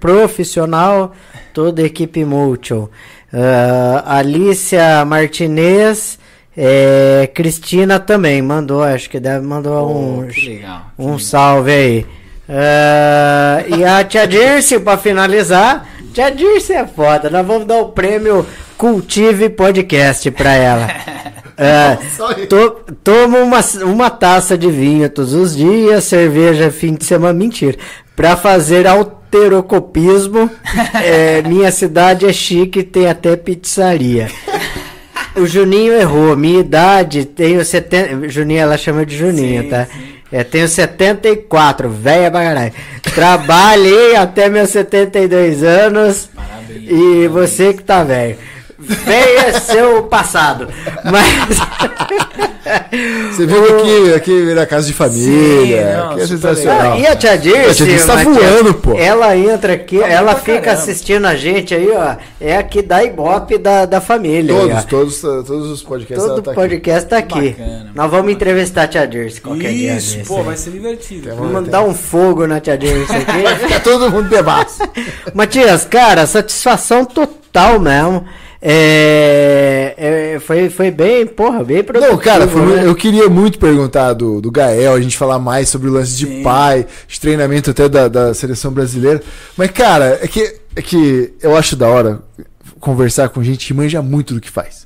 profissional, 0.00 1.12
toda 1.52 1.82
a 1.82 1.84
equipe 1.84 2.24
Multiple. 2.24 2.88
Ah, 3.30 4.16
Alicia 4.16 5.04
Martinez, 5.04 6.18
é, 6.56 7.28
Cristina 7.34 8.00
também 8.00 8.40
mandou, 8.40 8.82
acho 8.82 9.10
que 9.10 9.20
deve 9.20 9.44
mandou 9.46 9.86
Pô, 9.86 9.92
um, 9.92 10.28
que 10.28 10.48
legal. 10.48 10.92
que 10.96 11.02
um 11.02 11.04
legal. 11.04 11.18
salve 11.18 11.70
aí. 11.72 12.06
Ah, 12.48 13.64
e 13.66 13.84
a 13.84 14.04
Tia 14.04 14.26
Dirce, 14.26 14.78
pra 14.78 14.96
finalizar, 14.96 15.86
Tia 16.12 16.30
Dirce 16.30 16.72
é 16.72 16.86
foda, 16.86 17.28
nós 17.28 17.46
vamos 17.46 17.66
dar 17.66 17.78
o 17.78 17.88
prêmio 17.88 18.46
Cultive 18.78 19.48
Podcast 19.50 20.30
pra 20.30 20.52
ela. 20.54 20.88
Isso. 22.06 22.46
To, 22.48 22.70
tomo 23.02 23.38
uma, 23.38 23.60
uma 23.84 24.10
taça 24.10 24.58
de 24.58 24.70
vinho 24.70 25.08
todos 25.08 25.32
os 25.32 25.56
dias, 25.56 26.04
cerveja 26.04 26.70
fim 26.70 26.94
de 26.94 27.04
semana. 27.04 27.32
Mentira. 27.32 27.78
Pra 28.14 28.36
fazer 28.36 28.86
alterocopismo, 28.86 30.50
é, 31.02 31.40
minha 31.42 31.70
cidade 31.72 32.26
é 32.26 32.32
chique, 32.32 32.82
tem 32.82 33.08
até 33.08 33.36
pizzaria. 33.36 34.28
O 35.34 35.46
Juninho 35.46 35.92
errou. 35.94 36.36
Minha 36.36 36.60
idade, 36.60 37.24
tenho 37.24 37.64
70. 37.64 38.28
Juninho, 38.28 38.60
ela 38.60 38.76
chama 38.76 39.04
de 39.06 39.16
Juninho, 39.16 39.62
Sim, 39.64 39.68
tá? 39.68 39.86
sim. 39.86 40.15
É, 40.30 40.42
tenho 40.42 40.68
74, 40.68 41.88
velha 41.88 42.30
pra 42.30 42.42
caralho. 42.42 42.72
Trabalhei 43.14 44.16
até 44.16 44.48
meus 44.48 44.70
72 44.70 45.62
anos. 45.62 46.28
Parabéns. 46.34 46.90
E 46.90 47.28
você 47.28 47.72
que 47.72 47.82
tá 47.82 48.02
velho. 48.02 48.36
venha 48.78 49.60
seu 49.60 50.02
passado. 50.04 50.68
Mas. 51.04 51.58
Você 53.32 53.46
viu 53.46 53.78
aqui, 53.78 54.14
aqui 54.14 54.54
na 54.54 54.66
casa 54.66 54.86
de 54.86 54.92
família. 54.92 55.86
Sim, 55.86 55.96
não, 55.96 56.10
aqui 56.12 56.20
é 56.22 56.26
sensacional. 56.26 56.92
Ah, 56.92 56.98
e 56.98 57.06
a 57.06 57.16
Tia 57.16 57.36
Dirce, 57.38 57.70
A 57.70 57.74
Tia 57.74 57.86
Dirce 57.86 58.06
tá 58.06 58.16
voando, 58.16 58.74
pô. 58.74 58.94
Ela 58.96 59.36
entra 59.36 59.72
aqui, 59.74 59.98
Tá 59.98 60.08
ela 60.08 60.34
fica 60.34 60.60
caramba. 60.60 60.82
assistindo 60.82 61.26
a 61.26 61.34
gente 61.36 61.74
aí, 61.74 61.90
ó. 61.92 62.16
É 62.40 62.56
aqui 62.56 62.82
da 62.82 63.02
Ibope 63.04 63.58
da, 63.58 63.84
da 63.86 64.00
família. 64.00 64.54
aí, 64.54 64.60
Todos, 64.86 65.24
ó. 65.24 65.28
todos, 65.28 65.46
todos 65.46 65.70
os 65.70 65.82
podcasts 65.82 66.26
Todo 66.26 66.42
tá 66.42 66.50
aqui. 66.50 66.60
podcast 66.60 67.08
tá 67.08 67.18
aqui. 67.18 67.50
Bacana. 67.50 67.90
Nós 67.94 68.10
vamos 68.10 68.32
entrevistar 68.32 68.82
a 68.82 68.88
Tia 68.88 69.06
Dirce 69.06 69.40
qualquer 69.40 69.72
dia. 69.72 69.96
Isso, 69.96 70.18
pô, 70.26 70.38
aí. 70.38 70.42
vai 70.44 70.56
ser 70.56 70.70
divertido. 70.70 71.34
Vamos 71.36 71.68
dar 71.68 71.82
um 71.82 71.94
fogo 71.94 72.46
na 72.46 72.60
Tia 72.60 72.76
Dirce 72.76 73.12
aqui. 73.14 73.64
Fica 73.64 73.80
todo 73.80 74.10
mundo 74.10 74.28
bebaço. 74.28 74.82
Matias, 75.34 75.84
cara, 75.84 76.26
satisfação 76.26 77.04
total 77.04 77.78
mesmo. 77.78 78.24
É, 78.68 79.94
é, 79.96 80.40
foi, 80.40 80.68
foi 80.68 80.90
bem, 80.90 81.24
porra, 81.24 81.62
bem 81.62 81.84
produtivo. 81.84 82.14
Não, 82.14 82.20
cara, 82.20 82.48
foi 82.48 82.62
né? 82.66 82.84
eu 82.84 82.96
queria 82.96 83.28
muito 83.28 83.60
perguntar 83.60 84.12
do, 84.12 84.40
do 84.40 84.50
Gael, 84.50 84.94
a 84.94 85.00
gente 85.00 85.16
falar 85.16 85.38
mais 85.38 85.68
sobre 85.68 85.88
o 85.88 85.92
lance 85.92 86.16
de 86.16 86.26
Sim. 86.26 86.42
pai, 86.42 86.84
de 87.06 87.20
treinamento 87.20 87.70
até 87.70 87.88
da, 87.88 88.08
da 88.08 88.34
seleção 88.34 88.72
brasileira. 88.72 89.22
Mas, 89.56 89.70
cara, 89.70 90.18
é 90.20 90.26
que, 90.26 90.56
é 90.74 90.82
que 90.82 91.32
eu 91.40 91.56
acho 91.56 91.76
da 91.76 91.86
hora 91.86 92.20
conversar 92.80 93.28
com 93.28 93.40
gente 93.40 93.64
que 93.64 93.72
manja 93.72 94.02
muito 94.02 94.34
do 94.34 94.40
que 94.40 94.50
faz. 94.50 94.84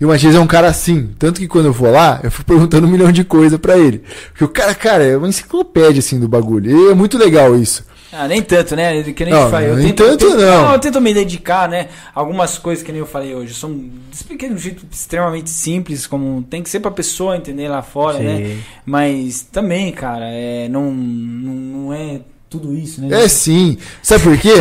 E 0.00 0.06
o 0.06 0.08
Matias 0.08 0.34
é 0.34 0.40
um 0.40 0.46
cara 0.46 0.68
assim, 0.68 1.10
tanto 1.18 1.38
que 1.38 1.46
quando 1.46 1.66
eu 1.66 1.72
vou 1.74 1.90
lá, 1.90 2.20
eu 2.22 2.30
fico 2.30 2.46
perguntando 2.48 2.86
um 2.86 2.90
milhão 2.90 3.12
de 3.12 3.24
coisas 3.24 3.58
pra 3.58 3.76
ele. 3.76 4.02
Porque 4.28 4.44
o 4.44 4.48
cara, 4.48 4.74
cara, 4.74 5.04
é 5.04 5.18
uma 5.18 5.28
enciclopédia 5.28 5.98
assim 5.98 6.18
do 6.18 6.26
bagulho. 6.26 6.70
E 6.70 6.90
é 6.92 6.94
muito 6.94 7.18
legal 7.18 7.54
isso. 7.54 7.84
Ah, 8.12 8.26
nem 8.26 8.40
tanto, 8.40 8.74
né? 8.74 9.02
Que 9.02 9.24
nem 9.24 9.34
Não, 9.34 9.42
eu 9.42 9.50
falei. 9.50 9.68
Eu 9.68 9.76
nem 9.76 9.88
tento, 9.88 9.96
tanto, 9.96 10.24
eu 10.24 10.30
tento- 10.30 10.40
não. 10.40 10.72
Eu 10.72 10.78
tento 10.78 11.00
me 11.00 11.12
dedicar, 11.12 11.68
né? 11.68 11.88
Algumas 12.14 12.56
coisas 12.56 12.82
que 12.82 12.90
nem 12.90 13.00
eu 13.00 13.06
falei 13.06 13.34
hoje. 13.34 13.52
São, 13.54 13.90
expliquei 14.10 14.48
de 14.48 14.54
um 14.54 14.58
jeito 14.58 14.86
extremamente 14.90 15.50
simples, 15.50 16.06
como 16.06 16.42
tem 16.42 16.62
que 16.62 16.70
ser 16.70 16.80
pra 16.80 16.90
pessoa 16.90 17.36
entender 17.36 17.68
lá 17.68 17.82
fora, 17.82 18.18
Sim. 18.18 18.24
né? 18.24 18.56
Mas 18.86 19.42
também, 19.42 19.92
cara, 19.92 20.24
é, 20.24 20.68
não, 20.70 20.90
não, 20.90 21.52
não 21.52 21.92
é 21.92 22.20
tudo 22.48 22.72
isso, 22.74 23.02
né? 23.02 23.24
É 23.24 23.28
sim. 23.28 23.76
Sabe 24.02 24.22
por 24.24 24.38
quê? 24.38 24.54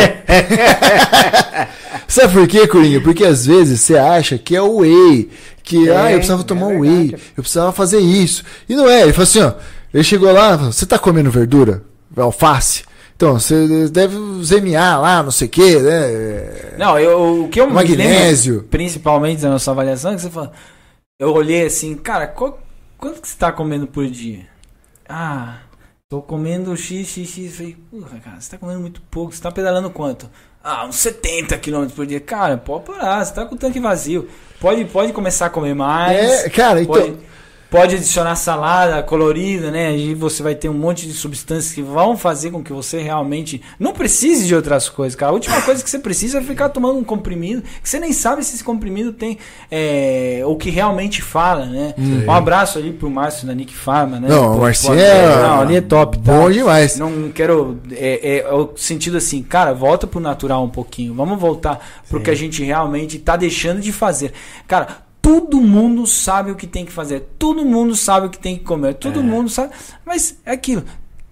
Sabe 2.08 2.34
por 2.34 2.48
quê, 2.48 2.68
Corinha? 2.68 3.02
Porque 3.02 3.24
às 3.24 3.46
vezes 3.46 3.82
você 3.82 3.98
acha 3.98 4.38
que 4.38 4.56
é 4.56 4.62
o 4.62 4.78
whey. 4.80 5.30
Que, 5.64 5.90
É, 5.90 5.96
ah, 5.98 6.12
eu 6.12 6.18
precisava 6.18 6.42
é 6.42 6.46
tomar 6.46 6.68
verdade. 6.68 6.88
whey. 6.90 7.14
Eu 7.36 7.44
precisava 7.44 7.72
fazer 7.72 8.00
isso. 8.00 8.44
E 8.68 8.76
não 8.76 8.90
é. 8.90 9.02
Ele 9.04 9.14
falou 9.14 9.24
assim, 9.24 9.42
ó. 9.42 9.54
Ele 9.94 10.04
chegou 10.04 10.32
lá, 10.32 10.58
falou, 10.58 10.72
você 10.72 10.86
tá 10.86 10.98
comendo 11.00 11.32
verdura? 11.32 11.84
Alface? 12.16 12.84
Então, 13.18 13.40
você 13.40 13.90
deve 13.90 14.16
zemear 14.44 15.02
lá, 15.02 15.24
não 15.24 15.32
sei 15.32 15.48
o 15.48 15.50
quê, 15.50 15.80
né? 15.80 16.76
Não, 16.78 17.00
eu, 17.00 17.46
o 17.46 17.50
que 17.50 17.60
eu 17.60 17.68
Magnésio. 17.68 18.64
principalmente 18.70 19.42
da 19.42 19.50
nossa 19.50 19.72
avaliação, 19.72 20.12
é 20.12 20.16
que 20.16 20.22
você 20.22 20.30
fala, 20.30 20.52
eu 21.20 21.34
olhei 21.34 21.66
assim, 21.66 21.96
cara, 21.96 22.28
qual- 22.28 22.60
quanto 22.96 23.20
que 23.20 23.28
você 23.28 23.36
tá 23.36 23.52
comendo 23.52 23.88
por 23.88 24.06
dia? 24.06 24.46
Ah, 25.10 25.58
tô 26.08 26.22
comendo 26.22 26.78
x, 26.78 27.08
x, 27.08 27.28
x. 27.28 27.56
Falei, 27.58 27.76
porra, 27.90 28.20
cara, 28.24 28.40
você 28.40 28.52
tá 28.52 28.58
comendo 28.60 28.82
muito 28.82 29.02
pouco, 29.10 29.34
você 29.34 29.42
tá 29.42 29.52
pedalando 29.52 29.90
quanto? 29.90 30.30
Ah, 30.64 30.86
uns 30.86 30.98
70 30.98 31.58
km 31.58 31.88
por 31.96 32.06
dia. 32.06 32.20
Cara, 32.20 32.56
pode 32.58 32.86
parar, 32.86 33.26
você 33.26 33.34
tá 33.34 33.46
com 33.46 33.56
o 33.56 33.58
tanque 33.58 33.80
vazio. 33.80 34.28
Pode, 34.60 34.86
pode 34.86 35.12
começar 35.12 35.48
a 35.48 35.50
comer 35.50 35.74
mais. 35.74 36.44
É, 36.46 36.50
cara, 36.52 36.82
então. 36.84 37.18
Pode, 37.70 37.96
adicionar 37.96 38.36
salada 38.36 39.04
colorida, 39.04 39.70
né? 39.70 39.96
E 39.96 40.14
você 40.14 40.42
vai 40.42 40.56
ter 40.56 40.70
um 40.70 40.74
monte 40.74 41.06
de 41.06 41.14
substâncias 41.14 41.74
que 41.74 41.82
vão 41.82 42.16
fazer 42.16 42.52
com 42.52 42.64
que 42.64 42.72
você 42.72 43.02
realmente 43.02 43.62
não 43.78 43.92
precise 43.92 44.48
de 44.48 44.56
outras 44.56 44.88
coisas, 44.88 45.16
cara. 45.16 45.32
A 45.32 45.34
última 45.34 45.62
coisa 45.62 45.84
que 45.84 45.90
você 45.90 46.00
precisa 46.00 46.38
é 46.38 46.42
ficar 46.42 46.70
tomando 46.70 46.98
um 46.98 47.04
comprimido, 47.04 47.62
que 47.62 47.90
você 47.90 48.00
nem 48.00 48.14
sabe 48.14 48.44
se 48.44 48.56
esse 48.56 48.64
comprimido 48.64 49.12
tem 49.12 49.38
é, 49.70 50.42
o 50.46 50.56
que 50.56 50.70
realmente 50.70 51.22
fala, 51.22 51.66
né? 51.66 51.94
Um 51.98 52.32
abraço 52.32 52.78
ali 52.78 52.94
pro 52.94 53.10
Márcio 53.10 53.46
da 53.46 53.54
Nick 53.54 53.74
Pharma, 53.74 54.20
né? 54.20 54.30
Não, 54.30 54.56
o 54.56 54.62
Marcinho 54.62 54.98
é- 54.98 55.36
Não, 55.42 55.62
ali 55.62 55.76
é 55.76 55.82
top, 55.82 56.18
tá? 56.18 56.32
Bom 56.32 56.50
demais. 56.50 56.98
Não 56.98 57.30
quero. 57.32 57.80
É, 57.92 58.38
é, 58.38 58.54
o 58.54 58.72
sentido 58.78 59.18
assim, 59.18 59.44
cara, 59.44 59.74
volta 59.74 60.08
pro 60.08 60.20
natural 60.20 60.64
um 60.64 60.70
pouquinho. 60.70 61.14
Vamos 61.14 61.40
voltar 61.40 61.80
pro 62.10 62.22
que 62.22 62.32
a 62.32 62.36
gente 62.36 62.64
realmente 62.64 63.20
tá 63.20 63.36
deixando 63.36 63.82
de 63.82 63.92
fazer. 63.92 64.32
Cara, 64.68 65.06
todo 65.28 65.60
mundo 65.60 66.08
sabe 66.08 66.52
o 66.52 66.56
que 66.56 66.66
tem 66.66 66.86
que 66.86 66.92
fazer. 66.92 67.28
Todo 67.38 67.66
mundo 67.66 67.96
sabe 67.96 68.28
o 68.28 68.30
que 68.30 68.40
tem 68.40 68.58
que 68.58 68.64
comer. 68.64 68.94
Todo 68.96 69.22
mundo 69.22 69.50
sabe. 69.50 69.74
Mas 70.06 70.38
é 70.46 70.52
aquilo. 70.52 70.86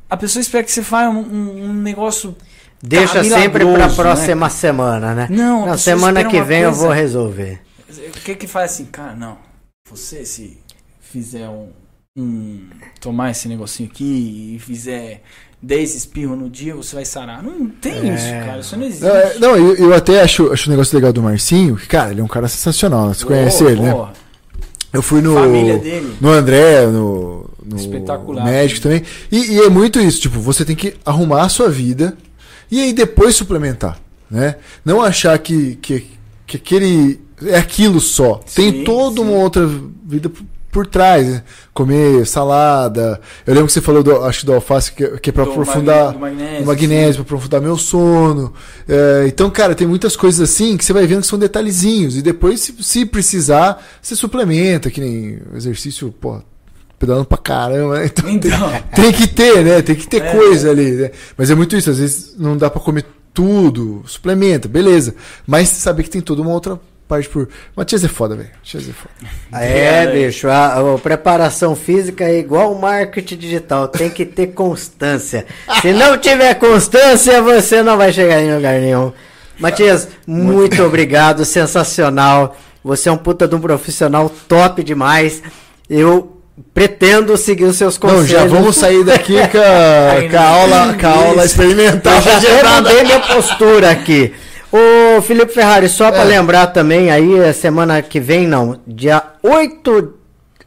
A 0.10 0.18
pessoa 0.18 0.42
espera 0.42 0.64
que 0.66 0.72
você 0.72 0.84
faça 0.84 1.10
um, 1.10 1.20
um- 1.20 1.66
um 1.70 1.74
negócio. 1.74 2.36
Deixa 2.84 3.24
sempre 3.24 3.64
pra 3.64 3.66
milagroso, 3.66 3.96
próxima 3.96 4.50
semana, 4.50 5.16
né? 5.16 5.28
Não, 5.32 5.64
a 5.64 5.66
Na 5.68 5.72
pessoa 5.72 5.96
semana 5.98 6.26
que 6.26 6.42
vem 6.42 6.60
eu 6.62 6.70
coisa- 6.72 6.86
vou 6.86 6.94
resolver. 6.94 7.62
O 7.90 8.20
que 8.22 8.36
que 8.36 8.48
faz 8.48 8.72
assim, 8.74 8.86
cara, 8.86 9.16
não. 9.16 9.38
Você 9.90 10.26
se 10.26 10.58
fizer 11.00 11.48
um, 11.48 11.70
um- 12.18 12.70
tomar 13.00 13.32
esse 13.32 13.48
negocinho 13.48 13.90
aqui 13.90 14.56
e 14.56 14.60
fizer 14.60 15.24
10 15.62 15.96
espirros 15.96 16.38
no 16.38 16.50
dia, 16.50 16.76
você 16.76 16.96
vai 16.96 17.06
sarar. 17.06 17.42
Não 17.42 17.68
tem 17.68 18.14
isso, 18.14 18.26
cara. 18.46 18.60
Isso 18.60 18.78
não 18.78 18.86
existe. 18.86 19.04
Não, 19.04 19.16
é- 19.16 19.40
Não, 19.40 19.56
eu, 19.58 19.76
eu 19.76 19.94
até 19.94 20.22
acho, 20.22 20.52
acho 20.52 20.70
um 20.70 20.72
negócio 20.72 20.96
legal 20.96 21.12
do 21.12 21.24
Marcinho, 21.24 21.76
que, 21.76 21.88
cara, 21.88 22.12
ele 22.12 22.22
é 22.22 22.24
um 22.24 22.28
cara 22.28 22.48
sensacional. 22.48 23.14
Você 23.14 23.26
conhece 23.26 23.64
ele, 23.64 23.82
né? 23.82 23.92
porra. 23.92 24.14
Eu 24.94 25.02
fui 25.02 25.22
no. 25.22 25.34
Família 25.34 25.78
dele. 25.78 26.16
No 26.22 26.30
André, 26.30 26.86
no. 26.88 27.50
no 27.66 27.76
Espetacular. 27.76 28.46
Médico 28.46 28.82
também. 28.82 29.04
E, 29.32 29.56
e 29.56 29.60
é 29.60 29.70
muito 29.70 30.00
isso, 30.00 30.22
tipo, 30.22 30.40
você 30.40 30.64
tem 30.64 30.76
que 30.76 30.94
arrumar 31.06 31.44
a 31.44 31.50
sua 31.50 31.70
vida 31.70 32.16
e 32.72 32.80
aí 32.82 32.94
depois 32.94 33.36
suplementar. 33.36 34.00
Né? 34.32 34.56
Não 34.84 35.02
achar 35.02 35.38
que, 35.40 35.76
que, 35.82 36.06
que 36.48 36.58
aquele. 36.58 37.20
É 37.46 37.58
aquilo 37.58 38.00
só. 38.00 38.40
tem 38.56 38.72
Sim, 38.72 38.84
toda 38.86 39.22
sim. 39.22 39.28
uma 39.28 39.38
outra 39.38 39.70
vida 40.06 40.32
por, 40.76 40.86
trás. 40.88 41.26
Né? 41.28 41.44
Comer 41.74 42.26
salada. 42.26 43.20
Eu 43.48 43.54
lembro 43.54 43.68
que 43.68 43.74
você 43.74 43.82
falou, 43.82 44.04
do, 44.04 44.24
acho 44.24 44.46
do 44.46 44.54
alface, 44.54 44.92
que, 44.92 45.08
que 45.20 45.30
é 45.30 45.34
pra 45.34 45.44
Do 45.46 45.52
aprofundar. 45.52 46.12
do 46.14 46.20
magnésio, 46.20 46.64
o 46.64 46.66
magnésio, 46.68 47.14
pra 47.16 47.36
aprofundar 47.36 47.62
meu 47.62 47.78
sono. 47.78 48.54
É, 48.88 49.26
então, 49.28 49.50
cara, 49.50 49.74
tem 49.74 49.88
muitas 49.88 50.16
coisas 50.16 50.42
assim 50.50 50.78
que 50.78 50.84
você 50.86 50.94
vai 50.94 51.08
vendo 51.08 51.22
que 51.22 51.28
são 51.28 51.40
detalhezinhos. 51.40 52.18
E 52.18 52.22
depois, 52.22 52.60
se, 52.62 52.76
se 52.82 53.06
precisar, 53.06 53.84
você 54.02 54.16
suplementa, 54.16 54.90
que 54.92 55.00
nem 55.02 55.40
exercício, 55.56 56.12
pô, 56.20 56.42
pedalando 57.00 57.26
pra 57.26 57.38
caramba. 57.38 58.00
né? 58.00 58.06
Então, 58.16 58.30
Então, 58.30 58.84
tem 58.96 59.12
que 59.12 59.28
ter, 59.28 59.64
né? 59.64 59.82
Tem 59.82 59.96
que 59.96 60.08
ter 60.08 60.22
É. 60.22 60.32
coisa 60.32 60.70
ali, 60.72 60.92
né? 60.92 61.12
Mas 61.38 61.50
é 61.50 61.56
muito 61.56 61.76
isso, 61.76 61.90
às 61.90 62.00
vezes 62.00 62.36
não 62.38 62.56
dá 62.58 62.70
pra 62.70 62.82
comer 62.82 63.06
tudo, 63.34 64.02
suplementa, 64.08 64.68
beleza. 64.70 65.14
Mas 65.46 65.68
saber 65.70 66.04
que 66.04 66.10
tem 66.10 66.22
toda 66.22 66.42
uma 66.42 66.52
outra 66.52 66.80
parte 67.08 67.30
por. 67.30 67.48
Matias 67.76 68.04
é 68.04 68.08
foda, 68.08 68.36
velho. 68.36 68.50
Matias 68.58 68.90
é 68.90 68.94
foda. 68.94 69.16
É, 69.66 70.08
bicho, 70.08 70.50
a, 70.50 70.94
a 70.96 70.98
preparação 70.98 71.76
física 71.76 72.26
é 72.26 72.40
igual 72.40 72.74
o 72.74 72.82
marketing 72.82 73.38
digital, 73.38 73.88
tem 73.88 74.10
que 74.10 74.26
ter 74.26 74.48
constância. 74.48 75.46
Se 75.82 75.94
não 75.94 76.18
tiver 76.18 76.54
constância, 76.56 77.42
você 77.42 77.82
não 77.82 77.98
vai 77.98 78.12
chegar 78.12 78.42
em 78.42 78.54
lugar 78.54 78.80
nenhum. 78.80 79.14
Matias, 79.58 80.10
muito 80.28 80.82
obrigado, 80.84 81.46
sensacional. 81.46 82.58
Você 82.84 83.10
é 83.10 83.12
um 83.12 83.18
puta 83.18 83.48
de 83.48 83.56
um 83.56 83.60
profissional 83.62 84.30
top 84.48 84.84
demais. 84.84 85.42
Eu 85.90 86.36
pretendo 86.74 87.36
seguir 87.38 87.66
os 87.66 87.78
seus 87.78 87.98
Não, 88.00 88.10
conselhos. 88.10 88.30
já 88.30 88.46
vamos 88.46 88.76
sair 88.76 89.04
daqui 89.04 89.36
com 89.36 89.58
a, 89.58 90.30
com 90.30 90.38
a 90.38 90.48
aula, 90.48 90.98
com 91.00 91.08
a 91.08 91.10
aula 91.10 91.46
experimental. 91.46 92.14
Eu 92.16 92.22
já 92.22 92.82
mudei 92.82 93.04
minha 93.04 93.20
postura 93.22 93.92
aqui. 93.92 94.34
Ô, 94.72 95.22
Felipe 95.22 95.54
Ferrari, 95.54 95.88
só 95.88 96.12
pra 96.12 96.22
É. 96.22 96.26
lembrar 96.26 96.68
também, 96.68 97.10
aí, 97.12 97.40
a 97.44 97.54
semana 97.54 98.02
que 98.02 98.20
vem, 98.20 98.48
não, 98.48 98.80
dia 98.86 99.22
8... 99.42 100.14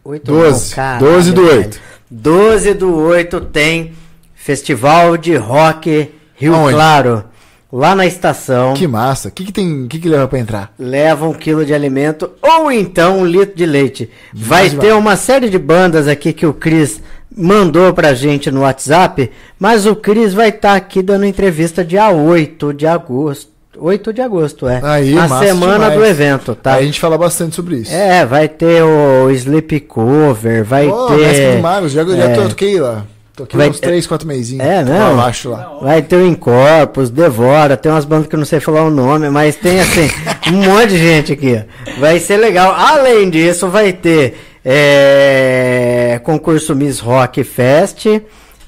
8 0.05 0.25
12, 0.25 0.71
não, 0.71 0.77
caralho, 0.77 1.07
12 1.07 1.33
do 1.33 1.47
velho. 1.47 1.59
8. 1.59 1.81
12 2.11 2.75
do 2.75 2.97
8 2.97 3.41
tem 3.43 3.93
Festival 4.35 5.19
de 5.19 5.37
Rock 5.37 6.11
Rio 6.35 6.55
Aonde? 6.55 6.73
Claro, 6.75 7.25
lá 7.71 7.95
na 7.95 8.07
estação. 8.07 8.73
Que 8.73 8.87
massa. 8.87 9.29
O 9.29 9.31
que, 9.33 9.45
que 9.45 9.53
tem. 9.53 9.85
O 9.85 9.89
que, 9.89 9.99
que 9.99 10.09
leva 10.09 10.27
pra 10.27 10.39
entrar? 10.39 10.73
Leva 10.79 11.29
um 11.29 11.35
quilo 11.35 11.67
de 11.67 11.75
alimento 11.75 12.31
ou 12.41 12.73
então 12.73 13.19
um 13.19 13.27
litro 13.27 13.55
de 13.55 13.67
leite. 13.67 14.09
Vai 14.33 14.71
ter 14.71 14.95
uma 14.95 15.17
série 15.17 15.51
de 15.51 15.59
bandas 15.59 16.09
aqui 16.09 16.33
que 16.33 16.47
o 16.47 16.55
Cris 16.55 17.03
mandou 17.37 17.93
pra 17.93 18.15
gente 18.15 18.51
no 18.51 18.61
WhatsApp, 18.63 19.31
mas 19.59 19.85
o 19.85 19.95
Cris 19.95 20.33
vai 20.33 20.49
estar 20.49 20.75
aqui 20.75 21.03
dando 21.03 21.27
entrevista 21.27 21.85
dia 21.85 22.09
8 22.09 22.73
de 22.73 22.87
agosto. 22.87 23.58
8 23.77 24.13
de 24.13 24.21
agosto, 24.21 24.67
é. 24.69 24.81
Aí, 24.83 25.13
massa 25.15 25.47
semana 25.47 25.91
demais. 25.91 25.95
do 25.95 26.05
evento, 26.05 26.55
tá? 26.55 26.75
Aí 26.75 26.83
a 26.83 26.87
gente 26.87 27.01
fala 27.01 27.19
bastante 27.19 27.55
sobre 27.55 27.77
isso. 27.77 27.93
É, 27.93 28.25
vai 28.25 28.49
ter 28.49 28.83
o 28.83 29.31
Sleep 29.31 29.81
Cover, 29.81 30.65
vai 30.65 30.87
Mestre 30.87 31.35
ter. 31.35 31.57
do 31.57 31.63
Magos, 31.63 31.93
já, 31.93 32.05
já 32.05 32.25
é. 32.25 32.35
toquei 32.35 32.81
lá. 32.81 33.05
Toquei 33.37 33.57
Vai- 33.57 33.69
uns 33.69 33.79
3, 33.79 34.05
4 34.05 34.27
meizinhos. 34.27 34.67
É, 34.67 34.83
não. 34.83 35.17
Baixo 35.17 35.51
lá. 35.51 35.79
Vai 35.81 36.03
ter 36.03 36.17
o 36.17 36.27
Incorpus, 36.27 37.09
Devora, 37.09 37.77
tem 37.77 37.93
umas 37.93 38.05
bandas 38.05 38.27
que 38.27 38.35
eu 38.35 38.39
não 38.39 38.47
sei 38.47 38.59
falar 38.59 38.83
o 38.83 38.91
nome, 38.91 39.31
mas 39.31 39.55
tem 39.55 39.79
assim, 39.81 40.11
um 40.53 40.57
monte 40.65 40.89
de 40.89 40.99
gente 40.99 41.33
aqui. 41.35 41.63
Vai 42.01 42.19
ser 42.19 42.37
legal. 42.37 42.75
Além 42.75 43.31
disso, 43.31 43.69
vai 43.69 43.93
ter 43.93 44.35
é, 44.65 46.21
concurso 46.25 46.75
Miss 46.75 46.99
Rock 46.99 47.45
Fest. 47.45 48.07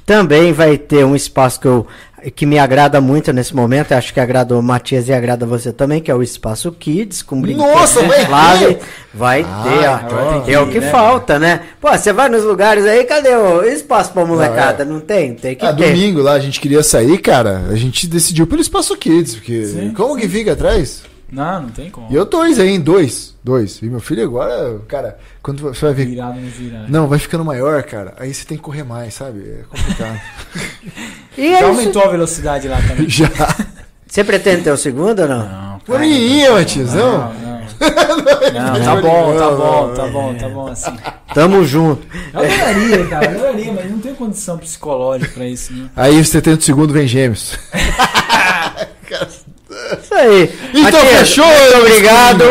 Também 0.06 0.52
vai 0.52 0.76
ter 0.78 1.04
um 1.04 1.14
espaço 1.16 1.60
que 1.60 1.66
eu 1.66 1.86
que 2.34 2.44
me 2.44 2.58
agrada 2.58 3.00
muito 3.00 3.32
nesse 3.32 3.54
momento, 3.54 3.92
acho 3.92 4.12
que 4.12 4.20
agrada 4.20 4.56
o 4.56 4.62
Matias 4.62 5.08
e 5.08 5.12
agrada 5.12 5.46
você 5.46 5.72
também, 5.72 6.00
que 6.00 6.10
é 6.10 6.14
o 6.14 6.22
Espaço 6.22 6.70
Kids, 6.72 7.22
com 7.22 7.40
brinquedos. 7.40 7.72
Nossa, 7.72 8.02
vai 8.02 8.22
infláveis. 8.22 8.76
ter? 8.76 8.82
Vai 9.14 9.46
Ah, 9.48 10.04
ter, 10.04 10.16
ó. 10.18 10.50
é 10.50 10.60
o 10.60 10.68
que 10.68 10.80
né? 10.80 10.90
falta, 10.90 11.38
né? 11.38 11.60
Pô, 11.80 11.90
você 11.90 12.12
vai 12.12 12.28
nos 12.28 12.44
lugares 12.44 12.84
aí, 12.84 13.04
cadê 13.04 13.30
o 13.34 13.62
espaço 13.64 14.12
pra 14.12 14.24
molecada? 14.24 14.84
Não, 14.84 15.00
tem? 15.00 15.34
Tem 15.34 15.54
que 15.54 15.64
Ah, 15.64 15.72
ter. 15.72 15.90
domingo 15.92 16.20
lá 16.22 16.32
a 16.32 16.38
gente 16.40 16.60
queria 16.60 16.82
sair, 16.82 17.18
cara. 17.18 17.64
A 17.70 17.76
gente 17.76 18.06
decidiu 18.06 18.46
pelo 18.46 18.60
Espaço 18.60 18.96
Kids, 18.96 19.36
porque 19.36 19.64
Sim, 19.66 19.92
como 19.96 20.16
que 20.16 20.28
fica 20.28 20.52
atrás? 20.52 21.02
Não, 21.32 21.62
não 21.62 21.68
tem 21.70 21.90
como. 21.90 22.10
E 22.10 22.14
eu 22.14 22.24
dois 22.24 22.58
aí, 22.58 22.70
hein? 22.70 22.80
Dois. 22.80 23.36
Dois. 23.42 23.80
E 23.82 23.86
meu 23.86 24.00
filho 24.00 24.24
agora, 24.24 24.80
cara, 24.88 25.18
quando 25.42 25.62
você 25.62 25.84
vai 25.86 25.94
ver. 25.94 26.06
Virado 26.06 26.40
no 26.40 26.48
virado. 26.48 26.86
Não, 26.90 27.06
vai 27.06 27.18
ficando 27.18 27.44
maior, 27.44 27.82
cara. 27.84 28.14
Aí 28.18 28.32
você 28.34 28.44
tem 28.44 28.56
que 28.56 28.62
correr 28.62 28.82
mais, 28.82 29.14
sabe? 29.14 29.40
É 29.40 29.62
complicado. 29.68 30.20
E 31.38 31.46
é 31.46 31.50
Já 31.52 31.56
isso. 31.58 31.66
aumentou 31.80 32.02
a 32.04 32.08
velocidade 32.08 32.68
lá 32.68 32.82
também. 32.82 33.08
Já. 33.08 33.28
Você 34.06 34.24
pretende 34.24 34.62
ter 34.62 34.72
o 34.72 34.76
segundo 34.76 35.20
ou 35.22 35.28
não? 35.28 35.48
Não, 35.48 35.80
Uma 35.88 35.98
menininha, 36.00 36.50
Matias, 36.52 36.92
não, 36.92 37.32
não? 37.32 37.32
não. 38.52 38.74
Não, 38.74 38.84
tá 38.84 39.00
bom, 39.00 39.36
tá 39.38 39.50
bom, 39.50 39.94
tá 39.94 40.06
bom, 40.08 40.34
tá 40.34 40.48
bom 40.48 40.66
assim. 40.66 40.90
Tamo 41.32 41.64
junto. 41.64 42.04
Eu 42.34 42.40
adoraria, 42.40 43.06
cara, 43.06 43.26
eu 43.30 43.38
adoraria, 43.38 43.72
mas 43.72 43.90
não 43.90 44.00
tenho 44.00 44.16
condição 44.16 44.58
psicológica 44.58 45.30
pra 45.32 45.46
isso, 45.46 45.72
né? 45.72 45.88
Aí 45.96 46.22
você 46.22 46.42
tenta 46.42 46.58
o 46.58 46.62
segundo, 46.64 46.92
vem 46.92 47.06
gêmeos. 47.06 47.56
Isso 50.02 50.14
aí. 50.14 50.50
Então, 50.74 51.00
fechou, 51.00 51.44
Muito 51.46 51.76
obrigado, 51.78 52.42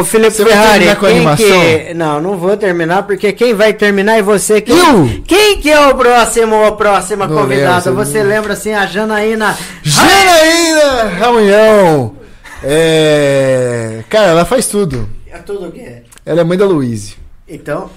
o 0.00 0.04
Felipe 0.04 0.30
Você 0.32 0.42
vai 0.44 0.52
Ferrari. 0.52 0.70
terminar 0.72 0.96
com 0.96 1.06
quem 1.06 1.16
animação? 1.16 1.46
que... 1.46 1.94
Não, 1.94 2.20
não 2.20 2.36
vou 2.36 2.56
terminar, 2.56 3.02
porque 3.04 3.32
quem 3.32 3.54
vai 3.54 3.72
terminar 3.72 4.18
é 4.18 4.22
você. 4.22 4.60
Quem, 4.60 4.76
Eu? 4.76 5.22
quem 5.26 5.58
que 5.60 5.70
é 5.70 5.80
o 5.88 5.94
próximo 5.94 6.56
ou 6.56 6.72
próxima 6.72 7.26
Não 7.26 7.36
convidada? 7.36 7.90
lembro, 7.90 8.04
você 8.04 8.22
não- 8.22 8.28
lembra 8.30 8.52
assim, 8.54 8.72
a 8.74 8.86
Janaína? 8.86 9.56
Janaína 9.82 11.08
Ramunhão! 11.18 12.16
É. 12.64 14.02
Cara, 14.08 14.28
ela 14.28 14.44
faz 14.44 14.66
tudo. 14.66 15.08
É 15.30 15.38
tudo 15.38 15.68
o 15.68 15.72
quê? 15.72 16.02
Ela 16.24 16.40
é 16.42 16.44
mãe 16.44 16.56
da 16.58 16.64
Luíse. 16.64 17.16
Então. 17.48 17.90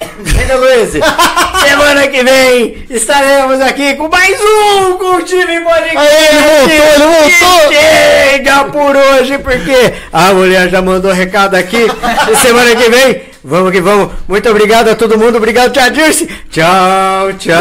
Ainda 0.00 0.56
Luiz, 0.56 0.90
semana 1.66 2.06
que 2.08 2.22
vem 2.22 2.86
estaremos 2.90 3.60
aqui 3.60 3.94
com 3.94 4.08
mais 4.08 4.36
um 4.40 4.92
Curtindo 4.96 5.46
Podcast. 5.64 5.98
Aê, 5.98 6.30
voltou, 6.32 6.86
ele 6.94 7.04
voltou! 7.04 7.72
Chega 7.72 8.64
por 8.66 8.96
hoje, 8.96 9.38
porque 9.38 9.94
a 10.12 10.32
mulher 10.32 10.68
já 10.70 10.80
mandou 10.82 11.12
recado 11.12 11.54
aqui. 11.56 11.86
E 12.30 12.36
semana 12.36 12.76
que 12.76 12.88
vem, 12.88 13.22
vamos 13.42 13.72
que 13.72 13.80
vamos. 13.80 14.12
Muito 14.28 14.48
obrigado 14.48 14.88
a 14.88 14.94
todo 14.94 15.18
mundo. 15.18 15.36
Obrigado, 15.36 15.72
Tia 15.72 15.90
Dirce. 15.90 16.26
Tchau, 16.50 17.32
tchau. 17.38 17.54